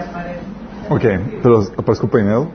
Aparezca. 0.00 0.48
Ok, 0.90 1.02
pero 1.42 1.60
aparezco 1.76 2.08
peinado. 2.08 2.50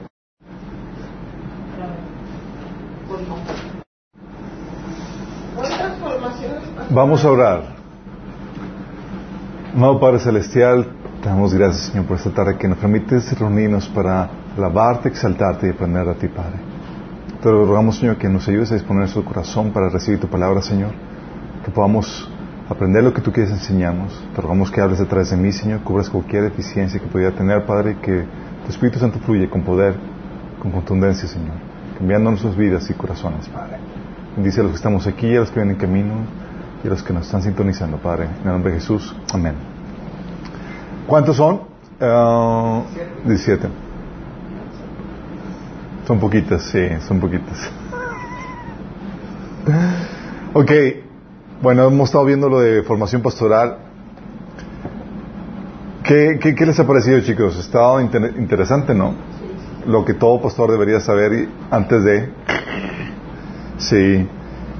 Pues 3.08 3.28
no. 3.28 3.36
¿Cuántas 5.56 6.00
formaciones 6.00 6.64
Vamos 6.90 7.26
a 7.26 7.32
orar. 7.32 7.74
Amado 9.76 10.00
Padre 10.00 10.20
Celestial, 10.20 10.88
te 11.22 11.30
damos 11.30 11.54
gracias, 11.54 11.88
Señor, 11.88 12.06
por 12.06 12.18
esta 12.18 12.32
tarde 12.32 12.58
que 12.58 12.68
nos 12.68 12.78
permites 12.78 13.38
reunirnos 13.40 13.88
para 13.90 14.30
alabarte, 14.56 15.10
exaltarte 15.10 15.68
y 15.68 15.70
aprender 15.72 16.08
a 16.08 16.14
ti, 16.14 16.28
Padre. 16.28 16.60
Te 17.42 17.50
rogamos, 17.50 17.98
Señor, 17.98 18.18
que 18.18 18.30
nos 18.30 18.48
ayudes 18.48 18.72
a 18.72 18.76
disponer 18.76 19.02
nuestro 19.02 19.26
corazón 19.26 19.72
para 19.72 19.90
recibir 19.90 20.20
tu 20.20 20.28
palabra, 20.28 20.62
Señor. 20.62 20.92
Que 21.66 21.72
podamos 21.72 22.30
aprender 22.74 23.04
lo 23.04 23.14
que 23.14 23.22
tú 23.22 23.32
quieres 23.32 23.52
enseñarnos. 23.52 24.24
Te 24.36 24.42
rogamos 24.42 24.72
que 24.72 24.82
hables 24.82 25.00
través 25.08 25.30
de 25.30 25.38
mí, 25.38 25.52
Señor, 25.52 25.82
cubras 25.82 26.10
cualquier 26.10 26.44
deficiencia 26.44 27.00
que 27.00 27.08
pudiera 27.08 27.32
tener, 27.32 27.66
Padre, 27.66 27.98
que 28.02 28.26
tu 28.66 28.70
Espíritu 28.70 29.00
Santo 29.00 29.20
fluye 29.20 29.50
con 29.50 29.62
poder, 29.62 29.96
con 30.60 30.72
contundencia, 30.72 31.28
Señor, 31.28 31.56
cambiando 31.98 32.32
nuestras 32.32 32.56
vidas 32.56 32.90
y 32.90 32.94
corazones, 32.94 33.48
Padre. 33.50 33.78
Bendice 34.36 34.62
a 34.62 34.64
los 34.64 34.72
que 34.72 34.78
estamos 34.78 35.06
aquí, 35.08 35.36
a 35.36 35.40
los 35.40 35.50
que 35.50 35.60
vienen 35.60 35.76
en 35.76 35.82
camino 35.82 36.14
y 36.84 36.88
a 36.88 36.90
los 36.90 37.04
que 37.04 37.14
nos 37.14 37.26
están 37.26 37.42
sintonizando, 37.44 37.98
Padre. 37.98 38.26
En 38.42 38.48
el 38.48 38.54
nombre 38.54 38.74
de 38.74 38.80
Jesús. 38.80 39.16
Amén. 39.34 39.54
¿Cuántos 41.06 41.38
son? 41.38 41.62
Ah, 42.02 42.82
17. 43.26 43.68
Son 46.08 46.20
poquitas, 46.20 46.64
sí, 46.64 46.88
son 47.08 47.20
poquitas. 47.20 47.72
ok, 50.54 50.72
bueno, 51.62 51.88
hemos 51.88 52.10
estado 52.10 52.26
viendo 52.26 52.50
lo 52.50 52.60
de 52.60 52.84
formación 52.84 53.22
pastoral. 53.22 53.78
¿Qué, 56.04 56.38
qué, 56.42 56.54
qué 56.54 56.66
les 56.66 56.80
ha 56.80 56.86
parecido, 56.86 57.22
chicos? 57.22 57.58
Estado 57.58 58.02
inter- 58.02 58.34
interesante, 58.38 58.94
¿no? 58.94 59.14
Lo 59.88 60.04
que 60.04 60.14
todo 60.14 60.42
pastor 60.42 60.72
debería 60.72 61.00
saber 61.00 61.48
antes 61.72 62.04
de... 62.04 62.30
Sí, 63.78 64.28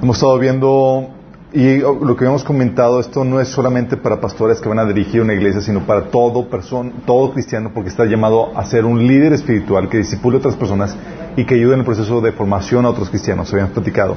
hemos 0.02 0.16
estado 0.16 0.38
viendo 0.38 1.10
y 1.52 1.78
lo 1.78 2.16
que 2.16 2.24
hemos 2.24 2.42
comentado, 2.42 2.98
esto 2.98 3.22
no 3.24 3.40
es 3.40 3.48
solamente 3.48 3.96
para 3.96 4.20
pastores 4.20 4.60
que 4.60 4.68
van 4.68 4.80
a 4.80 4.84
dirigir 4.84 5.20
una 5.22 5.34
iglesia, 5.34 5.60
sino 5.60 5.86
para 5.86 6.06
todo 6.10 6.48
persona, 6.48 6.90
todo 7.06 7.32
cristiano, 7.32 7.70
porque 7.72 7.90
está 7.90 8.04
llamado 8.06 8.56
a 8.58 8.64
ser 8.64 8.84
un 8.84 9.06
líder 9.06 9.32
espiritual 9.32 9.88
que 9.88 9.98
disipule 9.98 10.36
a 10.36 10.40
otras 10.40 10.56
personas 10.56 10.96
y 11.36 11.44
que 11.44 11.54
ayude 11.54 11.74
en 11.74 11.80
el 11.80 11.86
proceso 11.86 12.20
de 12.20 12.32
formación 12.32 12.84
a 12.86 12.88
otros 12.90 13.08
cristianos. 13.08 13.52
Habíamos 13.52 13.72
platicado. 13.72 14.16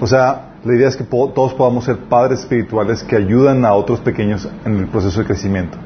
O 0.00 0.06
sea, 0.06 0.49
la 0.64 0.74
idea 0.74 0.88
es 0.88 0.96
que 0.96 1.04
todos 1.04 1.54
podamos 1.54 1.84
ser 1.84 1.96
padres 1.96 2.40
espirituales 2.40 3.02
que 3.02 3.16
ayudan 3.16 3.64
a 3.64 3.72
otros 3.72 4.00
pequeños 4.00 4.48
en 4.64 4.76
el 4.76 4.86
proceso 4.88 5.20
de 5.20 5.26
crecimiento. 5.26 5.78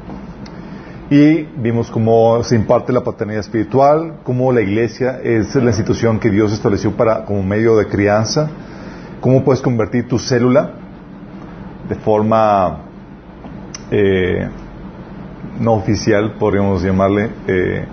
Y 1.11 1.43
vimos 1.57 1.91
cómo 1.91 2.43
se 2.43 2.57
imparte 2.57 2.93
la 2.93 3.05
paternidad 3.05 3.41
espiritual, 3.41 4.21
cómo 4.25 4.53
la 4.53 4.63
iglesia 4.63 5.21
es 5.23 5.55
la 5.55 5.67
institución 5.67 6.19
que 6.19 6.31
Dios 6.31 6.53
estableció 6.53 6.97
para, 6.97 7.25
como 7.25 7.43
medio 7.43 7.77
de 7.77 7.87
crianza, 7.87 8.51
cómo 9.21 9.45
puedes 9.45 9.63
convertir 9.63 10.09
tu 10.09 10.19
célula 10.19 10.73
de 11.89 11.95
forma 11.97 12.81
eh, 13.91 14.49
no 15.61 15.75
oficial, 15.75 16.35
podríamos 16.39 16.83
llamarle, 16.83 17.31
eh, 17.47 17.87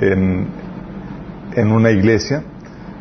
en 0.00 1.72
una 1.72 1.90
iglesia. 1.90 2.42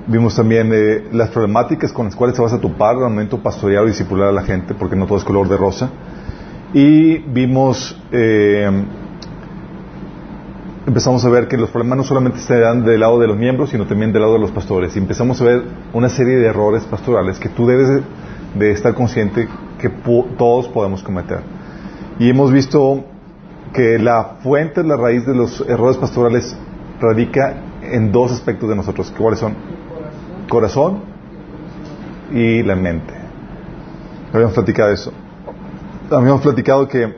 Vimos 0.08 0.36
también 0.36 0.72
eh, 0.72 1.06
las 1.14 1.30
problemáticas 1.30 1.92
con 1.92 2.06
las 2.06 2.16
cuales 2.16 2.36
te 2.36 2.42
vas 2.42 2.54
a 2.54 2.60
topar 2.62 2.96
al 2.96 3.02
momento 3.10 3.40
pastorear 3.40 3.84
o 3.84 3.88
discipular 3.88 4.30
a 4.30 4.32
la 4.32 4.44
gente, 4.44 4.76
porque 4.76 4.96
no 4.96 5.08
todo 5.08 5.18
es 5.18 5.24
color 5.24 5.50
de 5.50 5.58
rosa. 5.58 5.90
Y 6.74 7.18
vimos, 7.18 8.00
eh, 8.12 8.70
empezamos 10.86 11.26
a 11.26 11.30
ver 11.30 11.48
que 11.48 11.58
los 11.58 11.72
problemas 11.72 11.98
no 11.98 12.04
solamente 12.04 12.40
se 12.40 12.60
dan 12.60 12.86
del 12.86 13.00
lado 13.00 13.20
de 13.20 13.28
los 13.28 13.38
miembros, 13.38 13.72
sino 13.72 13.88
también 13.88 14.14
del 14.14 14.22
lado 14.22 14.34
de 14.34 14.40
los 14.40 14.52
pastores. 14.52 14.96
Y 14.96 15.00
empezamos 15.00 15.42
a 15.42 15.46
ver 15.46 15.64
una 15.94 16.10
serie 16.10 16.36
de 16.36 16.46
errores 16.48 16.84
pastorales 16.84 17.40
que 17.40 17.50
tú 17.50 17.66
debes 17.66 17.88
de, 17.90 18.04
de 18.60 18.72
estar 18.74 18.94
consciente 18.94 19.48
que 19.80 19.90
po- 19.90 20.28
todos 20.38 20.68
podemos 20.68 21.02
cometer. 21.02 21.40
Y 22.20 22.30
hemos 22.30 22.52
visto 22.52 23.06
que 23.74 23.98
la 23.98 24.36
fuente, 24.44 24.84
la 24.84 24.98
raíz 24.98 25.26
de 25.26 25.34
los 25.34 25.62
errores 25.68 25.98
pastorales 25.98 26.56
radica 27.02 27.56
en 27.82 28.12
dos 28.12 28.32
aspectos 28.32 28.70
de 28.70 28.76
nosotros. 28.76 29.12
¿Cuáles 29.18 29.40
son? 29.40 29.75
Corazón 30.48 31.00
y 32.34 32.64
la 32.64 32.76
mente. 32.76 33.14
Habíamos 34.34 34.54
platicado 34.54 34.92
eso. 34.92 35.14
Habíamos 36.12 36.42
platicado 36.42 36.88
que 36.88 37.04
el 37.04 37.16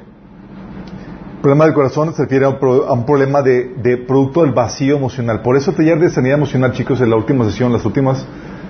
problema 1.41 1.65
del 1.65 1.73
corazón 1.73 2.13
se 2.13 2.23
refiere 2.23 2.45
a 2.45 2.49
un, 2.49 2.59
pro- 2.59 2.87
a 2.87 2.93
un 2.93 3.05
problema 3.05 3.41
de, 3.41 3.75
de 3.81 3.97
producto 3.97 4.41
del 4.43 4.51
vacío 4.53 4.97
emocional. 4.97 5.41
Por 5.41 5.55
eso 5.55 5.71
el 5.71 5.77
taller 5.77 5.99
de 5.99 6.09
sanidad 6.09 6.37
emocional, 6.37 6.71
chicos, 6.73 6.99
en 7.01 7.09
la 7.09 7.15
última 7.15 7.45
sesión, 7.45 7.71
las 7.71 7.85
últimas, 7.85 8.25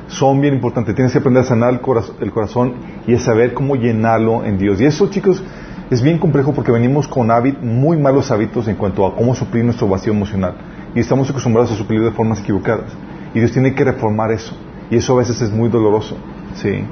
son 0.08 0.40
bien 0.42 0.54
importantes. 0.54 0.96
Tienes 0.96 1.12
que 1.12 1.20
aprender 1.20 1.44
a 1.44 1.46
sanar 1.46 1.74
el, 1.74 1.82
coraz- 1.82 2.12
el 2.22 2.32
corazón 2.32 2.74
y 3.08 3.16
a 3.16 3.20
saber 3.20 3.54
cómo 3.54 3.76
llenarlo 3.76 4.44
en 4.46 4.58
Dios. 4.58 4.80
Y 4.82 4.86
eso, 4.86 5.08
chicos, 5.10 5.44
es 5.90 6.02
bien 6.02 6.18
complejo 6.20 6.54
porque 6.54 6.72
venimos 6.72 7.08
con 7.08 7.28
hábit- 7.30 7.60
muy 7.62 7.98
malos 7.98 8.32
hábitos 8.32 8.68
en 8.68 8.76
cuanto 8.76 9.06
a 9.06 9.16
cómo 9.16 9.34
suplir 9.36 9.64
nuestro 9.66 9.88
vacío 9.88 10.14
emocional. 10.14 10.54
Y 10.96 11.00
estamos 11.00 11.30
acostumbrados 11.30 11.72
a 11.72 11.76
suplir 11.76 12.02
de 12.04 12.12
formas 12.12 12.40
equivocadas. 12.40 12.92
Y 13.38 13.40
Dios 13.40 13.52
tiene 13.52 13.76
que 13.76 13.84
reformar 13.84 14.32
eso. 14.32 14.58
Y 14.90 14.96
eso 14.96 15.14
a 15.14 15.18
veces 15.18 15.40
es 15.42 15.52
muy 15.52 15.70
doloroso. 15.70 16.18
¿sí? 16.56 16.84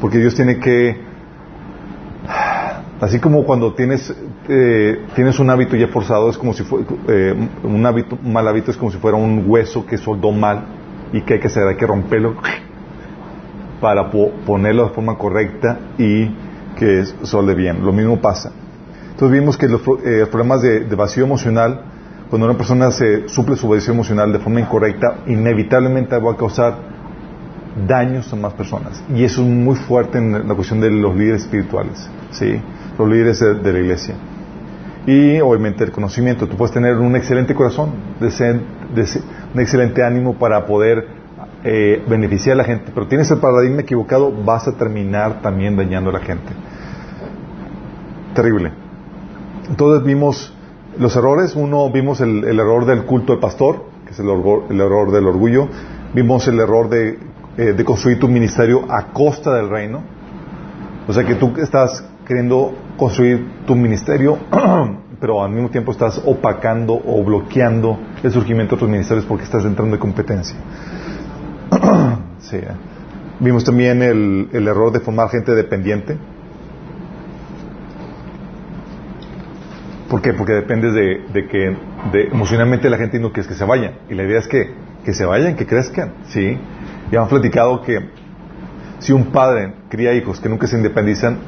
Porque 0.00 0.18
Dios 0.18 0.32
tiene 0.36 0.60
que 0.60 1.10
Así 3.00 3.18
como 3.18 3.44
cuando 3.44 3.74
tienes, 3.74 4.14
eh, 4.48 5.06
tienes 5.16 5.40
un 5.40 5.50
hábito 5.50 5.74
ya 5.74 5.88
forzado, 5.88 6.30
es 6.30 6.38
como 6.38 6.52
si 6.52 6.62
fuera, 6.62 6.86
un, 7.64 7.84
hábito, 7.84 8.16
mal 8.22 8.46
hábito 8.46 8.70
es 8.70 8.76
como 8.76 8.92
si 8.92 8.98
fuera 8.98 9.16
un 9.16 9.42
hueso 9.44 9.84
que 9.84 9.98
soldó 9.98 10.30
mal 10.30 10.66
y 11.12 11.20
que 11.22 11.34
hay 11.34 11.40
que 11.40 11.48
que 11.76 11.84
romperlo 11.84 12.36
para 13.80 14.08
po- 14.08 14.30
ponerlo 14.46 14.84
de 14.84 14.90
forma 14.90 15.18
correcta 15.18 15.80
y 15.98 16.28
que 16.78 17.04
solde 17.24 17.56
bien. 17.56 17.84
Lo 17.84 17.92
mismo 17.92 18.20
pasa. 18.20 18.52
Entonces 19.10 19.36
vimos 19.36 19.58
que 19.58 19.66
los 19.66 19.80
eh, 20.04 20.24
problemas 20.30 20.62
de 20.62 20.94
vacío 20.94 21.24
emocional, 21.24 21.82
cuando 22.32 22.46
una 22.46 22.56
persona 22.56 22.90
se 22.90 23.28
suple 23.28 23.56
su 23.56 23.68
vacío 23.68 23.92
emocional 23.92 24.32
de 24.32 24.38
forma 24.38 24.58
incorrecta, 24.58 25.16
inevitablemente 25.26 26.16
va 26.16 26.32
a 26.32 26.36
causar 26.38 26.76
daños 27.86 28.32
a 28.32 28.36
más 28.36 28.54
personas. 28.54 29.04
Y 29.14 29.22
eso 29.22 29.42
es 29.42 29.48
muy 29.48 29.76
fuerte 29.76 30.16
en 30.16 30.48
la 30.48 30.54
cuestión 30.54 30.80
de 30.80 30.90
los 30.90 31.14
líderes 31.14 31.42
espirituales, 31.42 32.08
¿sí? 32.30 32.58
Los 32.98 33.06
líderes 33.06 33.38
de, 33.38 33.72
la 33.74 33.78
iglesia. 33.78 34.14
Y 35.06 35.42
obviamente 35.42 35.84
el 35.84 35.92
conocimiento. 35.92 36.48
Tú 36.48 36.56
puedes 36.56 36.72
tener 36.72 36.96
un 36.96 37.16
excelente 37.16 37.54
corazón, 37.54 37.90
un 38.18 39.60
excelente 39.60 40.02
ánimo 40.02 40.32
para 40.32 40.64
poder 40.64 41.06
eh, 41.64 42.02
beneficiar 42.08 42.54
a 42.54 42.56
la 42.56 42.64
gente, 42.64 42.92
pero 42.94 43.08
tienes 43.08 43.30
el 43.30 43.40
paradigma 43.40 43.82
equivocado, 43.82 44.32
vas 44.32 44.66
a 44.66 44.72
terminar 44.72 45.42
también 45.42 45.76
dañando 45.76 46.08
a 46.08 46.14
la 46.14 46.20
gente. 46.20 46.50
Terrible. 48.34 48.72
Entonces 49.68 50.02
vimos 50.02 50.56
los 50.98 51.14
errores. 51.16 51.54
Uno, 51.56 51.90
vimos 51.90 52.20
el, 52.20 52.44
error 52.44 52.84
del 52.86 53.04
culto 53.04 53.32
al 53.32 53.38
pastor, 53.40 53.84
que 54.06 54.12
es 54.12 54.18
el, 54.20 54.26
orgo- 54.26 54.64
el 54.70 54.80
error 54.80 55.10
del 55.10 55.26
orgullo. 55.26 55.68
Vimos 56.14 56.46
el 56.48 56.60
error 56.60 56.88
de, 56.88 57.18
eh, 57.56 57.72
de 57.72 57.84
construir 57.84 58.18
tu 58.18 58.28
ministerio 58.28 58.84
a 58.88 59.12
costa 59.12 59.54
del 59.54 59.68
reino. 59.70 60.02
O 61.08 61.12
sea 61.12 61.24
que 61.24 61.34
tú 61.34 61.52
estás 61.56 62.04
queriendo 62.26 62.74
construir 62.96 63.64
tu 63.66 63.74
ministerio, 63.74 64.38
pero 65.20 65.42
al 65.42 65.50
mismo 65.50 65.70
tiempo 65.70 65.90
estás 65.92 66.20
opacando 66.24 66.94
o 66.94 67.24
bloqueando 67.24 67.98
el 68.22 68.30
surgimiento 68.30 68.72
de 68.72 68.76
otros 68.76 68.90
ministerios 68.90 69.26
porque 69.26 69.44
estás 69.44 69.64
entrando 69.64 69.96
de 69.96 70.00
competencia. 70.00 70.56
sí. 72.38 72.56
eh. 72.56 72.68
Vimos 73.40 73.64
también 73.64 74.02
el, 74.02 74.48
el 74.52 74.68
error 74.68 74.92
de 74.92 75.00
formar 75.00 75.28
gente 75.30 75.52
dependiente. 75.54 76.16
¿Por 80.12 80.20
qué? 80.20 80.34
Porque 80.34 80.52
dependes 80.52 80.92
de, 80.92 81.24
de 81.32 81.48
que 81.48 81.74
emocionalmente 82.30 82.90
la 82.90 82.98
gente 82.98 83.18
no 83.18 83.32
quieres 83.32 83.46
que 83.46 83.54
se 83.54 83.64
vayan. 83.64 83.94
Y 84.10 84.14
la 84.14 84.24
idea 84.24 84.40
es 84.40 84.46
que, 84.46 84.70
que 85.06 85.14
se 85.14 85.24
vayan, 85.24 85.56
que 85.56 85.64
crezcan. 85.64 86.12
¿sí? 86.28 86.58
Ya 87.10 87.20
hemos 87.20 87.30
platicado 87.30 87.80
que 87.80 88.10
si 88.98 89.14
un 89.14 89.32
padre 89.32 89.72
cría 89.88 90.12
hijos 90.12 90.38
que 90.38 90.50
nunca 90.50 90.66
se 90.66 90.76
independizan, 90.76 91.38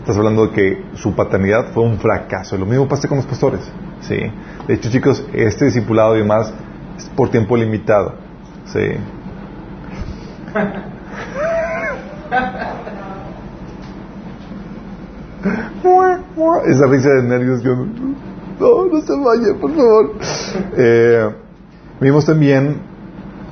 estás 0.00 0.18
hablando 0.18 0.48
de 0.48 0.52
que 0.52 0.84
su 0.96 1.16
paternidad 1.16 1.72
fue 1.72 1.82
un 1.82 1.98
fracaso. 1.98 2.58
Lo 2.58 2.66
mismo 2.66 2.86
pasa 2.86 3.08
con 3.08 3.16
los 3.16 3.26
pastores. 3.26 3.62
¿sí? 4.02 4.18
De 4.68 4.74
hecho, 4.74 4.90
chicos, 4.90 5.26
este 5.32 5.64
discipulado 5.64 6.14
y 6.14 6.18
demás 6.18 6.52
es 6.98 7.08
por 7.16 7.30
tiempo 7.30 7.56
limitado. 7.56 8.16
¿sí? 8.66 8.98
Esa 16.66 16.86
risa 16.86 17.10
de 17.10 17.22
nervios, 17.22 17.62
yo 17.62 17.76
no, 17.76 18.84
no, 18.86 19.00
se 19.00 19.12
vaya, 19.16 19.60
por 19.60 19.70
favor. 19.74 20.12
Eh, 20.76 21.30
vimos 22.00 22.24
también 22.24 22.78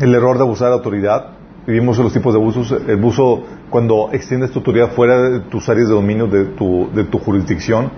el 0.01 0.15
error 0.15 0.37
de 0.37 0.43
abusar 0.43 0.69
de 0.69 0.75
autoridad. 0.75 1.27
vimos 1.67 1.99
los 1.99 2.13
tipos 2.13 2.33
de 2.33 2.41
abusos. 2.41 2.73
El 2.73 2.99
abuso 2.99 3.45
cuando 3.71 4.11
extiendes 4.13 4.51
tu 4.51 4.61
autoridad 4.61 4.93
fuera 4.93 5.31
de 5.31 5.41
tus 5.41 5.69
áreas 5.69 5.89
de 5.89 5.95
dominio 5.95 6.27
de 6.27 6.47
tu, 6.47 6.89
de 6.95 7.05
tu 7.05 7.19
jurisdicción. 7.19 7.91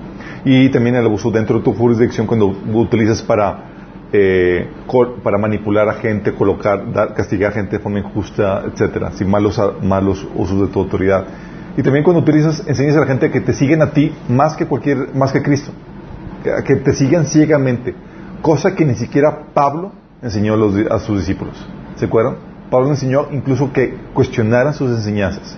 Y 0.45 0.69
también 0.71 0.97
el 0.97 1.07
abuso 1.07 1.31
dentro 1.31 1.59
de 1.59 1.65
tu 1.65 1.73
jurisdicción 1.73 2.27
cuando 2.27 2.47
utilizas 2.47 3.23
para, 3.23 3.71
eh, 4.13 4.69
para 5.23 5.39
manipular 5.39 5.89
a 5.89 5.95
gente, 5.95 6.35
colocar, 6.35 6.93
dar, 6.93 7.15
castigar 7.15 7.53
a 7.53 7.55
gente 7.55 7.77
de 7.77 7.83
forma 7.83 7.99
injusta, 8.01 8.65
etcétera, 8.67 9.13
sin 9.13 9.31
malos, 9.31 9.61
malos 9.83 10.27
usos 10.35 10.61
de 10.61 10.67
tu 10.69 10.81
autoridad. 10.81 11.27
Y 11.77 11.83
también 11.83 12.05
cuando 12.05 12.23
utilizas, 12.23 12.63
enseñas 12.67 12.97
a 12.97 13.01
la 13.01 13.07
gente 13.07 13.31
que 13.31 13.41
te 13.41 13.53
siguen 13.53 13.83
a 13.83 13.91
ti 13.91 14.13
más 14.29 14.55
que 14.55 14.67
cualquier, 14.67 15.15
más 15.15 15.33
que 15.33 15.43
Cristo, 15.43 15.73
que, 16.43 16.63
que 16.65 16.77
te 16.77 16.93
sigan 16.93 17.27
ciegamente, 17.27 17.95
cosa 18.43 18.75
que 18.75 18.85
ni 18.85 18.95
siquiera 18.95 19.47
Pablo 19.53 19.93
enseñó 20.23 20.55
a, 20.55 20.57
los, 20.57 20.75
a 20.91 20.99
sus 21.01 21.19
discípulos. 21.19 21.55
¿Se 21.97 22.07
acuerdan? 22.07 22.37
Pablo 22.71 22.91
enseñó 22.91 23.29
incluso 23.33 23.73
que 23.73 23.95
cuestionaran 24.15 24.73
sus 24.75 24.91
enseñanzas. 24.91 25.57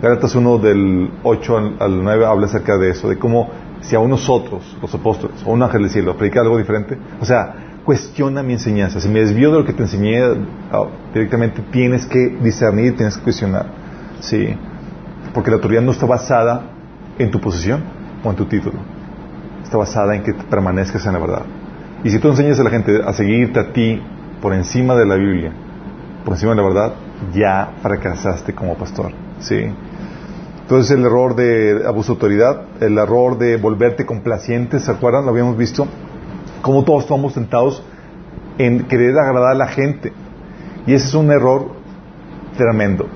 Gálatas 0.00 0.34
1 0.34 0.58
del 0.58 1.10
8 1.22 1.56
al, 1.56 1.76
al 1.78 2.02
9 2.02 2.26
habla 2.26 2.46
acerca 2.46 2.76
de 2.76 2.90
eso, 2.90 3.08
de 3.08 3.18
cómo 3.18 3.50
si 3.82 3.96
a 3.96 4.00
nosotros, 4.00 4.76
los 4.80 4.94
apóstoles, 4.94 5.42
o 5.44 5.52
un 5.52 5.62
ángel 5.62 5.82
del 5.82 5.90
cielo, 5.90 6.16
predica 6.16 6.40
algo 6.40 6.56
diferente, 6.56 6.96
o 7.20 7.24
sea, 7.24 7.54
cuestiona 7.84 8.42
mi 8.42 8.54
enseñanza. 8.54 9.00
Si 9.00 9.08
me 9.08 9.20
desvío 9.20 9.50
de 9.50 9.58
lo 9.58 9.64
que 9.64 9.72
te 9.72 9.82
enseñé 9.82 10.22
ah, 10.72 10.86
directamente, 11.12 11.62
tienes 11.70 12.06
que 12.06 12.38
discernir, 12.42 12.96
tienes 12.96 13.16
que 13.16 13.24
cuestionar. 13.24 13.66
Sí. 14.20 14.54
Porque 15.34 15.50
la 15.50 15.56
autoridad 15.56 15.82
no 15.82 15.92
está 15.92 16.06
basada 16.06 16.62
en 17.18 17.30
tu 17.30 17.40
posición 17.40 17.82
o 18.24 18.30
en 18.30 18.36
tu 18.36 18.46
título. 18.46 18.78
Está 19.62 19.78
basada 19.78 20.14
en 20.14 20.22
que 20.22 20.34
permanezcas 20.34 21.06
en 21.06 21.12
la 21.12 21.18
verdad. 21.18 21.42
Y 22.04 22.10
si 22.10 22.18
tú 22.18 22.28
enseñas 22.28 22.58
a 22.58 22.64
la 22.64 22.70
gente 22.70 23.00
a 23.04 23.12
seguirte 23.12 23.60
a 23.60 23.72
ti 23.72 24.02
por 24.40 24.52
encima 24.52 24.94
de 24.94 25.06
la 25.06 25.14
Biblia, 25.14 25.52
por 26.24 26.34
encima 26.34 26.52
de 26.52 26.56
la 26.56 26.62
verdad, 26.62 26.92
ya 27.32 27.74
fracasaste 27.80 28.54
como 28.54 28.74
pastor. 28.76 29.12
¿sí? 29.40 29.66
Entonces 30.62 30.96
el 30.96 31.04
error 31.04 31.34
de 31.36 31.82
abuso 31.86 32.12
de 32.12 32.16
autoridad, 32.16 32.62
el 32.80 32.98
error 32.98 33.38
de 33.38 33.56
volverte 33.56 34.06
complaciente, 34.06 34.80
¿se 34.80 34.90
acuerdan? 34.90 35.24
Lo 35.24 35.30
habíamos 35.30 35.56
visto. 35.56 35.86
Como 36.60 36.84
todos 36.84 37.02
estamos 37.04 37.34
tentados 37.34 37.82
en 38.58 38.84
querer 38.84 39.18
agradar 39.18 39.52
a 39.52 39.54
la 39.54 39.66
gente. 39.66 40.12
Y 40.86 40.94
ese 40.94 41.08
es 41.08 41.14
un 41.14 41.30
error 41.30 41.72
tremendo. 42.56 43.06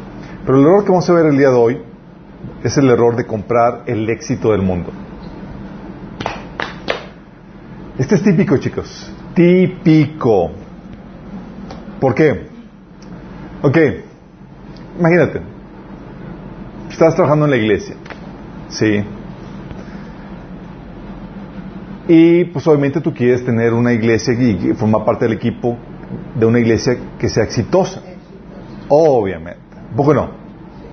Pero 0.44 0.58
el 0.58 0.64
error 0.64 0.84
que 0.84 0.90
vamos 0.90 1.08
a 1.10 1.12
ver 1.12 1.26
el 1.26 1.38
día 1.38 1.50
de 1.50 1.56
hoy 1.56 1.82
es 2.66 2.76
el 2.76 2.90
error 2.90 3.14
de 3.14 3.24
comprar 3.24 3.84
el 3.86 4.08
éxito 4.10 4.50
del 4.50 4.62
mundo. 4.62 4.90
Este 7.98 8.16
es 8.16 8.22
típico, 8.22 8.56
chicos. 8.56 9.12
Típico. 9.34 10.50
¿Por 12.00 12.14
qué? 12.14 12.48
Ok. 13.62 13.78
Imagínate. 14.98 15.42
Estás 16.90 17.14
trabajando 17.14 17.44
en 17.44 17.50
la 17.52 17.56
iglesia. 17.56 17.94
Sí. 18.68 19.04
Y 22.08 22.44
pues 22.46 22.66
obviamente 22.66 23.00
tú 23.00 23.14
quieres 23.14 23.44
tener 23.44 23.72
una 23.74 23.92
iglesia 23.92 24.34
y 24.34 24.74
formar 24.74 25.04
parte 25.04 25.24
del 25.24 25.34
equipo 25.34 25.76
de 26.34 26.46
una 26.46 26.58
iglesia 26.58 26.96
que 27.18 27.28
sea 27.28 27.44
exitosa. 27.44 28.02
Obviamente. 28.88 29.60
¿Por 29.94 30.08
qué 30.08 30.14
no? 30.14 30.45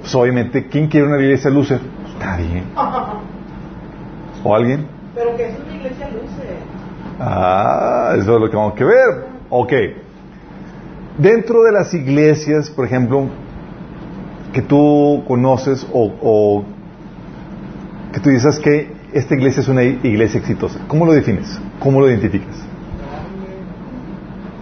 Pues 0.03 0.13
obviamente, 0.15 0.67
¿quién 0.67 0.89
quiere 0.89 1.07
una 1.07 1.17
iglesia 1.17 1.49
luce? 1.49 1.79
Nadie. 2.19 2.61
¿O 4.43 4.53
alguien? 4.53 4.85
Pero 5.15 5.33
que 5.37 5.47
es 5.47 5.55
una 5.57 5.75
iglesia 5.75 6.09
luce. 6.09 6.57
Ah, 7.21 8.13
eso 8.17 8.35
es 8.35 8.41
lo 8.41 8.49
que 8.49 8.57
vamos 8.57 8.73
que 8.73 8.83
ver. 8.83 9.27
Ok. 9.49 9.71
Dentro 11.17 11.63
de 11.63 11.71
las 11.71 11.93
iglesias, 11.93 12.69
por 12.69 12.85
ejemplo, 12.85 13.29
que 14.51 14.61
tú 14.61 15.23
conoces 15.25 15.87
o, 15.93 16.11
o 16.21 16.65
que 18.11 18.19
tú 18.19 18.29
dices 18.29 18.59
que 18.59 18.91
esta 19.13 19.35
iglesia 19.35 19.61
es 19.61 19.69
una 19.69 19.83
iglesia 19.83 20.41
exitosa, 20.41 20.79
¿cómo 20.89 21.05
lo 21.05 21.13
defines? 21.13 21.57
¿Cómo 21.79 22.01
lo 22.01 22.09
identificas? 22.09 22.57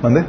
¿Mande? 0.03 0.23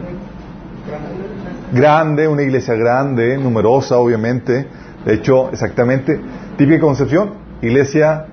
Grande, 1.71 2.29
una 2.29 2.43
iglesia 2.43 2.75
grande, 2.77 3.37
numerosa, 3.37 3.99
obviamente. 3.99 4.67
De 5.05 5.15
hecho, 5.15 5.51
exactamente, 5.51 6.21
típica 6.57 6.81
concepción, 6.81 7.31
iglesia 7.61 8.27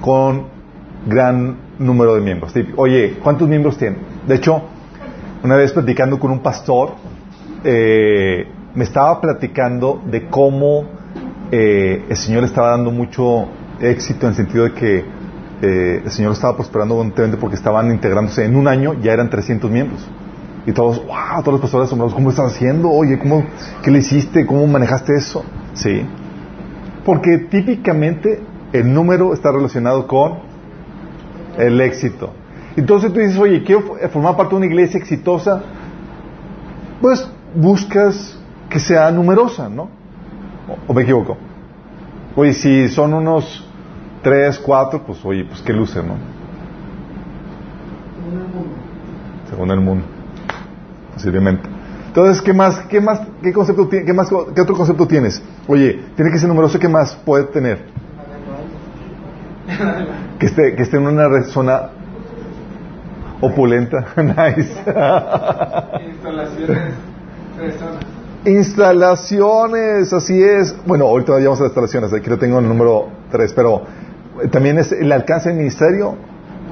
con 0.00 0.46
gran 1.06 1.56
número 1.78 2.14
de 2.14 2.20
miembros. 2.20 2.54
Oye, 2.76 3.18
¿cuántos 3.22 3.48
miembros 3.48 3.76
tiene? 3.76 3.96
De 4.26 4.36
hecho, 4.36 4.62
una 5.42 5.56
vez 5.56 5.72
platicando 5.72 6.18
con 6.18 6.30
un 6.30 6.40
pastor, 6.40 6.94
eh, 7.64 8.46
me 8.74 8.84
estaba 8.84 9.20
platicando 9.20 10.02
de 10.06 10.26
cómo 10.28 10.84
eh, 11.50 12.04
el 12.08 12.16
Señor 12.16 12.44
estaba 12.44 12.70
dando 12.70 12.90
mucho 12.90 13.48
éxito 13.80 14.26
en 14.26 14.30
el 14.30 14.36
sentido 14.36 14.64
de 14.64 14.72
que 14.72 15.04
eh, 15.60 16.02
el 16.04 16.10
Señor 16.10 16.32
estaba 16.32 16.56
prosperando 16.56 16.94
abundantemente 16.94 17.36
porque 17.36 17.56
estaban 17.56 17.90
integrándose 17.90 18.44
en 18.44 18.56
un 18.56 18.68
año, 18.68 18.94
ya 19.02 19.12
eran 19.12 19.30
300 19.30 19.70
miembros. 19.70 20.06
Y 20.66 20.72
todos, 20.72 20.98
wow, 20.98 21.40
todos 21.40 21.54
los 21.54 21.60
pastores 21.60 21.86
asombrados, 21.86 22.14
¿cómo 22.14 22.30
estás 22.30 22.52
haciendo? 22.52 22.90
Oye, 22.90 23.18
¿cómo, 23.18 23.44
¿qué 23.82 23.90
le 23.90 23.98
hiciste? 23.98 24.44
¿Cómo 24.44 24.66
manejaste 24.66 25.14
eso? 25.16 25.44
Sí. 25.74 26.02
Porque 27.04 27.38
típicamente 27.38 28.40
el 28.72 28.92
número 28.92 29.32
está 29.32 29.52
relacionado 29.52 30.06
con 30.06 30.38
el 31.56 31.80
éxito. 31.80 32.32
Entonces 32.76 33.12
tú 33.12 33.18
dices, 33.18 33.38
oye, 33.38 33.62
quiero 33.64 33.96
formar 34.10 34.36
parte 34.36 34.50
de 34.50 34.56
una 34.56 34.66
iglesia 34.66 34.98
exitosa, 34.98 35.62
pues 37.00 37.28
buscas 37.54 38.38
que 38.68 38.78
sea 38.78 39.10
numerosa, 39.10 39.68
¿no? 39.68 39.88
¿O, 40.86 40.92
me 40.92 41.02
equivoco? 41.02 41.36
Oye, 42.36 42.52
si 42.52 42.88
son 42.88 43.14
unos 43.14 43.66
tres, 44.22 44.58
cuatro, 44.58 45.02
pues 45.04 45.24
oye, 45.24 45.44
pues 45.44 45.60
qué 45.62 45.72
luce, 45.72 46.02
¿no? 46.02 46.14
Según 49.48 49.70
el 49.70 49.80
mundo. 49.80 50.04
Posiblemente. 51.14 51.77
Entonces, 52.08 52.42
¿qué 52.42 52.52
más, 52.52 52.80
qué 52.88 53.00
más, 53.00 53.20
qué 53.42 53.52
concepto, 53.52 53.88
qué 53.88 54.12
más, 54.12 54.28
qué 54.54 54.60
otro 54.60 54.74
concepto 54.74 55.06
tienes? 55.06 55.42
Oye, 55.66 56.06
tiene 56.16 56.30
que 56.30 56.38
ser 56.38 56.48
numeroso, 56.48 56.78
¿qué 56.78 56.88
más 56.88 57.14
puede 57.24 57.44
tener? 57.44 57.84
Que 60.38 60.46
esté, 60.46 60.74
que 60.74 60.82
esté 60.82 60.96
en 60.96 61.06
una 61.06 61.42
zona 61.44 61.90
opulenta. 63.40 64.06
nice. 64.16 64.72
Instalaciones, 66.08 66.94
personas. 67.56 68.06
Instalaciones, 68.44 70.12
así 70.12 70.42
es. 70.42 70.74
Bueno, 70.86 71.06
ahorita 71.06 71.32
vayamos 71.32 71.60
a 71.60 71.64
las 71.64 71.70
instalaciones, 71.70 72.12
aquí 72.12 72.30
lo 72.30 72.38
tengo 72.38 72.58
en 72.58 72.64
el 72.64 72.68
número 72.68 73.08
3, 73.30 73.52
pero 73.52 73.82
también 74.50 74.78
es 74.78 74.92
el 74.92 75.12
alcance 75.12 75.50
del 75.50 75.58
ministerio. 75.58 76.16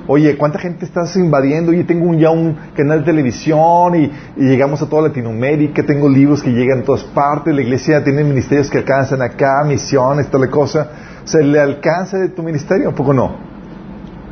Oye, 0.09 0.37
¿cuánta 0.37 0.61
gente 0.61 0.85
estás 0.85 1.17
invadiendo? 1.17 1.73
Oye, 1.73 1.83
tengo 1.83 2.15
ya 2.15 2.31
un 2.31 2.57
canal 2.77 3.01
de 3.01 3.07
televisión 3.07 3.97
y, 3.97 4.13
y, 4.37 4.45
llegamos 4.45 4.81
a 4.81 4.89
toda 4.89 5.09
Latinoamérica, 5.09 5.83
tengo 5.85 6.09
libros 6.09 6.45
que 6.45 6.51
llegan 6.51 6.81
a 6.81 6.83
todas 6.85 7.03
partes, 7.03 7.53
la 7.53 7.61
iglesia 7.61 8.05
tiene 8.05 8.23
ministerios 8.23 8.71
que 8.71 8.79
alcanzan 8.79 9.21
acá, 9.21 9.65
misiones, 9.67 10.31
tal 10.31 10.49
cosa. 10.49 10.91
O 11.25 11.27
sea, 11.27 11.41
¿le 11.41 11.59
alcance 11.59 12.19
de 12.19 12.29
tu 12.29 12.45
ministerio? 12.45 12.91
¿Un 12.91 12.95
poco 12.95 13.13
no? 13.13 13.35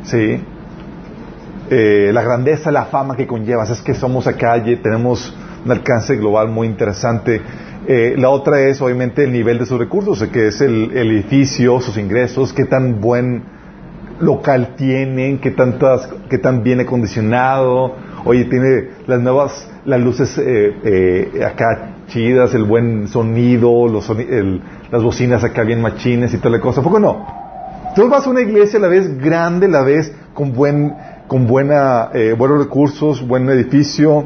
Sí. 0.04 0.40
Eh, 1.71 2.11
la 2.12 2.23
grandeza, 2.23 2.71
la 2.71 2.85
fama 2.85 3.16
que 3.16 3.26
conllevas, 3.26 3.71
es 3.71 3.81
que 3.81 3.95
somos 3.95 4.28
acá 4.28 4.57
y 4.59 4.76
tenemos 4.76 5.35
un 5.64 5.73
alcance 5.73 6.14
global 6.14 6.50
muy 6.50 6.69
interesante. 6.69 7.40
Eh, 7.88 8.14
la 8.16 8.31
otra 8.31 8.61
es, 8.61 8.81
obviamente, 8.81 9.25
el 9.25 9.33
nivel 9.33 9.59
de 9.59 9.66
sus 9.66 9.81
recursos, 9.81 10.23
que 10.28 10.49
es 10.49 10.61
el, 10.61 10.97
el 10.97 11.11
edificio, 11.11 11.81
sus 11.81 11.97
ingresos, 11.97 12.52
qué 12.52 12.64
tan 12.64 13.00
buen 13.00 13.53
local 14.21 14.75
tienen, 14.76 15.38
qué, 15.38 15.50
tantas, 15.50 16.09
qué 16.28 16.38
tan 16.38 16.62
bien 16.62 16.80
acondicionado. 16.80 17.94
Oye, 18.25 18.44
tiene 18.44 18.88
las 19.06 19.21
nuevas, 19.21 19.71
las 19.85 20.00
luces 20.00 20.38
eh, 20.38 20.75
eh, 20.85 21.44
acá 21.44 21.94
chidas, 22.06 22.54
el 22.54 22.64
buen 22.64 23.09
sonido, 23.09 23.88
los 23.88 24.04
soni 24.04 24.25
el, 24.28 24.61
las 24.90 25.02
bocinas 25.02 25.44
acá 25.44 25.62
bien 25.62 25.80
machines 25.80 26.33
y 26.35 26.38
toda 26.38 26.50
la 26.50 26.61
cosa. 26.61 26.83
¿Por 26.83 26.94
qué 26.94 27.00
no? 27.00 27.26
Tú 27.94 28.09
vas 28.09 28.26
a 28.26 28.30
una 28.30 28.40
iglesia 28.40 28.78
la 28.78 28.88
vez 28.88 29.18
grande, 29.18 29.68
la 29.68 29.83
vez 29.83 30.12
con 30.33 30.52
buen, 30.52 30.94
con 31.28 31.47
buena, 31.47 32.11
eh, 32.12 32.35
buenos 32.37 32.59
recursos, 32.59 33.26
buen 33.26 33.49
edificio 33.49 34.25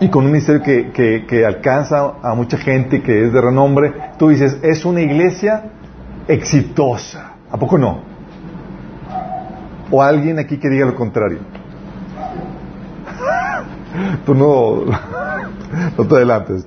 y 0.00 0.08
con 0.08 0.24
un 0.24 0.32
ministerio 0.32 0.62
que, 0.62 0.90
que, 0.90 1.24
que 1.26 1.44
alcanza 1.46 2.14
a 2.22 2.34
mucha 2.34 2.58
gente, 2.58 3.02
que 3.02 3.26
es 3.26 3.32
de 3.32 3.40
renombre. 3.40 3.92
Tú 4.18 4.28
dices, 4.28 4.58
es 4.62 4.84
una 4.84 5.00
iglesia 5.00 5.64
exitosa. 6.28 7.34
¿A 7.50 7.56
poco 7.56 7.78
no? 7.78 8.09
O 9.90 10.02
alguien 10.02 10.38
aquí 10.38 10.58
que 10.58 10.68
diga 10.68 10.86
lo 10.86 10.94
contrario. 10.94 11.38
Tú 14.24 14.34
no, 14.34 14.84
no 15.98 16.06
te 16.06 16.14
adelantes. 16.14 16.66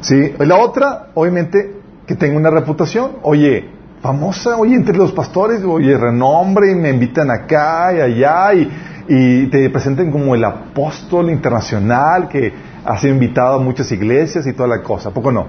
Sí, 0.00 0.34
la 0.38 0.56
otra, 0.56 1.08
obviamente, 1.14 1.76
que 2.06 2.14
tenga 2.14 2.36
una 2.36 2.50
reputación. 2.50 3.12
Oye, 3.22 3.70
famosa, 4.02 4.56
oye, 4.56 4.74
entre 4.74 4.96
los 4.96 5.12
pastores, 5.12 5.62
oye, 5.64 5.96
renombre, 5.96 6.72
y 6.72 6.74
me 6.74 6.90
invitan 6.90 7.30
acá 7.30 7.92
y 7.94 8.00
allá, 8.00 8.54
y, 8.54 8.70
y 9.08 9.46
te 9.46 9.68
presenten 9.70 10.10
como 10.10 10.34
el 10.34 10.44
apóstol 10.44 11.30
internacional, 11.30 12.28
que 12.28 12.52
ha 12.84 12.96
sido 12.98 13.14
invitado 13.14 13.56
a 13.56 13.62
muchas 13.62 13.90
iglesias 13.92 14.46
y 14.46 14.52
toda 14.52 14.68
la 14.68 14.82
cosa, 14.82 15.10
¿a 15.10 15.12
poco 15.12 15.30
no? 15.30 15.46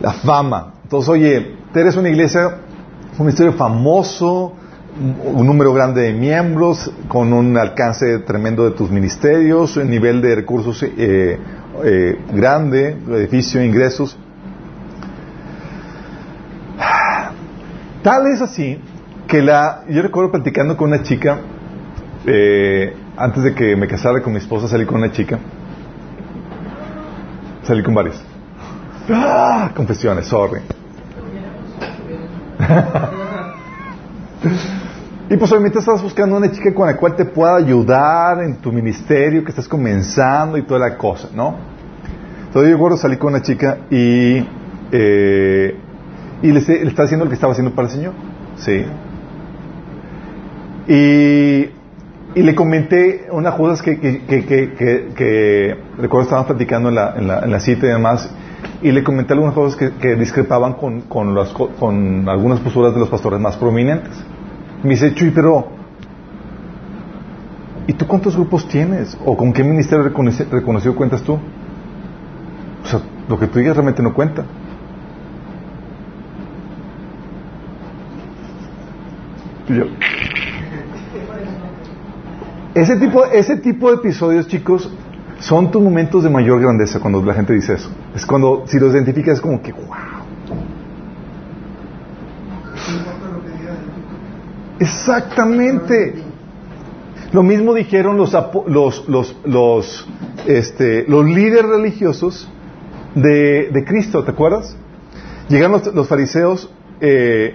La 0.00 0.12
fama. 0.12 0.79
Entonces, 0.90 1.08
oye, 1.08 1.54
eres 1.72 1.94
una 1.94 2.08
iglesia, 2.08 2.48
un 3.16 3.18
ministerio 3.20 3.52
famoso, 3.52 4.54
un 5.24 5.46
número 5.46 5.72
grande 5.72 6.02
de 6.02 6.12
miembros, 6.12 6.92
con 7.06 7.32
un 7.32 7.56
alcance 7.56 8.18
tremendo 8.26 8.64
de 8.64 8.72
tus 8.72 8.90
ministerios, 8.90 9.76
un 9.76 9.88
nivel 9.88 10.20
de 10.20 10.34
recursos 10.34 10.82
eh, 10.82 11.38
eh, 11.84 12.18
grande, 12.32 12.96
edificio, 13.08 13.62
ingresos. 13.62 14.18
Tal 18.02 18.26
es 18.26 18.40
así 18.42 18.80
que 19.28 19.42
la, 19.42 19.84
yo 19.88 20.02
recuerdo 20.02 20.32
platicando 20.32 20.76
con 20.76 20.88
una 20.88 21.04
chica, 21.04 21.38
eh, 22.26 22.96
antes 23.16 23.44
de 23.44 23.54
que 23.54 23.76
me 23.76 23.86
casara 23.86 24.20
con 24.22 24.32
mi 24.32 24.40
esposa, 24.40 24.66
salí 24.66 24.86
con 24.86 24.96
una 24.96 25.12
chica. 25.12 25.38
Salí 27.62 27.80
con 27.80 27.94
varios. 27.94 28.20
¡Ah! 29.08 29.70
Confesiones, 29.72 30.26
sorry. 30.26 30.79
Y 35.30 35.36
pues 35.36 35.52
obviamente 35.52 35.78
estás 35.78 36.02
buscando 36.02 36.36
una 36.36 36.50
chica 36.50 36.74
con 36.74 36.86
la 36.86 36.96
cual 36.96 37.14
te 37.16 37.24
pueda 37.24 37.56
ayudar 37.56 38.42
en 38.42 38.56
tu 38.56 38.72
ministerio, 38.72 39.44
que 39.44 39.50
estás 39.50 39.68
comenzando 39.68 40.58
y 40.58 40.62
toda 40.62 40.80
la 40.80 40.96
cosa, 40.96 41.28
¿no? 41.34 41.54
Entonces 42.46 42.70
yo 42.70 42.76
recuerdo 42.76 42.96
salí 42.96 43.16
con 43.16 43.32
una 43.34 43.42
chica 43.42 43.78
y, 43.90 44.44
eh, 44.90 45.76
y 46.42 46.52
le, 46.52 46.60
le 46.60 46.88
estaba 46.88 47.04
haciendo 47.04 47.24
lo 47.24 47.30
que 47.30 47.34
estaba 47.34 47.52
haciendo 47.52 47.74
para 47.74 47.88
el 47.88 47.94
Señor. 47.94 48.12
Sí. 48.56 48.84
Y, 50.88 51.70
y 52.34 52.42
le 52.42 52.54
comenté 52.54 53.28
unas 53.30 53.54
cosas 53.54 53.82
que, 53.82 53.98
que, 54.00 54.22
que, 54.24 54.44
que, 55.14 55.76
recuerdo 55.98 56.22
estábamos 56.22 56.48
platicando 56.48 56.88
en 56.88 56.94
la, 56.94 57.14
en, 57.16 57.26
la, 57.28 57.40
en 57.40 57.50
la, 57.50 57.60
cita 57.60 57.86
y 57.86 57.90
demás, 57.90 58.30
y 58.82 58.92
le 58.92 59.04
comenté 59.04 59.34
algunas 59.34 59.54
cosas 59.54 59.76
que, 59.76 60.16
discrepaban 60.16 60.74
con, 60.74 61.02
con, 61.02 61.34
las, 61.34 61.50
con 61.50 62.26
algunas 62.28 62.60
posturas 62.60 62.94
de 62.94 63.00
los 63.00 63.10
pastores 63.10 63.38
más 63.38 63.56
prominentes. 63.56 64.12
Me 64.82 64.90
dice, 64.90 65.14
Chuy, 65.14 65.30
pero 65.30 65.68
¿y 67.86 67.92
tú 67.92 68.06
cuántos 68.06 68.36
grupos 68.36 68.66
tienes? 68.68 69.18
¿O 69.24 69.36
con 69.36 69.52
qué 69.52 69.62
ministerio 69.62 70.04
reconocido 70.04 70.94
cuentas 70.94 71.22
tú? 71.22 71.38
O 72.82 72.86
sea, 72.86 73.00
lo 73.28 73.38
que 73.38 73.48
tú 73.48 73.58
digas 73.58 73.76
realmente 73.76 74.02
no 74.02 74.14
cuenta. 74.14 74.46
Y 79.68 79.74
yo, 79.74 79.84
ese 82.74 82.96
tipo, 82.96 83.26
ese 83.26 83.58
tipo 83.58 83.90
de 83.90 83.96
episodios, 83.96 84.48
chicos, 84.48 84.90
son 85.40 85.70
tus 85.70 85.82
momentos 85.82 86.22
de 86.22 86.30
mayor 86.30 86.60
grandeza 86.60 87.00
cuando 87.00 87.22
la 87.22 87.34
gente 87.34 87.54
dice 87.54 87.74
eso. 87.74 87.90
Es 88.14 88.24
cuando, 88.26 88.64
si 88.66 88.78
los 88.78 88.94
identificas, 88.94 89.34
es 89.34 89.40
como 89.40 89.60
que, 89.62 89.72
wow. 89.72 89.86
Exactamente. 94.78 96.22
Lo 97.32 97.42
mismo 97.42 97.74
dijeron 97.74 98.16
los, 98.16 98.36
los, 98.66 99.08
los, 99.08 99.36
los, 99.44 100.08
este, 100.46 101.04
los 101.08 101.24
líderes 101.24 101.66
religiosos 101.66 102.48
de, 103.14 103.70
de, 103.70 103.84
Cristo, 103.84 104.24
¿te 104.24 104.32
acuerdas? 104.32 104.76
Llegaron 105.48 105.72
los, 105.72 105.94
los 105.94 106.08
fariseos 106.08 106.70
eh, 107.00 107.54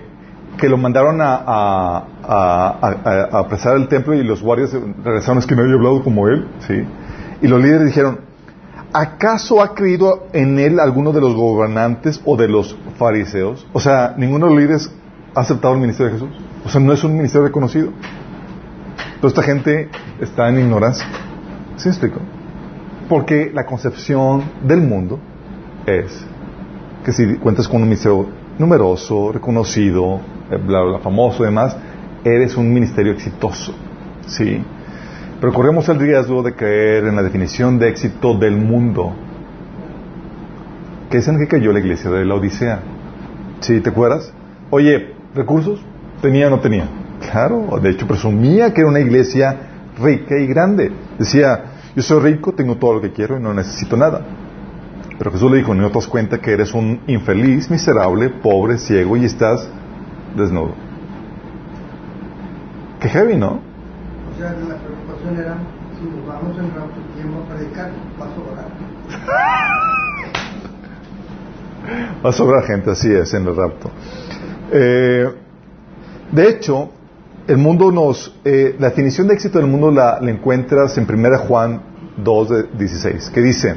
que 0.57 0.69
lo 0.69 0.77
mandaron 0.77 1.19
a, 1.21 1.35
a, 1.35 2.07
a, 2.23 3.39
apresar 3.39 3.75
el 3.75 3.87
templo 3.89 4.13
y 4.13 4.23
los 4.23 4.41
guardias 4.41 4.71
regresaron, 5.03 5.39
es 5.39 5.45
que 5.45 5.55
nadie 5.55 5.73
había 5.73 5.77
hablado 5.77 6.03
como 6.03 6.27
él, 6.29 6.47
¿sí? 6.67 6.83
Y 7.41 7.47
los 7.47 7.61
líderes 7.61 7.87
dijeron, 7.87 8.19
¿acaso 8.93 9.61
ha 9.61 9.75
creído 9.75 10.27
en 10.33 10.57
él 10.59 10.79
alguno 10.79 11.11
de 11.11 11.21
los 11.21 11.35
gobernantes 11.35 12.21
o 12.25 12.37
de 12.37 12.47
los 12.47 12.77
fariseos? 12.97 13.67
O 13.73 13.79
sea, 13.79 14.15
ninguno 14.17 14.47
de 14.47 14.51
los 14.53 14.61
líderes 14.61 14.91
ha 15.33 15.41
aceptado 15.41 15.73
el 15.73 15.81
ministerio 15.81 16.13
de 16.13 16.19
Jesús. 16.19 16.35
O 16.65 16.69
sea, 16.69 16.81
no 16.81 16.93
es 16.93 17.03
un 17.03 17.15
ministerio 17.15 17.47
reconocido. 17.47 17.91
Toda 19.19 19.27
esta 19.27 19.43
gente 19.43 19.89
está 20.19 20.49
en 20.49 20.59
ignorancia. 20.59 21.05
¿Sí 21.75 21.87
me 21.87 21.91
explico? 21.91 22.19
Porque 23.09 23.51
la 23.53 23.65
concepción 23.65 24.43
del 24.63 24.81
mundo 24.81 25.19
es 25.85 26.25
que 27.03 27.11
si 27.11 27.35
cuentas 27.35 27.67
con 27.67 27.81
un 27.81 27.89
ministerio 27.89 28.27
numeroso, 28.57 29.31
reconocido, 29.31 30.21
eh, 30.49 30.57
bla, 30.57 30.81
bla, 30.81 30.99
famoso 30.99 31.43
y 31.43 31.47
demás, 31.47 31.75
eres 32.23 32.55
un 32.57 32.73
ministerio 32.73 33.11
exitoso. 33.11 33.73
¿Sí? 34.25 34.63
Pero 35.39 35.53
corremos 35.53 35.87
el 35.89 35.99
riesgo 35.99 36.43
de 36.43 36.53
caer 36.53 37.05
en 37.05 37.15
la 37.15 37.23
definición 37.23 37.77
de 37.77 37.89
éxito 37.89 38.37
del 38.37 38.55
mundo. 38.57 39.13
Que 41.09 41.17
es 41.17 41.27
en 41.27 41.37
que 41.37 41.47
cayó 41.47 41.71
la 41.71 41.79
iglesia 41.79 42.09
de 42.09 42.25
la 42.25 42.35
Odisea. 42.35 42.79
¿Sí? 43.59 43.79
¿Te 43.81 43.89
acuerdas? 43.89 44.33
Oye, 44.69 45.13
¿recursos? 45.33 45.79
¿Tenía 46.21 46.47
o 46.47 46.49
no 46.49 46.59
tenía? 46.59 46.87
Claro, 47.31 47.79
de 47.81 47.89
hecho 47.89 48.07
presumía 48.07 48.73
que 48.73 48.81
era 48.81 48.89
una 48.89 48.99
iglesia 48.99 49.57
rica 50.01 50.37
y 50.37 50.47
grande. 50.47 50.91
Decía, 51.17 51.63
yo 51.95 52.01
soy 52.01 52.21
rico, 52.21 52.53
tengo 52.53 52.75
todo 52.77 52.93
lo 52.93 53.01
que 53.01 53.11
quiero 53.11 53.37
y 53.37 53.41
no 53.41 53.53
necesito 53.53 53.95
nada. 53.97 54.21
Pero 55.17 55.31
Jesús 55.31 55.49
le 55.51 55.57
dijo, 55.57 55.73
no 55.73 55.87
te 55.89 55.93
das 55.93 56.07
cuenta 56.07 56.39
que 56.39 56.51
eres 56.51 56.73
un 56.73 57.01
infeliz, 57.07 57.69
miserable, 57.69 58.29
pobre, 58.29 58.77
ciego 58.77 59.15
y 59.15 59.25
estás 59.25 59.69
desnudo. 60.35 60.73
Qué 62.99 63.09
heavy, 63.09 63.37
¿no? 63.37 63.59
O 64.33 64.37
sea, 64.37 64.51
la 64.51 64.75
era, 65.33 65.57
si 65.97 66.05
nos 66.05 66.27
vamos 66.27 66.57
en 66.57 66.69
¿quién 67.15 67.33
va 67.33 67.43
a 67.43 67.55
predicar? 67.55 67.91
Va 68.19 68.25
a 68.25 68.35
sobrar. 68.35 68.65
va 72.23 72.29
a 72.29 72.33
sobrar 72.33 72.63
gente, 72.63 72.91
así 72.91 73.11
es, 73.11 73.33
en 73.33 73.47
el 73.47 73.55
rapto. 73.55 73.91
Eh, 74.71 75.31
de 76.31 76.49
hecho, 76.49 76.89
el 77.47 77.57
mundo 77.57 77.91
nos, 77.91 78.35
eh, 78.43 78.75
la 78.79 78.89
definición 78.89 79.27
de 79.27 79.35
éxito 79.35 79.59
del 79.59 79.67
mundo 79.67 79.91
la, 79.91 80.19
la 80.19 80.31
encuentras 80.31 80.97
en 80.97 81.05
1 81.09 81.37
Juan 81.39 81.81
2, 82.17 82.49
de 82.49 82.63
16, 82.77 83.29
que 83.29 83.41
dice, 83.41 83.75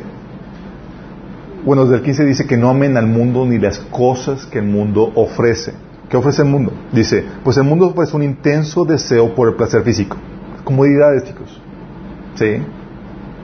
bueno, 1.64 1.84
desde 1.84 1.96
el 1.96 2.02
15 2.02 2.24
dice 2.24 2.46
que 2.46 2.56
no 2.56 2.70
amen 2.70 2.96
al 2.96 3.06
mundo 3.06 3.44
ni 3.44 3.58
las 3.58 3.78
cosas 3.78 4.46
que 4.46 4.60
el 4.60 4.66
mundo 4.66 5.12
ofrece. 5.14 5.74
¿Qué 6.08 6.16
ofrece 6.16 6.42
el 6.42 6.48
mundo? 6.48 6.72
Dice, 6.92 7.22
pues 7.44 7.58
el 7.58 7.64
mundo 7.64 7.88
ofrece 7.88 8.16
un 8.16 8.22
intenso 8.22 8.84
deseo 8.86 9.34
por 9.34 9.48
el 9.48 9.54
placer 9.54 9.82
físico. 9.82 10.16
Comodidades, 10.64 11.24
chicos. 11.24 11.60
¿Sí? 12.34 12.62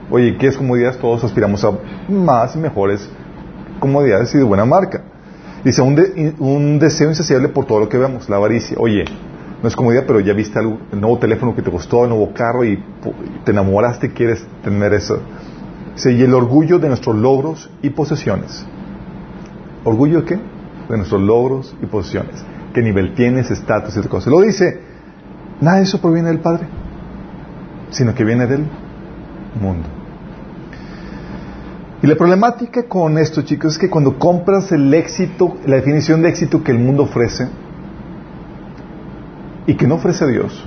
Oye, 0.09 0.37
¿qué 0.37 0.47
es 0.47 0.57
comodidades? 0.57 0.97
Todos 0.97 1.23
aspiramos 1.23 1.63
a 1.63 1.71
más 2.09 2.55
y 2.55 2.59
mejores 2.59 3.09
comodidades 3.79 4.33
y 4.35 4.37
de 4.37 4.43
buena 4.43 4.65
marca. 4.65 5.03
Dice, 5.63 5.81
un, 5.81 5.95
de, 5.95 6.35
un 6.39 6.79
deseo 6.79 7.09
insaciable 7.09 7.49
por 7.49 7.65
todo 7.65 7.79
lo 7.79 7.89
que 7.89 7.97
vemos, 7.97 8.29
la 8.29 8.35
avaricia. 8.35 8.77
Oye, 8.79 9.05
no 9.61 9.67
es 9.67 9.75
comodidad, 9.75 10.03
pero 10.05 10.19
ya 10.19 10.33
viste 10.33 10.59
el 10.59 11.01
nuevo 11.01 11.17
teléfono 11.17 11.55
que 11.55 11.61
te 11.61 11.71
costó, 11.71 12.03
el 12.03 12.09
nuevo 12.09 12.31
carro 12.33 12.63
y 12.63 12.81
te 13.43 13.51
enamoraste 13.51 14.07
y 14.07 14.09
quieres 14.11 14.45
tener 14.63 14.93
eso. 14.93 15.19
Dice, 15.95 16.11
y 16.11 16.21
el 16.21 16.33
orgullo 16.33 16.77
de 16.77 16.87
nuestros 16.87 17.15
logros 17.15 17.69
y 17.81 17.89
posesiones. 17.89 18.65
¿Orgullo 19.83 20.21
de 20.21 20.25
qué? 20.25 20.39
De 20.89 20.97
nuestros 20.97 21.21
logros 21.21 21.75
y 21.81 21.85
posesiones 21.87 22.45
qué 22.75 22.81
nivel 22.81 23.15
tienes, 23.15 23.49
estatus 23.49 23.95
y 23.95 23.99
otras 23.99 24.11
cosas. 24.11 24.27
Lo 24.27 24.41
dice, 24.41 24.81
nada 25.61 25.77
de 25.77 25.83
eso 25.83 26.01
proviene 26.01 26.27
del 26.27 26.39
Padre, 26.39 26.67
sino 27.89 28.13
que 28.13 28.23
viene 28.23 28.45
del 28.47 28.65
mundo. 29.59 29.87
Y 32.01 32.07
la 32.07 32.15
problemática 32.15 32.83
con 32.83 33.17
esto, 33.17 33.41
chicos, 33.41 33.73
es 33.73 33.79
que 33.79 33.89
cuando 33.89 34.19
compras 34.19 34.71
el 34.71 34.93
éxito, 34.93 35.57
la 35.65 35.77
definición 35.77 36.21
de 36.21 36.29
éxito 36.29 36.63
que 36.63 36.71
el 36.71 36.79
mundo 36.79 37.03
ofrece, 37.03 37.49
y 39.67 39.75
que 39.75 39.87
no 39.87 39.95
ofrece 39.95 40.23
a 40.23 40.27
Dios, 40.27 40.63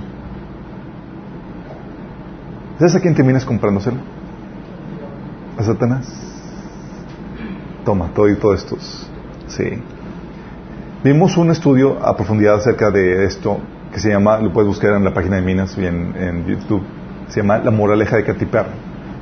¿sabes 2.77 2.95
a 2.95 2.99
quién 2.99 3.15
terminas 3.15 3.45
comprándoselo? 3.45 3.97
A 5.57 5.63
Satanás. 5.63 6.07
Toma, 7.85 8.09
todo 8.13 8.27
y 8.27 8.35
todo 8.35 8.53
estos. 8.53 9.09
Sí. 9.47 9.81
Vimos 11.03 11.37
un 11.37 11.49
estudio 11.49 12.05
a 12.05 12.17
profundidad 12.17 12.55
acerca 12.55 12.91
de 12.91 13.25
esto 13.25 13.59
que 13.93 13.99
se 13.99 14.09
llama, 14.09 14.39
lo 14.39 14.51
puedes 14.51 14.67
buscar 14.67 14.93
en 14.93 15.03
la 15.03 15.13
página 15.13 15.37
de 15.37 15.41
Minas 15.41 15.77
y 15.77 15.85
en, 15.85 16.45
YouTube, 16.45 16.83
se 17.29 17.41
llama 17.41 17.59
La 17.59 17.71
moraleja 17.71 18.17
de 18.17 18.23
Katy 18.23 18.45
Perry, 18.45 18.69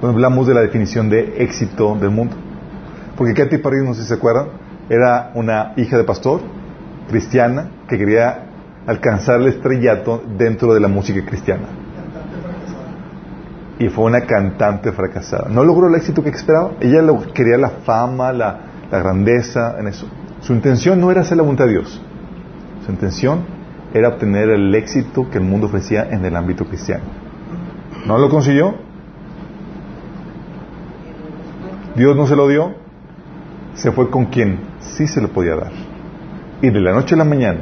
donde 0.02 0.16
hablamos 0.16 0.48
de 0.48 0.54
la 0.54 0.62
definición 0.62 1.10
de 1.10 1.36
éxito 1.44 1.96
del 1.96 2.10
mundo. 2.10 2.36
Porque 3.16 3.34
Katy 3.34 3.58
Perry, 3.58 3.86
no 3.86 3.94
sé 3.94 4.02
si 4.02 4.08
se 4.08 4.14
acuerdan, 4.14 4.48
era 4.90 5.32
una 5.36 5.74
hija 5.76 5.98
de 5.98 6.04
pastor 6.04 6.42
cristiana 7.10 7.70
que 7.88 7.98
quería 7.98 8.44
alcanzar 8.86 9.42
el 9.42 9.48
estrellato 9.48 10.24
dentro 10.38 10.74
de 10.74 10.80
la 10.80 10.88
música 10.88 11.24
cristiana. 11.26 11.68
Y 13.80 13.90
fue 13.90 14.06
una 14.06 14.22
cantante 14.22 14.92
fracasada. 14.92 15.50
No 15.50 15.64
logró 15.64 15.88
el 15.88 15.96
éxito 15.96 16.24
que 16.24 16.30
esperaba. 16.30 16.72
Ella 16.80 17.04
quería 17.34 17.58
la 17.58 17.70
fama, 17.70 18.32
la, 18.34 18.60
la 18.90 19.00
grandeza 19.00 19.76
en 19.80 19.88
eso. 19.88 20.08
Su 20.42 20.54
intención 20.54 21.00
no 21.00 21.12
era 21.12 21.22
hacer 21.22 21.38
la 21.38 21.44
voluntad 21.44 21.66
de 21.66 21.72
Dios. 21.72 22.02
Su 22.86 22.92
intención 22.92 23.46
era 23.94 24.10
obtener 24.10 24.50
el 24.50 24.74
éxito 24.74 25.30
que 25.30 25.38
el 25.38 25.44
mundo 25.44 25.68
ofrecía 25.68 26.08
en 26.10 26.26
el 26.26 26.36
ámbito 26.36 26.66
cristiano. 26.66 27.04
¿No 28.08 28.18
lo 28.18 28.30
consiguió? 28.30 28.74
Dios 31.96 32.16
no 32.16 32.26
se 32.26 32.38
lo 32.38 32.48
dio. 32.48 32.74
Se 33.74 33.92
fue 33.92 34.10
con 34.10 34.28
quien 34.28 34.60
sí 34.80 35.08
se 35.08 35.22
lo 35.22 35.28
podía 35.28 35.58
dar. 35.58 35.72
Y 36.62 36.70
de 36.70 36.80
la 36.80 36.94
noche 36.94 37.16
a 37.16 37.18
la 37.18 37.26
mañana, 37.26 37.60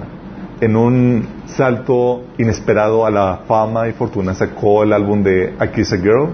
en 0.62 0.75
un 0.75 1.28
salto 1.48 2.25
inesperado 2.38 3.08
a 3.08 3.10
la 3.10 3.40
fama 3.48 3.88
y 3.88 3.94
fortuna, 3.94 4.36
sacó 4.36 4.84
el 4.84 4.94
álbum 4.94 5.24
de 5.24 5.56
I 5.60 5.68
Kiss 5.70 5.94
a 5.94 5.98
Girl, 5.98 6.30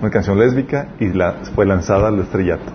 una 0.00 0.10
canción 0.10 0.38
lésbica, 0.38 0.88
y 0.98 1.12
fue 1.54 1.66
lanzada 1.66 2.08
al 2.08 2.18
estrellato. 2.20 2.72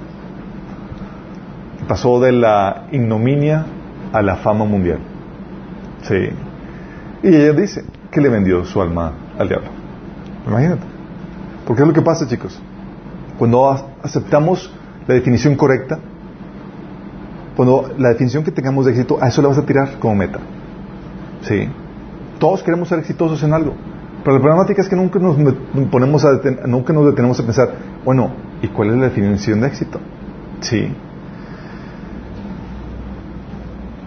Pasó 1.88 2.20
de 2.20 2.34
la 2.34 2.86
ignominia 2.92 3.66
a 4.14 4.22
la 4.22 4.36
fama 4.36 4.66
mundial. 4.66 5.00
Sí. 6.04 6.30
Y 7.24 7.36
ella 7.36 7.54
dice 7.54 7.84
que 8.12 8.22
le 8.22 8.30
vendió 8.30 8.64
su 8.64 8.80
alma 8.80 9.12
al 9.40 9.48
diablo. 9.48 9.81
Imagínate. 10.48 10.84
Porque 11.66 11.82
es 11.84 11.88
lo 11.88 11.94
que 11.94 12.02
pasa, 12.02 12.28
chicos. 12.28 12.60
Cuando 13.38 13.70
aceptamos 14.04 14.72
la 15.08 15.16
definición 15.16 15.56
correcta, 15.56 16.00
cuando 17.56 17.92
la 17.98 18.10
definición 18.10 18.44
que 18.44 18.52
tengamos 18.52 18.86
de 18.86 18.92
éxito, 18.92 19.18
a 19.22 19.28
eso 19.28 19.42
le 19.42 19.48
vas 19.48 19.58
a 19.58 19.66
tirar 19.66 20.00
como 20.00 20.16
meta. 20.16 20.40
¿Sí? 21.42 21.68
Todos 22.40 22.64
queremos 22.64 22.90
ser 22.90 23.00
exitosos 23.00 23.42
en 23.44 23.54
algo. 23.54 23.74
Pero 24.24 24.38
la 24.38 24.42
problemática 24.42 24.82
es 24.82 24.90
que 24.90 24.96
nunca 24.96 25.20
nos 25.20 25.36
ponemos 25.90 26.24
a 26.26 26.40
nunca 26.68 26.94
nos 26.94 27.06
detenemos 27.08 27.40
a 27.40 27.44
pensar, 27.44 27.70
bueno, 28.06 28.32
¿y 28.62 28.68
cuál 28.68 28.90
es 28.90 28.96
la 28.98 29.04
definición 29.06 29.62
de 29.62 29.68
éxito? 29.68 30.00
Sí. 30.62 30.94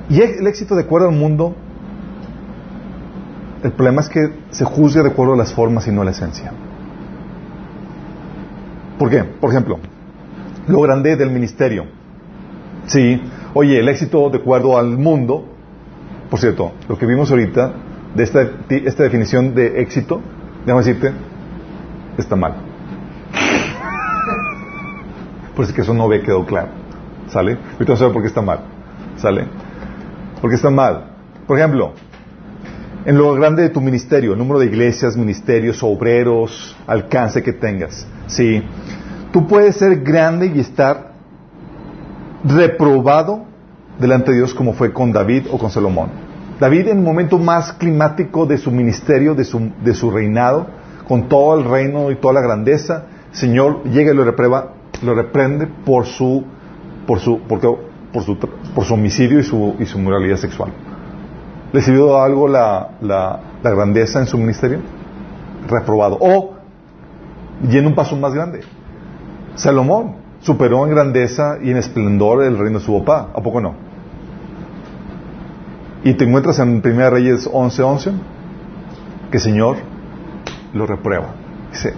Y 0.09 0.21
el 0.21 0.47
éxito 0.47 0.77
de 0.77 0.83
acuerdo 0.83 1.09
al 1.09 1.17
mundo, 1.17 1.57
el 3.65 3.73
problema 3.73 4.03
es 4.03 4.11
que 4.11 4.21
se 4.51 4.65
juzga 4.65 5.03
de 5.03 5.09
acuerdo 5.09 5.33
a 5.33 5.37
las 5.39 5.55
formas 5.55 5.89
y 5.89 5.91
no 5.91 6.03
a 6.03 6.05
la 6.05 6.11
esencia. 6.11 6.53
¿Por 8.99 9.09
qué? 9.09 9.25
Por 9.25 9.51
ejemplo, 9.51 9.79
lo 10.69 10.81
grande 10.83 11.17
del 11.17 11.31
ministerio. 11.31 11.87
Sí, 12.85 13.23
oye, 13.55 13.81
el 13.81 13.89
éxito 13.89 14.29
de 14.29 14.37
acuerdo 14.37 14.77
al 14.77 14.99
mundo, 14.99 15.47
por 16.29 16.39
cierto, 16.39 16.73
lo 16.91 16.99
que 16.99 17.07
vimos 17.07 17.31
ahorita 17.31 17.73
de 18.15 18.23
esta, 18.23 18.43
esta 18.69 19.03
definición 19.03 19.55
de 19.55 19.81
éxito, 19.81 20.21
déjame 20.67 20.85
decirte, 20.85 21.13
está 22.19 22.37
mal. 22.37 22.57
Por 25.57 25.65
eso 25.65 25.75
que 25.75 25.81
eso 25.81 25.95
no 25.95 26.05
había 26.05 26.21
quedado 26.21 26.45
claro. 26.45 26.69
¿Sale? 27.29 27.57
Ahorita 27.73 27.95
a 27.95 27.97
ver 27.97 28.13
por 28.13 28.21
qué 28.21 28.29
está 28.29 28.43
mal. 28.43 28.61
¿Sale? 29.17 29.47
Porque 30.43 30.57
está 30.57 30.69
mal. 30.69 31.13
Por 31.47 31.59
ejemplo, 31.59 31.95
en 33.05 33.19
lo 33.19 33.35
grande 33.35 33.63
de 33.63 33.69
tu 33.69 33.81
ministerio, 33.81 34.33
el 34.33 34.39
número 34.39 34.61
de 34.61 34.67
iglesias, 34.67 35.17
ministerios, 35.17 35.83
obreros, 35.83 36.77
alcance 36.87 37.43
que 37.43 37.53
tengas. 37.53 38.07
Sí. 38.27 38.63
Tú 39.33 39.47
puedes 39.47 39.77
ser 39.77 40.03
grande 40.03 40.53
y 40.55 40.61
estar 40.61 41.13
reprobado 42.45 43.45
delante 43.99 44.31
de 44.31 44.39
Dios 44.39 44.55
como 44.55 44.73
fue 44.73 44.93
con 44.93 45.13
David 45.13 45.47
o 45.51 45.59
con 45.59 45.71
Salomón. 45.71 46.11
David 46.59 46.89
en 46.89 46.99
el 46.99 47.05
momento 47.05 47.39
más 47.39 47.73
climático 47.73 48.47
de 48.47 48.59
su 48.59 48.71
ministerio, 48.71 49.35
de 49.35 49.45
su, 49.45 49.71
de 49.83 49.95
su 49.95 50.11
reinado, 50.11 50.67
con 51.07 51.29
todo 51.29 51.59
el 51.59 51.65
reino 51.65 52.11
y 52.11 52.17
toda 52.17 52.35
la 52.35 52.41
grandeza, 52.41 53.07
Señor 53.33 53.83
llega 53.85 54.13
y 54.13 54.17
lo 54.17 54.25
reprueba, 54.25 54.73
lo 55.03 55.15
reprende 55.15 55.67
por 55.67 56.07
su, 56.07 56.45
por 57.07 57.19
su, 57.19 57.41
por 57.41 58.85
su 58.85 58.95
homicidio 58.95 59.41
y 59.41 59.43
su, 59.43 59.75
y 59.81 59.85
su 59.85 59.99
moralidad 59.99 60.37
sexual. 60.37 60.73
¿Le 61.75 61.81
algo 62.21 62.47
la, 62.47 62.91
la, 63.01 63.41
grandeza 63.65 64.21
en 64.21 64.27
su 64.27 64.39
ministerio? 64.39 64.79
Reprobado. 65.69 66.17
O, 66.21 66.55
yendo 67.69 67.89
un 67.89 67.97
paso 67.97 68.15
más 68.15 68.33
grande, 68.33 68.61
Salomón 69.57 70.15
superó 70.39 70.85
en 70.85 70.93
grandeza 70.93 71.59
y 71.61 71.73
en 71.73 71.79
esplendor 71.79 72.45
el 72.45 72.57
reino 72.57 72.79
de 72.79 72.85
su 72.85 72.97
papá. 73.01 73.31
¿A 73.35 73.43
poco 73.43 73.61
no? 73.61 73.75
Y 76.05 76.15
te 76.15 76.25
encuentras 76.25 76.61
en 76.61 76.81
1 76.85 77.11
Reyes 77.11 77.51
11:11 77.51 77.83
11, 77.83 78.13
que 79.33 79.39
el 79.39 79.43
Señor 79.43 79.79
lo 80.75 80.87
reprueba. 80.87 81.35
Dice, 81.73 81.93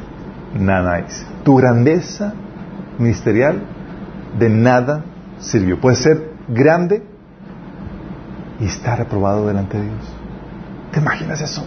nada. 0.59 1.05
Tu 1.45 1.55
grandeza 1.55 2.33
ministerial 2.99 3.61
de 4.39 4.49
nada 4.49 5.05
sirvió. 5.39 5.79
Puede 5.79 5.97
ser 5.97 6.31
grande 6.49 7.03
y 8.61 8.67
estar 8.67 8.99
reprobado 8.99 9.47
delante 9.47 9.79
de 9.79 9.85
Dios. 9.85 10.13
¿Te 10.93 11.01
imaginas 11.01 11.41
eso? 11.41 11.65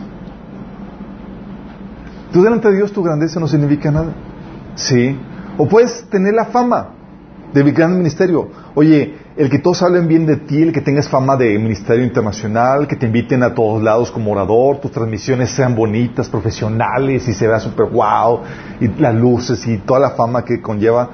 Tú 2.31 2.43
delante 2.43 2.69
de 2.69 2.77
Dios 2.77 2.91
tu 2.91 3.03
grandeza 3.03 3.39
no 3.39 3.47
significa 3.47 3.91
nada. 3.91 4.13
Sí. 4.75 5.17
O 5.57 5.67
puedes 5.67 6.03
tener 6.09 6.33
la 6.33 6.45
fama 6.45 6.91
de 7.53 7.63
gran 7.71 7.97
ministerio. 7.97 8.49
Oye, 8.75 9.15
el 9.35 9.49
que 9.49 9.59
todos 9.59 9.81
hablen 9.81 10.07
bien 10.07 10.25
de 10.25 10.37
ti, 10.37 10.61
el 10.61 10.71
que 10.71 10.81
tengas 10.81 11.09
fama 11.09 11.35
de 11.35 11.57
ministerio 11.57 12.03
internacional, 12.03 12.87
que 12.87 12.95
te 12.95 13.07
inviten 13.07 13.41
a 13.41 13.53
todos 13.53 13.81
lados 13.81 14.11
como 14.11 14.31
orador, 14.31 14.79
tus 14.79 14.91
transmisiones 14.91 15.49
sean 15.49 15.75
bonitas, 15.75 16.29
profesionales 16.29 17.27
y 17.27 17.33
se 17.33 17.47
vea 17.47 17.59
súper 17.59 17.87
wow, 17.87 18.41
y 18.79 18.87
las 18.87 19.15
luces 19.15 19.65
y 19.67 19.77
toda 19.79 19.99
la 19.99 20.11
fama 20.11 20.43
que 20.43 20.61
conlleva. 20.61 21.09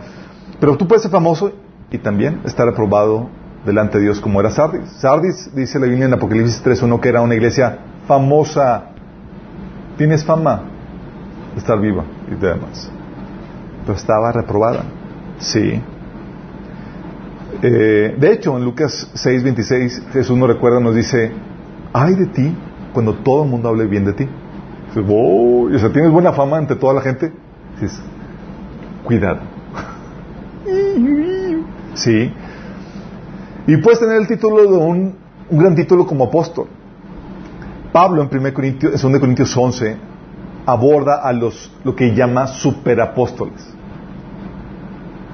Pero 0.60 0.76
tú 0.76 0.88
puedes 0.88 1.04
ser 1.04 1.12
famoso 1.12 1.52
y 1.92 1.98
también 1.98 2.42
estar 2.46 2.68
aprobado 2.68 3.30
delante 3.66 3.98
de 3.98 4.06
Dios 4.06 4.20
como 4.20 4.40
era 4.40 4.52
Sardis. 4.52 4.90
Sardis, 4.90 5.54
dice 5.56 5.80
la 5.80 5.88
Biblia 5.88 6.06
en 6.06 6.14
Apocalipsis 6.14 6.64
3.1, 6.64 7.00
que 7.00 7.10
era 7.10 7.22
una 7.22 7.36
iglesia 7.36 7.80
famosa. 8.08 8.92
Tienes 9.98 10.24
fama 10.24 10.62
de 11.54 11.60
estar 11.60 11.80
viva 11.80 12.04
y 12.30 12.36
demás. 12.36 12.92
Pero 13.86 13.98
estaba 13.98 14.32
reprobada. 14.32 14.84
Sí. 15.40 15.82
Eh, 17.62 18.16
de 18.18 18.32
hecho, 18.32 18.58
en 18.58 18.66
Lucas 18.66 19.10
6.26, 19.16 20.12
Jesús 20.12 20.38
nos 20.38 20.48
recuerda, 20.50 20.80
nos 20.80 20.96
dice, 20.96 21.32
ay 21.94 22.16
de 22.16 22.26
ti 22.28 22.56
cuando 22.94 23.16
todo 23.16 23.44
el 23.44 23.50
mundo 23.50 23.70
hable 23.70 23.88
bien 23.88 24.06
de 24.06 24.14
ti. 24.14 24.28
Dices, 24.88 25.04
oh, 25.10 25.70
o 25.74 25.80
sea, 25.80 25.92
tienes 25.92 26.12
buena 26.12 26.34
fama 26.34 26.58
ante 26.58 26.76
toda 26.76 26.94
la 26.94 27.02
gente. 27.02 27.32
Dices, 27.80 28.00
cuidado. 29.04 29.40
Sí. 31.96 32.30
Y 33.68 33.78
puedes 33.78 34.00
tener 34.00 34.18
el 34.18 34.28
título 34.28 34.62
de 34.62 34.78
un, 34.78 35.16
un 35.50 35.58
gran 35.58 35.76
título 35.76 36.06
como 36.06 36.26
apóstol. 36.26 36.68
Pablo 37.92 38.22
en 38.22 38.30
1 38.38 38.54
Corintios, 38.54 39.02
2 39.02 39.20
Corintios 39.20 39.56
11 39.56 39.98
aborda 40.66 41.22
a 41.22 41.32
los 41.32 41.72
lo 41.84 41.96
que 41.96 42.14
llama 42.14 42.48
superapóstoles. 42.48 43.74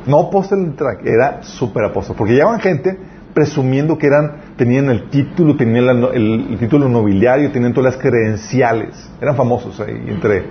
No 0.06 0.20
apóstol 0.20 0.76
era 1.04 1.44
superapóstol, 1.44 2.16
porque 2.16 2.34
llevaban 2.34 2.60
gente 2.60 2.98
presumiendo 3.34 3.98
que 3.98 4.08
eran 4.08 4.56
tenían 4.58 4.90
el 4.90 5.10
título, 5.10 5.56
tenían 5.56 6.04
el, 6.04 6.48
el, 6.52 6.58
título 6.58 6.90
nobiliario, 6.90 7.52
tenían 7.52 7.74
todas 7.74 7.96
las 7.96 8.02
credenciales, 8.02 9.10
eran 9.22 9.36
famosos 9.36 9.80
ahí 9.80 10.04
entre 10.08 10.44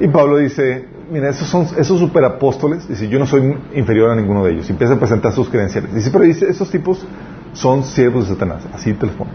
y 0.00 0.08
Pablo 0.08 0.38
dice, 0.38 0.86
mira, 1.10 1.30
esos 1.30 1.48
son 1.48 1.66
esos 1.76 1.98
superapóstoles, 1.98 2.88
dice, 2.88 3.08
yo 3.08 3.18
no 3.18 3.26
soy 3.26 3.56
inferior 3.74 4.10
a 4.10 4.16
ninguno 4.16 4.44
de 4.44 4.52
ellos. 4.52 4.68
Y 4.68 4.72
empieza 4.72 4.94
a 4.94 4.98
presentar 4.98 5.32
sus 5.32 5.48
credenciales. 5.48 5.94
Dice, 5.94 6.10
pero 6.10 6.24
dice, 6.24 6.48
esos 6.48 6.70
tipos 6.70 7.04
son 7.52 7.84
siervos 7.84 8.28
de 8.28 8.34
Satanás. 8.34 8.64
Así 8.72 8.92
te 8.94 9.06
lo 9.06 9.12
pongo. 9.12 9.32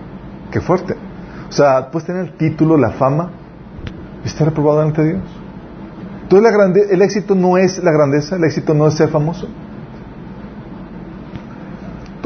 Qué 0.52 0.62
fuerte. 0.62 0.96
O 1.50 1.52
sea, 1.52 1.92
puedes 1.92 2.08
tener 2.08 2.26
el 2.26 2.34
título, 2.34 2.78
la 2.78 2.92
fama, 2.92 3.32
y 4.24 4.28
estar 4.28 4.48
aprobado 4.48 4.84
de 4.92 5.04
Dios. 5.04 5.22
Entonces 6.24 6.44
la 6.44 6.58
grande, 6.58 6.88
el 6.90 7.02
éxito 7.04 7.36
no 7.36 7.58
es 7.58 7.84
la 7.84 7.92
grandeza, 7.92 8.36
el 8.36 8.44
éxito 8.46 8.74
no 8.74 8.88
es 8.88 8.96
ser 8.96 9.10
famoso. 9.10 9.48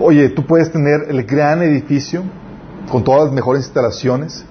Oye, 0.02 0.30
tú 0.30 0.46
puedes 0.46 0.72
tener 0.72 1.08
el 1.10 1.24
gran 1.24 1.62
edificio 1.62 2.24
con 2.90 3.04
todas 3.04 3.26
las 3.26 3.34
mejores 3.34 3.66
instalaciones, 3.66 4.46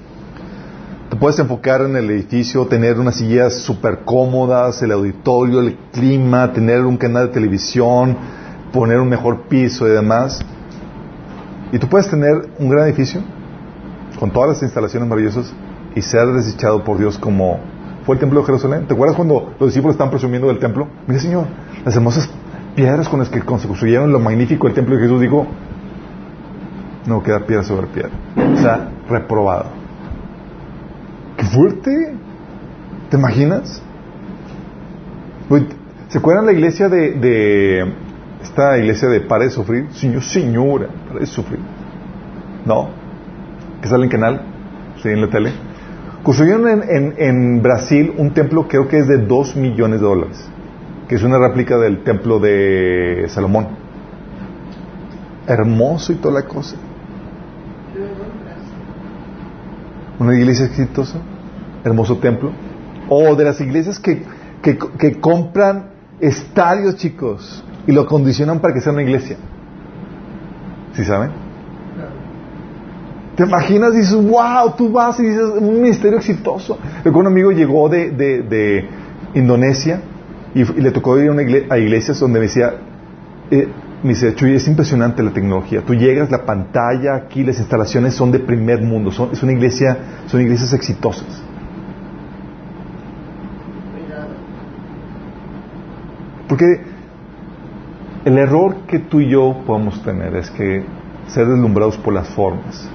te 1.09 1.16
puedes 1.16 1.38
enfocar 1.38 1.81
en 1.83 1.97
el 1.97 2.11
edificio, 2.11 2.66
tener 2.66 2.99
unas 2.99 3.16
sillas 3.16 3.55
súper 3.55 4.01
cómodas, 4.05 4.83
el 4.83 4.92
auditorio, 4.92 5.61
el 5.61 5.77
clima, 5.90 6.53
tener 6.53 6.85
un 6.85 6.99
canal 6.99 7.29
de 7.29 7.33
televisión, 7.33 8.16
poner 8.73 9.01
un 9.01 9.09
mejor 9.09 9.49
piso 9.49 9.87
y 9.87 9.90
demás. 9.90 10.38
Y 11.73 11.79
tú 11.79 11.88
puedes 11.88 12.11
tener 12.11 12.51
un 12.59 12.68
gran 12.68 12.87
edificio 12.87 13.23
con 14.18 14.31
todas 14.31 14.51
las 14.51 14.62
instalaciones 14.62 15.09
maravillosas 15.09 15.53
y 15.94 16.03
ser 16.03 16.27
desechado 16.29 16.85
por 16.85 16.99
Dios 16.99 17.18
como 17.18 17.59
fue 18.05 18.16
el 18.16 18.21
templo 18.21 18.40
de 18.40 18.47
Jerusalén. 18.47 18.87
¿Te 18.87 18.94
acuerdas 18.94 19.16
cuando 19.16 19.55
los 19.59 19.71
discípulos 19.71 19.94
están 19.94 20.11
presumiendo 20.11 20.49
del 20.49 20.59
templo? 20.59 20.88
Mira, 21.07 21.21
Señor, 21.21 21.47
las 21.85 21.94
hermosas 21.97 22.29
piedras 22.75 23.09
con 23.09 23.21
las 23.21 23.31
que 23.31 23.40
construyeron 23.40 24.12
lo 24.12 24.18
magnífico 24.18 24.66
del 24.66 24.75
templo 24.75 24.97
de 24.97 25.03
Jesús. 25.03 25.21
Digo, 25.21 25.47
no 27.07 27.23
queda 27.23 27.40
piedra 27.47 27.64
sobre 27.64 27.87
piedra. 27.87 28.11
O 28.37 28.57
sea, 28.57 28.90
reprobado. 29.09 29.78
¡Qué 31.38 31.44
fuerte! 31.44 32.14
¿Te 33.11 33.16
imaginas? 33.16 33.81
¿Se 36.09 36.18
acuerdan 36.18 36.46
la 36.46 36.53
iglesia 36.53 36.88
de, 36.88 37.94
esta 38.42 38.77
iglesia 38.77 39.09
de 39.09 39.20
Pare 39.20 39.44
de 39.44 39.51
Sufrir? 39.53 39.87
Señor, 39.92 40.22
señora, 40.22 40.88
Pare 41.07 41.20
de 41.20 41.27
Sufrir. 41.27 41.61
¿No? 42.66 42.88
Que 43.81 43.88
sale 43.88 44.05
en 44.05 44.11
canal, 44.11 44.42
sí, 45.01 45.09
en 45.09 45.20
la 45.20 45.31
tele. 45.31 45.53
Construyeron 46.24 46.83
en 47.16 47.62
Brasil 47.62 48.12
un 48.18 48.33
templo 48.33 48.66
creo 48.66 48.88
que 48.88 48.98
es 48.98 49.07
de 49.07 49.18
2 49.18 49.57
millones 49.57 50.01
de 50.01 50.07
dólares, 50.07 50.44
que 51.09 51.14
es 51.14 51.22
una 51.22 51.38
réplica 51.38 51.79
del 51.79 52.03
templo 52.03 52.40
de 52.40 53.27
Salomón. 53.29 53.68
Hermoso 55.46 56.12
y 56.12 56.16
toda 56.16 56.42
la 56.42 56.48
cosa. 56.48 56.77
Una 60.19 60.35
iglesia 60.35 60.67
exitosa, 60.67 61.19
hermoso 61.85 62.19
templo. 62.19 62.53
O 63.09 63.35
de 63.35 63.45
las 63.45 63.61
iglesias 63.61 63.99
que, 63.99 64.23
que, 64.63 64.77
que 64.77 65.21
compran 65.21 65.91
estadios, 66.21 66.97
chicos, 66.97 67.65
y 67.87 67.93
lo 67.93 68.07
condicionan 68.07 68.61
para 68.61 68.75
que 68.75 68.81
sea 68.81 68.93
una 68.93 69.03
iglesia. 69.03 69.37
¿Sí 70.95 71.05
saben? 71.05 71.31
¿Te 73.37 73.45
imaginas? 73.45 73.95
Dices, 73.95 74.17
wow, 74.17 74.75
tú 74.77 74.91
vas 74.91 75.21
y 75.21 75.23
dices, 75.23 75.45
un 75.61 75.81
ministerio 75.81 76.19
exitoso. 76.19 76.77
Un 77.05 77.27
amigo 77.27 77.53
llegó 77.53 77.89
de, 77.89 78.11
de, 78.11 78.43
de 78.43 78.89
Indonesia 79.35 80.01
y, 80.55 80.65
le 80.65 80.91
tocó 80.91 81.17
ir 81.19 81.29
a, 81.29 81.33
una 81.33 81.43
a 81.71 81.79
iglesias 81.79 82.19
donde 82.19 82.41
decía, 82.41 82.75
eh, 83.51 83.69
me 84.03 84.11
dice, 84.11 84.35
Chuy, 84.35 84.55
es 84.55 84.69
impresionante 84.69 85.23
la 85.23 85.33
tecnología. 85.33 85.83
Tú 85.83 85.95
llegas, 85.95 86.31
la 86.31 86.45
pantalla 86.45 87.17
aquí, 87.17 87.43
las 87.43 87.59
instalaciones 87.59 88.15
son 88.15 88.31
de 88.31 88.39
primer 88.39 88.81
mundo. 88.81 89.11
Son, 89.11 89.31
es 89.33 89.43
una 89.43 89.53
iglesia, 89.53 89.97
son 90.27 90.41
iglesias 90.41 90.73
exitosas. 90.73 91.43
Porque 96.49 96.81
el 98.25 98.39
error 98.39 98.77
que 98.87 99.01
tú 99.01 99.21
y 99.21 99.31
yo 99.31 99.63
podemos 99.67 100.03
tener 100.03 100.35
es 100.37 100.51
que 100.51 100.85
ser 101.27 101.47
deslumbrados 101.47 101.99
por 101.99 102.15
las 102.15 102.29
formas 102.29 102.89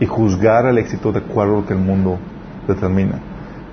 y 0.00 0.06
juzgar 0.06 0.66
al 0.66 0.78
éxito 0.78 1.12
de 1.12 1.18
acuerdo 1.20 1.54
a 1.54 1.60
lo 1.60 1.66
que 1.66 1.74
el 1.74 1.80
mundo 1.80 2.18
determina. 2.66 3.20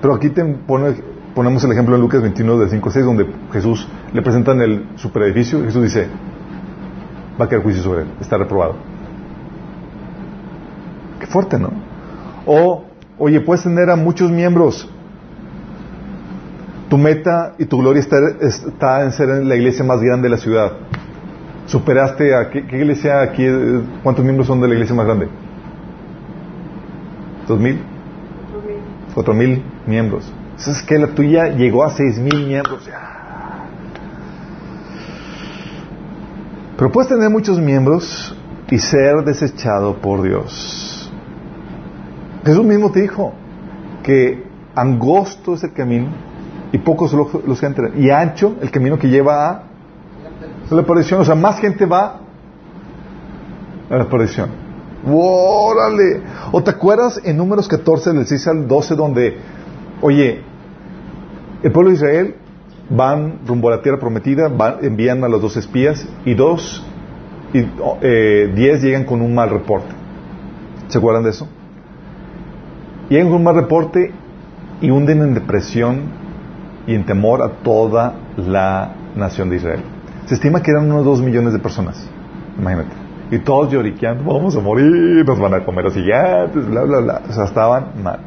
Pero 0.02 0.14
aquí 0.14 0.30
te 0.30 0.44
pone, 0.44 0.96
ponemos 1.34 1.64
el 1.64 1.72
ejemplo 1.72 1.96
en 1.96 2.02
Lucas 2.02 2.22
21 2.22 2.60
de 2.60 2.70
5 2.70 2.90
a 2.90 2.92
6 2.92 3.06
donde 3.06 3.28
Jesús 3.52 3.88
le 4.16 4.22
presentan 4.22 4.62
el 4.62 4.86
superedificio 4.96 5.60
y 5.60 5.64
Jesús 5.66 5.84
dice 5.84 6.08
va 7.40 7.46
a 7.46 7.50
caer 7.50 7.62
juicio 7.62 7.84
sobre 7.84 8.04
él, 8.04 8.08
está 8.22 8.38
reprobado. 8.38 8.76
Qué 11.20 11.28
fuerte, 11.28 11.60
¿no? 11.60 11.72
O, 12.46 12.86
oye, 13.18 13.42
puedes 13.42 13.64
tener 13.64 13.90
a 13.90 13.98
muchos 13.98 14.32
miembros. 14.32 14.90
Tu 16.90 16.98
meta 16.98 17.56
y 17.58 17.66
tu 17.66 17.78
gloria 17.80 18.00
está, 18.00 18.18
está 18.40 19.04
en 19.04 19.12
ser 19.12 19.28
la 19.44 19.56
iglesia 19.56 19.84
más 19.84 20.00
grande 20.00 20.30
de 20.30 20.30
la 20.30 20.38
ciudad. 20.38 20.72
¿Superaste 21.66 22.34
a 22.34 22.50
qué, 22.50 22.66
qué 22.66 22.78
iglesia 22.78 23.22
aquí? 23.22 23.46
¿Cuántos 24.02 24.24
miembros 24.24 24.48
son 24.48 24.62
de 24.62 24.70
la 24.70 24.76
iglesia 24.76 24.96
más 24.96 25.06
grande? 25.06 25.28
¿Dos 27.50 27.60
mil? 27.60 27.82
Cuatro 29.14 29.34
mil 29.34 29.62
miembros. 29.86 30.32
Es 30.58 30.82
que 30.84 30.98
la 30.98 31.08
tuya 31.08 31.50
llegó 31.50 31.84
a 31.84 31.90
seis 31.90 32.18
mil 32.18 32.48
miembros. 32.48 32.88
Pero 36.78 36.92
puedes 36.92 37.10
tener 37.10 37.30
muchos 37.30 37.60
miembros 37.60 38.36
y 38.70 38.80
ser 38.80 39.24
desechado 39.24 39.96
por 39.96 40.22
Dios. 40.22 41.12
Jesús 42.46 42.66
mismo 42.66 42.92
te 42.92 43.02
dijo 43.02 43.34
que 44.04 44.44
angosto 44.76 45.54
es 45.54 45.64
el 45.64 45.74
camino 45.74 46.10
y 46.72 46.78
pocos 46.78 47.14
los, 47.14 47.60
que 47.60 47.66
entran. 47.66 47.94
Y 47.98 48.10
ancho 48.10 48.56
el 48.62 48.70
camino 48.72 49.00
que 49.00 49.08
lleva 49.08 49.50
a 49.50 49.64
la 50.70 50.84
perdición. 50.84 51.22
O 51.22 51.26
sea, 51.26 51.36
más 51.36 51.60
gente 51.60 51.86
va 51.86 52.20
a 53.90 53.96
la 53.96 54.10
perdición. 54.10 54.50
¡Órale! 55.08 56.22
¿O 56.52 56.62
te 56.62 56.72
acuerdas 56.72 57.22
en 57.24 57.38
números 57.38 57.68
14 57.68 58.12
del 58.12 58.26
6 58.26 58.48
al 58.48 58.68
12 58.68 58.96
donde, 58.96 59.38
oye, 60.02 60.42
el 61.64 61.72
pueblo 61.72 61.92
de 61.92 61.96
Israel 61.96 62.36
van 62.90 63.40
rumbo 63.46 63.70
a 63.70 63.78
la 63.78 63.82
tierra 63.82 64.00
prometida, 64.00 64.48
van, 64.48 64.78
envían 64.82 65.24
a 65.24 65.28
los 65.28 65.42
dos 65.42 65.58
espías 65.58 66.08
y 66.26 66.34
dos 66.34 66.86
y 67.54 67.66
eh, 68.02 68.52
diez 68.54 68.82
llegan 68.82 69.06
con 69.06 69.22
un 69.22 69.34
mal 69.34 69.50
reporte. 69.50 69.94
¿Se 70.88 70.98
acuerdan 70.98 71.24
de 71.24 71.30
eso? 71.30 71.48
Llegan 73.10 73.28
con 73.28 73.38
un 73.38 73.44
mal 73.44 73.56
reporte 73.56 74.12
y 74.82 74.90
hunden 74.90 75.22
en 75.22 75.34
depresión 75.34 76.02
y 76.88 76.96
en 76.96 77.06
temor 77.06 77.42
a 77.42 77.64
toda 77.64 78.14
la 78.38 78.94
nación 79.16 79.50
de 79.50 79.56
Israel. 79.58 79.82
Se 80.26 80.36
estima 80.36 80.62
que 80.62 80.72
eran 80.72 80.92
unos 80.92 81.06
dos 81.06 81.22
millones 81.22 81.54
de 81.54 81.60
personas. 81.60 82.10
Imagínate. 82.58 82.96
Y 83.32 83.40
todos 83.40 83.72
lloriqueando, 83.72 84.24
vamos 84.24 84.56
a 84.56 84.60
morir, 84.60 85.26
nos 85.26 85.40
van 85.40 85.56
a 85.56 85.66
comer 85.66 85.86
los 85.86 85.94
gigantes, 85.94 86.68
bla, 86.70 86.84
bla, 86.84 87.00
bla. 87.00 87.22
O 87.28 87.34
sea, 87.34 87.46
estaban 87.46 88.04
mal. 88.04 88.20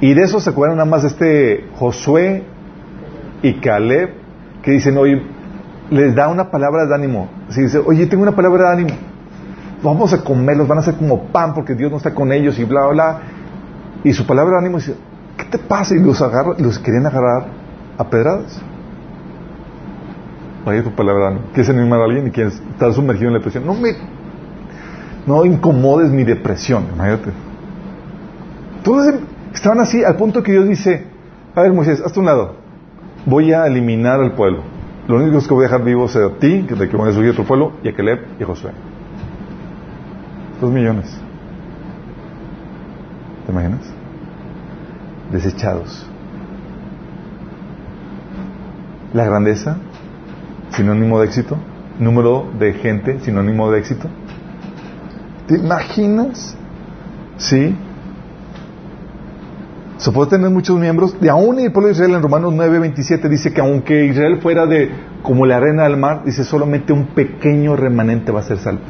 Y 0.00 0.14
de 0.14 0.22
eso 0.22 0.40
se 0.40 0.50
acuerdan 0.50 0.78
nada 0.78 0.88
más 0.88 1.04
este 1.04 1.68
Josué 1.76 2.44
y 3.42 3.54
Caleb, 3.54 4.14
que 4.62 4.72
dicen, 4.72 4.96
oye, 4.96 5.22
les 5.90 6.14
da 6.14 6.28
una 6.28 6.50
palabra 6.50 6.86
de 6.86 6.94
ánimo. 6.94 7.28
Si 7.48 7.62
dice, 7.62 7.78
oye, 7.78 8.06
tengo 8.06 8.22
una 8.22 8.36
palabra 8.36 8.68
de 8.68 8.82
ánimo. 8.82 8.98
Vamos 9.82 10.12
a 10.12 10.22
comerlos, 10.22 10.68
van 10.68 10.78
a 10.78 10.82
ser 10.82 10.94
como 10.94 11.24
pan 11.28 11.54
porque 11.54 11.74
Dios 11.74 11.90
no 11.90 11.96
está 11.96 12.14
con 12.14 12.32
ellos 12.32 12.58
y 12.58 12.64
bla, 12.64 12.86
bla. 12.88 13.20
Y 14.04 14.12
su 14.12 14.26
palabra 14.26 14.52
de 14.52 14.58
ánimo 14.66 14.78
dice, 14.78 14.94
¿qué 15.36 15.44
te 15.44 15.58
pasa? 15.58 15.94
Y 15.94 16.00
los, 16.00 16.20
agarra, 16.20 16.54
los 16.58 16.78
querían 16.78 17.06
agarrar 17.06 17.46
a 17.96 18.04
pedradas. 18.08 18.60
Vaya 20.64 20.82
tu 20.82 20.90
palabra 20.92 21.24
de 21.24 21.30
ánimo. 21.32 21.46
¿Quieres 21.52 21.70
animar 21.70 22.00
a 22.00 22.04
alguien 22.04 22.26
y 22.28 22.30
quieres 22.30 22.60
estar 22.70 22.92
sumergido 22.92 23.28
en 23.28 23.34
la 23.34 23.38
depresión? 23.38 23.66
No 23.66 23.74
me, 23.74 23.96
no 25.26 25.44
incomodes 25.44 26.10
mi 26.10 26.24
depresión, 26.24 26.86
imagínate. 26.94 27.30
Entonces, 28.78 29.20
Estaban 29.54 29.80
así 29.80 30.04
al 30.04 30.16
punto 30.16 30.42
que 30.42 30.52
Dios 30.52 30.68
dice, 30.68 31.04
a 31.54 31.62
ver 31.62 31.72
Moisés, 31.72 32.00
hazte 32.04 32.20
un 32.20 32.26
lado, 32.26 32.56
voy 33.26 33.52
a 33.52 33.66
eliminar 33.66 34.20
al 34.20 34.32
pueblo. 34.32 34.62
Lo 35.08 35.16
único 35.16 35.40
que 35.40 35.54
voy 35.54 35.64
a 35.64 35.68
dejar 35.68 35.84
vivo 35.84 36.04
es 36.04 36.16
a 36.16 36.28
ti, 36.38 36.64
que 36.68 36.74
de 36.74 36.88
que 36.88 36.96
voy 36.96 37.08
a 37.08 37.12
subir 37.12 37.30
otro 37.30 37.44
pueblo, 37.44 37.72
y 37.82 37.88
a 37.88 37.94
Caleb 37.94 38.26
y 38.38 38.42
a 38.42 38.46
Josué. 38.46 38.72
Dos 40.60 40.70
millones. 40.70 41.18
¿Te 43.46 43.52
imaginas? 43.52 43.80
Desechados. 45.32 46.06
La 49.14 49.24
grandeza, 49.24 49.78
sinónimo 50.70 51.20
de 51.20 51.26
éxito. 51.26 51.56
Número 51.98 52.46
de 52.58 52.74
gente, 52.74 53.18
sinónimo 53.20 53.70
de 53.70 53.78
éxito. 53.78 54.08
¿Te 55.46 55.56
imaginas? 55.56 56.54
Sí. 57.38 57.74
Se 60.08 60.12
puede 60.12 60.30
tener 60.30 60.48
muchos 60.48 60.80
miembros. 60.80 61.20
De 61.20 61.28
aún 61.28 61.58
el 61.58 61.70
pueblo 61.70 61.88
de 61.88 61.92
Israel 61.92 62.14
en 62.14 62.22
Romanos 62.22 62.54
9:27 62.54 63.28
dice 63.28 63.52
que 63.52 63.60
aunque 63.60 64.06
Israel 64.06 64.38
fuera 64.40 64.64
de 64.64 64.90
como 65.22 65.44
la 65.44 65.58
arena 65.58 65.82
del 65.82 65.98
mar, 65.98 66.22
dice 66.24 66.44
solamente 66.44 66.94
un 66.94 67.08
pequeño 67.08 67.76
remanente 67.76 68.32
va 68.32 68.40
a 68.40 68.42
ser 68.42 68.56
salvo. 68.56 68.80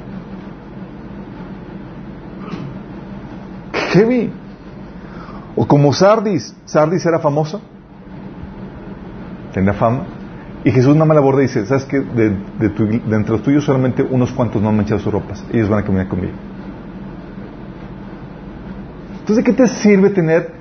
¿Qué 3.93 4.05
vi? 4.05 4.31
O 5.57 5.67
como 5.67 5.93
Sardis. 5.93 6.55
Sardis 6.65 7.05
era 7.05 7.19
famosa. 7.19 7.59
Tenía 9.53 9.73
fama. 9.73 10.05
Y 10.63 10.71
Jesús 10.71 10.95
nada 10.95 11.07
más 11.07 11.17
la 11.17 11.21
aborda 11.21 11.41
y 11.41 11.47
dice, 11.49 11.67
¿sabes 11.67 11.85
qué? 11.87 11.99
De, 11.99 12.37
de, 12.61 12.69
tu, 12.69 12.87
de 12.87 13.17
entre 13.17 13.33
los 13.33 13.43
tuyos 13.43 13.65
solamente 13.65 14.05
unos 14.05 14.31
cuantos 14.31 14.63
no 14.63 14.69
han 14.69 14.77
manchado 14.77 15.01
sus 15.01 15.13
ropas. 15.13 15.45
Ellos 15.53 15.69
van 15.69 15.81
a 15.81 15.85
caminar 15.85 16.07
conmigo. 16.07 16.35
Entonces, 19.19 19.45
¿de 19.45 19.51
qué 19.51 19.53
te 19.53 19.67
sirve 19.67 20.11
tener 20.11 20.58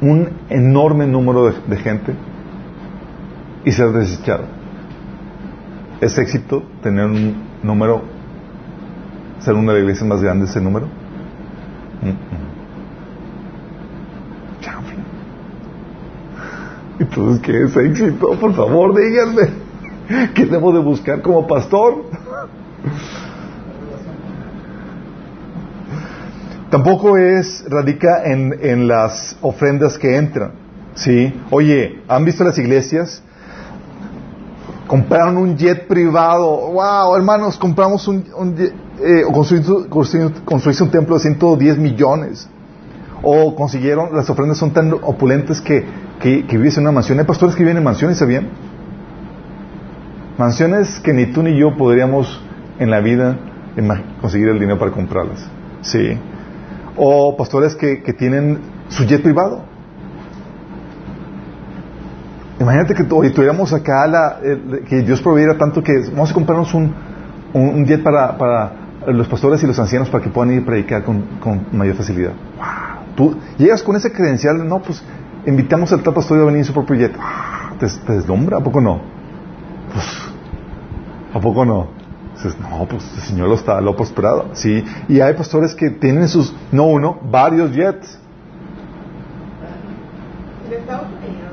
un 0.00 0.28
enorme 0.48 1.06
número 1.06 1.52
de, 1.52 1.76
gente 1.76 2.14
y 3.64 3.72
ser 3.72 3.92
desechado. 3.92 4.44
¿Es 6.00 6.16
éxito 6.16 6.62
tener 6.82 7.04
un 7.04 7.34
número, 7.62 8.02
ser 9.40 9.54
una 9.54 9.72
de 9.72 9.78
las 9.78 9.82
iglesias 9.82 10.08
más 10.08 10.22
grandes 10.22 10.50
ese 10.50 10.60
número? 10.60 10.86
Entonces, 16.98 17.40
¿qué 17.42 17.62
es 17.64 17.76
éxito? 17.76 18.36
Por 18.38 18.54
favor, 18.54 18.94
díganme. 18.94 19.70
¿Qué 20.34 20.44
debo 20.44 20.72
de 20.72 20.80
buscar 20.80 21.22
como 21.22 21.46
pastor? 21.46 22.04
Tampoco 26.70 27.16
es, 27.16 27.64
radica 27.68 28.22
en, 28.24 28.54
en, 28.62 28.86
las 28.86 29.36
ofrendas 29.40 29.98
que 29.98 30.16
entran. 30.16 30.52
¿Sí? 30.94 31.34
Oye, 31.50 32.02
¿han 32.06 32.24
visto 32.24 32.44
las 32.44 32.58
iglesias? 32.58 33.22
Compraron 34.86 35.36
un 35.36 35.56
jet 35.56 35.88
privado. 35.88 36.70
¡Wow! 36.72 37.16
Hermanos, 37.16 37.58
compramos 37.58 38.06
un, 38.06 38.24
un 38.36 38.54
eh, 38.58 39.22
construiste 39.32 40.84
un 40.84 40.90
templo 40.90 41.16
de 41.16 41.20
110 41.20 41.78
millones. 41.78 42.48
O 43.22 43.54
consiguieron, 43.56 44.14
las 44.14 44.30
ofrendas 44.30 44.56
son 44.56 44.72
tan 44.72 44.92
opulentes 44.92 45.60
que, 45.60 45.84
que, 46.20 46.46
que 46.46 46.56
vives 46.56 46.76
en 46.76 46.84
una 46.84 46.92
mansión. 46.92 47.18
Hay 47.18 47.24
pastores 47.24 47.54
que 47.56 47.62
viven 47.64 47.78
en 47.78 47.84
mansiones, 47.84 48.16
¿sabían? 48.18 48.48
Mansiones 50.38 51.00
que 51.00 51.12
ni 51.12 51.26
tú 51.26 51.42
ni 51.42 51.58
yo 51.58 51.76
podríamos 51.76 52.40
en 52.78 52.90
la 52.90 53.00
vida 53.00 53.36
conseguir 54.20 54.48
el 54.48 54.58
dinero 54.58 54.78
para 54.78 54.92
comprarlas. 54.92 55.46
Sí. 55.82 56.16
O 56.96 57.36
pastores 57.36 57.74
que, 57.74 58.02
que 58.02 58.12
tienen 58.12 58.58
su 58.88 59.04
jet 59.04 59.22
privado. 59.22 59.62
Imagínate 62.60 62.94
que 62.94 63.06
hoy 63.10 63.30
tuviéramos 63.30 63.72
acá 63.72 64.06
la, 64.06 64.38
que 64.86 65.00
Dios 65.00 65.22
proveyera 65.22 65.56
tanto 65.56 65.82
que 65.82 65.92
vamos 66.10 66.30
a 66.30 66.34
comprarnos 66.34 66.74
un, 66.74 66.92
un, 67.54 67.86
jet 67.86 68.02
para, 68.02 68.36
para 68.36 68.72
los 69.06 69.28
pastores 69.28 69.62
y 69.62 69.66
los 69.66 69.78
ancianos 69.78 70.10
para 70.10 70.22
que 70.22 70.28
puedan 70.28 70.52
ir 70.52 70.62
a 70.62 70.66
predicar 70.66 71.02
con, 71.02 71.22
con 71.40 71.66
mayor 71.72 71.96
facilidad. 71.96 72.32
Tú 73.16 73.34
llegas 73.56 73.82
con 73.82 73.96
ese 73.96 74.12
credencial, 74.12 74.68
no, 74.68 74.80
pues 74.80 75.02
invitamos 75.46 75.90
al 75.94 76.02
tal 76.02 76.12
pastor 76.12 76.38
a 76.40 76.44
venir 76.44 76.58
en 76.58 76.64
su 76.64 76.74
propio 76.74 76.96
jet. 76.96 77.16
¿Te, 77.78 77.86
te 77.86 78.12
deslumbra? 78.12 78.58
¿A 78.58 78.60
poco 78.60 78.80
no? 78.80 79.00
Pues, 79.94 80.06
¿a 81.32 81.40
poco 81.40 81.64
no? 81.64 81.99
Dices, 82.42 82.58
no, 82.58 82.86
pues 82.88 83.04
el 83.16 83.22
Señor 83.22 83.48
lo 83.48 83.54
está, 83.54 83.78
lo 83.82 83.90
ha 83.90 83.96
prosperado. 83.96 84.48
Sí, 84.54 84.82
y 85.08 85.20
hay 85.20 85.34
pastores 85.34 85.74
que 85.74 85.90
tienen 85.90 86.26
sus, 86.26 86.54
no 86.72 86.84
uno, 86.84 87.20
varios 87.22 87.70
jets. 87.72 88.18
En 90.66 90.72
Estados 90.72 91.06
Unidos. 91.06 91.52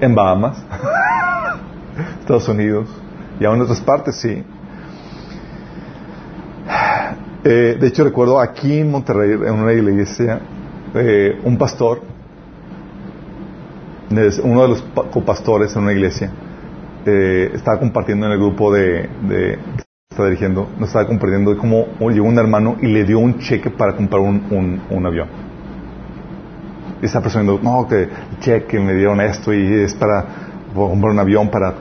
En 0.00 0.14
Bahamas, 0.14 0.56
Estados 2.20 2.48
Unidos 2.48 2.88
y 3.38 3.44
aún 3.44 3.56
en 3.56 3.62
otras 3.62 3.82
partes, 3.82 4.16
sí. 4.16 4.42
Eh, 7.44 7.76
de 7.78 7.86
hecho, 7.86 8.02
recuerdo 8.04 8.40
aquí 8.40 8.78
en 8.78 8.90
Monterrey, 8.90 9.32
en 9.32 9.52
una 9.52 9.74
iglesia, 9.74 10.40
eh, 10.94 11.38
un 11.44 11.58
pastor, 11.58 12.00
uno 14.42 14.62
de 14.62 14.68
los 14.68 14.82
copastores 15.12 15.76
en 15.76 15.82
una 15.82 15.92
iglesia, 15.92 16.30
eh, 17.06 17.50
estaba 17.54 17.78
compartiendo 17.78 18.26
en 18.26 18.32
el 18.32 18.38
grupo 18.38 18.72
de, 18.72 19.08
de 19.28 19.58
que 19.78 19.84
está 20.10 20.24
dirigiendo, 20.24 20.68
nos 20.78 20.88
estaba 20.88 21.06
compartiendo 21.06 21.56
cómo 21.58 21.86
llegó 22.10 22.26
un 22.26 22.38
hermano 22.38 22.76
y 22.80 22.86
le 22.86 23.04
dio 23.04 23.18
un 23.18 23.38
cheque 23.38 23.70
para 23.70 23.94
comprar 23.94 24.20
un, 24.20 24.44
un, 24.50 24.82
un 24.90 25.06
avión. 25.06 25.28
Y 27.02 27.06
está 27.06 27.20
presumiendo, 27.20 27.60
no, 27.62 27.86
que 27.88 28.04
el 28.04 28.38
cheque 28.40 28.78
me 28.78 28.94
dieron 28.94 29.20
esto 29.20 29.52
y 29.52 29.82
es 29.82 29.94
para 29.94 30.24
comprar 30.74 31.12
un 31.12 31.18
avión 31.18 31.50
para 31.50 31.74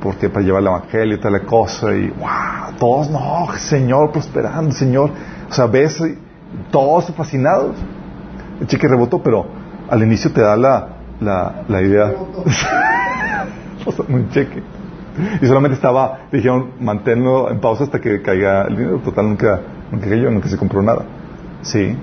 porque 0.00 0.28
para 0.28 0.44
llevar 0.44 0.62
el 0.62 0.68
evangelio 0.68 1.16
y 1.16 1.20
tal 1.20 1.32
la 1.32 1.40
cosa 1.40 1.94
y 1.94 2.08
wow, 2.08 2.76
todos 2.78 3.08
no, 3.08 3.46
Señor 3.56 4.10
prosperando, 4.10 4.72
Señor, 4.72 5.10
o 5.48 5.52
sea, 5.52 5.66
ves 5.66 6.02
todos 6.70 7.12
fascinados. 7.14 7.76
El 8.60 8.66
cheque 8.66 8.88
rebotó, 8.88 9.22
pero 9.22 9.46
al 9.88 10.02
inicio 10.02 10.32
te 10.32 10.40
da 10.40 10.56
la, 10.56 10.88
la, 11.20 11.62
la 11.68 11.82
idea. 11.82 12.12
un 14.08 14.30
cheque. 14.30 14.62
Y 15.42 15.46
solamente 15.46 15.74
estaba, 15.74 16.26
dijeron, 16.32 16.72
manténlo 16.80 17.50
en 17.50 17.60
pausa 17.60 17.84
hasta 17.84 18.00
que 18.00 18.22
caiga 18.22 18.62
el 18.62 18.76
dinero. 18.76 18.98
Total, 18.98 19.28
nunca, 19.28 19.60
nunca 19.90 20.08
cayó, 20.08 20.30
nunca 20.30 20.48
se 20.48 20.56
compró 20.56 20.82
nada. 20.82 21.04
Sí. 21.62 21.96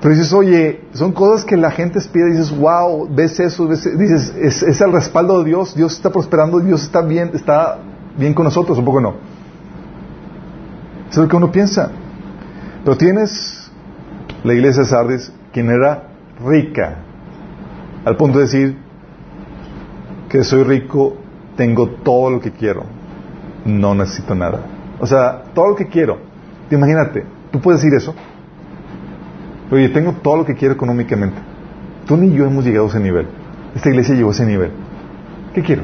Pero 0.00 0.14
dices, 0.14 0.32
oye, 0.32 0.80
son 0.92 1.12
cosas 1.12 1.44
que 1.44 1.56
la 1.56 1.70
gente 1.70 1.98
y 1.98 2.30
dices, 2.30 2.56
wow, 2.56 3.08
ves 3.10 3.40
eso, 3.40 3.66
ves, 3.66 3.84
dices, 3.98 4.34
es, 4.36 4.80
el 4.80 4.92
respaldo 4.92 5.38
de 5.38 5.46
Dios, 5.46 5.74
Dios 5.74 5.94
está 5.94 6.10
prosperando, 6.10 6.60
Dios 6.60 6.82
está 6.82 7.02
bien, 7.02 7.30
está 7.34 7.78
bien 8.16 8.34
con 8.34 8.44
nosotros, 8.44 8.78
un 8.78 8.84
poco 8.84 9.00
no. 9.00 9.14
Eso 11.10 11.20
es 11.20 11.24
lo 11.24 11.28
que 11.28 11.36
uno 11.36 11.50
piensa. 11.50 11.90
Pero 12.84 12.96
tienes 12.96 13.70
la 14.44 14.54
iglesia 14.54 14.82
de 14.82 14.88
Sardis, 14.88 15.32
quien 15.52 15.70
era 15.70 16.08
rica, 16.44 16.98
al 18.04 18.16
punto 18.16 18.38
de 18.38 18.44
decir 18.44 18.85
soy 20.44 20.64
rico, 20.64 21.16
tengo 21.56 21.88
todo 21.88 22.30
lo 22.30 22.40
que 22.40 22.52
quiero, 22.52 22.84
no 23.64 23.94
necesito 23.94 24.34
nada. 24.34 24.60
O 25.00 25.06
sea, 25.06 25.44
todo 25.54 25.68
lo 25.68 25.76
que 25.76 25.86
quiero. 25.86 26.18
Imagínate, 26.70 27.24
¿tú 27.50 27.60
puedes 27.60 27.82
decir 27.82 27.96
eso? 27.96 28.14
Oye, 29.70 29.88
tengo 29.88 30.12
todo 30.22 30.38
lo 30.38 30.44
que 30.44 30.54
quiero 30.54 30.74
económicamente. 30.74 31.36
Tú 32.06 32.16
ni 32.16 32.32
yo 32.32 32.46
hemos 32.46 32.64
llegado 32.64 32.86
a 32.86 32.88
ese 32.88 33.00
nivel. 33.00 33.26
Esta 33.74 33.90
iglesia 33.90 34.14
llegó 34.14 34.30
a 34.30 34.32
ese 34.32 34.46
nivel. 34.46 34.70
¿Qué 35.54 35.62
quiero? 35.62 35.82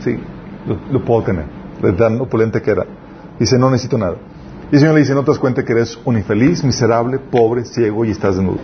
Sí, 0.00 0.18
lo, 0.66 0.78
lo 0.92 1.04
puedo 1.04 1.22
tener. 1.22 1.44
De 1.82 1.92
tan 1.92 2.20
opulente 2.20 2.60
que 2.60 2.70
era. 2.70 2.84
Dice, 3.38 3.58
no 3.58 3.70
necesito 3.70 3.98
nada. 3.98 4.16
Y 4.70 4.74
el 4.74 4.80
Señor 4.80 4.94
le 4.94 5.00
dice, 5.00 5.14
no 5.14 5.24
te 5.24 5.30
das 5.30 5.38
cuenta 5.38 5.64
que 5.64 5.72
eres 5.72 5.98
un 6.04 6.16
infeliz, 6.16 6.64
miserable, 6.64 7.18
pobre, 7.18 7.64
ciego 7.64 8.04
y 8.04 8.10
estás 8.10 8.36
desnudo. 8.36 8.58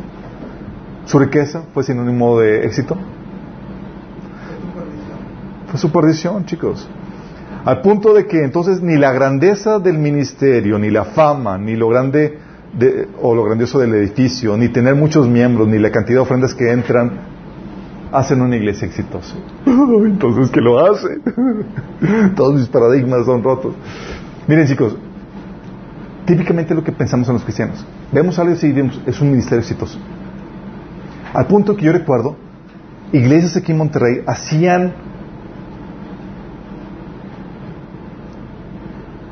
Su 1.07 1.19
riqueza 1.19 1.63
fue 1.75 1.83
sinónimo 1.83 2.39
de 2.39 2.67
éxito. 2.67 2.97
Fue 5.71 5.79
su 5.79 5.91
perdición, 5.93 6.45
chicos. 6.47 6.89
Al 7.65 7.81
punto 7.81 8.13
de 8.13 8.27
que 8.27 8.43
entonces 8.43 8.81
ni 8.81 8.97
la 8.97 9.13
grandeza 9.13 9.79
del 9.79 9.99
ministerio, 9.99 10.79
ni 10.79 10.91
la 10.91 11.05
fama, 11.05 11.59
ni 11.59 11.77
lo 11.77 11.89
grande 11.89 12.39
de, 12.77 13.09
o 13.21 13.35
lo 13.35 13.45
grandioso 13.45 13.79
del 13.79 13.95
edificio, 13.95 14.57
ni 14.57 14.69
tener 14.69 14.95
muchos 14.95 15.29
miembros, 15.29 15.69
ni 15.69 15.79
la 15.79 15.91
cantidad 15.91 16.19
de 16.19 16.23
ofrendas 16.23 16.55
que 16.55 16.73
entran, 16.73 17.13
hacen 18.11 18.41
una 18.41 18.57
iglesia 18.57 18.89
exitosa. 18.89 19.37
Entonces, 19.67 20.51
¿qué 20.51 20.61
lo 20.61 20.79
hace? 20.79 21.21
Todos 22.35 22.55
mis 22.55 22.69
paradigmas 22.69 23.27
son 23.27 23.43
rotos. 23.43 23.75
Miren, 24.49 24.67
chicos, 24.67 24.97
típicamente 26.27 26.75
lo 26.75 26.83
que 26.83 26.93
pensamos 26.93 27.29
en 27.29 27.35
los 27.35 27.45
cristianos. 27.45 27.85
Vemos 28.11 28.39
algo 28.39 28.55
y 28.61 28.73
vemos, 28.73 29.01
es 29.07 29.21
un 29.21 29.31
ministerio 29.31 29.61
exitoso. 29.61 29.99
Al 31.33 31.47
punto 31.47 31.77
que 31.77 31.85
yo 31.85 31.93
recuerdo, 31.93 32.37
iglesias 33.13 33.57
aquí 33.57 33.71
en 33.73 33.79
Monterrey 33.79 34.23
hacían 34.27 35.10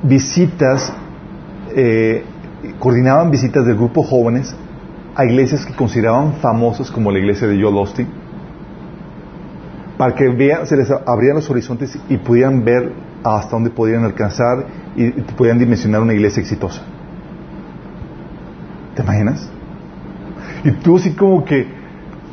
visitas, 0.02 0.92
eh, 1.74 2.24
coordinaban 2.78 3.30
visitas 3.30 3.64
del 3.66 3.76
grupo 3.76 4.02
jóvenes 4.02 4.54
a 5.14 5.24
iglesias 5.24 5.66
que 5.66 5.74
consideraban 5.74 6.34
famosas 6.34 6.90
como 6.90 7.10
la 7.10 7.18
iglesia 7.18 7.48
de 7.48 7.60
Joel 7.60 7.76
Austin, 7.76 8.06
para 9.96 10.14
que 10.14 10.28
vean, 10.28 10.66
se 10.66 10.76
les 10.76 10.90
abrían 10.90 11.34
los 11.34 11.50
horizontes 11.50 11.98
y 12.08 12.16
pudieran 12.18 12.64
ver 12.64 12.92
hasta 13.24 13.50
dónde 13.50 13.70
podían 13.70 14.04
alcanzar 14.04 14.64
y, 14.94 15.10
pudieran 15.10 15.58
dimensionar 15.58 16.00
una 16.00 16.14
iglesia 16.14 16.40
exitosa. 16.40 16.82
¿Te 18.94 19.02
imaginas? 19.02 19.50
Y 20.64 20.70
tú 20.72 20.96
así 20.96 21.12
como 21.14 21.44
que, 21.44 21.66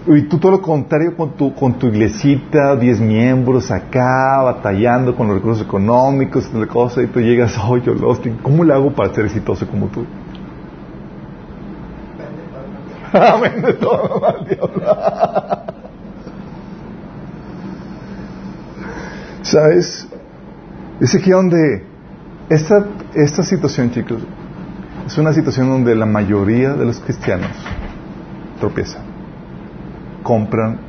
y 0.08 0.22
tú 0.24 0.38
todo 0.38 0.52
lo 0.54 0.62
contrario 0.62 1.16
con 1.18 1.32
tu, 1.32 1.54
con 1.56 1.74
tu 1.80 1.88
iglesita, 1.88 2.76
10 2.76 3.00
miembros 3.00 3.72
acá, 3.72 4.42
batallando 4.44 5.16
con 5.16 5.28
los 5.28 5.38
recursos 5.38 5.66
económicos, 5.66 6.50
y 6.54 6.66
cosa, 6.68 7.02
y 7.02 7.08
tú 7.08 7.20
llegas, 7.20 7.58
oh, 7.68 7.78
yo 7.78 7.94
¿cómo 8.44 8.64
le 8.64 8.74
hago 8.74 8.92
para 8.94 9.14
ser 9.14 9.26
exitoso 9.26 9.68
como 9.68 9.88
tú? 9.88 10.06
Amén 13.14 13.62
de 13.62 13.74
todo. 13.76 14.22
¿Sabes? 19.42 20.08
Es 21.00 21.16
aquí 21.16 21.32
donde 21.32 21.84
esta, 22.50 22.86
esta 23.14 23.44
situación, 23.44 23.92
chicos, 23.92 24.22
es 25.06 25.18
una 25.18 25.34
situación 25.34 25.68
donde 25.70 25.96
la 25.96 26.06
mayoría 26.06 26.74
de 26.74 26.86
los 26.86 27.00
cristianos 27.00 27.52
tropiezan. 28.60 29.05
Compran, 30.26 30.80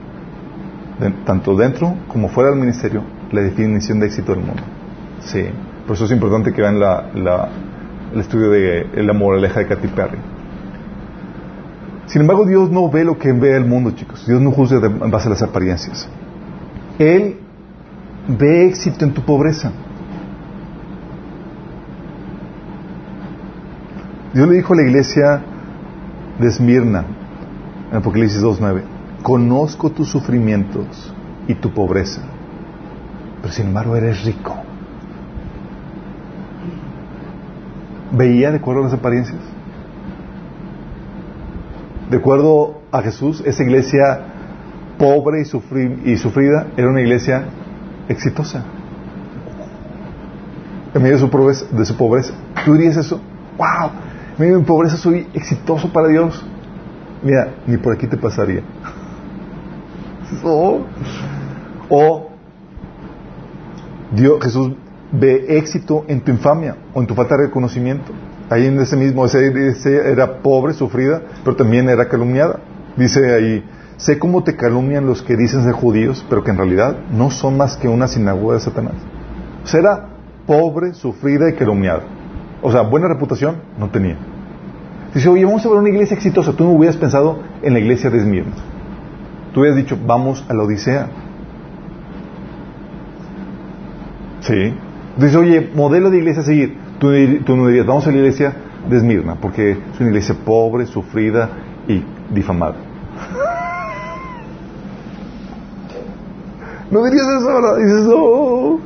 tanto 1.26 1.54
dentro 1.54 1.94
como 2.08 2.30
fuera 2.30 2.48
del 2.48 2.58
ministerio, 2.58 3.02
la 3.30 3.42
definición 3.42 4.00
de 4.00 4.06
éxito 4.06 4.32
del 4.32 4.42
mundo. 4.42 4.62
Sí. 5.20 5.44
Por 5.86 5.94
eso 5.94 6.06
es 6.06 6.10
importante 6.10 6.54
que 6.54 6.62
vean 6.62 6.80
la, 6.80 7.10
el 8.14 8.20
estudio 8.20 8.50
de 8.50 9.02
La 9.02 9.12
moraleja 9.12 9.60
de 9.60 9.66
Katy 9.66 9.88
Perry. 9.88 10.18
Sin 12.06 12.22
embargo, 12.22 12.46
Dios 12.46 12.70
no 12.70 12.88
ve 12.88 13.04
lo 13.04 13.18
que 13.18 13.32
ve 13.32 13.54
el 13.54 13.66
mundo, 13.66 13.90
chicos. 13.90 14.26
Dios 14.26 14.40
no 14.40 14.52
juzga 14.52 14.84
en 14.86 15.10
base 15.10 15.26
a 15.26 15.30
las 15.30 15.42
apariencias. 15.42 16.08
Él 16.98 17.36
ve 18.26 18.66
éxito 18.66 19.04
en 19.04 19.12
tu 19.12 19.22
pobreza. 19.22 19.70
Dios 24.32 24.48
le 24.48 24.56
dijo 24.56 24.72
a 24.72 24.76
la 24.76 24.82
iglesia 24.82 25.42
de 26.38 26.48
Esmirna, 26.48 27.04
en 27.90 27.96
Apocalipsis 27.96 28.42
2.9, 28.42 28.82
conozco 29.26 29.90
tus 29.90 30.08
sufrimientos 30.08 31.12
y 31.48 31.56
tu 31.56 31.72
pobreza, 31.72 32.22
pero 33.42 33.52
sin 33.52 33.66
embargo 33.66 33.96
eres 33.96 34.24
rico. 34.24 34.54
¿Veía 38.12 38.52
de 38.52 38.58
acuerdo 38.58 38.82
a 38.82 38.84
las 38.84 38.92
apariencias? 38.92 39.40
De 42.08 42.18
acuerdo 42.18 42.82
a 42.92 43.02
Jesús, 43.02 43.42
esa 43.44 43.64
iglesia 43.64 44.20
pobre 44.96 45.40
y, 45.40 45.44
sufri 45.44 46.02
y 46.04 46.16
sufrida 46.18 46.68
era 46.76 46.88
una 46.88 47.00
iglesia 47.00 47.46
exitosa. 48.08 48.62
En 50.94 51.02
medio 51.02 51.16
de 51.16 51.20
su 51.22 51.30
pobreza. 51.30 51.66
De 51.72 51.84
su 51.84 51.96
pobreza. 51.96 52.32
¿Tú 52.64 52.74
dirías 52.74 52.96
eso? 52.96 53.20
¡Wow! 53.58 53.90
En 54.34 54.38
medio 54.38 54.52
de 54.54 54.60
mi 54.60 54.66
pobreza 54.66 54.96
soy 54.96 55.26
exitoso 55.34 55.92
para 55.92 56.06
Dios. 56.06 56.46
Mira, 57.24 57.54
ni 57.66 57.76
por 57.76 57.92
aquí 57.92 58.06
te 58.06 58.16
pasaría. 58.16 58.62
O, 61.88 62.30
Dios, 64.12 64.38
Jesús 64.42 64.72
ve 65.12 65.58
éxito 65.58 66.04
en 66.08 66.20
tu 66.20 66.32
infamia 66.32 66.76
o 66.94 67.00
en 67.00 67.06
tu 67.06 67.14
falta 67.14 67.36
de 67.36 67.46
reconocimiento. 67.46 68.12
Ahí 68.50 68.66
en 68.66 68.78
ese 68.80 68.96
mismo, 68.96 69.24
ese 69.24 70.10
era 70.10 70.42
pobre, 70.42 70.72
sufrida, 70.72 71.22
pero 71.44 71.56
también 71.56 71.88
era 71.88 72.08
calumniada. 72.08 72.60
Dice 72.96 73.34
ahí, 73.34 73.64
sé 73.96 74.18
cómo 74.18 74.44
te 74.44 74.56
calumnian 74.56 75.06
los 75.06 75.22
que 75.22 75.36
dicen 75.36 75.64
ser 75.64 75.72
judíos, 75.72 76.24
pero 76.28 76.44
que 76.44 76.50
en 76.50 76.56
realidad 76.56 76.96
no 77.10 77.30
son 77.30 77.56
más 77.56 77.76
que 77.76 77.88
una 77.88 78.08
sinagoga 78.08 78.54
de 78.54 78.60
Satanás. 78.60 78.94
O 79.64 79.66
sea, 79.66 79.80
era 79.80 80.08
pobre, 80.46 80.94
sufrida 80.94 81.50
y 81.50 81.54
calumniada. 81.54 82.02
O 82.62 82.70
sea, 82.70 82.82
buena 82.82 83.08
reputación 83.08 83.56
no 83.78 83.90
tenía. 83.90 84.16
Dice, 85.14 85.28
oye, 85.28 85.44
vamos 85.44 85.64
a 85.64 85.68
ver 85.68 85.78
una 85.78 85.88
iglesia 85.88 86.14
exitosa. 86.14 86.52
Tú 86.52 86.64
no 86.64 86.70
hubieras 86.70 86.96
pensado 86.96 87.40
en 87.62 87.72
la 87.72 87.78
iglesia 87.80 88.10
de 88.10 88.18
Esmirna. 88.18 88.52
Tú 89.56 89.60
hubieras 89.60 89.78
dicho, 89.78 89.98
vamos 90.06 90.44
a 90.50 90.52
la 90.52 90.64
Odisea. 90.64 91.08
Sí. 94.40 94.74
Dice, 95.16 95.38
oye, 95.38 95.70
modelo 95.74 96.10
de 96.10 96.18
iglesia 96.18 96.42
a 96.42 96.44
seguir. 96.44 96.76
Tú, 96.98 97.08
tú 97.46 97.56
no 97.56 97.68
dirías, 97.68 97.86
vamos 97.86 98.06
a 98.06 98.10
la 98.10 98.18
iglesia 98.18 98.54
de 98.86 98.98
Esmirna, 98.98 99.36
porque 99.36 99.70
es 99.70 99.78
una 99.98 100.10
iglesia 100.10 100.34
pobre, 100.44 100.84
sufrida 100.84 101.48
y 101.88 102.04
difamada. 102.34 102.74
no 106.90 107.02
dirías 107.04 107.26
eso, 107.26 107.46
¿verdad? 107.46 107.78
Dices, 107.78 108.06
oh. 108.14 108.78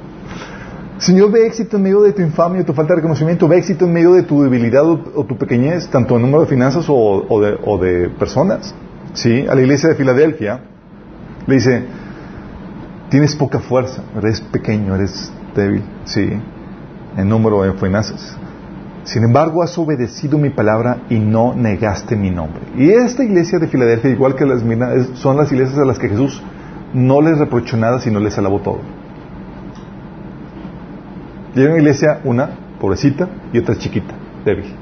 Señor, 0.98 1.32
ve 1.32 1.48
éxito 1.48 1.78
en 1.78 1.82
medio 1.82 2.02
de 2.02 2.12
tu 2.12 2.22
infamia, 2.22 2.64
tu 2.64 2.74
falta 2.74 2.92
de 2.92 2.98
reconocimiento, 2.98 3.48
ve 3.48 3.58
éxito 3.58 3.86
en 3.86 3.92
medio 3.92 4.12
de 4.12 4.22
tu 4.22 4.40
debilidad 4.40 4.88
o, 4.88 5.24
tu 5.24 5.36
pequeñez, 5.36 5.88
tanto 5.88 6.14
en 6.14 6.22
número 6.22 6.42
de 6.42 6.46
finanzas 6.46 6.86
o, 6.88 7.40
de, 7.40 7.58
o, 7.64 7.76
de, 7.76 8.08
personas. 8.10 8.72
¿Sí? 9.14 9.46
A 9.48 9.54
la 9.54 9.60
iglesia 9.60 9.88
de 9.88 9.94
Filadelfia 9.96 10.60
le 11.46 11.54
dice, 11.54 11.82
tienes 13.08 13.34
poca 13.34 13.58
fuerza, 13.58 14.02
eres 14.16 14.40
pequeño, 14.40 14.94
eres 14.94 15.32
débil, 15.54 15.82
¿sí? 16.04 16.30
En 17.16 17.28
número 17.28 17.62
de 17.62 17.72
finanzas. 17.74 18.36
Sin 19.04 19.24
embargo, 19.24 19.62
has 19.62 19.76
obedecido 19.78 20.38
mi 20.38 20.50
palabra 20.50 20.98
y 21.08 21.18
no 21.18 21.54
negaste 21.54 22.14
mi 22.16 22.30
nombre. 22.30 22.62
Y 22.76 22.90
esta 22.90 23.24
iglesia 23.24 23.58
de 23.58 23.66
Filadelfia, 23.66 24.10
igual 24.10 24.36
que 24.36 24.44
las 24.46 24.62
minas, 24.62 25.08
son 25.14 25.36
las 25.36 25.50
iglesias 25.50 25.78
a 25.78 25.84
las 25.84 25.98
que 25.98 26.08
Jesús 26.08 26.40
no 26.92 27.20
les 27.20 27.38
reprochó 27.38 27.76
nada, 27.76 28.00
sino 28.00 28.20
les 28.20 28.36
alabó 28.38 28.60
todo. 28.60 28.80
Y 31.54 31.60
una 31.62 31.76
iglesia, 31.76 32.20
una 32.24 32.50
pobrecita 32.80 33.28
y 33.52 33.58
otra 33.58 33.76
chiquita, 33.76 34.14
débil. 34.44 34.74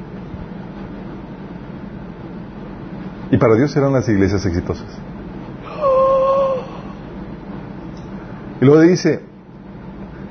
Y 3.31 3.37
para 3.37 3.57
Dios 3.57 3.77
eran 3.77 3.93
las 3.93 4.09
iglesias 4.09 4.45
exitosas. 4.47 4.87
Y 8.61 8.65
luego 8.65 8.81
dice, 8.83 9.21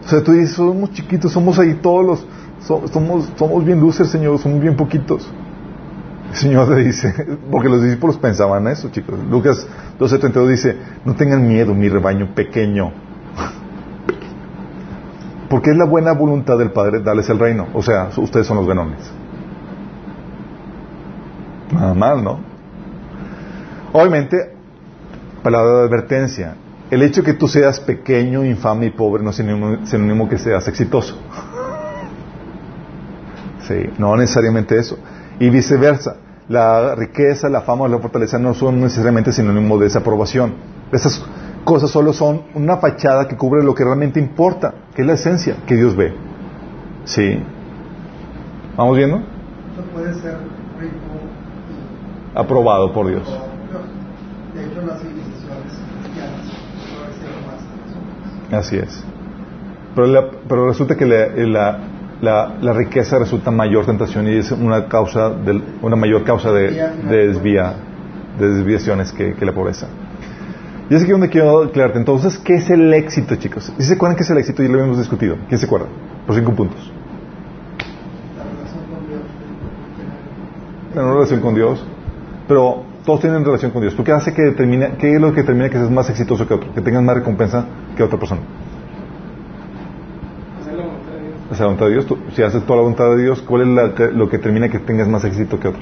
o 0.03 0.07
sea, 0.07 0.23
tú 0.23 0.33
dices, 0.33 0.55
somos 0.55 0.91
chiquitos, 0.91 1.31
somos 1.31 1.57
ahí 1.59 1.75
todos 1.75 2.05
los, 2.05 2.25
somos, 2.91 3.31
somos 3.37 3.63
bien 3.63 3.79
luces, 3.79 4.09
Señor, 4.09 4.37
somos 4.39 4.59
bien 4.59 4.75
poquitos. 4.75 5.29
El 6.31 6.35
Señor 6.35 6.67
le 6.69 6.83
dice, 6.83 7.13
porque 7.51 7.69
los 7.69 7.81
discípulos 7.81 8.17
pensaban 8.17 8.67
eso, 8.67 8.89
chicos. 8.89 9.17
Lucas 9.29 9.65
12:32 9.99 10.47
dice, 10.47 10.77
no 11.05 11.15
tengan 11.15 11.47
miedo, 11.47 11.73
mi 11.73 11.87
rebaño 11.87 12.33
pequeño. 12.35 12.91
Porque 15.49 15.71
es 15.71 15.77
la 15.77 15.85
buena 15.85 16.11
voluntad 16.11 16.57
del 16.57 16.71
Padre 16.71 17.01
darles 17.01 17.29
el 17.29 17.39
reino. 17.39 17.67
O 17.73 17.81
sea, 17.81 18.09
ustedes 18.17 18.45
son 18.45 18.57
los 18.57 18.67
ganones. 18.67 18.99
Nada 21.71 21.93
mal, 21.93 22.21
¿no? 22.21 22.56
Obviamente, 23.97 24.51
palabra 25.41 25.79
de 25.79 25.85
advertencia. 25.85 26.53
El 26.91 27.01
hecho 27.01 27.21
de 27.21 27.31
que 27.31 27.33
tú 27.33 27.47
seas 27.47 27.79
pequeño, 27.79 28.45
infame 28.45 28.85
y 28.85 28.89
pobre 28.91 29.23
no 29.23 29.31
es 29.31 29.37
sinónimo 29.37 30.29
que 30.29 30.37
seas 30.37 30.67
exitoso. 30.67 31.17
Sí, 33.67 33.89
no 33.97 34.15
necesariamente 34.15 34.77
eso. 34.77 34.99
Y 35.39 35.49
viceversa. 35.49 36.17
La 36.47 36.93
riqueza, 36.93 37.49
la 37.49 37.61
fama 37.61 37.85
o 37.85 37.87
la 37.87 37.97
fortaleza 37.97 38.37
no 38.37 38.53
son 38.53 38.81
necesariamente 38.81 39.31
sinónimo 39.31 39.79
de 39.79 39.87
esa 39.87 39.99
aprobación. 39.99 40.53
Esas 40.91 41.25
cosas 41.63 41.89
solo 41.89 42.13
son 42.13 42.43
una 42.53 42.77
fachada 42.77 43.27
que 43.27 43.35
cubre 43.35 43.63
lo 43.63 43.73
que 43.73 43.83
realmente 43.83 44.19
importa, 44.19 44.75
que 44.93 45.01
es 45.01 45.07
la 45.07 45.13
esencia 45.13 45.55
que 45.65 45.75
Dios 45.75 45.95
ve. 45.95 46.13
¿Sí? 47.05 47.43
¿Vamos 48.77 48.95
viendo? 48.95 49.23
Puede 49.91 50.13
ser 50.21 50.37
rico 50.79 50.93
y 52.35 52.37
Aprobado 52.37 52.93
por 52.93 53.07
Dios. 53.07 53.56
Hecho, 54.77 54.85
las 54.87 54.99
civilizaciones 55.01 55.73
cristianas 56.03 56.31
más 58.51 58.59
Así 58.59 58.77
es. 58.77 59.03
Pero, 59.95 60.07
la- 60.07 60.29
pero 60.47 60.67
resulta 60.67 60.95
que 60.95 61.05
la, 61.05 61.27
la- 61.35 61.79
la- 62.21 62.55
la 62.61 62.73
riqueza 62.73 63.17
resulta 63.19 63.51
mayor 63.51 63.85
tentación 63.85 64.27
y 64.27 64.35
es 64.37 64.51
una 64.51 64.87
causa 64.87 65.29
de, 65.29 65.61
una 65.81 65.95
mayor 65.95 66.23
causa 66.23 66.51
de, 66.51 66.71
de, 67.09 67.27
desvía, 67.27 67.73
de 68.39 68.49
desviaciones 68.49 69.11
que, 69.11 69.33
que 69.33 69.45
la 69.45 69.53
pobreza. 69.53 69.87
Y 70.89 70.95
es 70.95 71.03
aquí 71.03 71.11
donde 71.11 71.29
quiero 71.29 71.63
aclararte. 71.63 71.97
Entonces, 71.99 72.37
¿qué 72.37 72.55
es 72.55 72.69
el 72.69 72.93
éxito, 72.93 73.35
chicos? 73.35 73.71
¿Sí 73.77 73.83
se 73.83 73.95
acuerdan 73.95 74.15
qué 74.15 74.23
es 74.23 74.29
el 74.29 74.37
éxito? 74.37 74.63
Ya 74.63 74.69
lo 74.69 74.75
habíamos 74.75 74.97
discutido. 74.97 75.35
¿Quién 75.49 75.59
se 75.59 75.65
acuerda? 75.65 75.87
Por 76.25 76.35
cinco 76.35 76.53
puntos. 76.53 76.79
la 78.37 78.43
relación 78.43 78.83
con 78.89 79.07
Dios. 79.09 79.21
Tener 80.93 81.03
una 81.05 81.13
relación 81.15 81.41
con 81.41 81.55
Dios. 81.55 81.85
Pero 82.47 82.83
todos 83.07 83.21
tienen 83.21 83.45
relación 83.45 83.71
con 83.71 83.79
Dios. 83.81 83.95
¿Por 83.95 84.03
qué 84.03 84.11
hace 84.11 84.33
que 84.33 84.41
determina, 84.41 84.97
qué 84.97 85.13
es 85.13 85.21
lo 85.21 85.31
que 85.33 85.39
determina 85.39 85.69
que 85.69 85.77
seas 85.77 85.89
más 85.89 86.09
exitoso 86.09 86.45
que 86.45 86.53
otro? 86.53 86.73
Que 86.73 86.81
tengas 86.81 87.01
más 87.01 87.15
recompensa 87.15 87.65
que 87.95 88.03
otra 88.03 88.19
persona. 88.19 88.41
Hacer 90.59 90.73
la 90.73 90.83
voluntad 90.83 91.13
de 91.13 91.21
Dios. 91.21 91.35
Hacer 91.49 91.59
la 91.61 91.65
voluntad 91.67 91.85
de 91.85 91.91
Dios. 91.93 92.05
Tú- 92.05 92.17
si 92.35 92.43
haces 92.43 92.63
toda 92.63 92.75
la 92.75 92.81
voluntad 92.81 93.09
de 93.15 93.23
Dios, 93.23 93.41
¿cuál 93.43 93.61
es 93.61 93.67
la 93.69 93.95
que- 93.95 94.11
lo 94.11 94.27
que 94.27 94.35
determina 94.39 94.67
que 94.67 94.79
tengas 94.79 95.07
más 95.07 95.23
éxito 95.23 95.57
que 95.57 95.69
otro? 95.69 95.81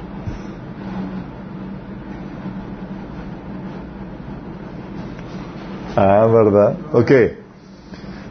Ah, 5.96 6.28
¿verdad? 6.32 6.76
Ok. 6.92 7.12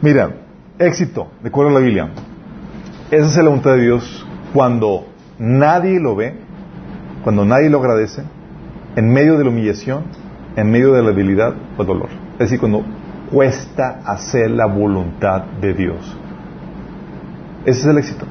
Mira, 0.01 0.29
éxito, 0.79 1.27
de 1.41 1.49
acuerdo 1.49 1.71
a 1.71 1.73
la 1.73 1.79
Biblia. 1.85 2.09
Esa 3.11 3.27
es 3.27 3.35
la 3.37 3.43
voluntad 3.43 3.73
de 3.73 3.81
Dios 3.81 4.25
cuando 4.53 5.07
nadie 5.37 5.99
lo 5.99 6.15
ve, 6.15 6.33
cuando 7.23 7.43
nadie 7.43 7.69
lo 7.69 7.79
agradece, 7.79 8.23
en 8.95 9.11
medio 9.11 9.37
de 9.37 9.43
la 9.43 9.49
humillación, 9.49 10.03
en 10.55 10.71
medio 10.71 10.93
de 10.93 11.01
la 11.01 11.09
debilidad 11.09 11.53
o 11.77 11.81
el 11.81 11.87
dolor. 11.87 12.09
Es 12.33 12.39
decir, 12.39 12.59
cuando 12.59 12.83
cuesta 13.31 14.01
hacer 14.05 14.51
la 14.51 14.65
voluntad 14.65 15.43
de 15.61 15.73
Dios. 15.73 16.17
Ese 17.65 17.79
es 17.79 17.85
el 17.85 17.97
éxito. 17.97 18.25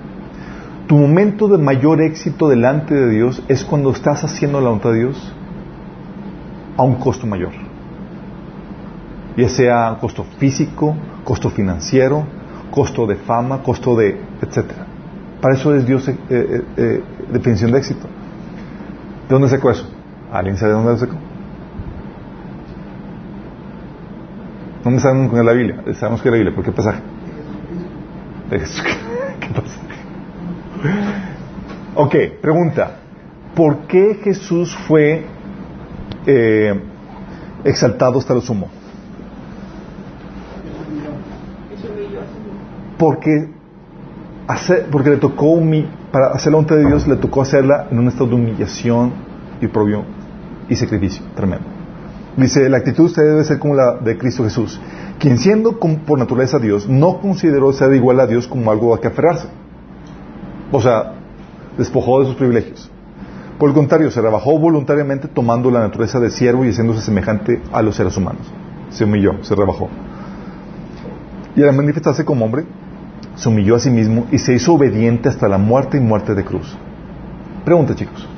Tu 0.86 0.96
momento 0.96 1.48
de 1.48 1.58
mayor 1.58 2.00
éxito 2.02 2.48
delante 2.48 2.94
de 2.94 3.08
Dios 3.08 3.42
es 3.48 3.64
cuando 3.64 3.90
estás 3.90 4.22
haciendo 4.24 4.60
la 4.60 4.68
voluntad 4.68 4.90
de 4.90 4.98
Dios 4.98 5.34
a 6.76 6.82
un 6.82 6.96
costo 6.96 7.26
mayor. 7.26 7.52
Ya 9.36 9.48
sea 9.48 9.96
costo 10.00 10.24
físico, 10.38 10.94
costo 11.24 11.50
financiero, 11.50 12.24
costo 12.70 13.06
de 13.06 13.16
fama, 13.16 13.62
costo 13.62 13.96
de, 13.96 14.20
etcétera. 14.40 14.86
Para 15.40 15.54
eso 15.54 15.74
es 15.74 15.86
Dios 15.86 16.08
eh, 16.08 16.16
eh, 16.30 16.62
eh, 16.76 17.02
definición 17.32 17.72
de 17.72 17.78
éxito. 17.78 18.06
¿De 19.28 19.34
dónde 19.34 19.48
sacó 19.48 19.70
eso? 19.70 19.93
¿Alguien 20.34 20.56
sabe 20.56 20.72
de 20.72 20.78
dónde 20.78 20.90
lo 20.90 20.98
sacó? 20.98 21.14
¿Dónde 24.82 25.00
sabemos 25.00 25.30
con 25.30 25.46
la 25.46 25.52
Biblia? 25.52 25.84
Sabemos 25.94 26.22
que 26.22 26.28
la 26.28 26.36
Biblia. 26.36 26.52
¿Por 26.52 26.64
qué 26.64 26.72
pasaje? 26.72 27.00
De 28.50 28.58
Jesucristo. 28.58 29.04
¿Qué 29.40 29.48
pasaje? 29.48 29.86
Ok, 31.94 32.14
pregunta. 32.42 32.96
¿Por 33.54 33.86
qué 33.86 34.18
Jesús 34.24 34.76
fue 34.88 35.24
eh, 36.26 36.80
exaltado 37.62 38.18
hasta 38.18 38.34
lo 38.34 38.40
sumo? 38.40 38.68
Porque, 42.98 43.50
hacer, 44.48 44.88
porque 44.90 45.10
le 45.10 45.18
tocó 45.18 45.60
para 46.10 46.32
hacer 46.32 46.50
la 46.50 46.56
voluntad 46.56 46.74
de 46.74 46.86
Dios 46.86 47.06
le 47.06 47.16
tocó 47.16 47.42
hacerla 47.42 47.86
en 47.92 48.00
un 48.00 48.08
estado 48.08 48.30
de 48.30 48.34
humillación 48.34 49.12
y 49.60 49.68
propio 49.68 50.23
y 50.68 50.76
sacrificio 50.76 51.22
tremendo. 51.34 51.66
Dice, 52.36 52.68
la 52.68 52.78
actitud 52.78 53.04
usted 53.04 53.22
debe 53.22 53.44
ser 53.44 53.58
como 53.58 53.74
la 53.74 53.94
de 53.94 54.18
Cristo 54.18 54.42
Jesús, 54.42 54.80
quien 55.18 55.38
siendo 55.38 55.78
por 55.78 56.18
naturaleza 56.18 56.58
Dios, 56.58 56.88
no 56.88 57.20
consideró 57.20 57.72
ser 57.72 57.92
igual 57.94 58.18
a 58.20 58.26
Dios 58.26 58.48
como 58.48 58.70
algo 58.72 58.92
a 58.94 59.00
que 59.00 59.06
aferrarse. 59.06 59.48
O 60.72 60.80
sea, 60.80 61.12
despojó 61.78 62.20
de 62.20 62.26
sus 62.26 62.34
privilegios. 62.34 62.90
Por 63.58 63.68
el 63.68 63.74
contrario, 63.74 64.10
se 64.10 64.20
rebajó 64.20 64.58
voluntariamente 64.58 65.28
tomando 65.28 65.70
la 65.70 65.80
naturaleza 65.80 66.18
de 66.18 66.30
siervo 66.30 66.64
y 66.64 66.70
haciéndose 66.70 67.02
semejante 67.02 67.62
a 67.72 67.82
los 67.82 67.94
seres 67.94 68.16
humanos. 68.16 68.42
Se 68.90 69.04
humilló, 69.04 69.44
se 69.44 69.54
rebajó. 69.54 69.88
Y 71.54 71.62
al 71.62 71.74
manifestarse 71.74 72.24
como 72.24 72.44
hombre, 72.44 72.64
se 73.36 73.48
humilló 73.48 73.76
a 73.76 73.80
sí 73.80 73.90
mismo 73.90 74.26
y 74.32 74.38
se 74.38 74.54
hizo 74.54 74.74
obediente 74.74 75.28
hasta 75.28 75.48
la 75.48 75.58
muerte 75.58 75.98
y 75.98 76.00
muerte 76.00 76.34
de 76.34 76.44
cruz. 76.44 76.76
Pregunta, 77.64 77.94
chicos. 77.94 78.28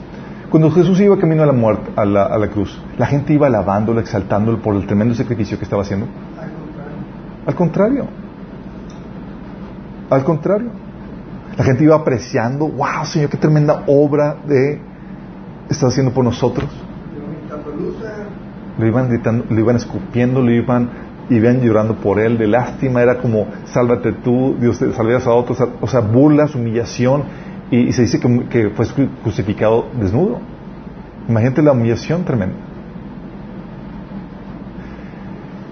Cuando 0.50 0.70
Jesús 0.70 1.00
iba 1.00 1.18
camino 1.18 1.42
a 1.42 1.46
la, 1.46 1.52
muerte, 1.52 1.90
a 1.96 2.04
la, 2.04 2.24
a 2.24 2.38
la 2.38 2.48
cruz, 2.48 2.80
¿la 2.98 3.06
gente 3.06 3.32
iba 3.32 3.48
alabándolo, 3.48 4.00
exaltándolo 4.00 4.62
por 4.62 4.76
el 4.76 4.86
tremendo 4.86 5.14
sacrificio 5.14 5.58
que 5.58 5.64
estaba 5.64 5.82
haciendo? 5.82 6.06
Al 7.46 7.54
contrario. 7.54 8.06
Al 10.10 10.24
contrario. 10.24 10.70
La 11.56 11.64
gente 11.64 11.84
iba 11.84 11.96
apreciando, 11.96 12.68
wow, 12.68 13.04
Señor, 13.04 13.30
qué 13.30 13.38
tremenda 13.38 13.84
obra 13.86 14.36
de 14.46 14.80
estás 15.70 15.92
haciendo 15.92 16.12
por 16.12 16.24
nosotros. 16.24 16.68
Lo 18.78 18.86
iban 18.86 19.08
gritando, 19.08 19.46
lo 19.48 19.58
iban 19.58 19.76
escupiendo, 19.76 20.42
lo 20.42 20.50
iban, 20.50 20.90
iban 21.30 21.60
llorando 21.60 21.94
por 21.96 22.20
él, 22.20 22.36
de 22.36 22.46
lástima, 22.46 23.00
era 23.00 23.18
como, 23.18 23.46
sálvate 23.66 24.12
tú, 24.12 24.56
Dios 24.60 24.78
te 24.78 24.92
salvías 24.92 25.26
a 25.26 25.32
otros, 25.32 25.58
o 25.80 25.86
sea, 25.86 26.00
burlas, 26.00 26.54
humillación, 26.54 27.24
y, 27.70 27.92
se 27.92 28.02
dice 28.02 28.20
que, 28.20 28.46
que 28.48 28.70
fue 28.70 28.86
crucificado 29.22 29.86
desnudo. 29.98 30.38
Imagínate 31.28 31.62
la 31.62 31.72
humillación 31.72 32.24
tremenda. 32.24 32.56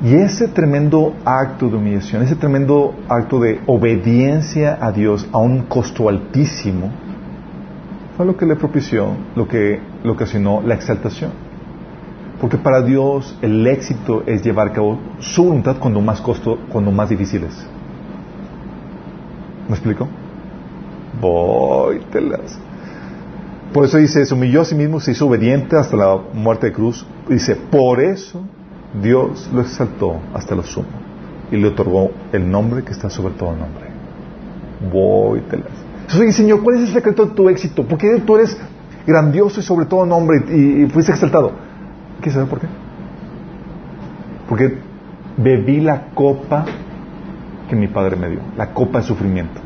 Y 0.03 0.17
ese 0.17 0.49
tremendo 0.49 1.15
acto 1.25 1.69
de 1.69 1.77
humillación, 1.77 2.23
ese 2.23 2.37
tremendo 2.37 2.95
acto 3.09 3.41
de 3.41 3.61
obediencia 3.67 4.77
a 4.81 4.93
Dios 4.93 5.27
a 5.33 5.39
un 5.39 5.63
costo 5.63 6.09
altísimo, 6.09 6.91
fue 8.17 8.27
lo 8.27 8.37
que 8.37 8.45
le 8.45 8.57
propició, 8.57 9.09
lo 9.35 9.49
que 9.49 9.81
le 10.03 10.11
ocasionó 10.11 10.61
la 10.63 10.75
exaltación. 10.75 11.31
Porque 12.41 12.59
para 12.59 12.83
Dios 12.83 13.39
el 13.41 13.67
éxito 13.67 14.25
es 14.27 14.43
llevar 14.45 14.69
a 14.69 14.73
cabo 14.73 14.99
su 15.21 15.45
voluntad 15.45 15.77
cuando 15.79 16.01
más 16.01 16.21
costo, 16.21 16.59
cuando 16.69 16.91
más 16.91 17.09
difícil 17.09 17.45
es. 17.45 17.67
¿Me 19.69 19.75
explico? 19.75 20.09
Voy, 21.21 22.01
telas. 22.13 22.59
Por 23.73 23.85
eso 23.85 23.99
dice, 23.99 24.25
se 24.25 24.35
humilló 24.35 24.61
a 24.61 24.65
sí 24.65 24.75
mismo, 24.75 25.01
se 25.01 25.13
hizo 25.13 25.27
obediente 25.27 25.77
hasta 25.77 25.97
la 25.97 26.17
muerte 26.33 26.67
de 26.67 26.73
cruz. 26.73 27.05
Dice, 27.29 27.57
por 27.57 28.01
eso 28.01 28.43
Dios 29.03 29.51
lo 29.53 29.63
exaltó 29.63 30.21
hasta 30.33 30.55
lo 30.55 30.63
sumo 30.63 30.87
y 31.51 31.57
le 31.57 31.69
otorgó 31.69 32.11
el 32.33 32.51
nombre 32.51 32.83
que 32.85 32.93
está 32.93 33.11
sobre 33.11 33.35
todo 33.35 33.51
nombre. 33.51 33.87
Voy, 34.93 35.41
telas. 35.41 35.73
Entonces, 36.03 36.37
Señor, 36.37 36.63
¿cuál 36.63 36.77
es 36.77 36.83
el 36.83 36.95
secreto 36.95 37.27
de 37.27 37.33
tu 37.33 37.49
éxito? 37.49 37.85
¿Por 37.85 37.99
qué 37.99 38.21
tú 38.21 38.37
eres 38.37 38.57
grandioso 39.07 39.61
y 39.61 39.63
sobre 39.63 39.87
todo 39.87 40.07
nombre 40.07 40.39
y, 40.55 40.87
fuiste 40.87 41.13
exaltado? 41.13 41.53
¿Quieres 42.19 42.35
saber 42.35 42.49
por 42.49 42.61
qué? 42.61 42.67
Porque 44.49 44.79
bebí 45.37 45.81
la 45.81 46.11
copa 46.15 46.65
que 47.69 47.75
mi 47.75 47.89
Padre 47.89 48.17
me 48.17 48.29
dio, 48.29 48.41
la 48.57 48.73
copa 48.73 49.01
de 49.01 49.05
sufrimiento. 49.05 49.61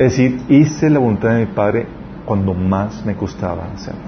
Es 0.00 0.12
decir, 0.12 0.40
hice 0.48 0.88
la 0.88 0.98
voluntad 0.98 1.28
de 1.34 1.40
mi 1.40 1.52
Padre 1.52 1.86
cuando 2.24 2.54
más 2.54 3.04
me 3.04 3.14
costaba 3.14 3.66
hacerlo. 3.74 4.00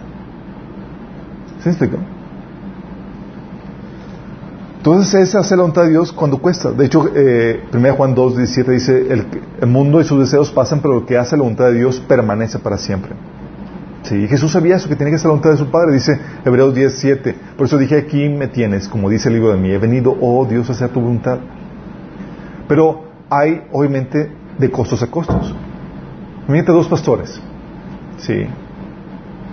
¿Se 1.63 1.69
explica? 1.69 1.99
Entonces 4.79 5.29
es 5.29 5.35
hacer 5.35 5.59
la 5.59 5.65
voluntad 5.65 5.83
de 5.83 5.91
Dios 5.91 6.11
cuando 6.11 6.39
cuesta. 6.39 6.73
De 6.73 6.87
hecho, 6.87 7.11
eh, 7.15 7.65
1 7.75 7.93
Juan 7.93 8.15
2, 8.15 8.39
17 8.39 8.73
dice, 8.73 9.07
el, 9.61 9.67
mundo 9.67 10.01
y 10.01 10.05
sus 10.05 10.19
deseos 10.19 10.51
pasan, 10.51 10.81
pero 10.81 10.95
lo 10.95 11.05
que 11.05 11.19
hace 11.19 11.37
la 11.37 11.43
voluntad 11.43 11.67
de 11.67 11.75
Dios 11.75 12.01
permanece 12.01 12.59
para 12.59 12.79
siempre. 12.79 13.13
Sí, 14.05 14.27
Jesús 14.29 14.51
sabía 14.51 14.77
eso, 14.77 14.89
que 14.89 14.97
tiene 14.97 15.11
que 15.11 15.17
hacer 15.17 15.27
la 15.27 15.33
voluntad 15.33 15.51
de 15.51 15.59
su 15.59 15.71
Padre, 15.71 15.93
dice 15.93 16.19
Hebreos 16.47 16.75
10, 16.75 16.95
7. 16.95 17.37
Por 17.55 17.67
eso 17.67 17.77
dije, 17.77 17.99
aquí 17.99 18.31
me 18.31 18.49
tienes, 18.49 18.89
como 18.89 19.11
dice 19.11 19.29
el 19.29 19.35
libro 19.35 19.51
de 19.51 19.59
mí, 19.59 19.71
he 19.71 19.79
venido, 19.79 20.17
oh 20.19 20.47
Dios, 20.47 20.71
a 20.71 20.73
hacer 20.73 20.89
tu 20.89 21.03
voluntad. 21.03 21.37
Pero 22.67 23.05
hay, 23.29 23.63
obviamente, 23.73 24.33
de 24.59 24.71
costos 24.71 25.03
a 25.03 25.09
costos. 25.09 25.55
Imagínate 26.49 26.73
dos 26.73 26.89
pastores, 26.89 27.41
sí, 28.19 28.47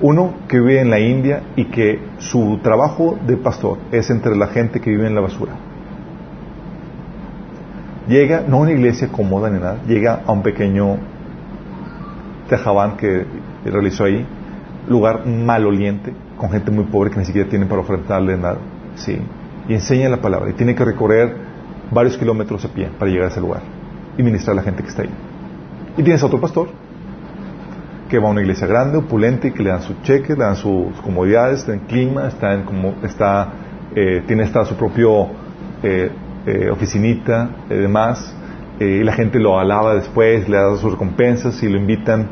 uno 0.01 0.33
que 0.47 0.59
vive 0.59 0.81
en 0.81 0.89
la 0.89 0.99
India 0.99 1.43
y 1.55 1.65
que 1.65 1.99
su 2.19 2.59
trabajo 2.63 3.17
de 3.25 3.37
pastor 3.37 3.77
es 3.91 4.09
entre 4.09 4.35
la 4.35 4.47
gente 4.47 4.79
que 4.79 4.89
vive 4.89 5.07
en 5.07 5.15
la 5.15 5.21
basura. 5.21 5.53
Llega, 8.07 8.43
no 8.47 8.57
a 8.57 8.59
una 8.61 8.71
iglesia 8.71 9.09
cómoda 9.09 9.49
ni 9.49 9.59
nada, 9.59 9.77
llega 9.87 10.21
a 10.25 10.31
un 10.31 10.41
pequeño 10.41 10.97
tejabán 12.49 12.97
que 12.97 13.25
realizó 13.63 14.05
ahí, 14.05 14.25
lugar 14.87 15.27
maloliente, 15.27 16.13
con 16.37 16.49
gente 16.49 16.71
muy 16.71 16.85
pobre 16.85 17.11
que 17.11 17.19
ni 17.19 17.25
siquiera 17.25 17.47
tiene 17.47 17.65
para 17.65 17.81
ofrendarle 17.81 18.35
nada. 18.37 18.57
Sí. 18.95 19.19
Y 19.67 19.73
enseña 19.73 20.09
la 20.09 20.21
palabra. 20.21 20.49
Y 20.49 20.53
tiene 20.53 20.73
que 20.73 20.83
recorrer 20.83 21.35
varios 21.91 22.17
kilómetros 22.17 22.65
a 22.65 22.69
pie 22.69 22.89
para 22.97 23.11
llegar 23.11 23.27
a 23.27 23.29
ese 23.29 23.41
lugar 23.41 23.61
y 24.17 24.23
ministrar 24.23 24.53
a 24.53 24.55
la 24.55 24.63
gente 24.63 24.81
que 24.81 24.89
está 24.89 25.03
ahí. 25.03 25.09
Y 25.97 26.03
tienes 26.03 26.21
a 26.23 26.27
otro 26.27 26.39
pastor 26.39 26.69
que 28.09 28.17
va 28.17 28.27
a 28.27 28.31
una 28.31 28.41
iglesia 28.41 28.67
grande, 28.67 28.97
opulente, 28.97 29.49
y 29.49 29.51
que 29.51 29.63
le 29.63 29.69
dan 29.69 29.81
su 29.83 29.93
cheque, 30.01 30.33
le 30.33 30.43
dan 30.43 30.55
sus 30.55 30.99
comodidades, 31.01 31.59
está 31.59 31.73
en 31.73 31.81
clima, 31.81 32.27
está 32.27 32.53
en 32.53 32.63
como 32.63 32.95
está, 33.03 33.49
eh, 33.95 34.23
tiene 34.25 34.47
su 34.65 34.75
propio 34.75 35.27
eh, 35.83 36.11
eh, 36.45 36.69
oficinita 36.71 37.49
y 37.69 37.75
demás, 37.75 38.35
y 38.79 39.03
la 39.03 39.13
gente 39.13 39.39
lo 39.39 39.59
alaba 39.59 39.93
después, 39.93 40.49
le 40.49 40.57
da 40.57 40.75
sus 40.77 40.91
recompensas 40.91 41.61
y 41.61 41.69
lo 41.69 41.77
invitan, 41.77 42.27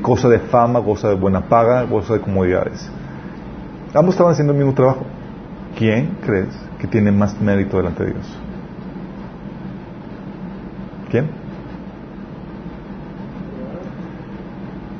goza 0.00 0.28
de 0.28 0.38
fama, 0.38 0.78
goza 0.78 1.08
de 1.08 1.16
buena 1.16 1.42
paga, 1.42 1.82
goza 1.82 2.14
de 2.14 2.20
comodidades. 2.20 2.90
Ambos 3.94 4.14
estaban 4.14 4.32
haciendo 4.32 4.52
el 4.52 4.58
mismo 4.58 4.74
trabajo. 4.74 5.04
¿Quién 5.76 6.18
crees 6.24 6.48
que 6.78 6.86
tiene 6.86 7.10
más 7.10 7.40
mérito 7.40 7.76
delante 7.76 8.04
de 8.04 8.12
Dios? 8.12 8.38
¿Quién? 11.10 11.43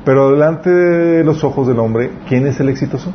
Pero 0.05 0.31
delante 0.31 0.69
de 0.69 1.23
los 1.23 1.43
ojos 1.43 1.67
del 1.67 1.79
hombre, 1.79 2.11
¿quién 2.29 2.45
es 2.45 2.59
el 2.59 2.69
exitoso? 2.69 3.11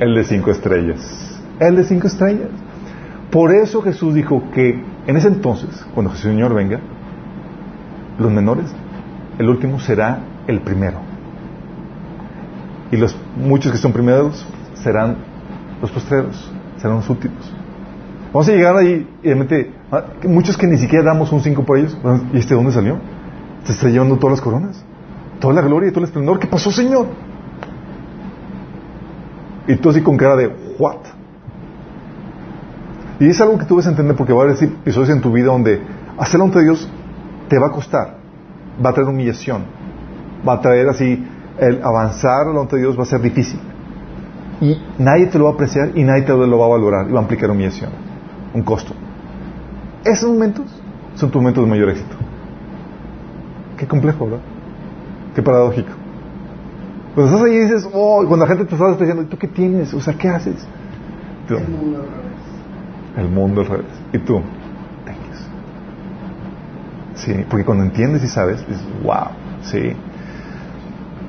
El 0.00 0.14
de 0.14 0.24
cinco 0.24 0.50
estrellas. 0.50 1.40
El 1.60 1.76
de 1.76 1.84
cinco 1.84 2.06
estrellas. 2.06 2.48
Por 3.30 3.54
eso 3.54 3.82
Jesús 3.82 4.14
dijo 4.14 4.42
que 4.54 4.82
en 5.06 5.16
ese 5.16 5.28
entonces, 5.28 5.86
cuando 5.94 6.12
el 6.12 6.18
Señor 6.18 6.54
venga, 6.54 6.80
los 8.18 8.32
menores, 8.32 8.66
el 9.38 9.48
último 9.48 9.78
será 9.78 10.20
el 10.46 10.60
primero. 10.60 10.98
Y 12.90 12.96
los 12.96 13.16
muchos 13.36 13.70
que 13.70 13.78
son 13.78 13.92
primeros 13.92 14.46
serán 14.74 15.16
los 15.80 15.90
postreros, 15.90 16.50
serán 16.78 16.96
los 16.96 17.10
últimos. 17.10 17.52
Vamos 18.32 18.48
a 18.48 18.52
llegar 18.52 18.76
ahí 18.76 19.06
y 19.22 19.26
realmente, 19.26 19.72
ah, 19.90 20.04
muchos 20.26 20.56
que 20.56 20.66
ni 20.66 20.78
siquiera 20.78 21.04
damos 21.04 21.32
un 21.32 21.40
cinco 21.40 21.64
por 21.64 21.78
ellos, 21.78 21.96
¿y 22.32 22.38
este 22.38 22.54
dónde 22.54 22.72
salió? 22.72 22.98
Se 23.64 23.72
está 23.72 23.88
llevando 23.88 24.16
todas 24.16 24.38
las 24.38 24.40
coronas, 24.40 24.84
toda 25.40 25.54
la 25.54 25.62
gloria 25.62 25.88
y 25.88 25.92
todo 25.92 26.00
el 26.00 26.06
esplendor. 26.06 26.38
¿Qué 26.38 26.46
pasó, 26.46 26.70
Señor? 26.70 27.06
Y 29.66 29.76
tú 29.76 29.90
así 29.90 30.02
con 30.02 30.16
cara 30.16 30.36
de, 30.36 30.48
¿what? 30.78 30.96
Y 33.20 33.28
es 33.28 33.40
algo 33.40 33.56
que 33.56 33.64
tú 33.64 33.78
a 33.78 33.84
entender 33.84 34.16
porque 34.16 34.32
va 34.32 34.40
a 34.40 34.44
haber 34.46 34.62
episodios 34.62 35.10
en 35.10 35.20
tu 35.20 35.30
vida 35.30 35.46
donde 35.46 35.80
hacer 36.18 36.38
la 36.38 36.44
voluntad 36.44 36.60
de 36.60 36.64
Dios 36.66 36.88
te 37.48 37.58
va 37.58 37.68
a 37.68 37.70
costar, 37.70 38.16
va 38.84 38.90
a 38.90 38.92
traer 38.92 39.08
humillación, 39.08 39.64
va 40.46 40.54
a 40.54 40.60
traer 40.60 40.88
así, 40.88 41.24
el 41.58 41.82
avanzar 41.84 42.40
a 42.40 42.44
la 42.46 42.52
voluntad 42.52 42.78
de 42.78 42.82
Dios 42.82 42.98
va 42.98 43.04
a 43.04 43.06
ser 43.06 43.20
difícil. 43.20 43.60
Y 44.60 44.76
nadie 44.98 45.26
te 45.26 45.38
lo 45.38 45.44
va 45.44 45.50
a 45.50 45.54
apreciar 45.54 45.90
y 45.94 46.02
nadie 46.02 46.22
te 46.22 46.32
lo 46.32 46.58
va 46.58 46.66
a 46.66 46.68
valorar 46.68 47.08
y 47.08 47.12
va 47.12 47.20
a 47.20 47.22
implicar 47.22 47.50
humillación, 47.50 47.90
un 48.54 48.62
costo. 48.62 48.92
Esos 50.04 50.28
momentos 50.28 50.66
son 51.14 51.30
tus 51.30 51.40
momentos 51.40 51.62
de 51.64 51.70
mayor 51.70 51.90
éxito. 51.90 52.16
Qué 53.82 53.88
complejo, 53.88 54.26
¿verdad? 54.26 54.40
Qué 55.34 55.42
paradójico. 55.42 55.90
Cuando 57.16 57.32
estás 57.32 57.48
ahí 57.48 57.56
y 57.56 57.60
dices, 57.62 57.88
oh, 57.92 58.24
cuando 58.28 58.46
la 58.46 58.46
gente 58.46 58.64
te 58.64 58.76
está 58.76 58.92
diciendo, 58.92 59.24
¿tú 59.24 59.36
qué 59.36 59.48
tienes? 59.48 59.92
O 59.92 60.00
sea, 60.00 60.14
¿qué 60.14 60.28
haces? 60.28 60.54
el 61.48 61.68
mundo 61.68 61.98
al 61.98 62.06
revés. 62.06 63.16
El 63.16 63.28
mundo 63.28 63.60
al 63.62 63.66
revés. 63.66 63.86
¿Y 64.12 64.18
tú? 64.18 64.40
Sí, 67.16 67.44
porque 67.50 67.64
cuando 67.64 67.82
entiendes 67.82 68.22
y 68.22 68.28
sabes, 68.28 68.60
dices, 68.68 68.84
wow, 69.02 69.30
sí. 69.62 69.96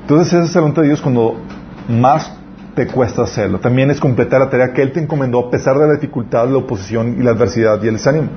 Entonces 0.01 0.27
esa 0.27 0.43
es 0.43 0.53
la 0.53 0.61
voluntad 0.61 0.83
de 0.83 0.89
Dios 0.89 1.01
cuando 1.01 1.37
más 1.89 2.37
te 2.75 2.85
cuesta 2.85 3.23
hacerlo. 3.23 3.59
También 3.61 3.89
es 3.89 3.99
completar 3.99 4.41
la 4.41 4.51
tarea 4.51 4.73
que 4.73 4.83
Él 4.83 4.91
te 4.91 4.99
encomendó 4.99 5.39
a 5.39 5.49
pesar 5.49 5.75
de 5.79 5.87
la 5.87 5.93
dificultad, 5.93 6.47
la 6.47 6.57
oposición 6.57 7.19
y 7.19 7.23
la 7.23 7.31
adversidad 7.31 7.81
y 7.81 7.87
el 7.87 7.95
desánimo. 7.95 8.27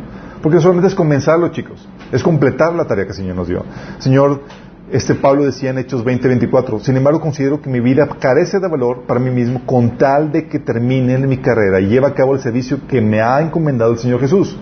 Porque 0.43 0.59
solamente 0.59 0.89
es 0.89 0.95
comenzarlo, 0.95 1.49
chicos. 1.49 1.87
Es 2.12 2.22
completar 2.22 2.74
la 2.74 2.84
tarea 2.84 3.04
que 3.04 3.11
el 3.11 3.16
Señor 3.16 3.36
nos 3.36 3.48
dio. 3.48 3.64
Señor, 3.98 4.42
este 4.90 5.16
Pablo 5.16 5.44
decía 5.44 5.70
en 5.70 5.78
Hechos 5.78 6.04
20:24, 6.04 6.80
sin 6.80 6.96
embargo 6.96 7.20
considero 7.20 7.61
que 7.61 7.68
mi 7.68 7.80
vida 7.80 8.09
carece 8.20 8.61
de 8.61 8.68
valor 8.68 9.02
para 9.07 9.18
mí 9.18 9.30
mismo 9.30 9.62
con 9.66 9.98
tal 9.98 10.30
de 10.30 10.46
que 10.46 10.61
termine 10.61 11.18
mi 11.18 11.38
carrera 11.38 11.80
y 11.80 11.88
lleve 11.88 12.07
a 12.07 12.14
cabo 12.14 12.34
el 12.34 12.40
servicio 12.40 12.78
que 12.86 13.00
me 13.00 13.20
ha 13.20 13.40
encomendado 13.40 13.92
el 13.92 13.98
Señor 13.98 14.20
Jesús. 14.20 14.57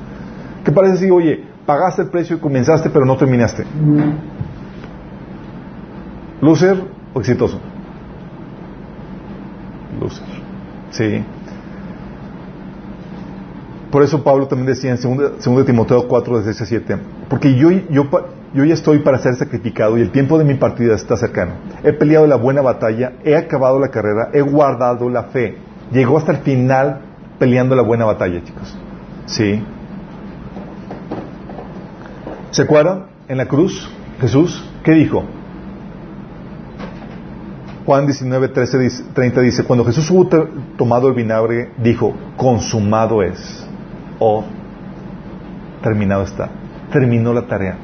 ¿Qué 0.64 0.72
parece 0.72 0.96
si, 0.96 1.10
oye, 1.10 1.44
pagaste 1.66 2.02
el 2.02 2.08
precio 2.08 2.36
y 2.36 2.40
comenzaste 2.40 2.88
pero 2.88 3.04
no 3.04 3.16
terminaste? 3.18 3.64
¿Loser 6.40 6.82
o 7.12 7.20
exitoso? 7.20 7.60
Loser. 10.00 10.24
Sí. 10.90 11.22
Por 13.90 14.02
eso 14.02 14.24
Pablo 14.24 14.48
también 14.48 14.66
decía 14.66 14.90
en 14.90 15.16
2, 15.16 15.66
Timoteo 15.66 16.08
4, 16.08 16.42
16 16.42 16.68
7, 16.68 16.98
porque 17.28 17.54
yo, 17.56 17.70
yo, 17.70 18.08
yo 18.52 18.64
ya 18.64 18.74
estoy 18.74 19.00
para 19.00 19.18
ser 19.18 19.34
sacrificado 19.36 19.98
y 19.98 20.02
el 20.02 20.10
tiempo 20.10 20.38
de 20.38 20.44
mi 20.44 20.54
partida 20.54 20.94
está 20.94 21.16
cercano. 21.16 21.52
He 21.82 21.92
peleado 21.92 22.26
la 22.26 22.36
buena 22.36 22.62
batalla, 22.62 23.14
he 23.24 23.36
acabado 23.36 23.78
la 23.78 23.88
carrera, 23.88 24.30
he 24.32 24.40
guardado 24.40 25.08
la 25.08 25.24
fe. 25.24 25.56
Llegó 25.92 26.18
hasta 26.18 26.32
el 26.32 26.38
final 26.38 27.00
peleando 27.38 27.74
la 27.74 27.82
buena 27.82 28.04
batalla, 28.04 28.42
chicos. 28.42 28.76
Sí. 29.26 29.62
¿Se 32.50 32.62
acuerdan? 32.62 33.06
En 33.26 33.38
la 33.38 33.46
cruz, 33.46 33.90
Jesús, 34.20 34.64
¿qué 34.84 34.92
dijo? 34.92 35.24
Juan 37.86 38.06
19, 38.06 38.48
13, 38.48 39.04
30 39.12 39.40
dice, 39.42 39.64
cuando 39.64 39.84
Jesús 39.84 40.10
hubo 40.10 40.26
tomado 40.76 41.08
el 41.08 41.14
vinagre, 41.14 41.70
dijo, 41.78 42.14
consumado 42.36 43.22
es, 43.22 43.66
o 44.18 44.44
terminado 45.82 46.22
está, 46.22 46.48
terminó 46.94 47.34
la 47.34 47.48
tarea, 47.48 47.76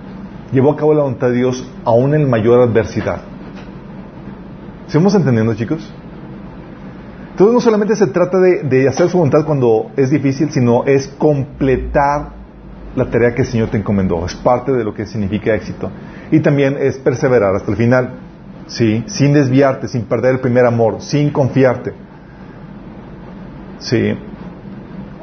llevó 0.52 0.70
a 0.70 0.76
cabo 0.76 0.94
la 0.94 1.02
voluntad 1.02 1.30
de 1.30 1.38
Dios 1.38 1.68
aún 1.84 2.14
en 2.14 2.30
mayor 2.30 2.60
adversidad. 2.60 3.22
¿Estamos 4.86 5.12
entendiendo, 5.16 5.52
chicos? 5.54 5.92
Entonces 7.32 7.52
no 7.52 7.60
solamente 7.60 7.96
se 7.96 8.06
trata 8.06 8.38
de, 8.38 8.62
de, 8.62 8.88
hacer 8.88 9.08
su 9.08 9.18
voluntad 9.18 9.44
cuando 9.44 9.90
es 9.96 10.10
difícil, 10.10 10.52
sino 10.52 10.84
es 10.84 11.08
completar 11.08 12.34
la 12.94 13.10
tarea 13.10 13.34
que 13.34 13.42
el 13.42 13.48
Señor 13.48 13.68
te 13.70 13.78
encomendó. 13.78 14.24
Es 14.24 14.36
parte 14.36 14.72
de 14.72 14.84
lo 14.84 14.94
que 14.94 15.06
significa 15.06 15.56
éxito. 15.56 15.90
Y 16.30 16.38
también 16.38 16.76
es 16.78 16.96
perseverar 16.98 17.56
hasta 17.56 17.70
el 17.72 17.76
final. 17.76 18.10
¿Sí? 18.68 19.02
Sin 19.08 19.32
desviarte, 19.32 19.88
sin 19.88 20.04
perder 20.04 20.34
el 20.34 20.40
primer 20.40 20.66
amor, 20.66 21.00
sin 21.00 21.30
confiarte. 21.30 21.92
¿Sí? 23.80 24.16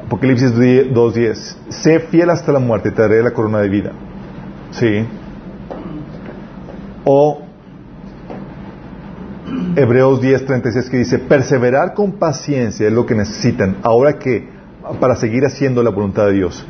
Apocalipsis 0.08 0.54
2.10. 0.54 1.56
Sé 1.68 2.00
fiel 2.00 2.30
hasta 2.30 2.50
la 2.50 2.60
muerte 2.60 2.90
te 2.90 3.02
daré 3.02 3.22
la 3.22 3.32
corona 3.32 3.58
de 3.58 3.68
vida. 3.68 3.92
¿Sí? 4.70 5.04
O 7.04 7.42
Hebreos 9.76 10.22
10.36 10.22 10.88
que 10.88 10.96
dice, 10.96 11.18
perseverar 11.18 11.92
con 11.92 12.12
paciencia 12.12 12.86
es 12.86 12.92
lo 12.92 13.04
que 13.04 13.14
necesitan 13.14 13.76
ahora 13.82 14.18
que 14.18 14.48
para 14.98 15.14
seguir 15.14 15.44
haciendo 15.44 15.82
la 15.82 15.90
voluntad 15.90 16.24
de 16.24 16.32
Dios. 16.32 16.66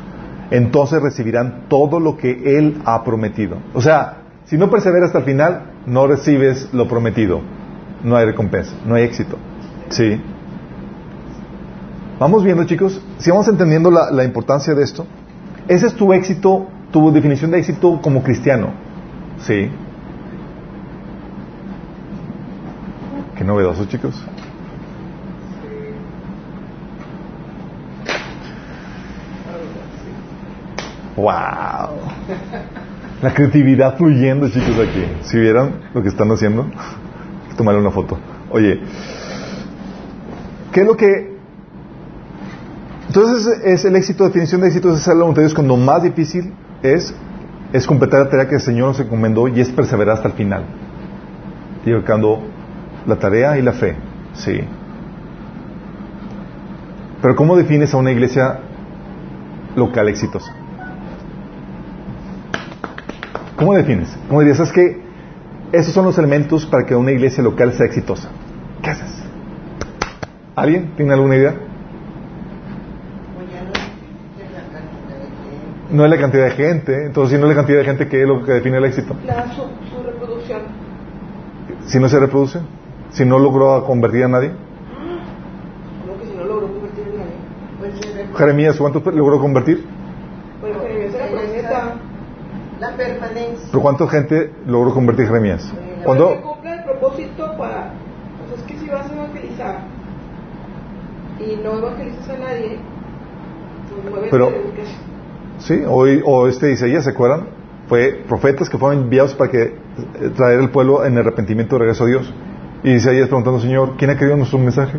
Entonces 0.51 1.01
recibirán 1.01 1.69
todo 1.69 2.01
lo 2.01 2.17
que 2.17 2.57
Él 2.57 2.81
ha 2.83 3.05
prometido. 3.05 3.55
O 3.73 3.81
sea, 3.81 4.17
si 4.47 4.57
no 4.57 4.69
perseveras 4.69 5.07
hasta 5.07 5.19
el 5.19 5.25
final, 5.25 5.71
no 5.85 6.07
recibes 6.07 6.73
lo 6.73 6.89
prometido. 6.89 7.39
No 8.03 8.17
hay 8.17 8.25
recompensa, 8.25 8.73
no 8.85 8.95
hay 8.95 9.03
éxito. 9.03 9.37
¿Sí? 9.87 10.19
Vamos 12.19 12.43
viendo, 12.43 12.65
chicos, 12.65 13.01
si 13.17 13.31
vamos 13.31 13.47
entendiendo 13.47 13.89
la, 13.89 14.23
importancia 14.25 14.75
de 14.75 14.83
esto. 14.83 15.07
Ese 15.69 15.87
es 15.87 15.95
tu 15.95 16.11
éxito, 16.11 16.67
tu 16.91 17.13
definición 17.13 17.51
de 17.51 17.59
éxito 17.59 18.01
como 18.01 18.21
cristiano. 18.21 18.73
¿Sí? 19.39 19.69
Qué 23.37 23.43
novedoso, 23.45 23.85
chicos. 23.85 24.21
¡Wow! 31.15 31.29
La 33.21 33.33
creatividad 33.33 33.95
fluyendo, 33.95 34.49
chicos, 34.49 34.75
aquí. 34.77 35.05
Si 35.21 35.39
vieran 35.39 35.89
lo 35.93 36.01
que 36.03 36.09
están 36.09 36.29
haciendo, 36.31 36.65
tomarle 37.55 37.79
una 37.79 37.91
foto. 37.91 38.17
Oye, 38.49 38.81
¿qué 40.73 40.81
es 40.81 40.85
lo 40.85 40.97
que... 40.97 41.38
Entonces 43.09 43.59
es 43.63 43.85
el 43.85 43.95
éxito, 43.95 44.23
definición 44.23 44.61
de 44.61 44.67
éxito 44.67 44.91
es 44.91 44.97
hacer 44.97 45.15
la 45.15 45.23
voluntad 45.23 45.41
cuando 45.55 45.75
más 45.75 46.03
difícil 46.03 46.53
es, 46.83 47.11
es 47.73 47.87
completar 47.87 48.19
la 48.25 48.29
tarea 48.29 48.47
que 48.47 48.55
el 48.55 48.61
Señor 48.61 48.89
nos 48.89 48.99
encomendó 48.99 49.47
y 49.47 49.59
es 49.59 49.69
perseverar 49.69 50.17
hasta 50.17 50.27
el 50.27 50.35
final. 50.35 50.63
Llevando 51.83 52.43
la 53.07 53.15
tarea 53.15 53.57
y 53.57 53.63
la 53.63 53.71
fe, 53.71 53.95
sí. 54.33 54.61
Pero 57.19 57.35
¿cómo 57.35 57.57
defines 57.57 57.91
a 57.95 57.97
una 57.97 58.11
iglesia 58.11 58.59
local 59.75 60.07
exitosa? 60.07 60.53
¿Cómo 63.55 63.73
defines? 63.73 64.15
¿Cómo 64.27 64.41
dirías? 64.41 64.59
Es 64.59 64.71
que 64.71 65.01
esos 65.71 65.95
son 65.95 66.05
los 66.05 66.15
elementos 66.19 66.67
para 66.67 66.85
que 66.85 66.93
una 66.93 67.11
iglesia 67.11 67.43
local 67.43 67.73
sea 67.73 67.87
exitosa. 67.87 68.29
¿Qué 68.83 68.91
haces? 68.91 69.23
¿Alguien 70.55 70.91
tiene 70.95 71.13
alguna 71.13 71.35
idea? 71.35 71.68
No 75.91 76.03
es 76.05 76.09
la 76.11 76.17
cantidad 76.17 76.45
de 76.45 76.51
gente. 76.51 77.05
Entonces, 77.05 77.35
si 77.35 77.41
no 77.41 77.49
es 77.49 77.55
la 77.55 77.61
cantidad 77.61 77.79
de 77.79 77.85
gente, 77.85 78.07
¿qué 78.07 78.21
es 78.21 78.27
lo 78.27 78.43
que 78.43 78.51
define 78.53 78.77
el 78.77 78.85
éxito? 78.85 79.15
La, 79.25 79.47
su, 79.53 79.61
su 79.63 80.03
reproducción. 80.05 80.61
Si 81.87 81.99
no 81.99 82.07
se 82.09 82.19
reproduce, 82.19 82.59
si 83.11 83.25
no 83.25 83.39
logró 83.39 83.83
convertir 83.85 84.23
a 84.23 84.27
nadie. 84.27 84.51
¿Cómo 86.05 86.19
que 86.19 86.25
si 86.27 86.35
no 86.37 86.43
logró 86.45 86.67
convertir 86.67 87.03
a 87.05 87.17
nadie? 87.17 87.33
Pues, 87.79 88.37
Jeremías, 88.37 88.77
¿cuántos 88.77 89.05
logró 89.15 89.39
convertir? 89.39 89.85
pues 90.61 90.73
Jeremías 90.77 91.13
era 91.15 91.27
profeta. 91.27 91.95
La 92.79 92.95
permanencia. 92.95 93.67
¿Pero 93.71 93.81
cuánta 93.81 94.07
gente 94.07 94.53
logró 94.65 94.93
convertir 94.93 95.27
Jeremías? 95.27 95.69
Que 95.97 96.03
¿Cuándo? 96.03 96.41
cumpla 96.41 96.75
el 96.75 96.83
propósito 96.83 97.57
para... 97.57 97.91
Pues 98.47 98.59
es 98.59 98.65
que 98.65 98.77
si 98.77 98.87
vas 98.87 99.09
a 99.09 99.13
evangelizar 99.13 99.79
y 101.39 101.55
no 101.61 101.77
evangelizas 101.77 102.29
a 102.29 102.37
nadie, 102.37 102.79
pues 103.89 104.03
muévete 104.09 104.29
Pero-. 104.31 104.51
Sí, 105.59 105.83
hoy, 105.87 106.21
o 106.25 106.47
este 106.47 106.71
Isaías, 106.71 107.03
¿se 107.03 107.11
acuerdan? 107.11 107.47
Fue 107.87 108.23
profetas 108.27 108.69
que 108.69 108.77
fueron 108.77 109.03
enviados 109.03 109.33
para 109.33 109.51
que 109.51 109.63
eh, 109.63 109.73
traer 110.35 110.59
el 110.59 110.69
pueblo 110.69 111.05
en 111.05 111.17
arrepentimiento 111.17 111.75
de 111.75 111.79
regreso 111.79 112.05
a 112.05 112.07
Dios. 112.07 112.33
Y 112.83 112.91
Isaías 112.91 113.27
preguntando, 113.27 113.59
Señor, 113.59 113.95
¿quién 113.97 114.11
ha 114.11 114.17
querido 114.17 114.37
nuestro 114.37 114.57
mensaje? 114.57 114.97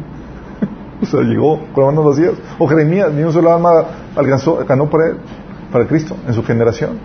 o 1.03 1.07
sea, 1.07 1.21
llegó 1.23 1.61
con 1.73 1.85
las 1.85 1.95
manos 1.95 2.17
vacías. 2.17 2.35
O 2.59 2.69
Jeremías, 2.69 3.13
ni 3.13 3.23
un 3.23 3.33
solo 3.33 3.53
alma 3.53 3.85
alcanzó, 4.15 4.65
ganó 4.67 4.91
para 4.91 5.09
él, 5.09 5.17
para 5.73 5.87
Cristo, 5.87 6.17
en 6.27 6.35
su 6.35 6.43
generación. 6.45 6.99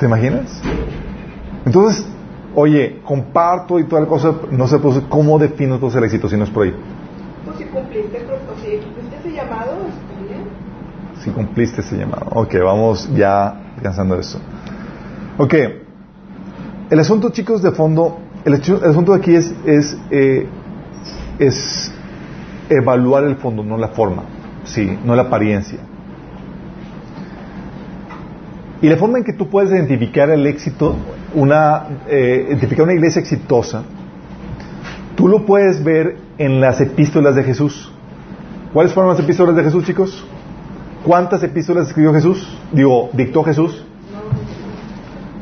¿Te 0.00 0.06
imaginas? 0.06 0.60
Entonces, 1.64 2.06
oye, 2.56 3.00
comparto 3.04 3.78
y 3.78 3.84
toda 3.84 4.02
la 4.02 4.08
cosa, 4.08 4.34
no 4.50 4.66
se 4.66 4.78
produce, 4.78 5.02
¿cómo 5.08 5.38
defino 5.38 5.74
entonces 5.74 5.98
el 5.98 6.04
éxito 6.04 6.28
si 6.28 6.36
no 6.36 6.44
es 6.44 6.50
por 6.50 6.66
ahí? 6.66 6.74
Pues 7.44 7.56
si 7.58 7.64
cumpliste, 7.66 8.18
cumpliste 8.24 9.16
ese 9.20 9.32
llamado. 9.32 9.72
Si 11.22 11.30
cumpliste 11.30 11.82
ese 11.82 11.96
llamado. 11.96 12.26
Ok, 12.32 12.54
vamos 12.64 13.08
ya 13.14 13.48
alcanzando 13.76 14.18
eso. 14.18 14.40
Ok, 15.38 15.54
el 16.90 16.98
asunto, 16.98 17.30
chicos, 17.30 17.62
de 17.62 17.70
fondo, 17.72 18.18
el, 18.44 18.54
el 18.54 18.90
asunto 18.90 19.14
aquí 19.14 19.34
eh, 19.34 20.48
es 21.38 21.92
evaluar 22.68 23.24
el 23.24 23.36
fondo, 23.36 23.62
no 23.62 23.76
la 23.76 23.88
forma, 23.88 24.24
sí, 24.64 24.98
no 25.04 25.14
la 25.14 25.22
apariencia. 25.22 25.78
Y 28.82 28.88
la 28.88 28.96
forma 28.96 29.18
en 29.18 29.24
que 29.24 29.34
tú 29.34 29.48
puedes 29.48 29.70
identificar 29.70 30.30
el 30.30 30.46
éxito, 30.46 30.96
una, 31.34 31.86
eh, 32.08 32.46
identificar 32.48 32.84
una 32.84 32.94
iglesia 32.94 33.20
exitosa, 33.20 33.82
tú 35.16 35.28
lo 35.28 35.44
puedes 35.44 35.84
ver 35.84 36.16
en 36.38 36.60
las 36.60 36.80
epístolas 36.80 37.34
de 37.34 37.44
Jesús. 37.44 37.92
¿Cuáles 38.72 38.94
fueron 38.94 39.12
las 39.12 39.20
epístolas 39.20 39.54
de 39.54 39.64
Jesús, 39.64 39.84
chicos? 39.84 40.26
¿Cuántas 41.04 41.42
epístolas 41.42 41.88
escribió 41.88 42.12
Jesús? 42.12 42.46
Digo, 42.72 43.10
dictó 43.12 43.42
Jesús. 43.42 43.84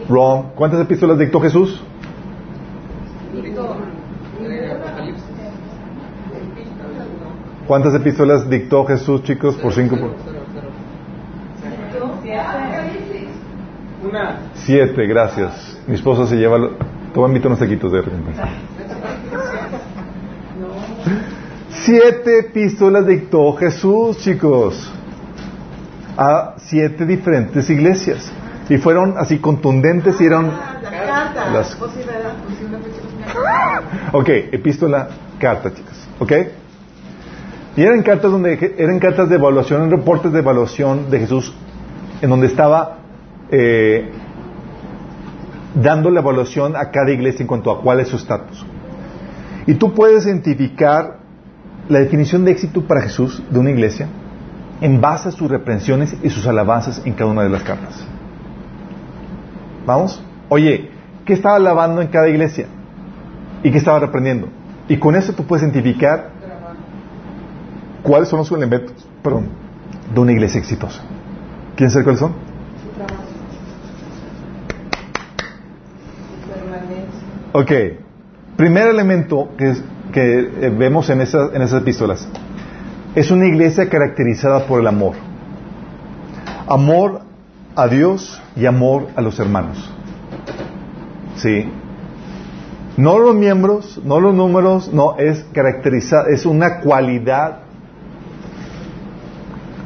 Wrong. 0.09 0.53
¿Cuántas 0.55 0.81
epístolas 0.81 1.19
dictó 1.19 1.41
Jesús? 1.41 1.83
¿Cuántas 7.67 7.95
epístolas 7.95 8.49
dictó 8.49 8.85
Jesús, 8.87 9.23
chicos? 9.25 9.57
Por 9.57 9.73
cinco. 9.73 9.97
Por... 9.97 10.15
Una. 14.09 14.37
Siete, 14.55 15.07
gracias. 15.07 15.79
Mi 15.87 15.95
esposa 15.95 16.27
se 16.27 16.37
lleva. 16.37 16.57
lo- 16.57 16.71
Te 16.71 17.15
voy 17.15 17.25
a 17.25 17.29
invitar 17.29 17.49
unos 17.49 17.59
taquitos 17.59 17.93
de 17.93 18.01
recompensa. 18.03 18.45
Siete 21.71 22.39
epístolas 22.41 23.07
dictó 23.07 23.53
Jesús, 23.55 24.19
chicos. 24.19 24.93
A 26.19 26.55
siete 26.59 27.07
diferentes 27.07 27.71
iglesias. 27.71 28.31
Y 28.69 28.77
fueron 28.79 29.15
así 29.17 29.39
contundentes 29.39 30.21
y 30.21 30.27
eran. 30.27 30.51
Las- 31.53 31.77
Ok, 34.13 34.29
epístola, 34.53 35.09
carta, 35.39 35.73
chicos. 35.73 36.09
¿Ok? 36.19 36.33
Y 37.77 37.83
eran 37.83 38.03
cartas 38.03 38.33
donde 38.33 38.75
eran 38.77 38.99
cartas 38.99 39.29
de 39.29 39.37
evaluación, 39.37 39.83
eran 39.83 39.91
reportes 39.93 40.33
de 40.33 40.41
evaluación 40.41 41.11
de 41.11 41.21
Jesús, 41.21 41.55
en 42.21 42.29
donde 42.31 42.49
estaba 42.49 42.99
eh, 43.51 44.11
dando 45.75 46.11
la 46.11 46.21
evaluación 46.21 46.75
a 46.77 46.91
cada 46.91 47.13
iglesia 47.13 47.43
en 47.43 47.47
cuanto 47.47 47.71
a 47.71 47.81
cuál 47.81 48.01
es 48.01 48.09
su 48.09 48.17
estatus. 48.17 48.67
Y 49.67 49.75
tú 49.75 49.95
puedes 49.95 50.27
identificar 50.27 51.19
la 51.89 52.01
definición 52.01 52.45
de 52.45 52.51
éxito 52.53 52.83
para 52.83 53.03
Jesús 53.03 53.41
de 53.49 53.59
una 53.59 53.71
iglesia 53.71 54.09
en 54.81 55.01
base 55.01 55.29
a 55.29 55.33
sus 55.33 55.51
reprensiones 55.51 56.17
y 56.23 56.31
sus 56.31 56.47
alabanzas 56.47 57.03
en 57.05 57.15
cada 57.15 57.31
una 57.31 57.43
de 57.43 57.49
las 57.49 57.63
cartas. 57.63 58.05
¿Vamos? 59.87 60.23
Oye, 60.49 60.91
¿qué 61.25 61.33
estaba 61.33 61.57
alabando 61.57 62.01
en 62.03 62.09
cada 62.09 62.29
iglesia? 62.29 62.67
¿Y 63.63 63.71
qué 63.71 63.79
estaba 63.79 63.99
reprendiendo? 63.99 64.49
Y 64.89 64.99
con 64.99 65.17
eso 65.17 65.33
tú 65.33 65.45
puedes 65.45 65.63
identificar 65.63 66.31
cuáles 68.03 68.29
son 68.29 68.39
los 68.39 68.51
elementos 68.53 68.95
de 70.15 70.21
una 70.21 70.33
iglesia 70.33 70.59
exitosa. 70.59 71.03
¿Quieren 71.77 71.91
saber 71.91 72.05
cuáles 72.05 72.21
son? 72.21 72.33
Ok. 77.53 77.73
Primer 78.57 78.89
elemento 78.89 79.51
que, 79.57 79.75
que 80.13 80.39
eh, 80.39 80.75
vemos 80.77 81.09
en, 81.11 81.21
esas, 81.21 81.55
en 81.55 81.63
esas 81.63 81.83
epístolas, 81.83 82.29
es 83.19 83.33
una 83.33 83.49
iglesia 83.49 83.89
caracterizada 83.89 84.65
por 84.69 84.79
el 84.79 84.87
amor. 84.87 85.15
Amor 86.69 87.23
a 87.75 87.89
Dios 87.89 88.41
y 88.55 88.65
amor 88.65 89.09
a 89.17 89.21
los 89.21 89.41
hermanos. 89.41 89.93
Sí. 91.35 91.69
No 92.97 93.19
los 93.19 93.35
miembros, 93.35 94.01
no 94.05 94.21
los 94.21 94.33
números, 94.33 94.93
no, 94.93 95.17
es 95.19 95.45
caracterizada, 95.53 96.29
es 96.31 96.47
una 96.47 96.79
cualidad, 96.79 97.63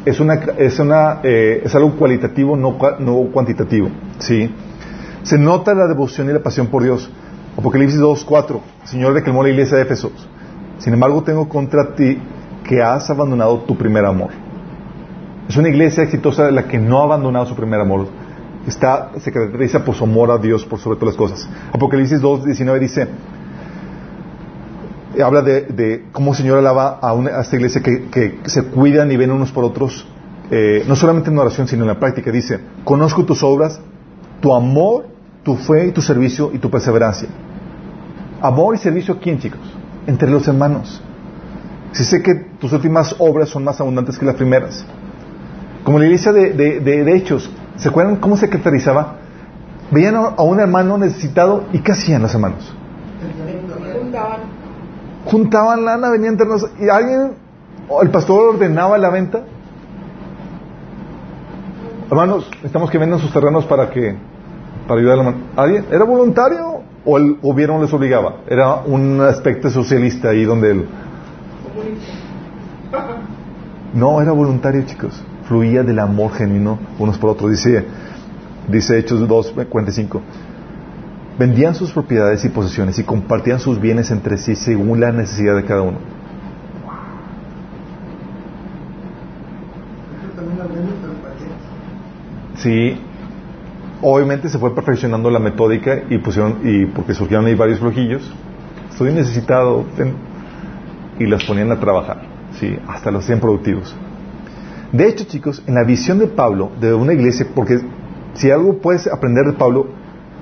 es 0.04 0.20
una, 0.20 0.34
es 0.34 0.78
una, 0.78 1.20
eh, 1.22 1.62
es 1.64 1.74
algo 1.74 1.96
cualitativo, 1.96 2.54
no, 2.54 2.76
no 2.98 3.30
cuantitativo, 3.32 3.88
sí. 4.18 4.54
Se 5.22 5.38
nota 5.38 5.72
la 5.72 5.86
devoción 5.86 6.28
y 6.28 6.34
la 6.34 6.42
pasión 6.42 6.66
por 6.66 6.82
Dios. 6.82 7.10
Apocalipsis 7.56 7.98
2, 7.98 8.26
4. 8.26 8.60
Señor 8.84 9.14
declaró 9.14 9.42
la 9.42 9.48
iglesia 9.48 9.78
de 9.78 9.84
Éfesos. 9.84 10.28
Sin 10.80 10.92
embargo, 10.92 11.22
tengo 11.22 11.48
contra 11.48 11.94
ti 11.94 12.18
que 12.64 12.82
has 12.82 13.08
abandonado 13.10 13.58
tu 13.60 13.76
primer 13.76 14.04
amor. 14.04 14.30
Es 15.48 15.56
una 15.56 15.68
iglesia 15.68 16.04
exitosa 16.04 16.46
de 16.46 16.52
la 16.52 16.64
que 16.64 16.78
no 16.78 17.00
ha 17.00 17.04
abandonado 17.04 17.46
su 17.46 17.54
primer 17.54 17.80
amor. 17.80 18.06
Está, 18.66 19.10
se 19.18 19.32
caracteriza 19.32 19.84
por 19.84 19.94
su 19.94 20.04
amor 20.04 20.30
a 20.30 20.38
Dios 20.38 20.64
por 20.64 20.78
sobre 20.78 20.98
todas 20.98 21.14
las 21.14 21.18
cosas. 21.18 21.48
Apocalipsis 21.72 22.20
2, 22.20 22.44
19 22.44 22.80
dice, 22.80 23.08
habla 25.20 25.42
de, 25.42 26.04
cómo 26.12 26.30
el 26.30 26.36
Señor 26.36 26.58
alaba 26.58 26.98
a, 27.00 27.12
una, 27.12 27.40
esta 27.40 27.56
iglesia 27.56 27.82
que, 27.82 28.38
se 28.44 28.64
cuidan 28.64 29.10
y 29.10 29.16
ven 29.16 29.30
unos 29.30 29.50
por 29.52 29.64
otros, 29.64 30.06
eh, 30.50 30.84
no 30.86 30.96
solamente 30.96 31.30
en 31.30 31.38
oración, 31.38 31.66
sino 31.66 31.82
en 31.82 31.88
la 31.88 31.98
práctica. 31.98 32.30
Dice, 32.30 32.60
conozco 32.84 33.24
tus 33.24 33.42
obras, 33.42 33.80
tu 34.40 34.54
amor, 34.54 35.06
tu 35.42 35.56
fe 35.56 35.88
y 35.88 35.92
tu 35.92 36.00
servicio 36.00 36.50
y 36.52 36.58
tu 36.58 36.70
perseverancia. 36.70 37.28
Amor 38.40 38.74
y 38.74 38.78
servicio 38.78 39.14
a 39.14 39.18
quién, 39.18 39.38
chicos? 39.38 39.60
Entre 40.06 40.30
los 40.30 40.46
hermanos. 40.48 41.02
Si 41.92 42.04
sé 42.04 42.22
que 42.22 42.34
tus 42.34 42.72
últimas 42.72 43.14
obras 43.18 43.50
son 43.50 43.64
más 43.64 43.80
abundantes 43.80 44.18
que 44.18 44.24
las 44.24 44.34
primeras. 44.34 44.84
Como 45.84 45.98
la 45.98 46.06
iglesia 46.06 46.32
de, 46.32 46.52
de, 46.52 47.14
Hechos, 47.14 47.50
¿se 47.76 47.88
acuerdan 47.88 48.16
cómo 48.16 48.36
se 48.36 48.48
caracterizaba? 48.48 49.16
Veían 49.90 50.16
a 50.16 50.42
un 50.42 50.60
hermano 50.60 50.96
necesitado 50.96 51.64
y 51.72 51.80
¿qué 51.80 51.92
hacían 51.92 52.22
los 52.22 52.32
hermanos? 52.32 52.72
Juntaban. 54.00 54.40
Juntaban 55.26 55.84
lana, 55.84 56.10
venían 56.10 56.36
terrenos 56.36 56.66
y 56.80 56.88
alguien, 56.88 57.32
el 58.00 58.10
pastor 58.10 58.54
ordenaba 58.54 58.96
la 58.96 59.10
venta. 59.10 59.42
Hermanos, 62.10 62.48
necesitamos 62.56 62.90
que 62.90 62.98
vendan 62.98 63.18
sus 63.18 63.32
terrenos 63.32 63.64
para 63.66 63.90
que, 63.90 64.16
para 64.86 65.00
ayudar 65.00 65.18
a 65.20 65.62
¿Alguien? 65.62 65.86
¿Era 65.90 66.04
voluntario 66.04 66.80
o 67.04 67.18
el 67.18 67.38
gobierno 67.40 67.80
les 67.80 67.92
obligaba? 67.92 68.36
Era 68.48 68.76
un 68.76 69.20
aspecto 69.20 69.68
socialista 69.68 70.30
ahí 70.30 70.44
donde 70.44 70.70
el... 70.70 70.88
No, 73.94 74.20
era 74.20 74.32
voluntario, 74.32 74.82
chicos 74.86 75.22
fluía 75.52 75.82
del 75.82 75.98
amor 75.98 76.32
genuino 76.32 76.78
unos 76.98 77.18
por 77.18 77.30
otros. 77.30 77.50
Dice, 77.50 77.84
dice 78.68 78.98
Hechos 78.98 79.20
2.45. 79.28 80.20
Vendían 81.38 81.74
sus 81.74 81.92
propiedades 81.92 82.44
y 82.44 82.48
posesiones 82.48 82.98
y 82.98 83.04
compartían 83.04 83.60
sus 83.60 83.78
bienes 83.78 84.10
entre 84.10 84.38
sí 84.38 84.56
según 84.56 85.00
la 85.00 85.12
necesidad 85.12 85.54
de 85.56 85.64
cada 85.64 85.82
uno. 85.82 85.98
Sí, 92.56 92.96
obviamente 94.00 94.48
se 94.48 94.58
fue 94.58 94.74
perfeccionando 94.74 95.30
la 95.30 95.40
metódica 95.40 96.02
y 96.08 96.18
pusieron, 96.18 96.60
y 96.62 96.86
porque 96.86 97.12
surgieron 97.12 97.46
ahí 97.46 97.56
varios 97.56 97.80
flojillos, 97.80 98.22
estoy 98.90 99.12
necesitado, 99.12 99.84
y 101.18 101.26
las 101.26 101.44
ponían 101.44 101.70
a 101.70 101.78
trabajar, 101.78 102.22
sí, 102.58 102.76
hasta 102.88 103.10
los 103.10 103.24
hacían 103.24 103.40
productivos. 103.40 103.94
De 104.92 105.08
hecho, 105.08 105.24
chicos, 105.24 105.62
en 105.66 105.74
la 105.74 105.84
visión 105.84 106.18
de 106.18 106.26
Pablo, 106.26 106.70
de 106.80 106.92
una 106.92 107.14
iglesia, 107.14 107.46
porque 107.54 107.80
si 108.34 108.50
algo 108.50 108.78
puedes 108.78 109.06
aprender 109.06 109.46
de 109.46 109.52
Pablo, 109.54 109.86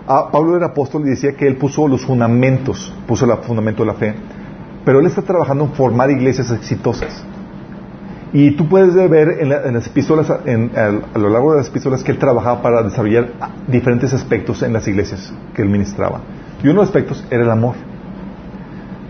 Pablo 0.07 0.57
era 0.57 0.67
apóstol 0.67 1.03
y 1.07 1.11
decía 1.11 1.33
que 1.37 1.47
él 1.47 1.57
puso 1.57 1.87
los 1.87 2.05
fundamentos, 2.05 2.93
puso 3.07 3.25
el 3.27 3.39
fundamento 3.45 3.85
de 3.85 3.87
la 3.87 3.95
fe, 3.95 4.15
pero 4.85 4.99
él 4.99 5.07
está 5.07 5.23
trabajando 5.23 5.65
en 5.65 5.73
formar 5.73 6.11
iglesias 6.11 6.51
exitosas. 6.51 7.25
Y 8.33 8.53
tú 8.53 8.69
puedes 8.69 8.95
ver 8.95 9.39
en, 9.41 9.49
las 9.49 9.87
epístolas, 9.87 10.31
a 10.31 11.19
lo 11.19 11.29
largo 11.29 11.53
de 11.53 11.59
las 11.59 11.69
epístolas, 11.69 12.03
que 12.03 12.13
él 12.13 12.19
trabajaba 12.19 12.63
para 12.63 12.83
desarrollar 12.83 13.31
diferentes 13.67 14.13
aspectos 14.13 14.63
en 14.63 14.73
las 14.73 14.87
iglesias 14.87 15.33
que 15.55 15.63
él 15.63 15.69
ministraba. 15.69 16.21
Y 16.63 16.69
uno 16.69 16.81
de 16.81 16.87
los 16.87 16.89
aspectos 16.89 17.25
era 17.31 17.43
el 17.43 17.51
amor. 17.51 17.75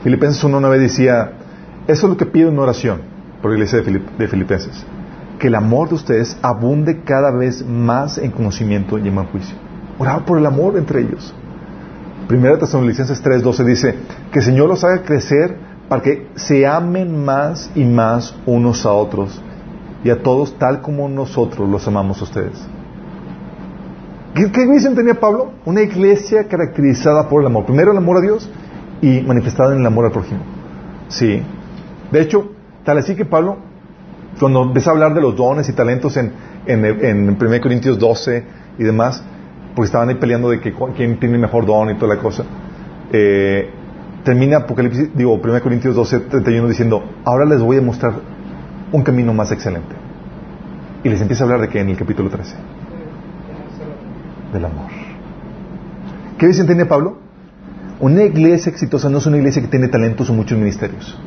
Filipenses 0.03 0.43
1.9 0.43 0.79
decía, 0.79 1.33
eso 1.87 2.07
es 2.07 2.11
lo 2.11 2.17
que 2.17 2.27
pido 2.27 2.49
en 2.49 2.59
oración 2.59 3.01
por 3.41 3.51
la 3.51 3.57
iglesia 3.57 3.83
de 3.83 4.29
Filipenses 4.29 4.87
que 5.41 5.49
el 5.49 5.55
amor 5.57 5.89
de 5.89 5.95
ustedes 5.97 6.37
abunde 6.43 7.01
cada 7.03 7.33
vez 7.33 7.67
más 7.67 8.19
en 8.19 8.31
conocimiento 8.31 8.99
y 8.99 9.09
en 9.09 9.15
buen 9.15 9.27
juicio. 9.29 9.57
Oraba 9.99 10.25
por 10.25 10.39
el 10.39 10.47
amor 10.47 10.77
entre 10.77 11.01
ellos. 11.01 11.35
Primera 12.29 12.59
Tesalonicenses 12.59 13.21
3:12 13.23 13.65
dice 13.65 13.95
que 14.31 14.39
el 14.39 14.45
Señor 14.45 14.69
los 14.69 14.85
haga 14.85 15.03
crecer 15.03 15.57
para 15.89 16.03
que 16.03 16.29
se 16.37 16.67
amen 16.67 17.25
más 17.25 17.71
y 17.75 17.85
más 17.85 18.37
unos 18.47 18.87
a 18.87 18.93
otros 18.93 19.43
y 20.05 20.11
a 20.11 20.23
todos 20.23 20.57
tal 20.59 20.83
como 20.83 21.09
nosotros 21.09 21.69
los 21.69 21.89
amamos 21.89 22.21
a 22.21 22.25
ustedes. 22.25 22.69
¿Qué, 24.35 24.53
qué 24.53 24.63
iglesia 24.63 24.95
tenía 24.95 25.15
Pablo? 25.15 25.53
Una 25.65 25.83
iglesia 25.83 26.47
caracterizada 26.47 27.29
por 27.29 27.41
el 27.41 27.47
amor. 27.47 27.65
Primero 27.65 27.91
el 27.91 27.99
amor 27.99 28.19
a 28.19 28.21
Dios 28.21 28.49
y 29.03 29.23
manifestada 29.23 29.73
en 29.73 29.81
el 29.81 29.87
amor 29.87 30.05
al 30.05 30.13
prójimo. 30.13 30.41
Sí. 31.09 31.43
De 32.11 32.21
hecho, 32.21 32.53
tal 32.85 32.99
así 32.99 33.15
que 33.15 33.25
Pablo 33.25 33.71
cuando 34.39 34.63
empieza 34.63 34.91
a 34.91 34.93
hablar 34.93 35.15
de 35.15 35.21
los 35.21 35.37
dones 35.37 35.69
y 35.69 35.73
talentos 35.73 36.17
en, 36.17 36.33
en, 36.67 36.85
en 36.85 37.31
1 37.31 37.61
Corintios 37.61 37.99
12 37.99 38.45
y 38.79 38.85
demás, 38.85 39.23
porque 39.75 39.87
estaban 39.87 40.09
ahí 40.09 40.15
peleando 40.17 40.51
de 40.51 40.61
que 40.61 40.73
quién 40.97 41.19
tiene 41.19 41.35
el 41.35 41.41
mejor 41.41 41.67
don 41.67 41.91
y 41.91 41.95
toda 41.97 42.15
la 42.15 42.21
cosa, 42.21 42.45
eh, 43.13 43.71
termina 44.25 44.59
Apocalipsis, 44.59 45.11
digo, 45.15 45.35
1 45.35 45.63
Corintios 45.63 45.95
12, 45.95 46.21
31 46.21 46.69
diciendo, 46.69 47.05
ahora 47.25 47.45
les 47.45 47.61
voy 47.61 47.79
a 47.79 47.83
mostrar 47.83 48.15
un 48.93 49.03
camino 49.03 49.35
más 49.35 49.53
excelente. 49.53 49.95
Y 51.03 51.09
les 51.09 51.21
empieza 51.21 51.45
a 51.45 51.47
hablar 51.47 51.61
de 51.63 51.69
que 51.69 51.81
en 51.81 51.89
el 51.89 51.97
capítulo 51.97 52.29
13. 52.29 52.57
Del 54.53 54.65
amor. 54.65 54.91
¿Qué 56.39 56.47
dice 56.47 56.65
tiene 56.65 56.87
Pablo? 56.87 57.19
Una 58.01 58.23
iglesia 58.23 58.71
exitosa 58.71 59.09
no 59.09 59.19
es 59.19 59.27
una 59.27 59.37
iglesia 59.37 59.63
que 59.63 59.69
tiene 59.69 59.89
talentos 59.89 60.29
o 60.31 60.35
muchos 60.35 60.59
ministerios. 60.59 61.19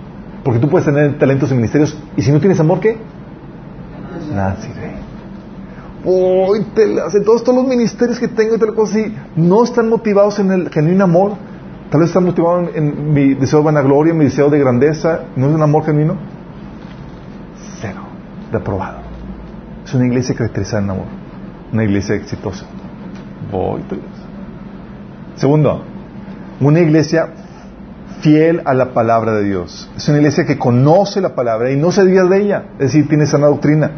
Porque 0.43 0.59
tú 0.59 0.69
puedes 0.69 0.85
tener 0.85 1.17
talentos 1.17 1.51
y 1.51 1.55
ministerios 1.55 1.97
y 2.17 2.21
si 2.21 2.31
no 2.31 2.39
tienes 2.39 2.59
amor, 2.59 2.79
¿qué? 2.79 2.97
Nada 4.33 4.57
sirve. 4.57 4.93
Uy, 6.05 6.65
te 6.75 6.85
todos, 7.21 7.43
todos 7.43 7.59
los 7.59 7.67
ministerios 7.67 8.19
que 8.19 8.27
tengo 8.27 8.55
y 8.55 8.59
tal 8.59 8.75
cosa, 8.75 8.93
si 8.95 9.15
no 9.37 9.63
están 9.63 9.87
motivados 9.87 10.37
en 10.39 10.51
el 10.51 10.69
genuino 10.69 11.05
amor, 11.05 11.33
tal 11.89 12.01
vez 12.01 12.09
están 12.09 12.25
motivados 12.25 12.71
en, 12.75 13.13
mi 13.13 13.35
deseo 13.35 13.59
de 13.59 13.65
vanagloria, 13.65 14.13
mi 14.13 14.25
deseo 14.25 14.49
de 14.49 14.59
grandeza, 14.59 15.21
¿no 15.37 15.47
es 15.47 15.55
un 15.55 15.61
amor 15.61 15.85
genuino? 15.85 16.17
Cero, 17.79 18.01
reprobado. 18.51 18.99
Es 19.85 19.93
una 19.93 20.05
iglesia 20.05 20.35
caracterizada 20.35 20.83
en 20.83 20.89
amor, 20.89 21.05
una 21.71 21.83
iglesia 21.85 22.15
exitosa. 22.15 22.65
Voy, 23.49 23.81
Segundo, 25.35 25.83
una 26.59 26.79
iglesia 26.81 27.29
fiel 28.23 28.61
a 28.63 28.73
la 28.73 28.93
palabra 28.93 29.33
de 29.33 29.43
Dios. 29.43 29.89
Es 29.97 30.07
una 30.07 30.17
iglesia 30.17 30.45
que 30.45 30.57
conoce 30.57 31.19
la 31.19 31.35
palabra 31.35 31.71
y 31.71 31.75
no 31.75 31.91
se 31.91 32.05
desvía 32.05 32.23
de 32.23 32.41
ella. 32.41 32.65
Es 32.79 32.93
decir, 32.93 33.07
tiene 33.09 33.27
sana 33.27 33.47
doctrina. 33.47 33.91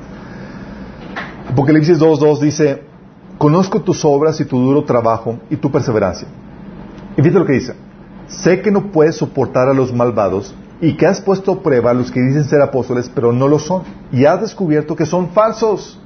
Apocalipsis 1.52 2.00
2.2 2.00 2.40
dice, 2.40 2.84
conozco 3.38 3.82
tus 3.82 4.04
obras 4.04 4.42
y 4.42 4.46
tu 4.46 4.60
duro 4.60 4.84
trabajo 4.84 5.40
y 5.52 5.58
tu 5.58 5.72
perseverancia. 5.72 6.28
Y 7.16 7.22
fíjate 7.22 7.40
lo 7.40 7.46
que 7.46 7.54
dice. 7.54 7.76
Sé 8.28 8.62
que 8.62 8.72
no 8.72 8.92
puedes 8.92 9.16
soportar 9.16 9.70
a 9.70 9.74
los 9.74 9.94
malvados 9.94 10.56
y 10.82 10.98
que 10.98 11.06
has 11.06 11.22
puesto 11.22 11.62
prueba 11.62 11.92
a 11.92 11.94
los 11.94 12.12
que 12.12 12.20
dicen 12.20 12.46
ser 12.46 12.62
apóstoles, 12.62 13.10
pero 13.14 13.32
no 13.32 13.48
lo 13.48 13.60
son. 13.60 13.84
Y 14.12 14.26
has 14.26 14.42
descubierto 14.42 14.96
que 14.96 15.06
son 15.06 15.30
falsos. 15.30 16.02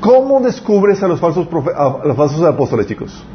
¿Cómo 0.00 0.40
descubres 0.40 1.02
a 1.02 1.08
los 1.08 1.18
falsos, 1.18 1.48
a 1.74 2.06
los 2.06 2.16
falsos 2.16 2.40
apóstoles, 2.42 2.86
chicos? 2.86 3.26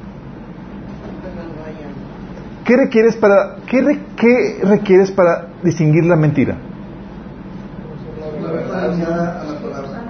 ¿Qué 2.72 2.78
requieres 2.78 3.17
para, 3.17 3.57
qué, 3.67 4.61
requieres 4.63 5.11
para 5.11 5.47
distinguir 5.61 6.05
la 6.05 6.15
mentira? 6.15 6.55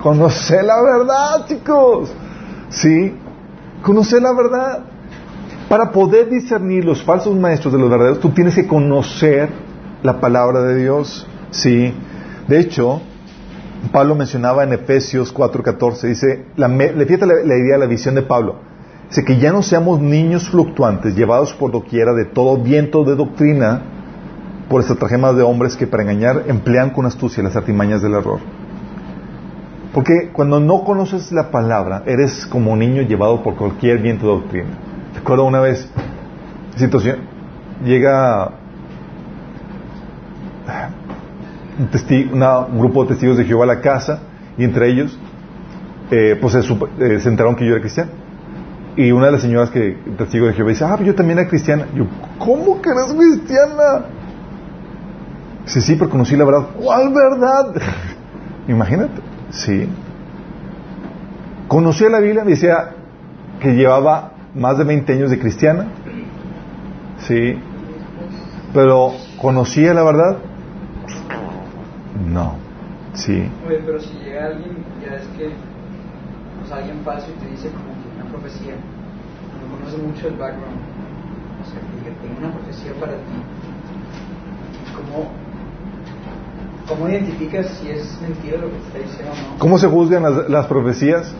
Conocer 0.03 0.63
la 0.63 0.79
verdad, 0.79 1.47
chicos. 1.47 2.13
Sí, 2.69 3.15
conocer 3.81 4.21
la 4.21 4.33
verdad. 4.33 4.83
Para 5.69 5.91
poder 5.91 6.29
discernir 6.29 6.85
los 6.85 7.01
falsos 7.03 7.35
maestros 7.35 7.73
de 7.73 7.79
los 7.79 7.89
verdaderos, 7.89 8.19
tú 8.19 8.29
tienes 8.29 8.53
que 8.53 8.67
conocer 8.67 9.49
la 10.03 10.19
palabra 10.19 10.61
de 10.61 10.75
Dios. 10.75 11.27
Sí. 11.49 11.91
De 12.47 12.59
hecho, 12.59 13.01
Pablo 13.91 14.13
mencionaba 14.13 14.63
en 14.63 14.73
Efesios 14.73 15.33
4:14, 15.33 16.01
dice, 16.01 16.45
la, 16.57 16.67
la, 16.67 16.93
la 16.93 17.57
idea, 17.57 17.79
la 17.79 17.87
visión 17.87 18.13
de 18.13 18.21
Pablo 18.21 18.70
Dice 19.11 19.25
que 19.25 19.39
ya 19.39 19.51
no 19.51 19.61
seamos 19.61 19.99
niños 19.99 20.49
fluctuantes, 20.49 21.17
llevados 21.17 21.51
por 21.51 21.69
doquiera 21.69 22.13
de 22.13 22.23
todo 22.23 22.55
viento 22.55 23.03
de 23.03 23.17
doctrina, 23.17 23.81
por 24.69 24.79
estratagemas 24.79 25.35
de 25.35 25.43
hombres 25.43 25.75
que 25.75 25.85
para 25.85 26.03
engañar 26.03 26.45
emplean 26.47 26.91
con 26.91 27.05
astucia 27.05 27.43
las 27.43 27.57
artimañas 27.57 28.01
del 28.01 28.13
error. 28.13 28.39
Porque 29.93 30.29
cuando 30.31 30.61
no 30.61 30.85
conoces 30.85 31.29
la 31.33 31.51
palabra, 31.51 32.03
eres 32.05 32.45
como 32.45 32.71
un 32.71 32.79
niño 32.79 33.01
llevado 33.01 33.43
por 33.43 33.57
cualquier 33.57 33.97
viento 33.97 34.27
de 34.27 34.31
doctrina. 34.31 34.69
Recuerdo 35.13 35.43
una 35.43 35.59
vez, 35.59 35.91
situación, 36.77 37.17
llega 37.83 38.53
un, 42.31 42.79
grupo 42.79 43.03
de 43.03 43.09
testigos 43.09 43.35
de 43.35 43.43
Jehová 43.43 43.65
a 43.65 43.67
la 43.67 43.81
casa 43.81 44.21
y 44.57 44.63
entre 44.63 44.89
ellos 44.89 45.19
eh, 46.11 46.37
pues 46.39 46.53
se, 46.53 46.59
eh, 46.61 47.19
se, 47.19 47.27
enteraron 47.27 47.57
que 47.57 47.65
yo 47.65 47.73
era 47.73 47.81
cristiano. 47.81 48.30
Y 48.95 49.11
una 49.11 49.27
de 49.27 49.31
las 49.33 49.41
señoras 49.41 49.69
que 49.69 49.97
testigo 50.17 50.47
de 50.47 50.53
Jehová 50.53 50.69
dice, 50.69 50.83
ah, 50.83 50.99
yo 51.01 51.15
también 51.15 51.39
era 51.39 51.47
cristiana. 51.47 51.87
Yo, 51.95 52.05
¿cómo 52.37 52.81
que 52.81 52.89
eres 52.89 53.13
cristiana? 53.13 54.05
Dice, 55.65 55.81
sí, 55.81 55.95
pero 55.95 56.09
conocí 56.09 56.35
la 56.35 56.43
verdad. 56.43 56.67
¿Cuál 56.81 57.13
verdad? 57.13 57.81
Imagínate. 58.67 59.21
Sí. 59.51 59.87
Conocía 61.67 62.09
la 62.09 62.19
Biblia, 62.19 62.43
me 62.43 62.51
decía 62.51 62.91
que 63.61 63.73
llevaba 63.73 64.33
más 64.55 64.77
de 64.77 64.83
20 64.83 65.13
años 65.13 65.29
de 65.29 65.39
cristiana. 65.39 65.87
Sí. 67.19 67.57
Pero 68.73 69.13
conocía 69.39 69.93
la 69.93 70.03
verdad. 70.03 70.37
No. 72.27 72.55
Sí. 73.13 73.49
Oye, 73.67 73.79
pero 73.85 73.99
si 73.99 74.13
llega 74.19 74.47
alguien, 74.47 74.77
ya 75.01 75.15
es 75.15 75.27
que, 75.37 75.51
sea, 76.67 76.77
alguien 76.77 77.01
falso 77.03 77.27
y 77.29 77.43
te 77.43 77.51
dice 77.51 77.69
como 77.69 78.00
profecía, 78.31 78.73
no 78.73 79.77
conoce 79.77 79.97
mucho 79.97 80.27
el 80.27 80.35
background, 80.35 80.79
o 81.61 81.65
sea, 81.69 81.79
que 82.03 82.11
tengo 82.25 82.39
una 82.39 82.51
profecía 82.53 82.93
para 82.99 83.13
ti, 83.13 83.37
¿cómo, 84.95 85.31
¿cómo 86.87 87.09
identificas 87.09 87.67
si 87.77 87.89
es 87.89 88.19
mentira 88.21 88.57
lo 88.57 88.67
que 88.67 88.77
te 88.77 88.87
está 88.87 88.99
diciendo 88.99 89.31
o 89.31 89.53
no? 89.53 89.59
¿Cómo 89.59 89.77
se 89.77 89.87
juzgan 89.87 90.23
las, 90.23 90.49
las 90.49 90.65
profecías? 90.67 91.33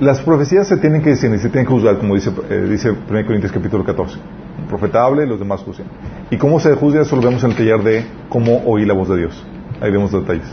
Las 0.00 0.20
profecías 0.20 0.66
se 0.66 0.76
tienen 0.78 1.02
que 1.02 1.10
decir, 1.10 1.30
se 1.38 1.48
tienen 1.48 1.66
que 1.66 1.72
juzgar, 1.72 1.98
como 1.98 2.14
dice, 2.14 2.32
eh, 2.50 2.66
dice 2.68 2.90
1 2.90 3.06
Corintios 3.26 3.52
capítulo 3.52 3.84
14. 3.84 4.18
Un 4.60 4.66
profeta 4.66 5.04
hable 5.04 5.24
y 5.24 5.28
los 5.28 5.38
demás 5.38 5.60
juzguen. 5.60 5.86
¿Y 6.30 6.36
cómo 6.38 6.58
se 6.58 6.74
juzga? 6.74 7.02
Eso 7.02 7.14
lo 7.14 7.22
vemos 7.22 7.44
en 7.44 7.50
el 7.50 7.56
taller 7.56 7.82
de 7.82 8.04
cómo 8.28 8.62
oír 8.64 8.88
la 8.88 8.94
voz 8.94 9.08
de 9.08 9.18
Dios. 9.18 9.44
Ahí 9.80 9.92
vemos 9.92 10.12
los 10.12 10.22
detalles. 10.22 10.48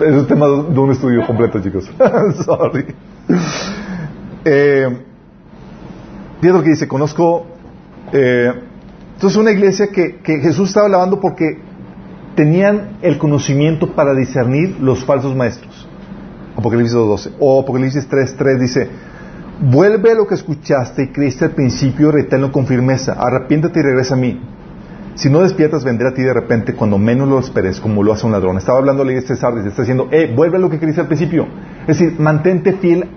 Es 0.00 0.14
un 0.14 0.26
tema 0.26 0.46
de 0.46 0.78
un 0.78 0.90
estudio 0.90 1.26
completo, 1.26 1.60
chicos. 1.60 1.90
Sorry. 2.44 2.86
Eh, 4.44 4.98
lo 6.42 6.62
que 6.62 6.70
dice, 6.70 6.88
conozco... 6.88 7.46
Eh, 8.12 8.52
entonces 9.14 9.38
una 9.38 9.52
iglesia 9.52 9.86
que, 9.88 10.18
Jesús 10.22 10.68
estaba 10.68 10.88
lavando 10.88 11.20
porque 11.20 11.58
tenían 12.34 12.98
el 13.00 13.16
conocimiento 13.16 13.94
para 13.94 14.12
discernir 14.14 14.76
los 14.80 15.04
falsos 15.04 15.34
maestros. 15.34 15.88
Apocalipsis 16.56 16.96
2.12. 16.96 17.32
O 17.38 17.62
Apocalipsis 17.62 18.08
3.3 18.08 18.58
dice, 18.58 18.88
vuelve 19.60 20.10
a 20.10 20.14
lo 20.14 20.26
que 20.26 20.34
escuchaste 20.34 21.04
y 21.04 21.08
creíste 21.08 21.46
al 21.46 21.52
principio, 21.52 22.10
reténlo 22.10 22.50
con 22.50 22.66
firmeza, 22.66 23.12
arrepiéntate 23.12 23.80
y 23.80 23.82
regresa 23.82 24.14
a 24.14 24.18
mí. 24.18 24.40
Si 25.14 25.30
no 25.30 25.42
despiertas, 25.42 25.84
vendré 25.84 26.08
a 26.08 26.14
ti 26.14 26.22
de 26.22 26.32
repente 26.32 26.74
cuando 26.74 26.98
menos 26.98 27.28
lo 27.28 27.38
esperes, 27.38 27.80
como 27.80 28.02
lo 28.02 28.12
hace 28.12 28.26
un 28.26 28.32
ladrón. 28.32 28.58
Estaba 28.58 28.78
hablando 28.78 29.04
de 29.04 29.16
este 29.16 29.36
Sardis, 29.36 29.64
está 29.64 29.82
diciendo, 29.82 30.08
eh, 30.10 30.32
vuelve 30.34 30.56
a 30.56 30.60
lo 30.60 30.68
que 30.68 30.78
creíste 30.78 31.00
al 31.00 31.06
principio. 31.06 31.46
Es 31.82 31.98
decir, 31.98 32.18
mantente 32.18 32.72
fiel 32.72 33.08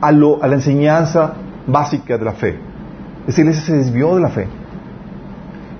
a, 0.00 0.12
lo, 0.12 0.42
a 0.42 0.46
la 0.46 0.54
enseñanza 0.54 1.34
básica 1.66 2.16
de 2.16 2.24
la 2.24 2.32
fe. 2.32 2.58
Esa 3.26 3.40
iglesia 3.40 3.62
se 3.62 3.76
desvió 3.76 4.14
de 4.14 4.20
la 4.20 4.28
fe. 4.28 4.46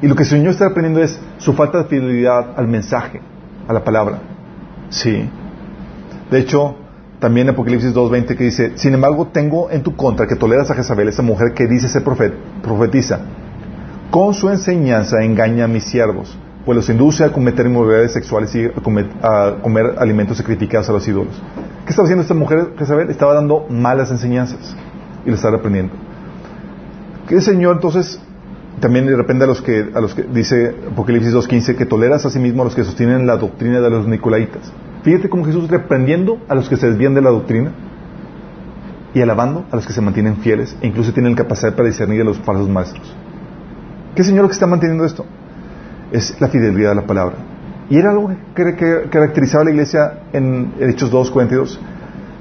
Y 0.02 0.08
lo 0.08 0.16
que 0.16 0.22
el 0.22 0.28
Señor 0.28 0.50
está 0.50 0.66
aprendiendo 0.66 1.02
es 1.02 1.20
su 1.38 1.52
falta 1.52 1.78
de 1.78 1.84
fidelidad 1.84 2.54
al 2.56 2.66
mensaje, 2.66 3.20
a 3.68 3.72
la 3.72 3.84
palabra. 3.84 4.18
Sí. 4.88 5.28
De 6.30 6.38
hecho, 6.38 6.76
también 7.20 7.48
Apocalipsis 7.48 7.94
2.20 7.94 8.36
que 8.36 8.44
dice, 8.44 8.72
sin 8.76 8.94
embargo 8.94 9.28
tengo 9.28 9.70
en 9.70 9.82
tu 9.82 9.94
contra 9.94 10.26
que 10.26 10.36
toleras 10.36 10.70
a 10.70 10.74
Jezabel, 10.74 11.08
esa 11.08 11.22
mujer 11.22 11.52
que 11.54 11.66
dice 11.66 11.88
ser 11.88 12.02
profet, 12.02 12.32
profetiza. 12.62 13.20
Con 14.10 14.34
su 14.34 14.48
enseñanza 14.48 15.22
engaña 15.22 15.66
a 15.66 15.68
mis 15.68 15.84
siervos, 15.84 16.36
pues 16.64 16.74
los 16.74 16.88
induce 16.90 17.22
a 17.22 17.32
cometer 17.32 17.66
inmoralidades 17.66 18.12
sexuales 18.12 18.52
y 18.56 18.64
a 18.64 18.72
comer, 18.72 19.08
a 19.22 19.58
comer 19.62 19.94
alimentos 19.98 20.36
sacrificados 20.36 20.88
a 20.88 20.92
los 20.92 21.06
ídolos. 21.06 21.40
¿Qué 21.84 21.90
estaba 21.90 22.06
haciendo 22.06 22.22
esta 22.22 22.34
mujer 22.34 22.72
Jezabel? 22.76 23.08
Estaba 23.08 23.34
dando 23.34 23.66
malas 23.70 24.10
enseñanzas 24.10 24.76
y 25.24 25.28
lo 25.28 25.36
estaba 25.36 25.56
reprendiendo. 25.56 25.92
¿Qué 27.28 27.40
Señor 27.40 27.76
entonces 27.76 28.20
también 28.80 29.06
de 29.06 29.14
repente 29.14 29.44
a 29.44 29.46
los 29.46 29.62
que, 29.62 29.90
a 29.94 30.00
los 30.00 30.14
que 30.14 30.22
dice 30.22 30.74
Apocalipsis 30.90 31.32
2.15 31.32 31.76
que 31.76 31.86
toleras 31.86 32.26
a 32.26 32.30
sí 32.30 32.38
mismo 32.40 32.62
a 32.62 32.64
los 32.64 32.74
que 32.74 32.82
sostienen 32.82 33.26
la 33.26 33.36
doctrina 33.36 33.80
de 33.80 33.90
los 33.90 34.08
nicolaitas. 34.08 34.72
Fíjate 35.04 35.28
cómo 35.28 35.44
Jesús 35.44 35.68
reprendiendo 35.68 36.38
a 36.48 36.54
los 36.54 36.68
que 36.68 36.76
se 36.76 36.88
desvían 36.88 37.14
de 37.14 37.20
la 37.20 37.30
doctrina 37.30 37.72
y 39.14 39.20
alabando 39.20 39.66
a 39.70 39.76
los 39.76 39.86
que 39.86 39.92
se 39.92 40.00
mantienen 40.00 40.38
fieles 40.38 40.76
e 40.80 40.86
incluso 40.86 41.12
tienen 41.12 41.34
capacidad 41.34 41.74
para 41.74 41.88
discernir 41.88 42.22
a 42.22 42.24
los 42.24 42.38
falsos 42.38 42.68
maestros. 42.68 43.14
¿Qué 44.14 44.24
Señor 44.24 44.46
que 44.46 44.52
está 44.52 44.66
manteniendo 44.66 45.04
esto? 45.04 45.24
Es 46.10 46.40
la 46.40 46.48
fidelidad 46.48 46.92
a 46.92 46.94
la 46.94 47.06
palabra. 47.06 47.36
Y 47.88 47.96
era 47.96 48.10
algo 48.10 48.30
que, 48.54 49.08
caracterizaba 49.10 49.62
a 49.62 49.64
la 49.64 49.70
iglesia 49.70 50.20
en 50.32 50.72
Hechos 50.80 51.12
2.42. 51.12 51.78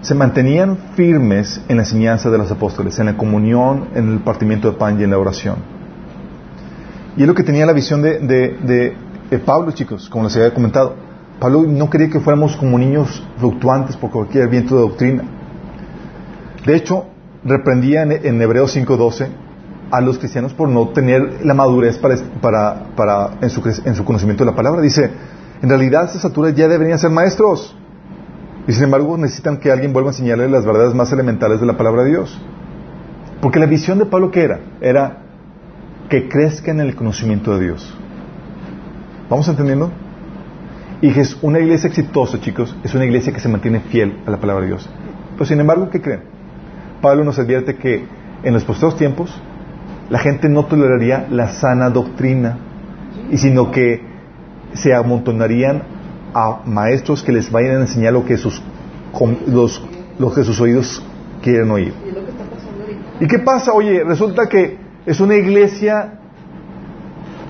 Se 0.01 0.15
mantenían 0.15 0.77
firmes 0.95 1.61
en 1.67 1.77
la 1.77 1.83
enseñanza 1.83 2.29
de 2.29 2.37
los 2.37 2.51
apóstoles, 2.51 2.97
en 2.99 3.07
la 3.07 3.17
comunión, 3.17 3.89
en 3.95 4.13
el 4.13 4.19
partimiento 4.19 4.71
de 4.71 4.77
pan 4.77 4.99
y 4.99 5.03
en 5.03 5.11
la 5.11 5.17
oración. 5.17 5.57
Y 7.17 7.23
es 7.23 7.27
lo 7.27 7.35
que 7.35 7.43
tenía 7.43 7.65
la 7.65 7.73
visión 7.73 8.01
de, 8.01 8.19
de, 8.19 9.39
Pablo, 9.39 9.71
chicos, 9.71 10.09
como 10.09 10.23
les 10.23 10.35
había 10.37 10.53
comentado. 10.53 10.95
Pablo 11.39 11.63
no 11.67 11.89
quería 11.89 12.09
que 12.09 12.19
fuéramos 12.19 12.55
como 12.55 12.77
niños 12.77 13.23
fluctuantes 13.37 13.95
por 13.95 14.09
cualquier 14.09 14.47
viento 14.49 14.75
de 14.75 14.81
doctrina. 14.81 15.23
De 16.65 16.75
hecho, 16.75 17.05
reprendía 17.43 18.03
en, 18.03 18.11
en 18.11 18.41
Hebreos 18.41 18.75
5.12 18.75 19.27
a 19.91 20.01
los 20.01 20.17
cristianos 20.17 20.53
por 20.53 20.69
no 20.69 20.89
tener 20.89 21.45
la 21.45 21.53
madurez 21.53 21.97
para, 21.97 22.15
para, 22.41 22.85
para 22.95 23.31
en, 23.41 23.49
su, 23.49 23.61
en, 23.85 23.95
su, 23.95 24.05
conocimiento 24.05 24.43
de 24.43 24.51
la 24.51 24.55
palabra. 24.55 24.81
Dice, 24.81 25.09
en 25.61 25.69
realidad 25.69 26.03
a 26.03 26.05
estas 26.05 26.25
alturas 26.25 26.55
ya 26.55 26.67
deberían 26.67 26.99
ser 26.99 27.11
maestros. 27.11 27.75
Y 28.67 28.73
sin 28.73 28.83
embargo 28.83 29.17
necesitan 29.17 29.57
que 29.57 29.71
alguien 29.71 29.93
vuelva 29.93 30.09
a 30.09 30.13
enseñarles 30.13 30.51
las 30.51 30.65
verdades 30.65 30.93
más 30.93 31.11
elementales 31.11 31.59
de 31.59 31.65
la 31.65 31.77
palabra 31.77 32.03
de 32.03 32.09
Dios. 32.09 32.39
Porque 33.41 33.59
la 33.59 33.65
visión 33.65 33.97
de 33.97 34.05
Pablo 34.05 34.31
que 34.31 34.43
era? 34.43 34.59
Era 34.81 35.23
que 36.09 36.27
crezca 36.27 36.71
en 36.71 36.81
el 36.81 36.95
conocimiento 36.95 37.57
de 37.57 37.65
Dios. 37.65 37.95
¿Vamos 39.29 39.47
entendiendo? 39.47 39.91
Y 41.01 41.17
es 41.17 41.37
una 41.41 41.59
iglesia 41.59 41.87
exitosa, 41.87 42.41
chicos, 42.41 42.75
es 42.83 42.93
una 42.93 43.05
iglesia 43.05 43.31
que 43.31 43.39
se 43.39 43.47
mantiene 43.47 43.79
fiel 43.79 44.19
a 44.25 44.31
la 44.31 44.37
palabra 44.37 44.63
de 44.63 44.71
Dios. 44.71 44.89
Pero 45.33 45.45
sin 45.45 45.59
embargo, 45.59 45.89
¿qué 45.89 46.01
creen? 46.01 46.21
Pablo 47.01 47.23
nos 47.23 47.39
advierte 47.39 47.75
que 47.75 48.05
en 48.43 48.53
los 48.53 48.65
posteriores 48.65 48.97
tiempos 48.97 49.41
la 50.09 50.19
gente 50.19 50.49
no 50.49 50.65
toleraría 50.65 51.27
la 51.29 51.49
sana 51.49 51.89
doctrina, 51.89 52.57
y 53.29 53.37
sino 53.37 53.71
que 53.71 54.01
se 54.73 54.93
amontonarían 54.93 55.83
a 56.33 56.61
maestros 56.65 57.23
que 57.23 57.31
les 57.31 57.51
vayan 57.51 57.77
a 57.77 57.81
enseñar 57.81 58.13
lo 58.13 58.25
que 58.25 58.37
sus, 58.37 58.61
los, 59.47 59.83
lo 60.17 60.33
que 60.33 60.43
sus 60.43 60.59
oídos 60.61 61.03
quieren 61.41 61.69
oír. 61.71 61.93
¿Y 63.19 63.27
qué 63.27 63.39
pasa? 63.39 63.73
Oye, 63.73 64.03
resulta 64.03 64.47
que 64.47 64.77
es 65.05 65.19
una 65.19 65.35
iglesia 65.35 66.19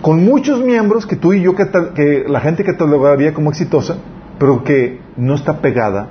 con 0.02 0.24
muchos 0.24 0.62
miembros 0.62 1.06
que 1.06 1.16
tú 1.16 1.34
y 1.34 1.42
yo, 1.42 1.56
que, 1.56 2.26
la 2.28 2.40
gente 2.40 2.64
catalogaría 2.64 3.34
como 3.34 3.50
exitosa, 3.50 3.98
pero 4.40 4.64
que 4.64 5.00
no 5.18 5.36
está 5.36 5.58
pegada 5.58 6.08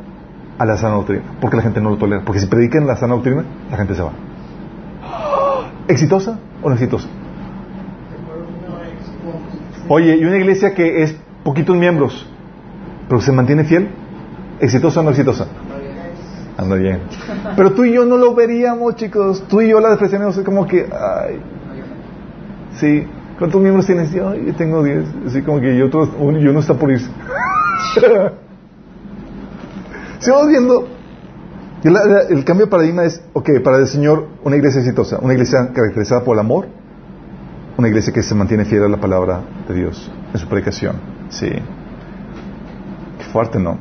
a 0.58 0.64
la 0.64 0.76
sana 0.76 0.96
doctrina, 0.96 1.22
porque 1.40 1.56
la 1.56 1.62
gente 1.62 1.80
no 1.80 1.90
lo 1.90 1.96
tolera. 1.96 2.22
Porque 2.24 2.40
si 2.40 2.46
predican 2.46 2.86
la 2.86 2.96
sana 2.96 3.14
doctrina, 3.14 3.44
la 3.70 3.76
gente 3.76 3.94
se 3.94 4.02
va. 4.02 4.12
¿Exitosa 5.88 6.38
o 6.62 6.68
no 6.68 6.74
exitosa? 6.74 7.08
Oye, 9.88 10.16
y 10.16 10.24
una 10.24 10.36
iglesia 10.36 10.74
que 10.74 11.02
es 11.02 11.16
poquitos 11.42 11.74
miembros, 11.76 12.26
pero 13.08 13.20
se 13.22 13.32
mantiene 13.32 13.64
fiel, 13.64 13.88
¿exitosa 14.60 15.00
o 15.00 15.02
no 15.02 15.10
exitosa? 15.10 15.48
Anda 16.58 16.76
bien. 16.76 17.00
Pero 17.56 17.72
tú 17.72 17.84
y 17.84 17.92
yo 17.92 18.04
no 18.04 18.16
lo 18.16 18.34
veríamos, 18.34 18.96
chicos. 18.96 19.44
Tú 19.48 19.60
y 19.60 19.68
yo 19.68 19.80
la 19.80 19.90
despreciamos 19.90 20.36
como 20.40 20.66
que, 20.66 20.88
ay. 20.92 21.40
Sí. 22.74 23.06
¿Cuántos 23.38 23.62
miembros 23.62 23.86
tienes? 23.86 24.10
Yo, 24.12 24.34
yo 24.34 24.52
tengo 24.56 24.82
10. 24.82 25.04
Así 25.28 25.42
como 25.42 25.60
que 25.60 25.76
yo, 25.76 25.86
otros, 25.86 26.10
uno, 26.18 26.40
y 26.40 26.48
uno 26.48 26.58
está 26.58 26.74
por 26.74 26.90
irse. 26.90 27.08
Sigamos 30.18 30.48
viendo. 30.48 30.88
El 32.30 32.44
cambio 32.44 32.66
de 32.66 32.70
paradigma 32.70 33.04
es, 33.04 33.22
ok, 33.32 33.60
para 33.62 33.78
el 33.78 33.86
Señor, 33.86 34.26
una 34.44 34.56
iglesia 34.56 34.80
exitosa, 34.80 35.18
una 35.20 35.32
iglesia 35.32 35.70
caracterizada 35.72 36.24
por 36.24 36.34
el 36.34 36.40
amor, 36.40 36.66
una 37.76 37.88
iglesia 37.88 38.12
que 38.12 38.22
se 38.22 38.34
mantiene 38.34 38.64
fiel 38.64 38.84
a 38.84 38.88
la 38.88 38.98
palabra 38.98 39.40
de 39.68 39.74
Dios 39.74 40.10
en 40.32 40.38
su 40.38 40.48
predicación. 40.48 40.96
Sí. 41.30 41.48
Qué 41.48 43.24
fuerte, 43.32 43.58
¿no? 43.58 43.78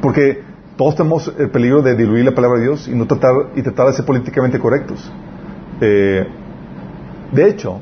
Porque 0.00 0.42
todos 0.76 0.94
tenemos 0.94 1.32
el 1.36 1.50
peligro 1.50 1.82
de 1.82 1.96
diluir 1.96 2.24
la 2.24 2.34
palabra 2.34 2.58
de 2.58 2.64
Dios 2.66 2.86
y 2.86 2.94
no 2.94 3.06
tratar 3.06 3.32
y 3.56 3.62
tratar 3.62 3.88
de 3.88 3.94
ser 3.94 4.04
políticamente 4.04 4.60
correctos. 4.60 5.12
Eh, 5.80 6.26
de 7.32 7.48
hecho, 7.48 7.80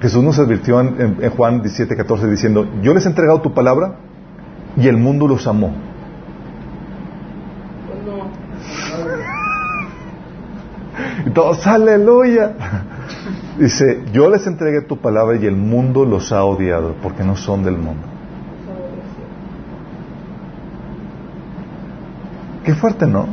Jesús 0.00 0.22
nos 0.22 0.38
advirtió 0.38 0.80
en, 0.80 1.18
en 1.20 1.30
Juan 1.30 1.62
17, 1.62 1.96
14 1.96 2.28
diciendo, 2.28 2.68
yo 2.82 2.92
les 2.92 3.06
he 3.06 3.08
entregado 3.08 3.40
tu 3.40 3.54
palabra 3.54 3.96
y 4.76 4.88
el 4.88 4.96
mundo 4.96 5.26
los 5.26 5.46
amó. 5.46 5.72
Pues 7.86 8.04
no. 8.04 8.28
Todos, 11.34 11.66
aleluya. 11.66 12.52
Dice, 13.58 14.04
yo 14.12 14.28
les 14.28 14.46
entregué 14.46 14.82
tu 14.82 14.98
palabra 14.98 15.36
y 15.36 15.46
el 15.46 15.56
mundo 15.56 16.04
los 16.04 16.32
ha 16.32 16.44
odiado 16.44 16.94
porque 17.02 17.24
no 17.24 17.36
son 17.36 17.64
del 17.64 17.78
mundo. 17.78 18.06
Qué 22.64 22.74
fuerte, 22.74 23.06
¿no? 23.06 23.26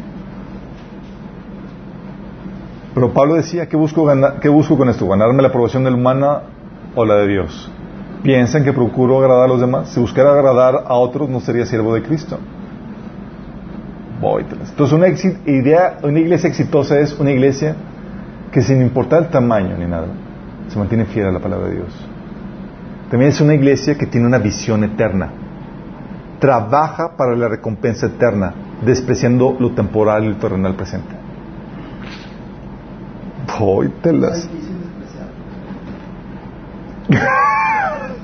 Pero 2.94 3.12
Pablo 3.12 3.36
decía, 3.36 3.68
¿qué 3.68 3.76
busco, 3.76 4.06
ganar, 4.06 4.40
¿qué 4.40 4.50
busco 4.50 4.78
con 4.78 4.88
esto? 4.88 5.08
¿Ganarme 5.08 5.42
la 5.42 5.48
aprobación 5.48 5.84
del 5.84 5.96
humana 5.96 6.44
o 6.96 7.04
la 7.04 7.16
de 7.16 7.28
Dios? 7.28 7.72
¿Piensan 8.22 8.64
que 8.64 8.72
procuro 8.72 9.20
agradar 9.20 9.46
a 9.46 9.48
los 9.48 9.60
demás? 9.60 9.90
Si 9.90 10.00
buscara 10.00 10.32
agradar 10.32 10.84
a 10.88 10.94
otros, 10.94 11.28
no 11.30 11.40
sería 11.40 11.66
siervo 11.66 11.94
de 11.96 12.04
Cristo. 12.04 12.40
Entonces, 14.70 14.94
una, 14.94 15.08
idea, 15.52 15.98
una 16.02 16.20
iglesia 16.20 16.48
exitosa 16.48 17.00
es 17.00 17.18
una 17.20 17.32
iglesia 17.32 17.76
que 18.52 18.62
sin 18.62 18.82
importar 18.82 19.24
el 19.24 19.30
tamaño 19.30 19.78
ni 19.78 19.86
nada, 19.86 20.08
se 20.70 20.80
mantiene 20.80 21.06
fiel 21.06 21.28
a 21.28 21.32
la 21.32 21.40
palabra 21.40 21.68
de 21.68 21.76
Dios. 21.76 22.10
También 23.10 23.32
es 23.32 23.42
una 23.42 23.54
iglesia 23.54 23.96
que 23.96 24.06
tiene 24.06 24.26
una 24.26 24.38
visión 24.38 24.84
eterna. 24.84 25.30
Trabaja 26.40 27.16
para 27.18 27.36
la 27.36 27.48
recompensa 27.48 28.08
eterna, 28.08 28.54
despreciando 28.86 29.58
lo 29.60 29.72
temporal 29.72 30.24
y 30.26 30.30
lo 30.30 30.38
terrenal 30.38 30.76
presente. 30.76 31.16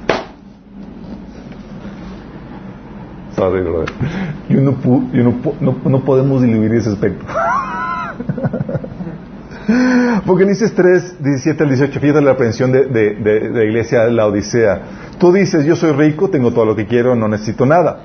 No, 4.49 6.03
podemos 6.05 6.41
diluir 6.41 6.73
ese 6.73 6.89
aspecto. 6.89 7.25
Apocalipsis 10.17 10.73
3, 10.73 11.23
17 11.23 11.63
al 11.63 11.69
18, 11.69 11.99
fíjate 11.99 12.21
la 12.21 12.31
aprehensión 12.31 12.71
de, 12.71 12.85
de, 12.85 13.15
de, 13.15 13.49
la 13.49 13.63
iglesia 13.63 14.05
de 14.05 14.11
la 14.11 14.27
Odisea. 14.27 14.81
Tú 15.19 15.31
dices, 15.31 15.65
yo 15.65 15.75
soy 15.75 15.91
rico, 15.91 16.29
tengo 16.29 16.51
todo 16.51 16.65
lo 16.65 16.75
que 16.75 16.85
quiero, 16.85 17.15
no 17.15 17.27
necesito 17.27 17.65
nada. 17.65 17.99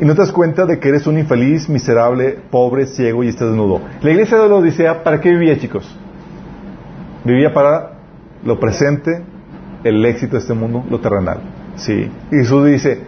Y 0.00 0.04
no 0.04 0.14
te 0.14 0.22
das 0.22 0.32
cuenta 0.32 0.64
de 0.64 0.78
que 0.78 0.88
eres 0.88 1.06
un 1.06 1.18
infeliz, 1.18 1.68
miserable, 1.68 2.38
pobre, 2.50 2.86
ciego 2.86 3.22
y 3.22 3.28
estás 3.28 3.48
desnudo. 3.48 3.82
La 4.00 4.10
iglesia 4.10 4.38
de 4.38 4.48
la 4.48 4.54
Odisea, 4.54 5.04
¿para 5.04 5.20
qué 5.20 5.30
vivía, 5.30 5.58
chicos? 5.58 5.94
Vivía 7.24 7.52
para 7.52 7.92
lo 8.44 8.58
presente, 8.58 9.22
el 9.84 10.04
éxito 10.06 10.32
de 10.32 10.38
este 10.38 10.54
mundo, 10.54 10.84
lo 10.88 11.00
terrenal. 11.00 11.40
Sí. 11.76 12.10
Y 12.32 12.36
Jesús 12.36 12.66
dice, 12.66 13.02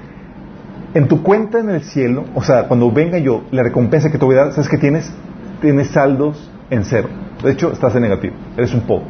en 0.94 1.08
tu 1.08 1.22
cuenta 1.22 1.58
en 1.58 1.70
el 1.70 1.82
cielo, 1.82 2.24
o 2.34 2.42
sea, 2.42 2.68
cuando 2.68 2.90
venga 2.90 3.18
yo, 3.18 3.42
la 3.50 3.62
recompensa 3.62 4.10
que 4.10 4.18
te 4.18 4.24
voy 4.24 4.36
a 4.36 4.44
dar, 4.44 4.52
¿sabes 4.52 4.68
qué 4.68 4.78
tienes? 4.78 5.12
Tienes 5.60 5.88
saldos 5.88 6.50
en 6.70 6.84
cero. 6.84 7.08
De 7.42 7.52
hecho, 7.52 7.72
estás 7.72 7.94
en 7.94 8.02
negativo. 8.02 8.34
Eres 8.56 8.74
un 8.74 8.82
poco. 8.82 9.04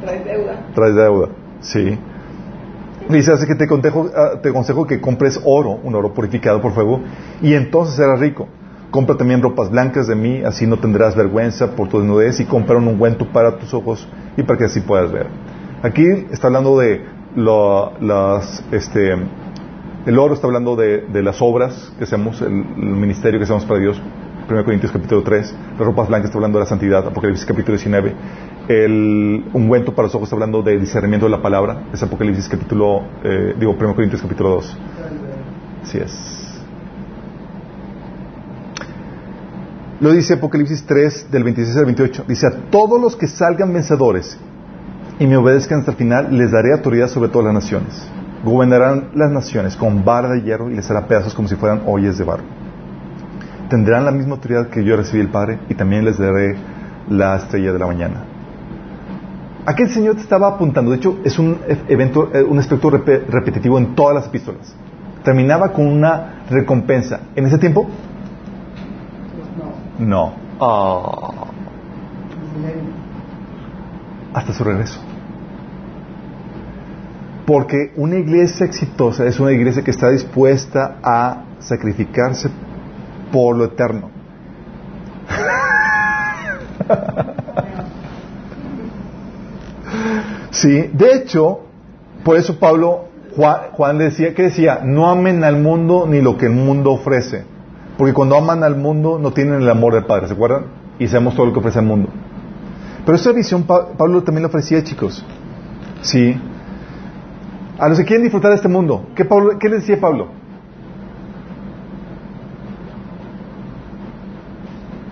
Traes 0.00 0.24
deuda. 0.24 0.66
Traes 0.74 0.94
deuda, 0.94 1.28
sí. 1.60 1.98
Dice, 3.08 3.32
así 3.32 3.46
que 3.46 3.54
te 3.54 3.64
aconsejo, 3.64 4.10
ah, 4.14 4.40
te 4.42 4.48
aconsejo 4.48 4.86
que 4.86 5.00
compres 5.00 5.40
oro, 5.44 5.78
un 5.82 5.94
oro 5.94 6.12
purificado 6.12 6.60
por 6.60 6.72
fuego, 6.72 7.00
y 7.40 7.54
entonces 7.54 7.96
serás 7.96 8.18
rico. 8.20 8.48
Compra 8.90 9.16
también 9.16 9.42
ropas 9.42 9.70
blancas 9.70 10.06
de 10.06 10.14
mí, 10.14 10.42
así 10.44 10.66
no 10.66 10.78
tendrás 10.78 11.14
vergüenza 11.14 11.72
por 11.76 11.88
tu 11.88 11.98
desnudez, 11.98 12.40
y 12.40 12.44
compra 12.44 12.76
un 12.76 12.88
ungüento 12.88 13.26
para 13.32 13.58
tus 13.58 13.72
ojos 13.74 14.08
y 14.36 14.42
para 14.42 14.58
que 14.58 14.64
así 14.64 14.80
puedas 14.80 15.12
ver. 15.12 15.26
Aquí 15.82 16.04
está 16.30 16.48
hablando 16.48 16.78
de 16.78 17.04
lo, 17.36 17.92
las, 18.00 18.64
este, 18.72 19.14
el 20.06 20.18
oro 20.20 20.34
está 20.34 20.46
hablando 20.46 20.76
de, 20.76 21.04
las 21.22 21.42
obras 21.42 21.92
que 21.98 22.04
hacemos, 22.04 22.40
el, 22.40 22.52
ministerio 22.52 23.40
que 23.40 23.44
hacemos 23.44 23.64
para 23.64 23.80
Dios, 23.80 24.00
1 24.48 24.64
Corintios 24.64 24.92
capítulo 24.92 25.24
3, 25.24 25.54
las 25.76 25.86
ropas 25.86 26.08
blancas 26.08 26.26
está 26.26 26.38
hablando 26.38 26.58
de 26.58 26.64
la 26.64 26.68
santidad, 26.68 27.04
Apocalipsis 27.04 27.44
capítulo 27.44 27.76
19, 27.76 28.14
el 28.68 29.44
ungüento 29.52 29.94
para 29.94 30.06
los 30.06 30.14
ojos 30.14 30.28
está 30.28 30.36
hablando 30.36 30.62
de 30.62 30.78
discernimiento 30.78 31.26
de 31.26 31.30
la 31.30 31.42
palabra, 31.42 31.88
es 31.92 32.00
Apocalipsis 32.04 32.48
capítulo, 32.48 33.02
eh, 33.24 33.56
digo 33.58 33.72
1 33.72 33.94
Corintios 33.96 34.22
capítulo 34.22 34.50
2. 34.50 34.78
Así 35.82 35.98
es. 35.98 36.62
Lo 39.98 40.12
dice 40.12 40.34
Apocalipsis 40.34 40.84
3 40.86 41.32
del 41.32 41.42
26 41.42 41.76
al 41.78 41.84
28, 41.86 42.24
dice 42.28 42.46
a 42.46 42.70
todos 42.70 43.00
los 43.00 43.16
que 43.16 43.26
salgan 43.26 43.72
vencedores 43.72 44.38
y 45.18 45.26
me 45.26 45.36
obedezcan 45.36 45.80
hasta 45.80 45.90
el 45.90 45.96
final, 45.96 46.36
les 46.36 46.52
daré 46.52 46.72
autoridad 46.72 47.08
sobre 47.08 47.28
todas 47.28 47.46
las 47.46 47.54
naciones. 47.54 48.08
Gobernarán 48.46 49.10
las 49.14 49.30
naciones 49.30 49.76
con 49.76 50.04
vara 50.04 50.30
de 50.30 50.42
hierro 50.42 50.70
y 50.70 50.76
les 50.76 50.90
hará 50.90 51.06
pedazos 51.06 51.34
como 51.34 51.48
si 51.48 51.56
fueran 51.56 51.82
ollas 51.86 52.16
de 52.16 52.24
barro 52.24 52.44
tendrán 53.68 54.04
la 54.04 54.10
misma 54.10 54.34
autoridad 54.34 54.68
que 54.68 54.84
yo 54.84 54.96
recibí 54.96 55.20
el 55.20 55.28
Padre 55.28 55.58
y 55.68 55.74
también 55.74 56.04
les 56.04 56.18
daré 56.18 56.56
la 57.08 57.36
estrella 57.36 57.72
de 57.72 57.78
la 57.78 57.86
mañana. 57.86 58.24
Aquel 59.64 59.90
Señor 59.90 60.14
te 60.14 60.22
estaba 60.22 60.48
apuntando, 60.48 60.92
de 60.92 60.98
hecho 60.98 61.18
es 61.24 61.38
un 61.38 61.58
evento, 61.88 62.30
eh, 62.32 62.42
un 62.42 62.58
aspecto 62.58 62.90
repetitivo 62.90 63.78
en 63.78 63.94
todas 63.94 64.14
las 64.14 64.26
epístolas. 64.26 64.74
Terminaba 65.24 65.72
con 65.72 65.86
una 65.86 66.44
recompensa. 66.48 67.20
¿En 67.34 67.46
ese 67.46 67.58
tiempo? 67.58 67.88
No. 69.98 70.34
Ah. 70.60 71.46
Hasta 74.34 74.52
su 74.52 74.62
regreso. 74.62 75.00
Porque 77.46 77.92
una 77.96 78.16
iglesia 78.16 78.66
exitosa 78.66 79.24
es 79.24 79.38
una 79.38 79.52
iglesia 79.52 79.84
que 79.84 79.92
está 79.92 80.10
dispuesta 80.10 80.96
a 81.02 81.44
sacrificarse 81.60 82.50
por 83.30 83.56
lo 83.56 83.66
eterno. 83.66 84.10
sí, 90.50 90.90
de 90.92 91.14
hecho, 91.14 91.60
por 92.24 92.36
eso 92.36 92.58
Pablo, 92.58 93.04
Juan, 93.36 93.98
decía, 93.98 94.34
que 94.34 94.42
decía? 94.44 94.80
No 94.82 95.08
amen 95.08 95.44
al 95.44 95.58
mundo 95.58 96.06
ni 96.08 96.20
lo 96.20 96.36
que 96.36 96.46
el 96.46 96.52
mundo 96.52 96.90
ofrece. 96.92 97.44
Porque 97.96 98.12
cuando 98.12 98.36
aman 98.36 98.64
al 98.64 98.76
mundo 98.76 99.20
no 99.20 99.32
tienen 99.32 99.62
el 99.62 99.70
amor 99.70 99.94
del 99.94 100.04
Padre, 100.04 100.26
¿se 100.26 100.34
acuerdan? 100.34 100.64
Y 100.98 101.06
sabemos 101.06 101.36
todo 101.36 101.46
lo 101.46 101.52
que 101.52 101.60
ofrece 101.60 101.78
el 101.78 101.86
mundo. 101.86 102.08
Pero 103.04 103.16
esa 103.16 103.30
visión 103.30 103.62
Pablo 103.62 104.24
también 104.24 104.42
lo 104.42 104.48
ofrecía, 104.48 104.82
chicos. 104.82 105.24
Sí. 106.02 106.36
A 107.78 107.88
los 107.88 107.98
que 107.98 108.04
quieren 108.04 108.22
disfrutar 108.22 108.50
de 108.50 108.56
este 108.56 108.68
mundo, 108.68 109.08
¿qué, 109.14 109.28
qué 109.60 109.68
le 109.68 109.76
decía 109.76 110.00
Pablo? 110.00 110.28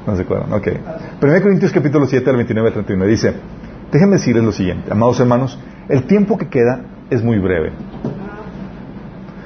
No 0.06 0.16
se 0.16 0.22
acuerdan, 0.22 0.52
ok. 0.52 0.68
1 1.22 1.42
Corintios 1.42 1.72
capítulo 1.72 2.06
7 2.06 2.28
al 2.30 2.36
29 2.36 2.68
al 2.68 2.74
31 2.74 3.06
dice, 3.06 3.34
déjenme 3.92 4.16
decirles 4.16 4.44
lo 4.44 4.52
siguiente, 4.52 4.92
amados 4.92 5.20
hermanos, 5.20 5.58
el 5.88 6.04
tiempo 6.04 6.38
que 6.38 6.48
queda 6.48 6.80
es 7.10 7.22
muy 7.22 7.38
breve. 7.38 7.72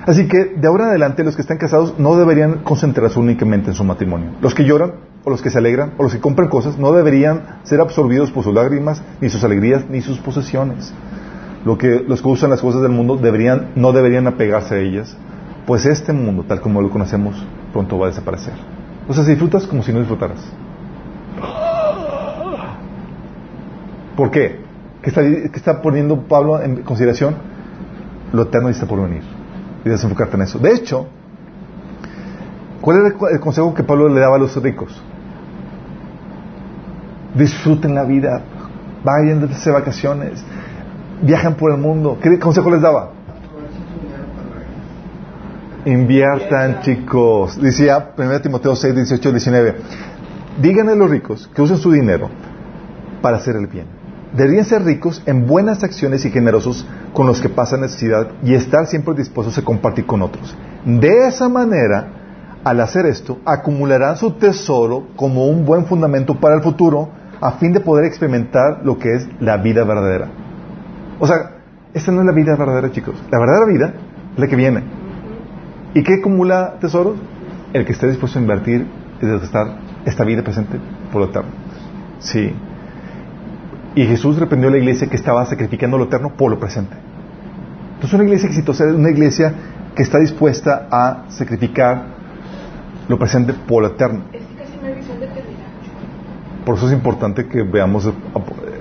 Así 0.06 0.26
que 0.26 0.54
de 0.56 0.66
ahora 0.66 0.84
en 0.84 0.90
adelante 0.90 1.22
los 1.22 1.36
que 1.36 1.42
están 1.42 1.58
casados 1.58 1.98
no 1.98 2.16
deberían 2.16 2.60
concentrarse 2.60 3.18
únicamente 3.18 3.70
en 3.70 3.74
su 3.74 3.84
matrimonio. 3.84 4.30
Los 4.40 4.54
que 4.54 4.64
lloran, 4.64 4.94
o 5.24 5.30
los 5.30 5.42
que 5.42 5.50
se 5.50 5.58
alegran, 5.58 5.92
o 5.98 6.02
los 6.02 6.14
que 6.14 6.20
compran 6.20 6.48
cosas, 6.48 6.78
no 6.78 6.92
deberían 6.92 7.58
ser 7.64 7.80
absorbidos 7.80 8.30
por 8.30 8.42
sus 8.42 8.54
lágrimas, 8.54 9.02
ni 9.20 9.28
sus 9.28 9.44
alegrías, 9.44 9.84
ni 9.90 10.00
sus 10.00 10.18
posesiones. 10.18 10.94
Lo 11.64 11.76
que, 11.76 12.04
los 12.06 12.22
que 12.22 12.28
usan 12.28 12.50
las 12.50 12.60
cosas 12.60 12.82
del 12.82 12.92
mundo 12.92 13.16
deberían, 13.16 13.72
no 13.74 13.92
deberían 13.92 14.26
apegarse 14.26 14.74
a 14.74 14.78
ellas, 14.78 15.16
pues 15.66 15.84
este 15.86 16.12
mundo, 16.12 16.44
tal 16.46 16.60
como 16.60 16.80
lo 16.80 16.90
conocemos, 16.90 17.44
pronto 17.72 17.98
va 17.98 18.06
a 18.06 18.08
desaparecer. 18.10 18.54
O 19.08 19.14
sea, 19.14 19.24
si 19.24 19.30
disfrutas 19.30 19.66
como 19.66 19.82
si 19.82 19.92
no 19.92 19.98
disfrutaras. 19.98 20.40
¿Por 24.16 24.30
qué? 24.30 24.60
¿Qué 25.02 25.10
está, 25.10 25.22
está 25.22 25.82
poniendo 25.82 26.22
Pablo 26.22 26.60
en 26.60 26.82
consideración? 26.82 27.36
Lo 28.32 28.42
eterno 28.42 28.68
está 28.68 28.86
por 28.86 29.00
venir. 29.02 29.22
Y 29.84 29.88
desenfocarte 29.88 30.36
en 30.36 30.42
eso. 30.42 30.58
De 30.58 30.72
hecho, 30.72 31.06
¿cuál 32.80 32.98
era 32.98 33.14
el 33.30 33.40
consejo 33.40 33.74
que 33.74 33.82
Pablo 33.82 34.08
le 34.08 34.20
daba 34.20 34.36
a 34.36 34.38
los 34.38 34.60
ricos? 34.62 35.02
Disfruten 37.34 37.94
la 37.94 38.04
vida, 38.04 38.42
vayan 39.04 39.40
de 39.40 39.70
vacaciones, 39.70 40.42
viajan 41.22 41.54
por 41.54 41.72
el 41.72 41.78
mundo. 41.78 42.18
¿Qué 42.20 42.38
consejo 42.38 42.70
les 42.70 42.80
daba? 42.80 43.12
Inviertan, 45.84 46.80
chicos. 46.82 47.60
Decía 47.60 48.10
1 48.16 48.40
Timoteo 48.40 48.76
6, 48.76 48.94
18, 48.94 49.30
19. 49.30 49.76
Díganle 50.60 50.92
a 50.92 50.96
los 50.96 51.10
ricos 51.10 51.48
que 51.54 51.62
usen 51.62 51.76
su 51.78 51.92
dinero 51.92 52.28
para 53.22 53.36
hacer 53.36 53.56
el 53.56 53.66
bien. 53.66 53.86
Deberían 54.36 54.64
ser 54.64 54.84
ricos 54.84 55.22
en 55.24 55.46
buenas 55.46 55.82
acciones 55.82 56.24
y 56.24 56.30
generosos 56.30 56.86
con 57.14 57.26
los 57.26 57.40
que 57.40 57.48
pasan 57.48 57.80
necesidad 57.80 58.28
y 58.42 58.54
estar 58.54 58.86
siempre 58.86 59.14
dispuestos 59.14 59.56
a 59.56 59.62
compartir 59.62 60.04
con 60.04 60.20
otros. 60.20 60.54
De 60.84 61.26
esa 61.26 61.48
manera 61.48 62.18
Al 62.64 62.80
hacer 62.80 63.06
esto, 63.06 63.38
acumularán 63.44 64.16
su 64.16 64.32
tesoro 64.32 65.08
como 65.16 65.46
un 65.46 65.64
buen 65.64 65.86
fundamento 65.86 66.38
para 66.38 66.56
el 66.56 66.62
futuro 66.62 67.08
a 67.40 67.52
fin 67.52 67.72
de 67.72 67.80
poder 67.80 68.04
experimentar 68.04 68.80
lo 68.84 68.98
que 68.98 69.14
es 69.14 69.28
la 69.40 69.56
vida 69.58 69.84
verdadera. 69.84 70.28
O 71.20 71.26
sea, 71.26 71.58
esta 71.94 72.12
no 72.12 72.20
es 72.20 72.26
la 72.26 72.32
vida 72.32 72.54
verdadera, 72.56 72.92
chicos. 72.92 73.14
La 73.30 73.38
verdadera 73.38 73.66
vida 73.66 73.94
es 74.34 74.38
la 74.38 74.46
que 74.46 74.56
viene. 74.56 74.82
¿Y 75.94 76.02
qué 76.02 76.14
acumula 76.14 76.74
tesoros? 76.80 77.16
El 77.72 77.84
que 77.84 77.92
esté 77.92 78.08
dispuesto 78.08 78.38
a 78.38 78.42
invertir 78.42 78.86
y 79.20 79.44
estar 79.44 79.78
esta 80.04 80.24
vida 80.24 80.42
presente 80.42 80.78
por 81.12 81.22
lo 81.22 81.28
eterno. 81.28 81.50
Sí. 82.20 82.52
Y 83.94 84.04
Jesús 84.04 84.38
reprendió 84.38 84.68
a 84.68 84.72
la 84.72 84.78
iglesia 84.78 85.08
que 85.08 85.16
estaba 85.16 85.44
sacrificando 85.46 85.98
lo 85.98 86.04
eterno 86.04 86.34
por 86.36 86.50
lo 86.50 86.58
presente. 86.58 86.94
Entonces 87.94 88.14
una 88.14 88.24
iglesia 88.24 88.48
exitosa 88.48 88.84
es 88.84 88.94
una 88.94 89.10
iglesia 89.10 89.52
que 89.96 90.02
está 90.02 90.18
dispuesta 90.18 90.86
a 90.90 91.24
sacrificar 91.28 92.04
lo 93.08 93.18
presente 93.18 93.54
por 93.54 93.82
lo 93.82 93.88
eterno. 93.88 94.22
Por 96.64 96.76
eso 96.76 96.86
es 96.86 96.92
importante 96.92 97.46
que 97.48 97.62
veamos 97.62 98.08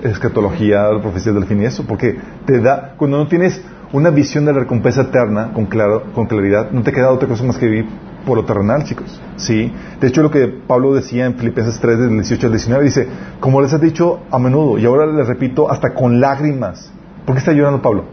escatología, 0.02 0.90
la 0.90 1.32
del 1.32 1.44
fin 1.44 1.62
y 1.62 1.66
eso, 1.66 1.84
porque 1.86 2.18
te 2.46 2.60
da, 2.60 2.94
cuando 2.96 3.18
no 3.18 3.28
tienes 3.28 3.62
una 3.92 4.10
visión 4.10 4.44
de 4.44 4.52
la 4.52 4.60
recompensa 4.60 5.02
eterna 5.02 5.52
con, 5.52 5.66
claro, 5.66 6.12
con 6.14 6.26
claridad, 6.26 6.70
no 6.70 6.82
te 6.82 6.92
queda 6.92 7.10
otra 7.10 7.28
cosa 7.28 7.44
más 7.44 7.58
que 7.58 7.66
vivir 7.66 7.86
por 8.26 8.36
lo 8.36 8.44
terrenal, 8.44 8.84
chicos. 8.84 9.20
Sí. 9.36 9.72
De 10.00 10.08
hecho, 10.08 10.22
lo 10.22 10.30
que 10.30 10.46
Pablo 10.48 10.94
decía 10.94 11.26
en 11.26 11.36
Filipenses 11.36 11.80
3, 11.80 11.98
del 11.98 12.10
18 12.10 12.46
al 12.46 12.52
19, 12.52 12.84
dice, 12.84 13.08
como 13.40 13.62
les 13.62 13.72
he 13.72 13.78
dicho 13.78 14.20
a 14.30 14.38
menudo, 14.38 14.78
y 14.78 14.84
ahora 14.84 15.06
les 15.06 15.26
repito, 15.26 15.70
hasta 15.70 15.94
con 15.94 16.20
lágrimas. 16.20 16.92
¿Por 17.24 17.34
qué 17.34 17.40
está 17.40 17.52
llorando 17.52 17.80
Pablo? 17.80 18.04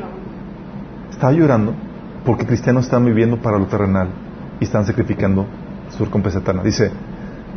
No. 0.00 1.10
Estaba 1.10 1.32
llorando 1.32 1.74
porque 2.24 2.46
cristianos 2.46 2.84
están 2.84 3.04
viviendo 3.04 3.36
para 3.38 3.58
lo 3.58 3.66
terrenal 3.66 4.08
y 4.58 4.64
están 4.64 4.84
sacrificando 4.84 5.46
su 5.96 6.04
recompensa 6.04 6.40
eterna. 6.40 6.62
Dice, 6.62 6.90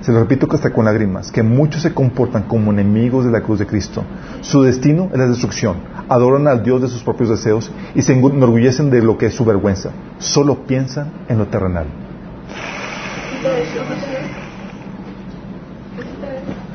se 0.03 0.11
lo 0.11 0.19
repito 0.19 0.47
hasta 0.51 0.73
con 0.73 0.83
lágrimas, 0.83 1.31
que 1.31 1.43
muchos 1.43 1.81
se 1.81 1.93
comportan 1.93 2.43
como 2.43 2.73
enemigos 2.73 3.23
de 3.23 3.31
la 3.31 3.39
cruz 3.39 3.59
de 3.59 3.65
Cristo. 3.65 4.03
Su 4.41 4.61
destino 4.61 5.09
es 5.13 5.17
la 5.17 5.27
destrucción. 5.27 5.77
Adoran 6.09 6.45
al 6.47 6.61
Dios 6.61 6.81
de 6.81 6.89
sus 6.89 7.03
propios 7.03 7.29
deseos 7.29 7.71
y 7.95 8.01
se 8.01 8.11
enorgullecen 8.11 8.89
de 8.89 9.01
lo 9.01 9.17
que 9.17 9.27
es 9.27 9.33
su 9.33 9.45
vergüenza. 9.45 9.91
Solo 10.19 10.65
piensan 10.67 11.09
en 11.29 11.37
lo 11.37 11.47
terrenal. 11.47 11.85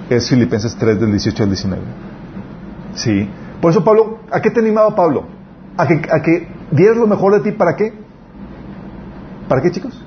Es 0.08 0.30
Filipenses 0.30 0.74
3 0.76 0.98
del 0.98 1.10
18 1.10 1.42
al 1.42 1.48
19. 1.50 1.82
Sí. 2.94 3.28
Por 3.60 3.72
eso 3.72 3.84
Pablo, 3.84 4.20
¿a 4.30 4.40
qué 4.40 4.50
te 4.50 4.60
animaba 4.60 4.96
Pablo? 4.96 5.26
¿A 5.76 5.86
que, 5.86 5.96
a 6.10 6.22
que 6.22 6.48
dieras 6.70 6.96
lo 6.96 7.06
mejor 7.06 7.34
de 7.34 7.40
ti 7.40 7.52
para 7.52 7.76
qué? 7.76 7.92
¿Para 9.48 9.60
qué 9.60 9.70
chicos? 9.70 10.02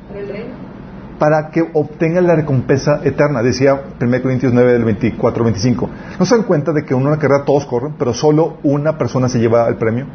Para 1.22 1.52
que 1.52 1.62
obtengan 1.74 2.26
la 2.26 2.34
recompensa 2.36 3.02
eterna. 3.04 3.44
Decía 3.44 3.80
1 4.02 4.22
Corintios 4.24 4.52
9, 4.54 4.74
del 4.74 4.84
24 4.86 5.44
25. 5.44 5.90
¿No 6.20 6.26
se 6.26 6.36
dan 6.36 6.46
cuenta 6.46 6.74
de 6.74 6.84
que 6.84 6.96
en 6.96 7.06
una 7.06 7.18
carrera 7.20 7.46
todos 7.46 7.68
corren, 7.68 7.94
pero 8.00 8.12
solo 8.12 8.58
una 8.64 8.98
persona 8.98 9.30
se 9.30 9.38
lleva 9.38 9.68
el 9.68 9.76
premio? 9.76 10.08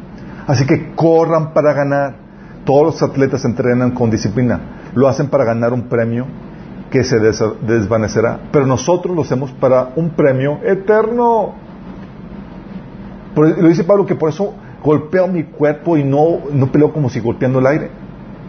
Así 0.47 0.65
que 0.65 0.91
corran 0.95 1.53
para 1.53 1.71
ganar. 1.71 2.15
Todos 2.65 2.83
los 2.87 3.01
atletas 3.03 3.45
entrenan 3.45 3.91
con 3.91 4.09
disciplina. 4.11 4.59
Lo 4.95 5.07
hacen 5.07 5.27
para 5.29 5.45
ganar 5.45 5.71
un 5.71 5.83
premio 5.83 6.25
que 6.91 7.05
se 7.05 7.19
des- 7.19 7.41
desvanecerá. 7.65 8.39
Pero 8.51 8.65
nosotros 8.65 9.15
lo 9.15 9.21
hacemos 9.21 9.51
para 9.53 9.93
un 9.95 10.09
premio 10.09 10.59
eterno. 10.65 11.53
Lo 13.33 13.67
dice 13.69 13.85
Pablo 13.85 14.05
que 14.05 14.15
por 14.15 14.27
eso 14.29 14.53
golpeo 14.83 15.29
mi 15.29 15.43
cuerpo 15.43 15.95
y 15.95 16.03
no, 16.03 16.39
no 16.51 16.67
peleo 16.69 16.91
como 16.91 17.09
si 17.09 17.21
golpeando 17.21 17.59
el 17.59 17.67
aire. 17.67 17.91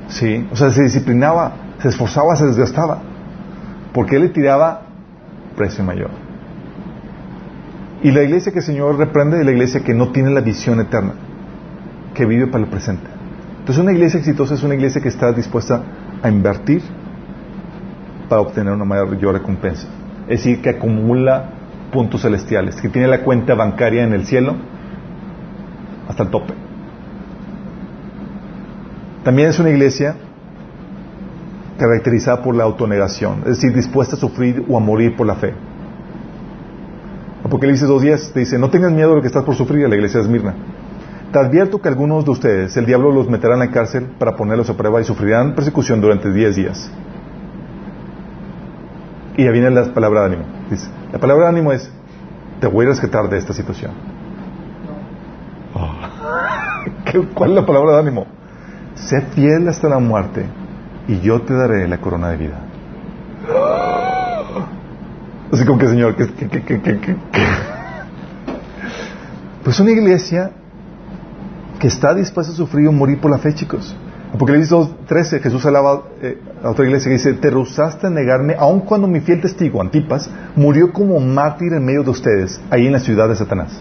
Sí, 0.09 0.45
o 0.51 0.57
sea, 0.57 0.73
se 0.73 0.83
disciplinaba, 0.83 1.53
se 1.81 1.89
esforzaba, 1.89 2.37
se 2.37 2.47
desgastaba. 2.47 2.99
Porque 3.93 4.17
él 4.17 4.23
le 4.23 4.29
tiraba 4.29 4.83
precio 5.57 5.85
mayor. 5.85 6.11
Y 8.03 8.11
la 8.13 8.23
iglesia 8.23 8.53
que 8.53 8.59
el 8.59 8.65
Señor 8.65 8.97
reprende 8.97 9.41
es 9.41 9.45
la 9.45 9.51
iglesia 9.51 9.83
que 9.83 9.95
no 9.95 10.13
tiene 10.13 10.31
la 10.31 10.41
visión 10.41 10.79
eterna, 10.81 11.15
que 12.15 12.25
vive 12.27 12.47
para 12.47 12.65
el 12.65 12.71
presente. 12.71 13.09
Entonces 13.59 13.83
una 13.83 13.93
iglesia 13.93 14.19
exitosa 14.19 14.55
es 14.55 14.63
una 14.63 14.75
iglesia 14.75 15.03
que 15.03 15.09
está 15.09 15.33
dispuesta 15.33 15.83
a 16.23 16.29
invertir 16.29 16.83
para 18.29 18.41
obtener 18.41 18.73
una 18.73 18.85
mayor 18.85 19.35
recompensa. 19.35 19.89
Es 20.29 20.45
decir, 20.45 20.63
que 20.63 20.71
acumula 20.71 21.51
puntos 21.93 22.23
celestiales, 22.23 22.81
que 22.81 22.89
tiene 22.89 23.09
la 23.09 23.23
cuenta 23.23 23.55
bancaria 23.55 24.05
en 24.05 24.13
el 24.13 24.27
cielo 24.27 24.55
hasta 26.09 26.23
el 26.23 26.31
tope. 26.31 26.55
También 29.25 29.49
es 29.49 29.59
una 29.59 29.71
iglesia 29.71 30.17
caracterizada 31.79 32.43
por 32.43 32.55
la 32.55 32.65
autonegación, 32.65 33.41
es 33.41 33.57
decir, 33.61 33.73
dispuesta 33.73 34.17
a 34.17 34.19
sufrir 34.19 34.65
o 34.69 34.77
a 34.77 34.81
morir 34.81 35.17
por 35.17 35.27
la 35.27 35.37
fe. 35.37 35.55
Apocalipsis 37.45 37.89
2.10 37.89 38.33
te 38.33 38.41
dice, 38.41 38.59
no 38.59 38.69
tengas 38.69 38.93
miedo 38.93 39.11
de 39.11 39.17
lo 39.17 39.21
que 39.23 39.29
estás 39.29 39.45
por 39.45 39.55
sufrir 39.55 39.87
a 39.87 39.89
la 39.89 39.95
iglesia 39.95 40.19
de 40.21 40.27
Esmirna. 40.27 40.55
Te 41.33 41.39
advierto 41.39 41.81
que 41.81 41.89
algunos 41.89 42.25
de 42.25 42.31
ustedes, 42.31 42.77
el 42.77 42.85
diablo 42.87 43.13
los 43.13 43.29
meterá 43.29 43.55
en 43.55 43.61
la 43.61 43.71
cárcel 43.71 44.07
para 44.19 44.35
ponerlos 44.37 44.69
a 44.71 44.77
prueba 44.77 45.01
y 45.01 45.05
sufrirán 45.05 45.55
persecución 45.55 46.01
durante 46.01 46.33
10 46.33 46.57
días. 46.57 46.91
Y 49.37 49.45
ya 49.45 49.51
viene 49.51 49.71
la 49.71 49.85
palabra 49.95 50.21
de 50.21 50.27
ánimo. 50.27 50.43
Dice, 50.71 50.89
la 51.13 51.19
palabra 51.19 51.45
de 51.45 51.51
ánimo 51.51 51.73
es, 51.73 51.91
te 52.61 52.67
voy 52.67 52.87
a 52.87 52.89
rescatar 52.89 53.29
de 53.29 53.39
esta 53.39 53.53
situación. 53.53 53.93
¿Qué- 57.05 57.21
¿Cuál 57.35 57.51
es 57.51 57.57
la 57.57 57.67
palabra 57.67 57.93
de 57.93 57.99
ánimo? 58.01 58.27
Sé 58.95 59.21
fiel 59.35 59.69
hasta 59.69 59.89
la 59.89 59.99
muerte 60.01 60.47
y 61.09 61.21
yo 61.21 61.41
te 61.43 61.55
daré 61.55 61.89
la 61.89 61.99
corona 61.99 62.29
de 62.29 62.37
vida. 62.37 62.61
Así 65.51 65.65
como 65.65 65.79
que, 65.79 65.89
Señor, 65.89 66.15
que, 66.15 66.29
que, 66.35 66.81
que, 66.81 67.17
Pues 69.65 69.81
una 69.81 69.91
iglesia 69.91 70.51
que 71.81 71.89
está 71.89 72.15
dispuesta 72.15 72.53
a 72.53 72.57
sufrir 72.57 72.87
o 72.89 72.93
morir 72.93 73.19
por 73.19 73.31
la 73.31 73.39
fe, 73.39 73.55
chicos. 73.55 73.97
Apocalipsis 74.35 74.71
2.13, 74.71 75.41
Jesús 75.41 75.65
alaba 75.65 76.03
eh, 76.21 76.39
a 76.63 76.71
otra 76.71 76.85
iglesia 76.85 77.09
que 77.09 77.15
dice, 77.15 77.33
te 77.33 77.49
rehusaste 77.49 78.09
a 78.09 78.11
negarme, 78.11 78.55
aun 78.59 78.81
cuando 78.81 79.09
mi 79.09 79.21
fiel 79.21 79.41
testigo, 79.41 79.81
Antipas, 79.81 80.31
murió 80.55 80.93
como 80.93 81.19
mártir 81.19 81.73
en 81.73 81.83
medio 81.83 82.03
de 82.03 82.11
ustedes, 82.11 82.61
ahí 82.69 82.87
en 82.87 82.93
la 82.93 83.01
ciudad 83.01 83.27
de 83.29 83.37
Satanás. 83.37 83.81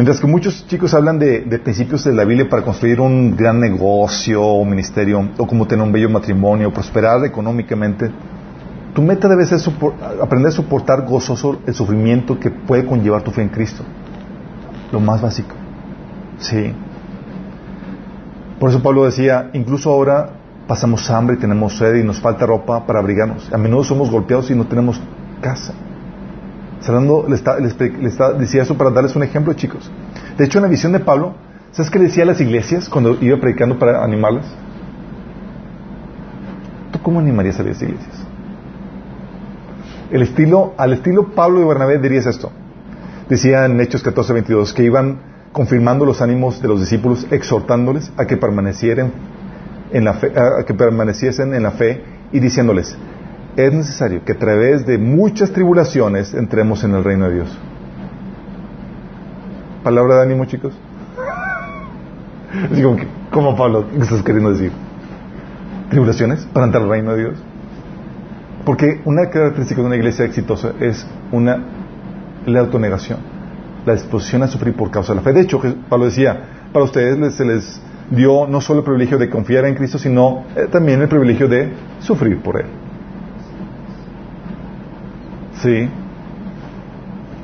Mientras 0.00 0.18
que 0.18 0.26
muchos 0.26 0.66
chicos 0.66 0.94
hablan 0.94 1.18
de, 1.18 1.42
principios 1.62 2.04
de 2.04 2.14
la 2.14 2.24
Biblia 2.24 2.48
para 2.48 2.62
construir 2.62 3.02
un 3.02 3.36
gran 3.36 3.60
negocio 3.60 4.42
o 4.42 4.64
ministerio, 4.64 5.28
o 5.36 5.46
como 5.46 5.66
tener 5.66 5.84
un 5.84 5.92
bello 5.92 6.08
matrimonio, 6.08 6.72
prosperar 6.72 7.22
económicamente, 7.26 8.10
tu 8.94 9.02
meta 9.02 9.28
debe 9.28 9.44
ser 9.44 9.60
aprender 10.22 10.48
a 10.48 10.52
soportar 10.52 11.04
gozoso 11.04 11.60
el 11.66 11.74
sufrimiento 11.74 12.40
que 12.40 12.50
puede 12.50 12.86
conllevar 12.86 13.20
tu 13.20 13.30
fe 13.30 13.42
en 13.42 13.50
Cristo. 13.50 13.84
Lo 14.90 15.00
más 15.00 15.20
básico. 15.20 15.54
Sí. 16.38 16.72
Por 18.58 18.70
eso 18.70 18.82
Pablo 18.82 19.04
decía, 19.04 19.50
incluso 19.52 19.90
ahora 19.90 20.30
pasamos 20.66 21.10
hambre 21.10 21.36
y 21.36 21.40
tenemos 21.40 21.76
sed 21.76 21.96
y 21.96 22.04
nos 22.04 22.22
falta 22.22 22.46
ropa 22.46 22.86
para 22.86 23.00
abrigarnos. 23.00 23.52
A 23.52 23.58
menudo 23.58 23.84
somos 23.84 24.10
golpeados 24.10 24.50
y 24.50 24.54
no 24.54 24.64
tenemos 24.64 24.98
casa. 25.42 25.74
Está, 26.80 27.58
le 27.58 27.68
expli- 27.68 27.96
le 27.98 28.08
está- 28.08 28.32
decía 28.32 28.62
eso 28.62 28.76
para 28.76 28.90
darles 28.90 29.14
un 29.16 29.22
ejemplo, 29.22 29.52
chicos. 29.54 29.90
De 30.38 30.44
hecho, 30.44 30.58
en 30.58 30.62
la 30.62 30.68
visión 30.68 30.92
de 30.92 31.00
Pablo, 31.00 31.34
¿sabes 31.72 31.90
qué 31.90 31.98
le 31.98 32.06
decía 32.06 32.22
a 32.24 32.26
las 32.26 32.40
iglesias 32.40 32.88
cuando 32.88 33.16
iba 33.20 33.38
predicando 33.38 33.78
para 33.78 34.02
animarlas? 34.02 34.46
¿Tú 36.92 36.98
cómo 37.02 37.20
animarías 37.20 37.58
a 37.60 37.62
las 37.62 37.80
iglesias? 37.82 38.26
El 40.10 40.22
estilo, 40.22 40.74
al 40.76 40.92
estilo 40.94 41.34
Pablo 41.34 41.60
y 41.60 41.64
Bernabé 41.64 41.98
dirías 41.98 42.26
esto. 42.26 42.50
Decía 43.28 43.66
en 43.66 43.80
Hechos 43.80 44.02
14, 44.02 44.32
22 44.32 44.72
que 44.72 44.82
iban 44.82 45.18
confirmando 45.52 46.04
los 46.04 46.20
ánimos 46.20 46.60
de 46.62 46.68
los 46.68 46.80
discípulos, 46.80 47.26
exhortándoles 47.30 48.10
a 48.16 48.24
que 48.24 48.36
permanecieran 48.36 49.12
a 49.92 50.64
que 50.64 50.74
permaneciesen 50.74 51.52
en 51.52 51.64
la 51.64 51.72
fe 51.72 52.04
y 52.32 52.38
diciéndoles, 52.38 52.96
es 53.56 53.72
necesario 53.72 54.24
que 54.24 54.32
a 54.32 54.38
través 54.38 54.86
de 54.86 54.98
muchas 54.98 55.50
tribulaciones 55.52 56.34
entremos 56.34 56.84
en 56.84 56.94
el 56.94 57.04
reino 57.04 57.28
de 57.28 57.34
Dios. 57.34 57.58
Palabra 59.82 60.16
de 60.16 60.22
ánimo, 60.22 60.44
chicos. 60.44 60.74
¿cómo 63.30 63.56
Pablo? 63.56 63.86
¿Qué 63.90 63.98
estás 63.98 64.22
queriendo 64.22 64.52
decir? 64.52 64.72
¿Tribulaciones 65.90 66.46
para 66.52 66.66
entrar 66.66 66.84
al 66.84 66.90
reino 66.90 67.12
de 67.14 67.18
Dios? 67.18 67.42
Porque 68.64 69.00
una 69.04 69.30
característica 69.30 69.80
de 69.80 69.86
una 69.86 69.96
iglesia 69.96 70.24
exitosa 70.24 70.72
es 70.80 71.06
una 71.32 71.64
la 72.46 72.60
autonegación, 72.60 73.18
la 73.86 73.94
disposición 73.94 74.42
a 74.42 74.48
sufrir 74.48 74.74
por 74.74 74.90
causa 74.90 75.12
de 75.12 75.16
la 75.16 75.22
fe. 75.22 75.32
De 75.32 75.42
hecho, 75.42 75.60
Pablo 75.88 76.06
decía, 76.06 76.68
para 76.72 76.84
ustedes 76.84 77.34
se 77.34 77.44
les 77.44 77.80
dio 78.10 78.46
no 78.46 78.60
solo 78.60 78.80
el 78.80 78.84
privilegio 78.84 79.18
de 79.18 79.28
confiar 79.28 79.64
en 79.66 79.74
Cristo, 79.74 79.98
sino 79.98 80.44
eh, 80.56 80.66
también 80.70 81.00
el 81.00 81.08
privilegio 81.08 81.48
de 81.48 81.72
sufrir 82.00 82.40
por 82.40 82.60
Él. 82.60 82.66
Sí. 85.62 85.88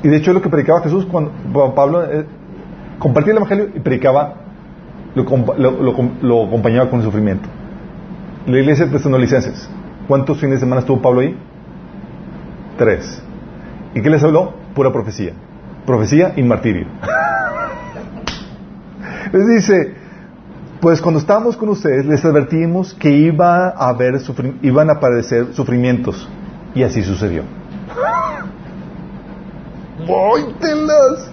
Y 0.02 0.08
de 0.08 0.16
hecho 0.16 0.32
lo 0.32 0.42
que 0.42 0.48
predicaba 0.48 0.80
Jesús 0.82 1.06
cuando 1.06 1.32
Pablo 1.74 2.04
eh, 2.04 2.24
compartía 2.98 3.32
el 3.32 3.38
Evangelio 3.38 3.68
y 3.74 3.80
predicaba 3.80 4.34
lo, 5.14 5.24
lo- 5.58 5.82
lo 5.82 5.92
com- 5.94 6.12
lo 6.22 6.46
acompañaba 6.46 6.88
con 6.90 7.00
el 7.00 7.04
sufrimiento. 7.06 7.48
La 8.46 8.58
iglesia 8.60 8.86
de 8.86 8.92
Tesalonicenses. 8.92 9.68
¿Cuántos 10.06 10.38
fines 10.38 10.56
de 10.56 10.60
semana 10.60 10.80
estuvo 10.80 11.02
Pablo 11.02 11.20
ahí? 11.20 11.36
Tres. 12.78 13.22
¿Y 13.94 14.02
qué 14.02 14.10
les 14.10 14.22
habló? 14.22 14.54
Pura 14.74 14.92
profecía. 14.92 15.32
Profecía 15.84 16.32
y 16.36 16.42
martirio. 16.42 16.86
les 19.32 19.46
dice, 19.48 19.94
pues 20.80 21.00
cuando 21.00 21.18
estábamos 21.20 21.56
con 21.56 21.68
ustedes 21.70 22.06
les 22.06 22.24
advertimos 22.24 22.94
que 22.94 23.10
iba 23.10 23.68
a 23.70 23.88
haber 23.88 24.20
iban 24.62 24.90
a 24.90 24.94
aparecer 24.94 25.52
sufrimientos. 25.54 26.28
Y 26.74 26.82
así 26.82 27.02
sucedió. 27.02 27.42
¡Vóytelas! 30.06 31.30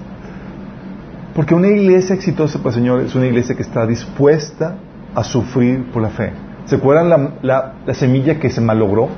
Porque 1.35 1.55
una 1.55 1.67
iglesia 1.67 2.15
exitosa, 2.15 2.59
pues 2.61 2.75
Señor, 2.75 3.01
es 3.01 3.15
una 3.15 3.25
iglesia 3.25 3.55
que 3.55 3.63
está 3.63 3.85
dispuesta 3.87 4.75
a 5.15 5.23
sufrir 5.23 5.85
por 5.91 6.01
la 6.01 6.09
fe. 6.09 6.31
¿Se 6.65 6.75
acuerdan 6.75 7.09
la, 7.09 7.33
la- 7.41 7.73
la 7.85 7.93
semilla 7.93 8.39
que 8.39 8.49
se 8.49 8.61
malogró? 8.61 9.09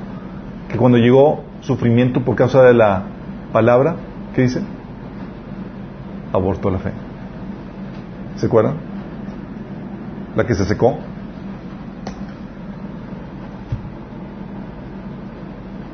Que 0.70 0.76
cuando 0.78 0.98
llegó 0.98 1.44
sufrimiento 1.60 2.22
por 2.24 2.34
causa 2.36 2.62
de 2.62 2.74
la 2.74 3.02
palabra, 3.52 3.96
¿qué 4.34 4.42
dice? 4.42 4.60
Abortó 6.32 6.70
la 6.70 6.78
fe. 6.78 6.90
¿Se 8.36 8.46
acuerdan? 8.46 8.74
La 10.34 10.44
que 10.46 10.54
se 10.54 10.64
secó. 10.64 10.98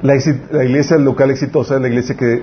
La, 0.02 0.14
la 0.50 0.64
iglesia 0.64 0.96
local 0.98 1.30
exitosa 1.30 1.76
es 1.76 1.80
la 1.80 1.88
iglesia 1.88 2.16
que 2.16 2.42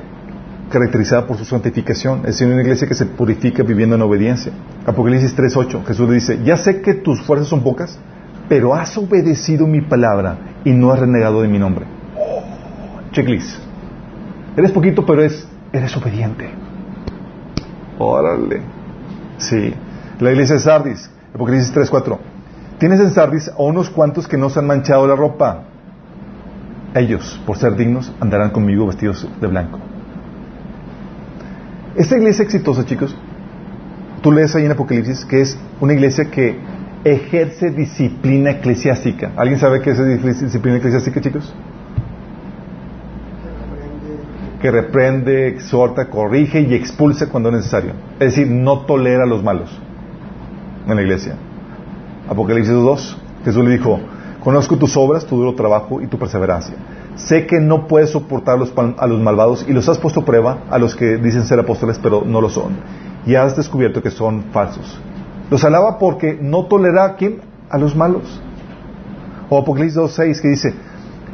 caracterizada 0.70 1.28
por 1.28 1.38
su 1.38 1.45
santificación, 1.45 2.20
es 2.20 2.38
decir, 2.38 2.47
una 2.47 2.61
iglesia 2.61 2.88
que 2.88 2.95
se 2.95 3.05
purifica 3.05 3.63
viviendo 3.63 3.95
en 3.95 4.01
obediencia. 4.01 4.51
Apocalipsis 4.86 5.36
3.8, 5.36 5.86
Jesús 5.86 6.07
le 6.07 6.15
dice, 6.15 6.39
ya 6.43 6.57
sé 6.57 6.82
que 6.82 6.93
tus 6.93 7.22
fuerzas 7.22 7.47
son 7.47 7.61
pocas, 7.61 7.99
pero 8.47 8.74
has 8.74 8.97
obedecido 8.97 9.67
mi 9.67 9.82
palabra 9.82 10.38
y 10.63 10.72
no 10.72 10.91
has 10.91 10.99
renegado 10.99 11.41
de 11.41 11.47
mi 11.47 11.59
nombre. 11.59 11.86
Oh, 12.17 12.43
checklist. 13.11 13.59
Eres 14.55 14.72
poquito, 14.72 15.05
pero 15.05 15.24
es, 15.24 15.47
eres 15.72 15.95
obediente. 15.97 16.49
Órale. 17.97 18.61
Sí. 19.38 19.74
La 20.20 20.32
iglesia 20.32 20.55
de 20.55 20.61
Sardis, 20.61 21.09
Apocalipsis 21.34 21.74
3.4. 21.74 22.17
Tienes 22.78 22.99
en 22.99 23.11
Sardis 23.11 23.49
a 23.49 23.61
unos 23.61 23.89
cuantos 23.89 24.28
que 24.28 24.38
no 24.38 24.49
se 24.49 24.59
han 24.59 24.67
manchado 24.67 25.05
la 25.07 25.15
ropa. 25.15 25.63
Ellos, 26.95 27.39
por 27.45 27.57
ser 27.57 27.76
dignos, 27.76 28.11
andarán 28.20 28.49
conmigo 28.49 28.88
vestidos 28.88 29.28
de 29.39 29.47
blanco. 29.47 29.80
Esta 31.95 32.17
iglesia 32.17 32.43
exitosa, 32.43 32.85
chicos, 32.85 33.15
tú 34.21 34.31
lees 34.31 34.55
ahí 34.55 34.65
en 34.65 34.71
Apocalipsis 34.71 35.25
que 35.25 35.41
es 35.41 35.57
una 35.81 35.93
iglesia 35.93 36.29
que 36.29 36.57
ejerce 37.03 37.71
disciplina 37.71 38.51
eclesiástica. 38.51 39.31
¿Alguien 39.35 39.59
sabe 39.59 39.81
qué 39.81 39.91
es 39.91 40.41
disciplina 40.41 40.77
eclesiástica, 40.77 41.21
chicos? 41.21 41.53
Que 44.61 44.71
reprende, 44.71 45.47
exhorta, 45.47 46.09
corrige 46.09 46.61
y 46.61 46.73
expulsa 46.73 47.29
cuando 47.29 47.49
es 47.49 47.55
necesario. 47.55 47.93
Es 48.19 48.35
decir, 48.35 48.47
no 48.47 48.81
tolera 48.81 49.25
los 49.25 49.43
malos 49.43 49.69
en 50.87 50.95
la 50.95 51.01
iglesia. 51.01 51.35
Apocalipsis 52.27 52.73
2, 52.73 53.17
Jesús 53.45 53.63
le 53.63 53.71
dijo, 53.71 53.99
conozco 54.43 54.77
tus 54.77 54.95
obras, 54.97 55.25
tu 55.25 55.37
duro 55.37 55.55
trabajo 55.55 56.01
y 56.01 56.07
tu 56.07 56.19
perseverancia. 56.19 56.75
Sé 57.20 57.45
que 57.45 57.59
no 57.59 57.88
puedes 57.88 58.09
soportar 58.11 58.55
a 58.55 58.57
los, 58.57 58.74
a 58.97 59.05
los 59.07 59.20
malvados 59.22 59.65
y 59.67 59.74
los 59.74 59.88
has 59.89 59.97
puesto 59.97 60.22
a 60.22 60.26
prueba 60.26 60.59
a 60.70 60.80
los 60.80 60.95
que 60.95 61.17
dicen 61.17 61.43
ser 61.45 61.59
apóstoles 61.59 61.99
pero 62.01 62.24
no 62.26 62.41
lo 62.41 62.49
son. 62.49 62.72
Y 63.26 63.36
has 63.36 63.55
descubierto 63.55 64.01
que 64.01 64.09
son 64.09 64.45
falsos. 64.51 64.99
Los 65.51 65.63
alaba 65.63 65.97
porque 65.99 66.38
no 66.41 66.65
tolera 66.65 67.03
a 67.05 67.15
quién? 67.15 67.41
A 67.70 67.78
los 67.78 67.95
malos. 67.95 68.41
O 69.49 69.57
Apocalipsis 69.57 69.97
2.6 69.99 70.41
que 70.41 70.47
dice, 70.47 70.74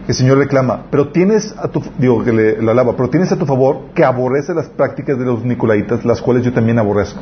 el 0.08 0.14
Señor 0.14 0.38
reclama, 0.40 0.86
pero 0.90 1.10
tienes 1.10 1.54
a 1.58 1.68
tu, 1.68 1.84
digo 1.98 2.24
que 2.24 2.32
le, 2.32 2.70
alaba, 2.72 2.96
pero 2.96 3.10
tienes 3.10 3.32
a 3.32 3.38
tu 3.38 3.46
favor 3.46 3.90
que 3.94 4.04
aborrece 4.04 4.54
las 4.54 4.68
prácticas 4.68 5.18
de 5.20 5.26
los 5.26 5.44
nicolaitas, 5.44 6.04
las 6.06 6.22
cuales 6.22 6.44
yo 6.44 6.54
también 6.54 6.80
aborrezco. 6.80 7.20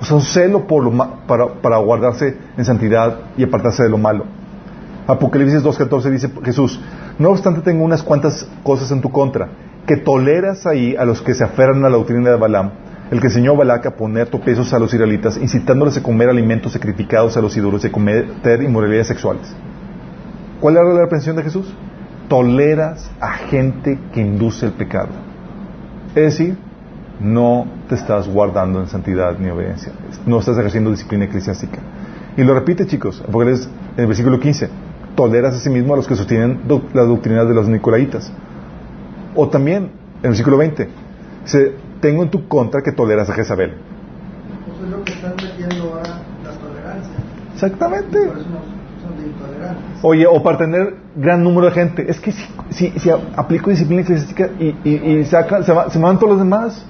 O 0.00 0.04
sea, 0.04 0.16
un 0.16 0.22
celo 0.22 0.66
por 0.66 0.82
lo 0.84 0.90
ma- 0.90 1.26
para, 1.26 1.46
para 1.54 1.78
guardarse 1.78 2.36
en 2.56 2.64
santidad 2.64 3.18
y 3.36 3.44
apartarse 3.44 3.82
de 3.84 3.88
lo 3.90 3.98
malo. 3.98 4.24
Apocalipsis 5.06 5.62
2.14 5.62 6.10
dice 6.10 6.30
Jesús, 6.44 6.80
no 7.18 7.30
obstante 7.30 7.60
tengo 7.60 7.84
unas 7.84 8.02
cuantas 8.02 8.48
cosas 8.62 8.90
en 8.90 9.00
tu 9.00 9.10
contra, 9.10 9.48
que 9.86 9.96
toleras 9.96 10.66
ahí 10.66 10.96
a 10.96 11.04
los 11.04 11.22
que 11.22 11.34
se 11.34 11.44
aferran 11.44 11.84
a 11.84 11.88
la 11.88 11.96
doctrina 11.96 12.30
de 12.30 12.36
Balaam, 12.36 12.72
el 13.10 13.20
que 13.20 13.28
enseñó 13.28 13.52
a 13.52 13.56
Balac 13.56 13.86
a 13.86 13.96
poner 13.96 14.28
tropiezos 14.28 14.72
a 14.72 14.78
los 14.78 14.92
israelitas, 14.92 15.36
incitándoles 15.36 15.96
a 15.96 16.02
comer 16.02 16.28
alimentos 16.28 16.72
sacrificados 16.72 17.36
a 17.36 17.40
los 17.40 17.56
ídolos 17.56 17.84
y 17.84 17.86
a 17.86 17.92
cometer 17.92 18.62
inmoralidades 18.62 19.06
sexuales. 19.06 19.54
¿Cuál 20.60 20.76
era 20.76 20.92
la 20.92 21.02
reprensión 21.02 21.36
de 21.36 21.44
Jesús? 21.44 21.72
Toleras 22.28 23.08
a 23.20 23.34
gente 23.34 23.98
que 24.12 24.20
induce 24.20 24.66
el 24.66 24.72
pecado. 24.72 25.10
Es 26.16 26.36
decir, 26.36 26.56
no 27.20 27.66
te 27.88 27.94
estás 27.94 28.28
guardando 28.28 28.80
en 28.80 28.88
santidad 28.88 29.38
ni 29.38 29.50
obediencia. 29.50 29.92
No 30.26 30.40
estás 30.40 30.58
ejerciendo 30.58 30.90
disciplina 30.90 31.26
eclesiástica. 31.26 31.78
Y 32.36 32.42
lo 32.42 32.54
repite, 32.54 32.86
chicos, 32.86 33.22
porque 33.30 33.52
es 33.52 33.68
el 33.96 34.06
versículo 34.06 34.40
15. 34.40 34.68
Toleras 35.16 35.54
a 35.54 35.58
sí 35.60 35.70
mismo 35.70 35.94
a 35.94 35.96
los 35.96 36.06
que 36.06 36.14
sostienen 36.14 36.60
las 36.92 37.06
doctrinas 37.08 37.48
de 37.48 37.54
los 37.54 37.68
nicolaitas. 37.68 38.30
O 39.34 39.48
también, 39.48 39.84
en 39.84 39.90
el 40.22 40.28
versículo 40.30 40.58
20, 40.58 40.88
dice, 41.44 41.72
tengo 42.00 42.22
en 42.22 42.30
tu 42.30 42.46
contra 42.48 42.82
que 42.82 42.92
toleras 42.92 43.28
a 43.30 43.32
Jezabel. 43.34 43.70
Eso 43.70 44.84
es 44.84 44.90
lo 44.90 45.02
que 45.04 45.12
están 45.14 45.32
metiendo 45.36 45.84
ahora 45.94 46.20
la 46.44 46.50
tolerancia. 46.52 47.14
Exactamente. 47.54 48.18
Por 48.26 48.38
eso 48.38 48.46
no- 48.50 49.06
son 49.08 49.18
de 49.18 49.26
intolerantes. 49.26 49.84
Oye, 50.02 50.26
o 50.26 50.42
para 50.42 50.58
tener 50.58 50.96
gran 51.16 51.42
número 51.42 51.66
de 51.66 51.72
gente. 51.72 52.10
Es 52.10 52.20
que 52.20 52.32
si, 52.32 52.44
si, 52.70 52.90
si 52.98 53.10
aplico 53.10 53.70
disciplina 53.70 54.02
eclesiástica 54.02 54.50
y, 54.58 54.74
y, 54.84 54.94
y 55.20 55.24
saca- 55.24 55.62
se, 55.62 55.72
va- 55.72 55.88
se 55.90 55.98
van 55.98 56.18
todos 56.18 56.30
los 56.32 56.38
demás. 56.38 56.84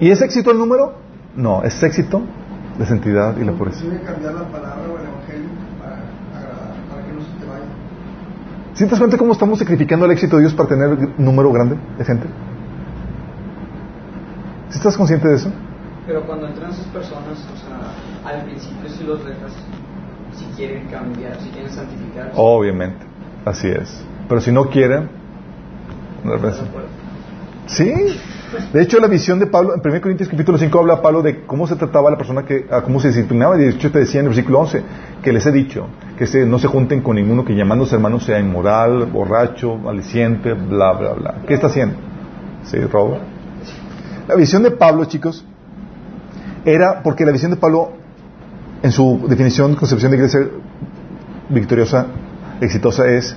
¿Y 0.00 0.10
es 0.10 0.20
éxito 0.20 0.50
el 0.50 0.58
número? 0.58 0.94
No, 1.36 1.62
es 1.62 1.80
éxito 1.82 2.22
la 2.78 2.84
santidad 2.86 3.36
y 3.38 3.44
la 3.44 3.52
pureza. 3.52 3.80
Cambiar 4.04 4.34
la 4.34 4.42
palabra 4.48 4.82
o 4.92 4.98
el 4.98 5.06
evangelio 5.06 5.48
para 5.80 5.94
agradar, 5.96 6.74
para 6.90 7.02
que 7.06 7.12
no 7.14 7.20
se 7.20 7.32
te 7.40 7.46
vaya. 7.46 7.64
¿Sí 8.76 8.84
te 8.84 8.90
das 8.90 8.98
cuenta 8.98 9.16
cómo 9.16 9.32
estamos 9.32 9.58
sacrificando 9.58 10.04
el 10.04 10.12
éxito 10.12 10.36
de 10.36 10.42
Dios 10.42 10.54
para 10.54 10.68
tener 10.68 10.88
un 10.90 11.24
número 11.24 11.50
grande 11.50 11.76
de 11.96 12.04
gente? 12.04 12.26
¿Sí 14.68 14.76
estás 14.76 14.98
consciente 14.98 15.26
de 15.26 15.36
eso? 15.36 15.50
Pero 16.06 16.26
cuando 16.26 16.46
entran 16.46 16.70
esas 16.70 16.84
personas, 16.88 17.38
o 17.38 17.56
sea, 17.56 18.30
al 18.30 18.44
principio 18.44 18.90
si 18.90 19.04
los 19.04 19.24
dejas, 19.24 19.50
si 20.36 20.44
quieren 20.56 20.88
cambiar, 20.88 21.40
si 21.40 21.48
quieren 21.48 21.72
santificarse, 21.72 22.32
Obviamente, 22.34 23.06
así 23.46 23.68
es. 23.68 24.04
Pero 24.28 24.42
si 24.42 24.52
no 24.52 24.68
quieren, 24.68 25.08
no. 26.22 26.34
Sí. 27.68 27.94
De 28.72 28.82
hecho, 28.82 28.98
la 28.98 29.08
visión 29.08 29.38
de 29.38 29.46
Pablo, 29.46 29.74
en 29.74 29.80
1 29.84 30.00
Corintios 30.00 30.28
capítulo 30.28 30.58
5 30.58 30.78
habla 30.78 31.02
Pablo 31.02 31.22
de 31.22 31.44
cómo 31.44 31.66
se 31.66 31.76
trataba 31.76 32.08
a 32.08 32.12
la 32.12 32.16
persona 32.16 32.44
que, 32.44 32.66
a 32.70 32.82
cómo 32.82 33.00
se 33.00 33.08
disciplinaba. 33.08 33.56
Y 33.56 33.60
de 33.60 33.70
hecho 33.70 33.90
te 33.90 33.98
decía 33.98 34.20
en 34.20 34.26
el 34.26 34.30
versículo 34.30 34.60
11 34.60 34.82
que 35.22 35.32
les 35.32 35.44
he 35.46 35.52
dicho 35.52 35.86
que 36.16 36.46
no 36.46 36.58
se 36.58 36.68
junten 36.68 37.02
con 37.02 37.16
ninguno 37.16 37.44
que 37.44 37.54
llamándose 37.54 37.96
hermano 37.96 38.20
sea 38.20 38.38
inmoral, 38.38 39.06
borracho, 39.06 39.76
maliciente, 39.76 40.52
bla, 40.52 40.92
bla, 40.92 41.12
bla. 41.12 41.34
¿Qué 41.46 41.54
está 41.54 41.66
haciendo? 41.66 41.96
Sí, 42.64 42.78
roba. 42.78 43.18
La 44.28 44.34
visión 44.34 44.62
de 44.62 44.70
Pablo, 44.70 45.04
chicos, 45.04 45.44
era 46.64 47.02
porque 47.02 47.24
la 47.24 47.32
visión 47.32 47.50
de 47.50 47.56
Pablo, 47.56 47.92
en 48.82 48.92
su 48.92 49.24
definición, 49.28 49.74
concepción 49.74 50.10
de 50.10 50.16
iglesia 50.16 50.40
victoriosa, 51.48 52.06
exitosa, 52.60 53.06
es 53.06 53.36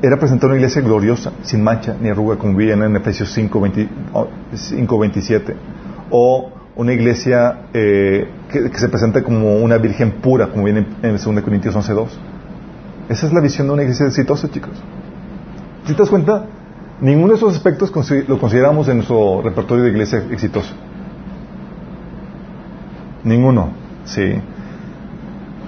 era 0.00 0.16
presentar 0.16 0.48
una 0.48 0.56
iglesia 0.56 0.80
gloriosa, 0.80 1.32
sin 1.42 1.62
mancha 1.62 1.96
ni 2.00 2.08
arruga, 2.08 2.36
como 2.36 2.56
viene 2.56 2.86
en 2.86 2.96
Efesios 2.96 3.32
5, 3.32 3.60
20 3.60 3.88
oh, 4.12 4.28
5, 4.54 4.98
27. 4.98 5.56
O 6.10 6.52
una 6.76 6.92
iglesia 6.92 7.62
eh, 7.74 8.28
que, 8.50 8.70
se 8.78 8.88
presenta 8.88 9.22
como 9.22 9.56
una 9.56 9.78
virgen 9.78 10.12
pura, 10.12 10.48
como 10.48 10.64
viene 10.64 10.86
en 11.02 11.12
2 11.16 11.42
Corintios 11.42 11.74
11, 11.74 11.92
2. 11.92 12.20
Esa 13.08 13.26
es 13.26 13.32
la 13.32 13.40
visión 13.40 13.66
de 13.66 13.72
una 13.72 13.82
iglesia 13.82 14.06
exitosa, 14.06 14.48
chicos. 14.48 14.72
Si 15.86 15.94
te 15.94 15.98
das 15.98 16.10
cuenta, 16.10 16.44
ninguno 17.00 17.32
de 17.32 17.38
esos 17.38 17.56
aspectos 17.56 17.92
lo 18.28 18.38
consideramos 18.38 18.86
en 18.88 18.98
nuestro 18.98 19.42
repertorio 19.42 19.84
de 19.84 19.90
iglesia 19.90 20.22
exitosa. 20.30 20.74
Ninguno, 23.24 23.70
sí. 24.04 24.40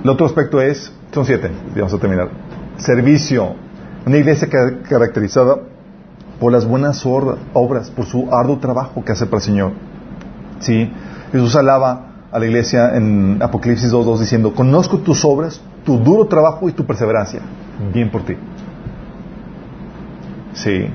El 0.05 0.09
otro 0.09 0.27
aspecto 0.27 0.61
es, 0.61 0.93
son 1.13 1.25
siete, 1.25 1.51
vamos 1.75 1.93
a 1.93 1.99
terminar. 1.99 2.29
Servicio. 2.77 3.70
Una 4.07 4.17
iglesia 4.17 4.49
ca- 4.49 4.83
caracterizada 4.89 5.57
por 6.39 6.53
las 6.53 6.67
buenas 6.67 7.05
obras, 7.05 7.91
por 7.91 8.07
su 8.07 8.29
arduo 8.33 8.59
trabajo 8.59 9.05
que 9.05 9.13
hace 9.13 9.27
para 9.27 9.37
el 9.39 9.43
Señor. 9.43 9.73
Sí. 10.61 10.91
Jesús 11.33 11.55
alaba 11.57 12.07
a 12.33 12.39
la 12.39 12.47
iglesia 12.47 12.97
en 12.97 13.39
Apocalipsis 13.43 13.93
2.2 13.93 14.19
diciendo, 14.21 14.55
conozco 14.55 14.99
tus 14.99 15.25
obras, 15.25 15.61
tu 15.85 15.99
duro 15.99 16.27
trabajo 16.27 16.69
y 16.69 16.73
tu 16.73 16.85
perseverancia. 16.85 17.41
Bien 17.93 18.11
por 18.11 18.23
ti. 18.23 18.35
Sí. 20.55 20.87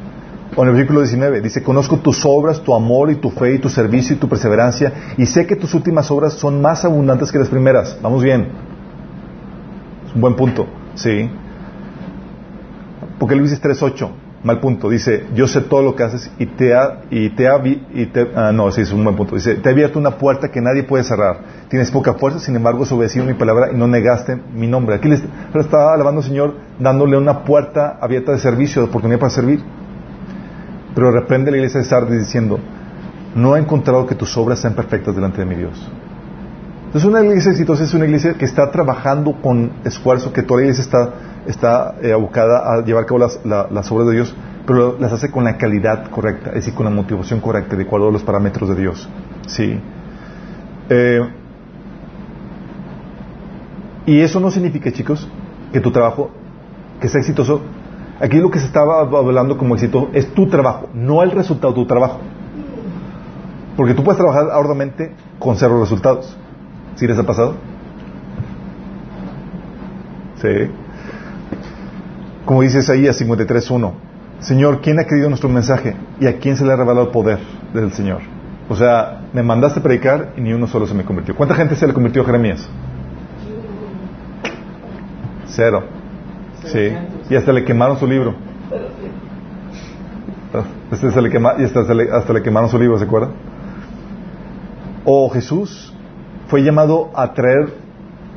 O 0.55 0.61
en 0.63 0.69
el 0.69 0.75
versículo 0.75 1.01
19 1.01 1.41
dice, 1.41 1.63
conozco 1.63 1.97
tus 1.97 2.23
obras, 2.25 2.61
tu 2.61 2.73
amor 2.73 3.11
y 3.11 3.15
tu 3.15 3.29
fe 3.29 3.55
y 3.55 3.59
tu 3.59 3.69
servicio 3.69 4.15
y 4.15 4.19
tu 4.19 4.29
perseverancia 4.29 4.93
y 5.17 5.25
sé 5.25 5.45
que 5.45 5.55
tus 5.55 5.73
últimas 5.73 6.09
obras 6.11 6.33
son 6.33 6.61
más 6.61 6.85
abundantes 6.85 7.31
que 7.31 7.39
las 7.39 7.49
primeras. 7.49 7.97
Vamos 8.01 8.23
bien. 8.23 8.47
Es 10.07 10.15
un 10.15 10.21
buen 10.21 10.35
punto. 10.35 10.65
Sí. 10.95 11.29
Apocalipsis 13.15 13.61
3.8, 13.61 14.09
mal 14.43 14.59
punto. 14.59 14.89
Dice, 14.89 15.25
yo 15.33 15.47
sé 15.47 15.61
todo 15.61 15.81
lo 15.81 15.95
que 15.95 16.03
haces 16.03 16.29
y 16.37 16.45
te 16.45 16.75
ha, 16.75 17.03
y 17.09 17.29
te 17.29 17.47
ha, 17.47 17.61
y 17.65 18.05
te, 18.07 18.29
ah, 18.35 18.51
no, 18.51 18.69
sí, 18.71 18.81
es 18.81 18.91
un 18.91 19.03
buen 19.03 19.15
punto. 19.15 19.35
Dice, 19.35 19.55
te 19.55 19.69
he 19.69 19.71
abierto 19.71 19.97
una 19.97 20.17
puerta 20.17 20.49
que 20.49 20.59
nadie 20.59 20.83
puede 20.83 21.05
cerrar. 21.05 21.39
Tienes 21.69 21.91
poca 21.91 22.15
fuerza, 22.15 22.39
sin 22.39 22.55
embargo, 22.57 22.83
has 22.83 22.91
obedecido 22.91 23.25
mi 23.25 23.33
palabra 23.33 23.71
y 23.71 23.77
no 23.77 23.87
negaste 23.87 24.37
mi 24.53 24.67
nombre. 24.67 24.95
Aquí 24.95 25.07
le 25.07 25.15
estaba 25.15 25.93
alabando 25.93 26.21
al 26.21 26.27
Señor, 26.27 26.55
dándole 26.77 27.17
una 27.17 27.45
puerta 27.45 27.97
abierta 28.01 28.33
de 28.33 28.39
servicio, 28.39 28.81
de 28.81 28.89
oportunidad 28.89 29.19
para 29.19 29.29
servir. 29.29 29.63
Pero 30.93 31.11
reprende 31.11 31.51
la 31.51 31.57
iglesia 31.57 31.79
de 31.79 31.85
Sardis 31.85 32.19
diciendo, 32.19 32.59
no 33.33 33.55
he 33.55 33.59
encontrado 33.59 34.05
que 34.05 34.15
tus 34.15 34.35
obras 34.37 34.59
sean 34.59 34.75
perfectas 34.75 35.15
delante 35.15 35.39
de 35.39 35.45
mi 35.45 35.55
Dios. 35.55 35.89
Entonces 36.95 37.11
una 37.11 37.25
iglesia 37.25 37.51
exitosa 37.51 37.83
es 37.83 37.93
una 37.93 38.05
iglesia 38.05 38.35
que 38.35 38.45
está 38.45 38.71
trabajando 38.71 39.33
con 39.41 39.69
esfuerzo, 39.83 40.31
que 40.31 40.43
toda 40.43 40.61
la 40.61 40.67
iglesia 40.67 40.81
está, 40.81 41.13
está 41.45 41.95
eh, 42.01 42.13
abocada 42.13 42.73
a 42.73 42.85
llevar 42.85 43.03
a 43.03 43.05
cabo 43.05 43.19
las, 43.19 43.37
las, 43.43 43.91
obras 43.91 44.07
de 44.07 44.13
Dios, 44.13 44.33
pero 44.65 44.95
las 44.97 45.11
hace 45.11 45.29
con 45.29 45.43
la 45.43 45.57
calidad 45.57 46.09
correcta, 46.09 46.51
es 46.51 46.55
decir, 46.55 46.73
con 46.73 46.85
la 46.85 46.91
motivación 46.91 47.41
correcta, 47.41 47.75
de 47.75 47.83
acuerdo 47.83 48.07
a 48.07 48.11
los 48.13 48.23
parámetros 48.23 48.69
de 48.69 48.75
Dios. 48.77 49.09
Sí. 49.45 49.77
Eh, 50.89 51.19
y 54.05 54.21
eso 54.21 54.39
no 54.39 54.49
significa, 54.49 54.89
chicos, 54.89 55.27
que 55.73 55.81
tu 55.81 55.91
trabajo, 55.91 56.31
que 57.01 57.09
sea 57.09 57.19
exitoso, 57.19 57.59
aquí 58.21 58.37
lo 58.37 58.49
que 58.49 58.59
se 58.59 58.67
estaba 58.67 59.01
hablando 59.01 59.57
como 59.57 59.75
éxito 59.75 60.11
es 60.13 60.33
tu 60.33 60.47
trabajo, 60.47 60.87
no 60.93 61.23
el 61.23 61.31
resultado 61.31 61.73
de 61.73 61.75
tu 61.81 61.87
trabajo. 61.87 62.21
Porque 63.75 63.93
tú 63.93 64.01
puedes 64.01 64.17
trabajar 64.17 64.49
arduamente 64.49 65.11
con 65.39 65.57
cero 65.57 65.77
resultados. 65.81 66.37
¿Sí 66.95 67.07
les 67.07 67.17
ha 67.17 67.23
pasado? 67.23 67.55
Sí. 70.41 70.71
Como 72.45 72.61
dice 72.61 72.79
Isaías 72.79 73.19
53.1, 73.21 73.91
Señor, 74.39 74.81
¿quién 74.81 74.99
ha 74.99 75.05
creído 75.05 75.29
nuestro 75.29 75.49
mensaje? 75.49 75.95
¿Y 76.19 76.27
a 76.27 76.37
quién 76.37 76.55
se 76.55 76.65
le 76.65 76.73
ha 76.73 76.75
revelado 76.75 77.07
el 77.07 77.11
poder 77.11 77.39
del 77.73 77.91
Señor? 77.91 78.21
O 78.69 78.75
sea, 78.75 79.21
me 79.33 79.43
mandaste 79.43 79.79
a 79.79 79.83
predicar 79.83 80.33
y 80.37 80.41
ni 80.41 80.53
uno 80.53 80.67
solo 80.67 80.87
se 80.87 80.93
me 80.93 81.03
convirtió. 81.03 81.35
¿Cuánta 81.35 81.55
gente 81.55 81.75
se 81.75 81.87
le 81.87 81.93
convirtió 81.93 82.21
a 82.21 82.25
Jeremías? 82.25 82.67
Cero. 85.47 85.83
Sí. 86.65 86.91
Y 87.29 87.35
hasta 87.35 87.51
le 87.51 87.63
quemaron 87.63 87.97
su 87.97 88.07
libro. 88.07 88.35
Este 90.91 91.11
se 91.11 91.19
y 91.21 91.63
hasta, 91.63 91.93
le, 91.93 92.11
hasta 92.11 92.33
le 92.33 92.41
quemaron 92.41 92.69
su 92.69 92.79
libro, 92.79 92.97
¿se 92.97 93.05
acuerdan? 93.05 93.31
O 95.03 95.29
Jesús 95.29 95.94
fue 96.47 96.63
llamado 96.63 97.09
a 97.15 97.33
traer 97.33 97.73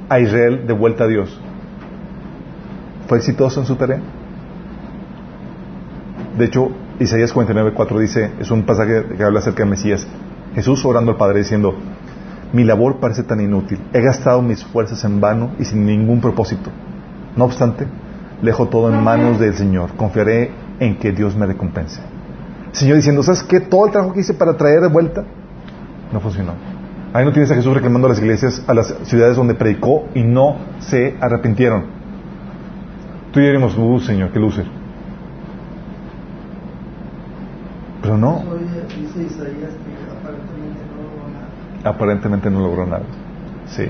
a 0.08 0.20
Israel 0.20 0.66
de 0.66 0.72
vuelta 0.72 1.04
a 1.04 1.06
Dios. 1.06 1.38
¿Fue 3.06 3.18
exitoso 3.18 3.60
en 3.60 3.66
su 3.66 3.76
tarea? 3.76 4.00
De 6.36 6.44
hecho, 6.44 6.70
Isaías 7.00 7.34
49.4 7.34 7.98
dice, 7.98 8.30
es 8.38 8.50
un 8.50 8.62
pasaje 8.64 9.04
que 9.16 9.24
habla 9.24 9.40
acerca 9.40 9.64
de 9.64 9.70
Mesías. 9.70 10.06
Jesús 10.54 10.84
orando 10.84 11.12
al 11.12 11.16
Padre 11.16 11.40
diciendo, 11.40 11.74
mi 12.52 12.64
labor 12.64 12.98
parece 13.00 13.22
tan 13.22 13.40
inútil, 13.40 13.78
he 13.92 14.00
gastado 14.00 14.40
mis 14.40 14.64
fuerzas 14.64 15.04
en 15.04 15.20
vano 15.20 15.50
y 15.58 15.64
sin 15.64 15.84
ningún 15.84 16.20
propósito. 16.20 16.70
No 17.36 17.44
obstante, 17.44 17.86
dejo 18.42 18.68
todo 18.68 18.92
en 18.92 19.02
manos 19.02 19.38
del 19.38 19.54
Señor, 19.54 19.94
confiaré 19.96 20.50
en 20.80 20.96
que 20.98 21.12
Dios 21.12 21.36
me 21.36 21.46
recompense. 21.46 22.00
Señor 22.72 22.96
diciendo, 22.96 23.22
¿sabes 23.22 23.42
qué? 23.42 23.60
Todo 23.60 23.86
el 23.86 23.92
trabajo 23.92 24.14
que 24.14 24.20
hice 24.20 24.34
para 24.34 24.56
traer 24.56 24.80
de 24.80 24.88
vuelta 24.88 25.24
no 26.12 26.20
funcionó. 26.20 26.77
Ahí 27.12 27.24
no 27.24 27.32
tienes 27.32 27.50
a 27.50 27.54
Jesús 27.54 27.72
reclamando 27.72 28.06
a 28.06 28.10
las 28.10 28.18
iglesias, 28.18 28.62
a 28.66 28.74
las 28.74 28.94
ciudades 29.04 29.36
donde 29.36 29.54
predicó 29.54 30.08
y 30.14 30.22
no 30.22 30.56
se 30.78 31.16
arrepintieron. 31.20 31.84
Tú 33.32 33.40
y 33.40 33.42
yo 33.42 33.46
diríamos, 33.46 33.76
uh, 33.78 33.98
Señor, 34.00 34.30
qué 34.30 34.38
luces. 34.38 34.66
Pero 38.02 38.16
no. 38.16 38.42
Aparentemente 41.84 42.50
no 42.50 42.60
logró 42.60 42.86
nada. 42.86 43.04
Sí. 43.66 43.84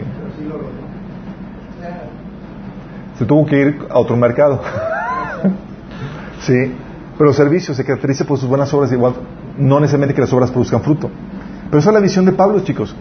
Se 3.19 3.25
tuvo 3.25 3.47
que 3.47 3.61
ir 3.61 3.79
a 3.91 3.99
otro 3.99 4.17
mercado. 4.17 4.61
sí. 6.41 6.73
Pero 7.17 7.31
el 7.31 7.37
servicio 7.37 7.75
se 7.75 7.85
caracteriza 7.85 8.25
por 8.25 8.39
sus 8.39 8.49
buenas 8.49 8.73
obras, 8.73 8.93
igual, 8.93 9.15
no 9.57 9.81
necesariamente 9.81 10.15
que 10.15 10.21
las 10.21 10.33
obras 10.33 10.53
produzcan 10.53 10.83
fruto. 10.83 11.11
Pero 11.71 11.79
esa 11.81 11.91
es 11.91 11.95
la 11.95 12.01
visión 12.01 12.25
de 12.25 12.33
Pablo, 12.33 12.61
chicos. 12.61 12.95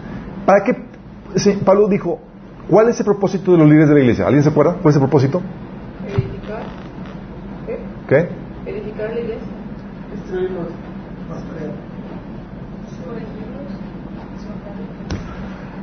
¿Para 0.44 0.64
qué? 0.64 0.76
Pablo 1.64 1.88
dijo, 1.88 2.20
¿cuál 2.68 2.88
es 2.88 2.98
el 3.00 3.06
propósito 3.06 3.52
de 3.52 3.58
los 3.58 3.68
líderes 3.68 3.88
de 3.88 3.94
la 3.94 4.00
iglesia? 4.00 4.26
¿Alguien 4.26 4.42
se 4.42 4.50
acuerda? 4.50 4.74
¿Cuál 4.74 4.90
es 4.90 4.96
el 4.96 5.02
propósito? 5.02 5.42
Edificar. 6.06 6.62
¿Qué? 8.08 8.28
Edificar 8.70 9.10
la 9.10 9.20
iglesia. 9.20 9.58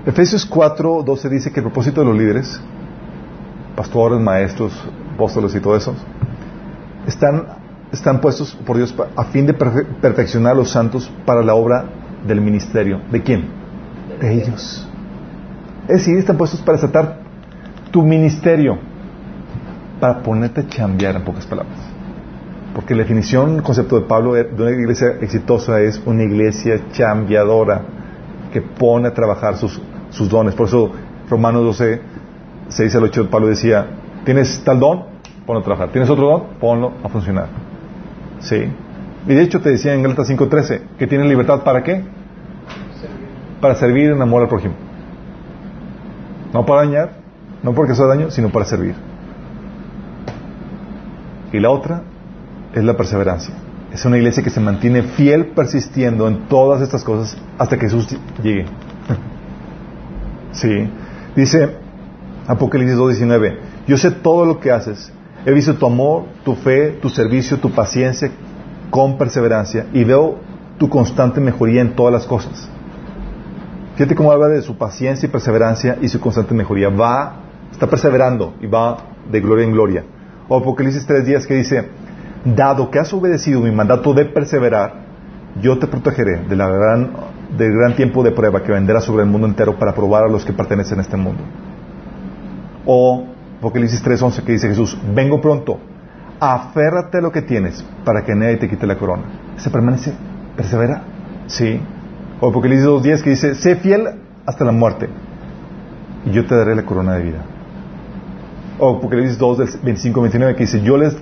Efesios 0.05 0.45
4, 0.45 1.03
12 1.03 1.29
dice 1.29 1.51
que 1.51 1.59
el 1.59 1.63
propósito 1.63 2.01
de 2.01 2.07
los 2.07 2.15
líderes, 2.15 2.61
pastores, 3.75 4.19
maestros, 4.19 4.71
apóstoles 5.15 5.55
y 5.55 5.59
todo 5.59 5.75
eso, 5.75 5.95
están, 7.07 7.47
están 7.91 8.21
puestos 8.21 8.53
por 8.53 8.77
Dios 8.77 8.93
a 9.15 9.23
fin 9.25 9.47
de 9.47 9.55
perfeccionar 9.55 10.51
a 10.51 10.55
los 10.55 10.69
santos 10.69 11.11
para 11.25 11.41
la 11.41 11.55
obra 11.55 11.85
del 12.27 12.41
ministerio. 12.41 13.01
¿De 13.11 13.21
quién? 13.21 13.45
De 14.19 14.33
ellos. 14.33 14.87
Es 15.87 15.99
decir, 15.99 16.17
están 16.17 16.37
puestos 16.37 16.61
para 16.61 16.77
desatar 16.77 17.19
tu 17.91 18.03
ministerio, 18.03 18.77
para 19.99 20.21
ponerte 20.21 20.61
a 20.61 20.67
chambear, 20.67 21.15
en 21.15 21.23
pocas 21.23 21.45
palabras. 21.45 21.77
Porque 22.73 22.93
la 22.93 23.03
definición, 23.03 23.55
el 23.55 23.63
concepto 23.63 23.99
de 23.99 24.05
Pablo 24.05 24.33
de 24.33 24.49
una 24.57 24.71
iglesia 24.71 25.15
exitosa 25.21 25.79
es 25.79 26.01
una 26.05 26.23
iglesia 26.23 26.81
chambeadora 26.91 27.81
que 28.51 28.61
pone 28.61 29.07
a 29.07 29.13
trabajar 29.13 29.55
sus, 29.55 29.79
sus 30.09 30.27
dones. 30.27 30.55
Por 30.55 30.67
eso 30.67 30.91
Romanos 31.29 31.63
12, 31.63 32.01
6 32.69 32.95
al 32.95 33.03
8, 33.03 33.29
Pablo 33.29 33.47
decía, 33.47 33.87
tienes 34.25 34.61
tal 34.63 34.79
don, 34.79 35.05
ponlo 35.45 35.61
a 35.61 35.63
trabajar. 35.63 35.89
Tienes 35.89 36.09
otro 36.09 36.27
don, 36.27 36.43
ponlo 36.59 36.93
a 37.03 37.09
funcionar. 37.09 37.47
¿Sí? 38.39 38.65
Y 39.27 39.33
de 39.33 39.41
hecho 39.41 39.61
te 39.61 39.69
decía 39.69 39.93
en 39.93 40.03
Gálatas 40.03 40.29
5.13 40.29 40.81
que 40.99 41.07
tienes 41.07 41.27
libertad 41.27 41.63
para 41.63 41.83
qué? 41.83 42.03
Para 43.59 43.75
servir 43.75 44.11
en 44.11 44.21
amor 44.21 44.43
al 44.43 44.49
prójimo. 44.49 44.75
No 46.53 46.65
para 46.65 46.81
dañar, 46.81 47.13
no 47.63 47.73
porque 47.73 47.93
haga 47.93 48.07
daño, 48.07 48.29
sino 48.29 48.49
para 48.49 48.65
servir. 48.65 48.95
Y 51.51 51.59
la 51.59 51.69
otra 51.71 52.03
es 52.73 52.83
la 52.83 52.95
perseverancia. 52.95 53.53
Es 53.91 54.05
una 54.05 54.17
iglesia 54.17 54.43
que 54.43 54.49
se 54.49 54.59
mantiene 54.59 55.03
fiel 55.03 55.47
persistiendo 55.47 56.27
en 56.27 56.47
todas 56.47 56.81
estas 56.81 57.03
cosas 57.03 57.37
hasta 57.57 57.77
que 57.77 57.85
Jesús 57.85 58.07
llegue. 58.43 58.65
sí. 60.51 60.89
Dice 61.35 61.77
Apocalipsis 62.47 62.97
2.19, 62.97 63.57
yo 63.87 63.97
sé 63.97 64.11
todo 64.11 64.45
lo 64.45 64.59
que 64.59 64.71
haces. 64.71 65.11
He 65.45 65.51
visto 65.51 65.75
tu 65.75 65.85
amor, 65.85 66.25
tu 66.43 66.55
fe, 66.55 66.91
tu 67.01 67.09
servicio, 67.09 67.57
tu 67.57 67.71
paciencia, 67.71 68.31
con 68.95 69.17
perseverancia 69.17 69.87
y 69.91 70.05
veo 70.05 70.37
tu 70.77 70.87
constante 70.87 71.41
mejoría 71.41 71.81
en 71.81 71.97
todas 71.97 72.13
las 72.13 72.25
cosas. 72.25 72.69
Fíjate 73.95 74.15
cómo 74.15 74.31
habla 74.31 74.47
de 74.47 74.61
su 74.61 74.77
paciencia 74.77 75.27
y 75.27 75.29
perseverancia 75.29 75.97
y 76.01 76.07
su 76.07 76.21
constante 76.21 76.53
mejoría. 76.53 76.87
Va, 76.87 77.41
está 77.73 77.87
perseverando 77.87 78.53
y 78.61 78.67
va 78.67 78.99
de 79.29 79.41
gloria 79.41 79.65
en 79.65 79.73
gloria. 79.73 80.05
O 80.47 80.55
Apocalipsis 80.55 81.05
tres 81.05 81.25
días 81.25 81.45
que 81.45 81.55
dice, 81.55 81.89
dado 82.45 82.89
que 82.89 82.99
has 82.99 83.11
obedecido 83.11 83.59
mi 83.59 83.69
mandato 83.69 84.13
de 84.13 84.23
perseverar, 84.27 84.93
yo 85.61 85.77
te 85.77 85.87
protegeré 85.87 86.45
del 86.47 86.57
gran 86.57 87.95
tiempo 87.97 88.23
de 88.23 88.31
prueba 88.31 88.63
que 88.63 88.71
vendrá 88.71 89.01
sobre 89.01 89.23
el 89.23 89.29
mundo 89.29 89.45
entero 89.45 89.77
para 89.77 89.93
probar 89.93 90.23
a 90.23 90.29
los 90.29 90.45
que 90.45 90.53
pertenecen 90.53 90.99
a 90.99 91.01
este 91.01 91.17
mundo. 91.17 91.43
O 92.85 93.25
Apocalipsis 93.57 94.01
3.11 94.05 94.43
que 94.45 94.53
dice 94.53 94.69
Jesús, 94.69 94.97
vengo 95.13 95.41
pronto, 95.41 95.79
aférrate 96.39 97.19
a 97.19 97.21
lo 97.21 97.31
que 97.31 97.41
tienes 97.41 97.83
para 98.03 98.23
que 98.23 98.35
nadie 98.35 98.57
te 98.57 98.69
quite 98.69 98.85
la 98.87 98.97
corona. 98.97 99.23
Se 99.57 99.69
permanece, 99.69 100.13
persevera. 100.55 101.03
Sí. 101.47 101.79
O 102.41 102.49
Apocalipsis 102.49 102.85
2.10 102.85 103.21
que 103.23 103.29
dice, 103.31 103.55
sé 103.55 103.75
fiel 103.77 104.07
hasta 104.45 104.65
la 104.65 104.71
muerte 104.71 105.09
y 106.25 106.31
yo 106.31 106.45
te 106.45 106.55
daré 106.55 106.75
la 106.75 106.83
corona 106.83 107.13
de 107.15 107.23
vida. 107.23 107.39
O 108.79 108.97
Apocalipsis 108.97 109.37
2 109.37 109.57
del 109.57 109.67
25-29 109.67 110.55
que 110.55 110.63
dice, 110.63 110.81
yo 110.81 110.97
les, 110.97 111.15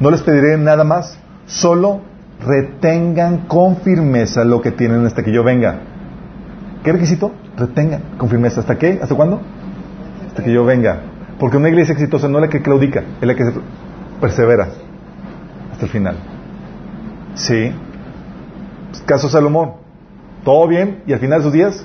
no 0.00 0.10
les 0.10 0.22
pediré 0.22 0.56
nada 0.56 0.84
más, 0.84 1.18
solo 1.46 2.00
retengan 2.44 3.46
con 3.46 3.76
firmeza 3.78 4.44
lo 4.44 4.60
que 4.60 4.70
tienen 4.70 5.04
hasta 5.04 5.22
que 5.22 5.32
yo 5.32 5.42
venga. 5.44 5.80
¿Qué 6.84 6.92
requisito? 6.92 7.32
Retengan 7.56 8.02
con 8.16 8.28
firmeza. 8.28 8.60
¿Hasta 8.60 8.78
qué? 8.78 8.98
¿Hasta 9.02 9.14
cuándo? 9.14 9.40
Hasta 10.28 10.44
que 10.44 10.52
yo 10.52 10.64
venga. 10.64 11.00
Porque 11.38 11.56
una 11.56 11.68
iglesia 11.68 11.92
exitosa 11.92 12.28
no 12.28 12.38
es 12.38 12.42
la 12.42 12.48
que 12.48 12.62
claudica, 12.62 13.02
es 13.20 13.26
la 13.26 13.34
que 13.34 13.44
persevera 14.20 14.68
hasta 15.72 15.84
el 15.84 15.90
final. 15.90 16.16
Sí. 17.34 17.72
Caso 19.04 19.28
Salomón. 19.28 19.72
Todo 20.44 20.66
bien 20.68 21.02
y 21.06 21.12
al 21.12 21.18
final 21.18 21.40
de 21.40 21.44
sus 21.44 21.52
días 21.52 21.84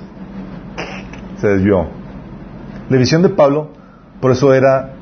se 1.39 1.47
desvió. 1.47 1.87
La 2.89 2.97
visión 2.97 3.21
de 3.21 3.29
Pablo, 3.29 3.69
por 4.19 4.31
eso 4.31 4.53
era 4.53 4.93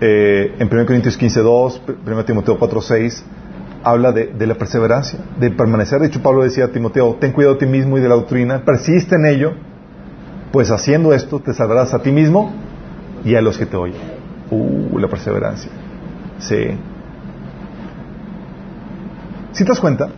eh, 0.00 0.54
en 0.58 0.68
1 0.72 0.86
Corintios 0.86 1.18
15.2, 1.18 1.80
1 2.06 2.24
Timoteo 2.24 2.58
4.6, 2.58 3.22
habla 3.82 4.12
de, 4.12 4.26
de, 4.26 4.46
la 4.46 4.54
perseverancia, 4.54 5.18
de 5.38 5.50
permanecer. 5.50 6.00
De 6.00 6.06
hecho, 6.06 6.22
Pablo 6.22 6.44
decía 6.44 6.66
a 6.66 6.68
Timoteo, 6.68 7.16
ten 7.16 7.32
cuidado 7.32 7.54
de 7.54 7.60
ti 7.60 7.66
mismo 7.66 7.98
y 7.98 8.00
de 8.00 8.08
la 8.08 8.14
doctrina, 8.14 8.64
persiste 8.64 9.16
en 9.16 9.26
ello, 9.26 9.54
pues 10.52 10.70
haciendo 10.70 11.12
esto 11.12 11.40
te 11.40 11.52
salvarás 11.52 11.94
a 11.94 12.00
ti 12.00 12.12
mismo 12.12 12.52
y 13.24 13.34
a 13.34 13.40
los 13.40 13.58
que 13.58 13.66
te 13.66 13.76
oyen. 13.76 14.00
Uh, 14.50 14.98
la 14.98 15.08
perseverancia. 15.08 15.70
Sí. 16.38 16.76
Si 19.52 19.64
te 19.64 19.68
das 19.68 19.80
cuenta, 19.80 20.08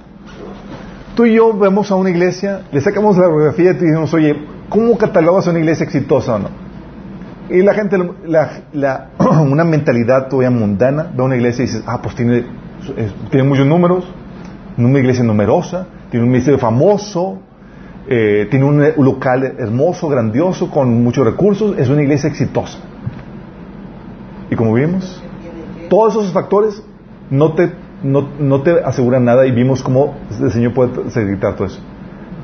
tú 1.15 1.27
y 1.27 1.35
yo 1.35 1.53
vemos 1.57 1.91
a 1.91 1.95
una 1.95 2.11
iglesia, 2.11 2.63
le 2.73 2.81
sacamos 2.81 3.19
la 3.19 3.27
biografía 3.27 3.73
y 3.73 3.75
te 3.75 3.85
decimos, 3.85 4.13
oye, 4.15 4.37
¿cómo 4.69 4.97
catalogas 4.97 5.47
a 5.47 5.51
una 5.51 5.59
iglesia 5.59 5.85
exitosa 5.85 6.37
o 6.37 6.39
no? 6.39 6.49
Y 7.49 7.63
la 7.63 7.75
gente, 7.75 7.99
la, 8.27 8.63
la, 8.73 9.11
una 9.43 9.65
mentalidad 9.65 10.29
todavía 10.29 10.51
mundana, 10.51 11.11
ve 11.15 11.23
a 11.23 11.27
una 11.27 11.37
iglesia 11.37 11.65
y 11.65 11.67
dices, 11.67 11.83
ah, 11.87 12.01
pues 12.03 12.15
tiene, 12.15 12.45
tiene 13.31 13.49
muchos 13.49 13.67
números, 13.67 14.05
una 14.79 14.99
iglesia 14.99 15.25
numerosa, 15.25 15.87
tiene 16.11 16.25
un 16.25 16.31
ministerio 16.31 16.59
famoso, 16.59 17.41
eh, 18.09 18.47
tiene 18.51 18.65
un 18.65 18.83
local 18.99 19.57
hermoso, 19.59 20.09
grandioso, 20.09 20.71
con 20.71 21.03
muchos 21.03 21.25
recursos, 21.25 21.77
es 21.79 21.89
una 21.89 22.03
iglesia 22.03 22.29
exitosa. 22.29 22.79
Y 24.51 24.55
como 24.55 24.75
vimos, 24.75 25.23
todos 25.89 26.15
esos 26.15 26.33
factores 26.33 26.83
no 27.31 27.55
te, 27.55 27.73
no, 28.03 28.29
no 28.39 28.63
te 28.63 28.83
aseguran 28.85 29.25
nada 29.25 29.47
y 29.47 29.53
vimos 29.53 29.83
cómo 29.83 30.15
el 30.41 30.51
Señor 30.51 30.75
puede 30.75 31.11
secretar 31.11 31.55
todo 31.55 31.67
eso. 31.67 31.81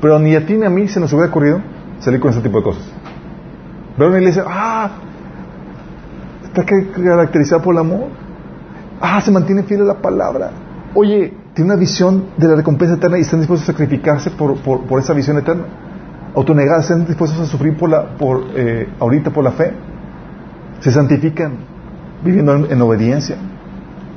Pero 0.01 0.19
ni 0.19 0.35
a 0.35 0.45
ti 0.45 0.55
ni 0.55 0.65
a 0.65 0.69
mí 0.69 0.87
se 0.87 0.99
nos 0.99 1.13
hubiera 1.13 1.29
ocurrido 1.29 1.61
salir 1.99 2.19
con 2.19 2.31
ese 2.31 2.41
tipo 2.41 2.57
de 2.57 2.63
cosas. 2.63 2.83
Ver 3.97 4.09
una 4.09 4.17
iglesia, 4.17 4.43
ah, 4.47 4.91
está 6.43 6.65
caracterizada 6.65 7.61
por 7.61 7.73
el 7.73 7.79
amor. 7.79 8.07
Ah, 8.99 9.21
se 9.21 9.31
mantiene 9.31 9.63
fiel 9.63 9.81
a 9.81 9.85
la 9.85 10.01
palabra. 10.01 10.51
Oye, 10.95 11.33
tiene 11.53 11.71
una 11.71 11.79
visión 11.79 12.25
de 12.37 12.47
la 12.47 12.55
recompensa 12.55 12.95
eterna 12.95 13.17
y 13.17 13.21
están 13.21 13.39
dispuestos 13.39 13.69
a 13.69 13.71
sacrificarse 13.71 14.31
por, 14.31 14.57
por, 14.57 14.81
por 14.85 14.99
esa 14.99 15.13
visión 15.13 15.37
eterna. 15.37 15.63
Autonegadas, 16.35 16.89
están 16.89 17.05
dispuestos 17.05 17.39
a 17.39 17.45
sufrir 17.45 17.77
por 17.77 17.89
la, 17.89 18.17
por, 18.17 18.43
eh, 18.55 18.89
ahorita 18.99 19.29
por 19.29 19.43
la 19.43 19.51
fe. 19.51 19.73
Se 20.79 20.91
santifican 20.91 21.72
viviendo 22.23 22.55
en, 22.55 22.71
en 22.71 22.81
obediencia. 22.81 23.37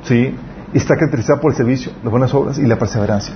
¿Sí? 0.03 0.35
Está 0.73 0.95
caracterizada 0.95 1.39
por 1.39 1.51
el 1.51 1.57
servicio, 1.57 1.91
las 2.03 2.11
buenas 2.11 2.33
obras 2.33 2.57
y 2.57 2.63
la 2.63 2.77
perseverancia. 2.77 3.33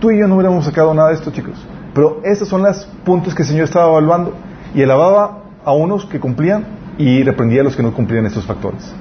Tú 0.00 0.10
y 0.10 0.18
yo 0.18 0.26
no 0.26 0.34
hubiéramos 0.36 0.64
sacado 0.64 0.92
nada 0.94 1.08
de 1.08 1.14
esto, 1.14 1.30
chicos. 1.30 1.54
Pero 1.94 2.20
esos 2.24 2.48
son 2.48 2.62
los 2.62 2.84
puntos 3.04 3.34
que 3.34 3.42
el 3.42 3.48
Señor 3.48 3.64
estaba 3.64 3.88
evaluando. 3.88 4.34
Y 4.74 4.82
alababa 4.82 5.42
a 5.64 5.72
unos 5.72 6.06
que 6.06 6.18
cumplían 6.18 6.64
y 6.98 7.22
reprendía 7.22 7.60
a 7.60 7.64
los 7.64 7.76
que 7.76 7.82
no 7.82 7.92
cumplían 7.92 8.26
estos 8.26 8.46
factores. 8.46 8.92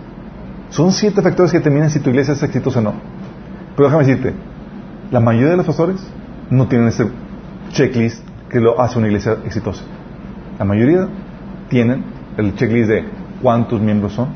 Son 0.69 0.91
siete 0.91 1.22
factores 1.22 1.51
que 1.51 1.57
determinan 1.57 1.89
si 1.89 1.99
tu 1.99 2.09
iglesia 2.09 2.34
es 2.34 2.43
exitosa 2.43 2.80
o 2.80 2.84
no. 2.84 2.93
Pero 3.76 3.89
déjame 3.89 4.05
decirte, 4.05 4.34
la 5.11 5.19
mayoría 5.19 5.51
de 5.51 5.57
los 5.57 5.65
pastores 5.65 6.01
no 6.49 6.68
tienen 6.68 6.88
ese 6.88 7.07
checklist 7.72 8.23
que 8.49 8.59
lo 8.59 8.80
hace 8.80 8.97
una 8.97 9.07
iglesia 9.07 9.38
exitosa. 9.45 9.84
La 10.59 10.65
mayoría 10.65 11.07
tienen 11.69 12.03
el 12.38 12.55
checklist 12.55 12.89
de 12.89 13.05
cuántos 13.41 13.81
miembros 13.81 14.13
son, 14.13 14.30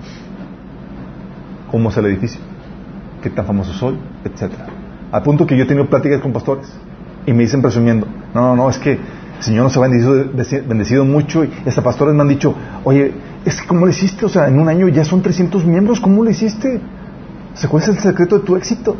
cómo 1.71 1.89
es 1.89 1.97
el 1.97 2.05
edificio, 2.05 2.39
qué 3.21 3.29
tan 3.29 3.45
famoso 3.45 3.73
soy, 3.73 3.97
etcétera. 4.23 4.67
Al 5.11 5.23
punto 5.23 5.45
que 5.45 5.57
yo 5.57 5.63
he 5.63 5.67
tenido 5.67 5.89
pláticas 5.89 6.21
con 6.21 6.33
pastores 6.33 6.67
y 7.25 7.33
me 7.33 7.43
dicen 7.43 7.61
presumiendo, 7.61 8.07
no, 8.33 8.41
no, 8.41 8.55
no, 8.55 8.69
es 8.69 8.77
que 8.77 8.93
el 8.93 9.43
Señor 9.43 9.63
nos 9.63 9.77
ha 9.77 9.81
bendecido, 9.81 10.25
bendecido 10.67 11.05
mucho 11.05 11.43
y 11.43 11.51
hasta 11.65 11.81
pastores 11.81 12.13
me 12.15 12.21
han 12.21 12.27
dicho, 12.27 12.53
oye, 12.83 13.13
es 13.45 13.61
que 13.61 13.67
¿cómo 13.67 13.85
lo 13.85 13.91
hiciste? 13.91 14.25
O 14.25 14.29
sea, 14.29 14.47
en 14.47 14.59
un 14.59 14.67
año 14.67 14.87
ya 14.87 15.03
son 15.03 15.21
300 15.21 15.65
miembros, 15.65 15.99
¿cómo 15.99 16.23
lo 16.23 16.29
hiciste? 16.29 16.81
O 17.53 17.57
sea, 17.57 17.69
¿cuál 17.69 17.83
es 17.83 17.89
el 17.89 17.99
secreto 17.99 18.39
de 18.39 18.45
tu 18.45 18.55
éxito? 18.55 18.95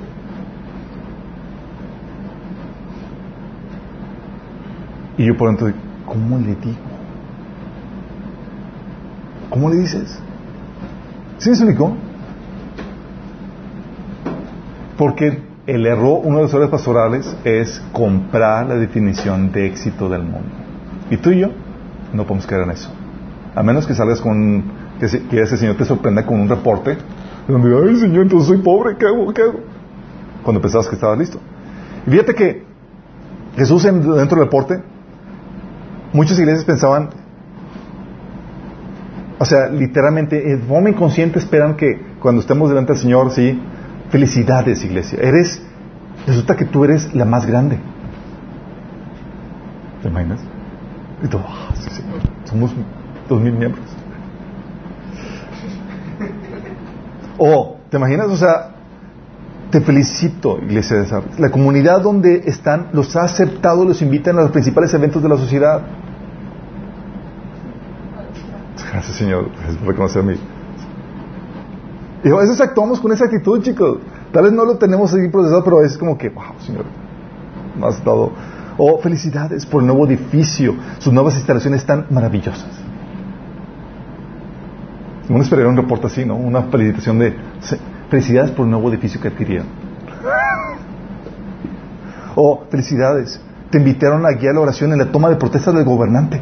Y 5.18 5.26
yo 5.26 5.38
por 5.38 5.50
dentro, 5.50 5.72
¿cómo 6.06 6.38
le 6.38 6.56
digo? 6.56 6.78
¿Cómo 9.50 9.70
le 9.70 9.78
dices? 9.78 10.20
¿Sí 11.38 11.50
me 11.50 11.56
explicó? 11.56 11.96
Porque 14.98 15.42
el 15.68 15.86
error, 15.86 16.22
uno 16.24 16.38
de 16.38 16.44
los 16.44 16.54
errores 16.54 16.70
pastorales 16.70 17.36
es 17.44 17.82
comprar 17.92 18.68
la 18.68 18.76
definición 18.76 19.52
de 19.52 19.66
éxito 19.66 20.10
del 20.10 20.24
mundo. 20.24 20.50
Y 21.10 21.18
tú 21.18 21.32
y 21.32 21.40
yo 21.40 21.50
no 22.14 22.24
podemos 22.24 22.46
creer 22.48 22.64
en 22.64 22.72
eso. 22.72 22.92
A 23.56 23.64
menos 23.64 23.88
que 23.88 23.94
salgas 23.94 24.22
con, 24.22 24.64
que, 25.00 25.06
ese 25.42 25.58
Señor 25.58 25.76
te 25.76 25.86
sorprenda 25.86 26.26
con 26.26 26.40
un 26.40 26.50
reporte 26.50 26.98
donde, 27.48 27.76
ay 27.78 27.96
Señor, 27.98 28.24
entonces 28.24 28.48
soy 28.48 28.58
pobre, 28.58 28.96
¿qué 28.98 29.06
hago? 29.06 29.34
¿Qué 29.34 29.42
hago? 29.42 29.60
Cuando 30.44 30.62
pensabas 30.62 30.88
que 30.88 30.96
estabas 30.96 31.18
listo. 31.18 31.40
Y 32.06 32.12
fíjate 32.12 32.34
que 32.34 32.64
Jesús 33.56 33.84
dentro 33.84 34.16
del 34.16 34.30
reporte, 34.30 34.82
muchas 36.14 36.38
iglesias 36.40 36.66
pensaban, 36.66 37.10
o 39.40 39.46
sea, 39.46 39.68
literalmente, 39.68 40.42
de 40.42 40.58
forma 40.60 40.90
inconsciente 40.90 41.40
esperan 41.40 41.76
que 41.76 42.00
cuando 42.20 42.42
estemos 42.42 42.70
delante 42.70 42.94
del 42.94 43.02
Señor, 43.02 43.32
sí, 43.32 43.60
Felicidades, 44.16 44.82
iglesia. 44.86 45.20
Eres, 45.22 45.62
resulta 46.26 46.56
que 46.56 46.64
tú 46.64 46.86
eres 46.86 47.14
la 47.14 47.26
más 47.26 47.46
grande. 47.46 47.78
¿Te 50.02 50.08
imaginas? 50.08 50.40
Ah, 51.34 51.74
sí, 51.76 51.90
señor, 51.90 52.22
somos 52.46 52.72
dos 53.28 53.42
mil 53.42 53.52
miembros. 53.52 53.86
O, 57.38 57.76
¿te 57.90 57.98
imaginas? 57.98 58.28
O 58.28 58.38
sea, 58.38 58.76
te 59.70 59.82
felicito, 59.82 60.60
iglesia 60.62 60.96
de 60.96 61.08
Sardes. 61.08 61.38
La 61.38 61.52
comunidad 61.52 62.00
donde 62.00 62.44
están 62.46 62.92
los 62.94 63.18
ha 63.18 63.24
aceptado, 63.24 63.84
los 63.84 64.02
invitan 64.02 64.38
a 64.38 64.44
los 64.44 64.52
principales 64.52 64.94
eventos 64.94 65.22
de 65.22 65.28
la 65.28 65.36
sociedad. 65.36 65.82
Gracias, 68.94 69.18
Señor, 69.18 69.50
por 69.80 69.90
reconocer 69.90 70.24
mí. 70.24 70.36
Y 72.26 72.30
a 72.32 72.36
veces 72.36 72.60
actuamos 72.60 73.00
con 73.00 73.12
esa 73.12 73.26
actitud, 73.26 73.62
chicos. 73.62 74.00
Tal 74.32 74.46
vez 74.46 74.52
no 74.52 74.66
lo 74.66 74.78
tenemos 74.80 75.14
ahí 75.14 75.30
procesado, 75.30 75.64
pero 75.64 75.84
es 75.84 75.96
como 75.96 76.18
que, 76.18 76.30
wow, 76.30 76.56
Señor, 76.60 76.86
me 77.80 77.86
has 77.86 78.04
dado. 78.04 78.32
Oh, 78.80 78.98
felicidades 78.98 79.64
por 79.64 79.82
el 79.82 79.88
nuevo 79.88 80.08
edificio. 80.08 80.74
Sus 80.98 81.14
nuevas 81.14 81.36
instalaciones 81.36 81.82
están 81.82 82.08
maravillosas. 82.10 82.66
Uno 85.30 85.44
esperaría 85.44 85.70
un 85.70 85.78
reporte 85.78 86.08
así, 86.08 86.26
¿no? 86.26 86.36
Una 86.36 86.64
felicitación 86.64 87.20
de 87.20 87.36
felicidades 88.10 88.50
por 88.52 88.66
el 88.66 88.72
nuevo 88.72 88.90
edificio 88.90 89.22
que 89.22 89.28
adquirieron. 89.30 89.68
Oh, 92.38 92.66
felicidades. 92.70 93.40
Te 93.70 93.78
invitaron 93.78 94.26
a 94.26 94.32
guiar 94.32 94.56
la 94.56 94.60
oración 94.60 94.92
en 94.92 95.00
la 95.00 95.10
toma 95.10 95.30
de 95.30 95.38
protestas 95.38 95.74
del 95.74 95.86
gobernante. 95.86 96.42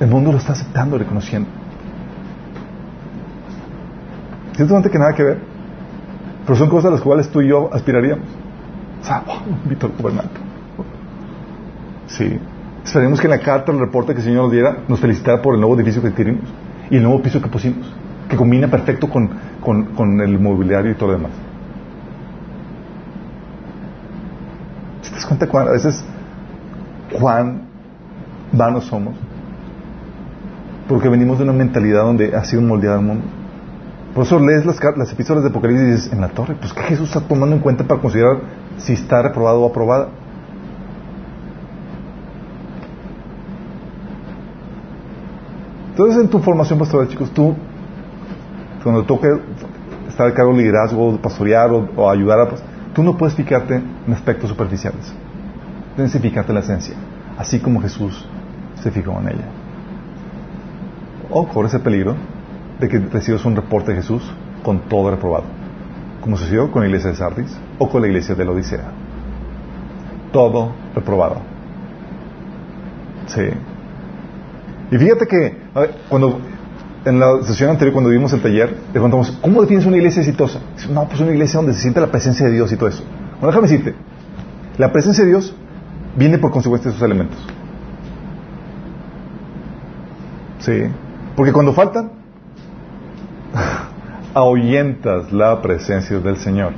El 0.00 0.08
mundo 0.08 0.32
lo 0.32 0.36
está 0.36 0.52
aceptando, 0.52 0.98
reconociendo. 0.98 1.48
Ciertamente 4.54 4.90
que 4.90 4.98
nada 4.98 5.14
que 5.14 5.22
ver. 5.22 5.38
Pero 6.44 6.56
son 6.56 6.68
cosas 6.68 6.86
a 6.86 6.90
las 6.92 7.00
cuales 7.00 7.28
tú 7.30 7.40
y 7.40 7.48
yo 7.48 7.70
aspiraríamos. 7.72 8.26
O 9.00 9.04
sea, 9.04 9.22
oh, 9.26 9.42
al 9.68 9.92
gobernante. 9.98 10.40
Sí. 12.06 12.38
Esperemos 12.84 13.20
que 13.20 13.26
en 13.26 13.30
la 13.30 13.38
carta, 13.38 13.72
el 13.72 13.78
reporte 13.78 14.12
que 14.12 14.18
el 14.18 14.24
Señor 14.24 14.44
nos 14.44 14.52
diera, 14.52 14.78
nos 14.88 15.00
felicitara 15.00 15.40
por 15.40 15.54
el 15.54 15.60
nuevo 15.60 15.76
edificio 15.76 16.02
que 16.02 16.08
adquirimos 16.08 16.42
y 16.90 16.96
el 16.96 17.02
nuevo 17.02 17.22
piso 17.22 17.40
que 17.40 17.48
pusimos, 17.48 17.86
que 18.28 18.36
combina 18.36 18.68
perfecto 18.68 19.08
con, 19.08 19.30
con, 19.60 19.84
con 19.94 20.20
el 20.20 20.38
mobiliario 20.38 20.90
y 20.90 20.94
todo 20.94 21.12
lo 21.12 21.18
demás. 21.18 21.30
¿Te 25.02 25.10
das 25.10 25.26
cuenta 25.26 25.46
cuán, 25.46 25.68
a 25.68 25.72
veces 25.72 26.04
cuán 27.18 27.62
vanos 28.52 28.84
somos? 28.84 29.14
Porque 30.88 31.08
venimos 31.08 31.38
de 31.38 31.44
una 31.44 31.52
mentalidad 31.52 32.02
donde 32.02 32.34
ha 32.34 32.44
sido 32.44 32.62
moldeado 32.62 32.98
el 32.98 33.06
mundo. 33.06 33.24
Por 34.14 34.24
eso 34.24 34.38
lees 34.38 34.66
las, 34.66 34.78
las 34.96 35.10
epístolas 35.10 35.42
de 35.42 35.48
Apocalipsis 35.48 35.88
y 35.88 35.90
dices, 35.90 36.12
en 36.12 36.20
la 36.20 36.28
torre, 36.28 36.54
pues 36.54 36.72
¿qué 36.74 36.82
Jesús 36.82 37.08
está 37.08 37.20
tomando 37.20 37.56
en 37.56 37.62
cuenta 37.62 37.84
para 37.84 38.00
considerar 38.00 38.40
si 38.76 38.92
está 38.92 39.22
reprobado 39.22 39.62
o 39.62 39.70
aprobada? 39.70 40.08
Entonces 45.90 46.22
en 46.22 46.28
tu 46.28 46.40
formación 46.40 46.78
pastoral, 46.78 47.08
chicos, 47.08 47.30
tú, 47.30 47.54
cuando 48.82 49.04
toque 49.04 49.28
estar 50.08 50.26
a 50.26 50.34
cargo 50.34 50.52
de 50.52 50.58
liderazgo, 50.58 51.16
pastorear 51.18 51.70
o, 51.70 52.10
ayudar 52.10 52.40
a... 52.40 52.48
Tú 52.94 53.02
no 53.02 53.16
puedes 53.16 53.34
fijarte 53.34 53.76
en 53.76 54.12
aspectos 54.12 54.50
superficiales. 54.50 55.12
Tienes 55.94 56.12
que 56.12 56.18
fijarte 56.18 56.50
en 56.50 56.54
la 56.56 56.60
esencia, 56.60 56.94
así 57.38 57.60
como 57.60 57.80
Jesús 57.80 58.26
se 58.82 58.90
fijó 58.90 59.18
en 59.20 59.28
ella. 59.28 59.44
O 61.30 61.48
corre 61.48 61.68
ese 61.68 61.78
peligro 61.78 62.14
de 62.82 62.88
que 62.88 62.98
recibas 62.98 63.44
un 63.44 63.54
reporte 63.54 63.92
de 63.92 63.98
Jesús 63.98 64.22
con 64.64 64.80
todo 64.88 65.10
reprobado. 65.10 65.44
como 66.20 66.36
sucedió 66.36 66.70
con 66.70 66.82
la 66.82 66.88
iglesia 66.88 67.10
de 67.10 67.16
Sardis 67.16 67.56
o 67.78 67.88
con 67.88 68.00
la 68.00 68.08
iglesia 68.08 68.34
de 68.34 68.44
la 68.44 68.52
Odisea. 68.52 68.90
Todo 70.32 70.72
reprobado. 70.94 71.36
Sí. 73.26 73.42
Y 74.90 74.98
fíjate 74.98 75.26
que 75.26 75.56
cuando 76.08 76.40
en 77.04 77.18
la 77.18 77.42
sesión 77.42 77.70
anterior, 77.70 77.92
cuando 77.92 78.10
vimos 78.10 78.32
el 78.32 78.40
taller, 78.40 78.70
le 78.70 78.92
preguntamos, 78.92 79.36
¿cómo 79.40 79.62
defines 79.62 79.86
una 79.86 79.96
iglesia 79.96 80.22
exitosa? 80.22 80.60
no, 80.90 81.08
pues 81.08 81.20
una 81.20 81.32
iglesia 81.32 81.58
donde 81.58 81.74
se 81.74 81.80
siente 81.80 82.00
la 82.00 82.10
presencia 82.10 82.46
de 82.46 82.52
Dios 82.52 82.70
y 82.72 82.76
todo 82.76 82.88
eso. 82.88 83.04
Bueno, 83.40 83.48
déjame 83.48 83.68
decirte, 83.68 83.94
la 84.78 84.92
presencia 84.92 85.24
de 85.24 85.30
Dios 85.30 85.54
viene 86.16 86.38
por 86.38 86.50
consecuencia 86.50 86.90
de 86.90 86.96
esos 86.96 87.04
elementos. 87.04 87.38
Sí. 90.60 90.82
Porque 91.34 91.52
cuando 91.52 91.72
faltan, 91.72 92.21
ahuyentas 94.34 95.32
la 95.32 95.60
presencia 95.60 96.18
del 96.18 96.36
Señor. 96.36 96.72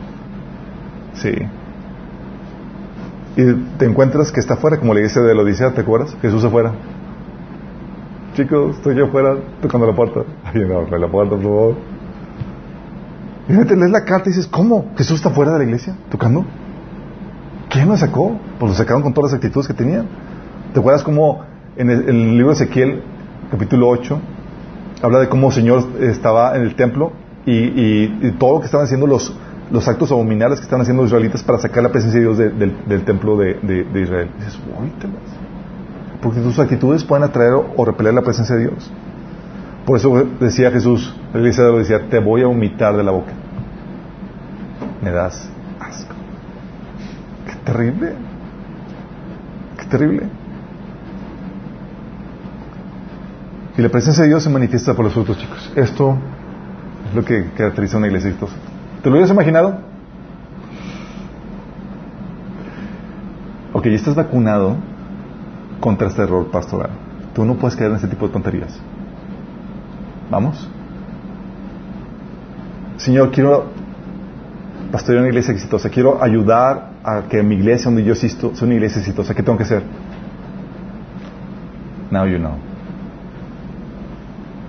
Sí. 1.15 1.33
Y 3.37 3.53
te 3.79 3.85
encuentras 3.85 4.31
que 4.31 4.41
está 4.41 4.55
afuera, 4.55 4.79
como 4.79 4.95
le 4.95 5.03
dice 5.03 5.21
de 5.21 5.35
la 5.35 5.43
Odisea, 5.43 5.73
¿te 5.73 5.81
acuerdas? 5.81 6.17
Jesús 6.23 6.45
afuera. 6.45 6.73
Chicos, 8.35 8.77
estoy 8.77 8.97
yo 8.97 9.07
afuera 9.07 9.37
tocando 9.61 9.87
la 9.87 9.95
puerta. 9.95 10.21
Ay, 10.45 10.63
no, 10.65 10.87
la 10.87 11.09
puerta, 11.09 11.35
por 11.37 11.43
favor. 11.43 11.75
Y 13.49 13.65
te 13.65 13.77
lees 13.77 13.91
la 13.91 14.05
carta 14.05 14.31
y 14.31 14.33
dices, 14.33 14.47
¿cómo? 14.47 14.93
¿Jesús 14.97 15.17
está 15.17 15.31
fuera 15.31 15.53
de 15.53 15.59
la 15.59 15.65
iglesia 15.65 15.97
tocando? 16.11 16.45
¿Quién 17.69 17.89
lo 17.89 17.97
sacó? 17.97 18.39
Pues 18.59 18.71
lo 18.71 18.77
sacaron 18.77 19.03
con 19.03 19.13
todas 19.13 19.33
las 19.33 19.39
actitudes 19.39 19.67
que 19.67 19.75
tenían. 19.75 20.07
¿Te 20.73 20.81
acuerdas 20.81 21.03
cómo 21.03 21.45
en 21.77 21.91
el, 21.91 22.09
en 22.09 22.09
el 22.09 22.37
libro 22.37 22.49
de 22.49 22.55
Ezequiel, 22.55 23.03
capítulo 23.51 23.89
8, 23.89 24.19
habla 25.03 25.19
de 25.19 25.29
cómo 25.29 25.49
el 25.49 25.53
Señor 25.53 25.85
estaba 26.01 26.57
en 26.57 26.63
el 26.63 26.75
templo 26.77 27.13
y, 27.47 28.31
todo 28.39 28.55
lo 28.55 28.61
que 28.61 28.67
estaban 28.67 28.85
haciendo 28.85 29.07
los, 29.07 29.35
los 29.71 29.87
actos 29.89 30.11
abominables 30.13 30.61
que 30.61 30.65
estaban 30.65 30.83
haciendo 30.83 31.03
los 31.03 31.11
israelitas 31.11 31.43
para 31.43 31.59
sacar 31.59 31.83
la 31.83 31.91
presencia 31.91 32.21
de 32.21 32.27
Dios 32.27 32.39
del 32.39 33.05
templo 33.05 33.37
de, 33.37 33.87
Israel. 34.03 34.31
Y 34.39 34.45
dices, 34.45 34.59
porque 36.23 36.41
tus 36.41 36.59
actitudes 36.59 37.05
pueden 37.05 37.25
atraer 37.25 37.53
o 37.77 37.85
repeler 37.85 38.15
la 38.15 38.23
presencia 38.23 38.57
de 38.57 38.69
Dios. 38.69 38.91
Por 39.85 39.99
eso 39.99 40.27
decía 40.41 40.71
Jesús, 40.71 41.15
la 41.33 41.41
iglesia 41.41 41.65
decía, 41.65 42.09
te 42.09 42.19
voy 42.19 42.43
a 42.43 42.47
vomitar 42.47 42.97
de 42.97 43.05
la 43.05 43.11
boca. 43.11 43.33
Me 45.03 45.11
das 45.11 45.51
asco. 45.79 46.15
Qué 47.47 47.71
terrible. 47.71 48.15
Qué 49.79 49.85
terrible. 49.85 50.23
Y 53.77 53.83
la 53.83 53.89
presencia 53.91 54.23
de 54.23 54.29
Dios 54.29 54.43
se 54.43 54.49
manifiesta 54.49 54.95
por 54.95 55.05
los 55.05 55.13
frutos, 55.13 55.37
chicos. 55.37 55.73
Esto 55.77 56.17
es 56.17 56.34
lo 57.15 57.25
que 57.25 57.51
caracteriza 57.57 57.97
a 57.97 57.99
una 57.99 58.07
iglesia 58.09 58.31
exitosa. 58.31 58.55
¿Te 59.03 59.09
lo 59.09 59.17
habías 59.17 59.31
imaginado? 59.31 59.79
Ok, 63.73 63.85
ya 63.87 63.97
estás 63.97 64.15
vacunado 64.15 64.77
contra 65.81 66.09
este 66.09 66.23
error 66.23 66.51
pastoral. 66.51 66.91
Tú 67.35 67.45
no 67.45 67.57
puedes 67.57 67.77
caer 67.77 67.91
en 67.91 67.97
ese 67.97 68.09
tipo 68.09 68.27
de 68.27 68.33
tonterías. 68.33 68.81
¿Vamos? 70.31 70.69
Señor, 72.97 73.31
quiero 73.33 73.67
pastorear 74.91 75.23
una 75.23 75.29
iglesia 75.29 75.53
exitosa. 75.53 75.91
Quiero 75.91 76.23
ayudar 76.23 76.91
a 77.03 77.23
que 77.29 77.43
mi 77.43 77.57
iglesia 77.57 77.87
donde 77.87 78.05
yo 78.05 78.13
existo 78.13 78.55
sea 78.55 78.65
una 78.65 78.75
iglesia 78.75 79.01
exitosa. 79.01 79.35
¿Qué 79.35 79.43
tengo 79.43 79.59
que 79.59 79.65
hacer? 79.65 79.83
Now 82.11 82.27
you 82.27 82.39
know. 82.39 82.55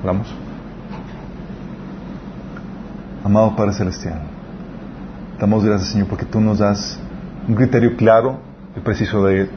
Vamos. 0.04 0.45
Amado 3.26 3.56
Padre 3.56 3.74
Celestial, 3.74 4.20
damos 5.40 5.66
gracias, 5.66 5.90
Señor, 5.90 6.08
porque 6.08 6.26
tú 6.26 6.40
nos 6.40 6.60
das 6.60 7.00
un 7.48 7.56
criterio 7.56 7.98
claro 7.98 8.38
y 8.78 8.80
preciso 8.82 9.26
de 9.26 9.50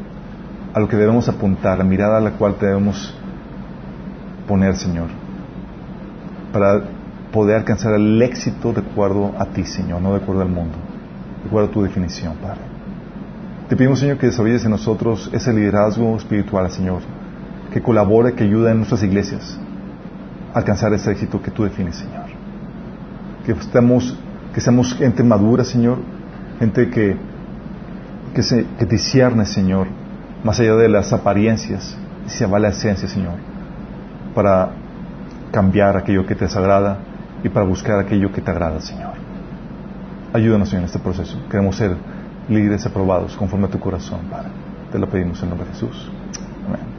a 0.72 0.80
lo 0.80 0.88
que 0.88 0.96
debemos 0.96 1.28
apuntar, 1.28 1.76
la 1.76 1.84
mirada 1.84 2.16
a 2.16 2.20
la 2.22 2.30
cual 2.30 2.56
debemos 2.58 3.14
poner, 4.46 4.74
Señor, 4.74 5.08
para 6.50 6.80
poder 7.30 7.56
alcanzar 7.56 7.92
el 7.92 8.22
éxito 8.22 8.72
de 8.72 8.80
acuerdo 8.80 9.34
a 9.38 9.44
ti, 9.44 9.66
Señor, 9.66 10.00
no 10.00 10.12
de 10.14 10.22
acuerdo 10.22 10.40
al 10.40 10.48
mundo, 10.48 10.78
de 11.42 11.48
acuerdo 11.48 11.68
a 11.68 11.70
tu 11.70 11.82
definición, 11.82 12.36
Padre. 12.36 12.62
Te 13.68 13.76
pedimos, 13.76 13.98
Señor, 13.98 14.16
que 14.16 14.28
desarrolles 14.28 14.64
en 14.64 14.70
nosotros 14.70 15.28
ese 15.30 15.52
liderazgo 15.52 16.16
espiritual, 16.16 16.70
Señor, 16.70 17.02
que 17.70 17.82
colabore, 17.82 18.32
que 18.32 18.44
ayude 18.44 18.70
en 18.70 18.78
nuestras 18.78 19.02
iglesias 19.02 19.60
a 20.54 20.58
alcanzar 20.60 20.94
ese 20.94 21.12
éxito 21.12 21.42
que 21.42 21.50
tú 21.50 21.64
defines, 21.64 21.96
Señor 21.96 22.27
que 23.54 23.60
estemos, 23.60 24.14
que 24.54 24.60
seamos 24.60 24.94
gente 24.94 25.22
madura, 25.22 25.64
Señor, 25.64 25.98
gente 26.58 26.90
que, 26.90 27.16
que, 28.34 28.42
se, 28.42 28.66
que 28.78 28.84
discierne, 28.84 29.46
Señor, 29.46 29.86
más 30.44 30.60
allá 30.60 30.74
de 30.76 30.88
las 30.88 31.12
apariencias, 31.12 31.96
se 32.26 32.46
va 32.46 32.58
la 32.58 32.68
esencia, 32.68 33.08
Señor, 33.08 33.34
para 34.34 34.70
cambiar 35.50 35.96
aquello 35.96 36.26
que 36.26 36.34
te 36.34 36.44
desagrada 36.44 36.98
y 37.42 37.48
para 37.48 37.64
buscar 37.64 37.98
aquello 37.98 38.30
que 38.32 38.42
te 38.42 38.50
agrada, 38.50 38.80
Señor. 38.80 39.14
Ayúdanos, 40.34 40.72
en 40.74 40.84
este 40.84 40.98
proceso. 40.98 41.38
Queremos 41.50 41.76
ser 41.76 41.96
líderes 42.50 42.84
aprobados 42.84 43.34
conforme 43.34 43.66
a 43.66 43.70
tu 43.70 43.80
corazón, 43.80 44.20
Padre. 44.30 44.50
Te 44.92 44.98
lo 44.98 45.08
pedimos 45.08 45.42
en 45.42 45.48
nombre 45.48 45.66
de 45.68 45.72
Jesús. 45.72 46.10
Amén. 46.66 46.97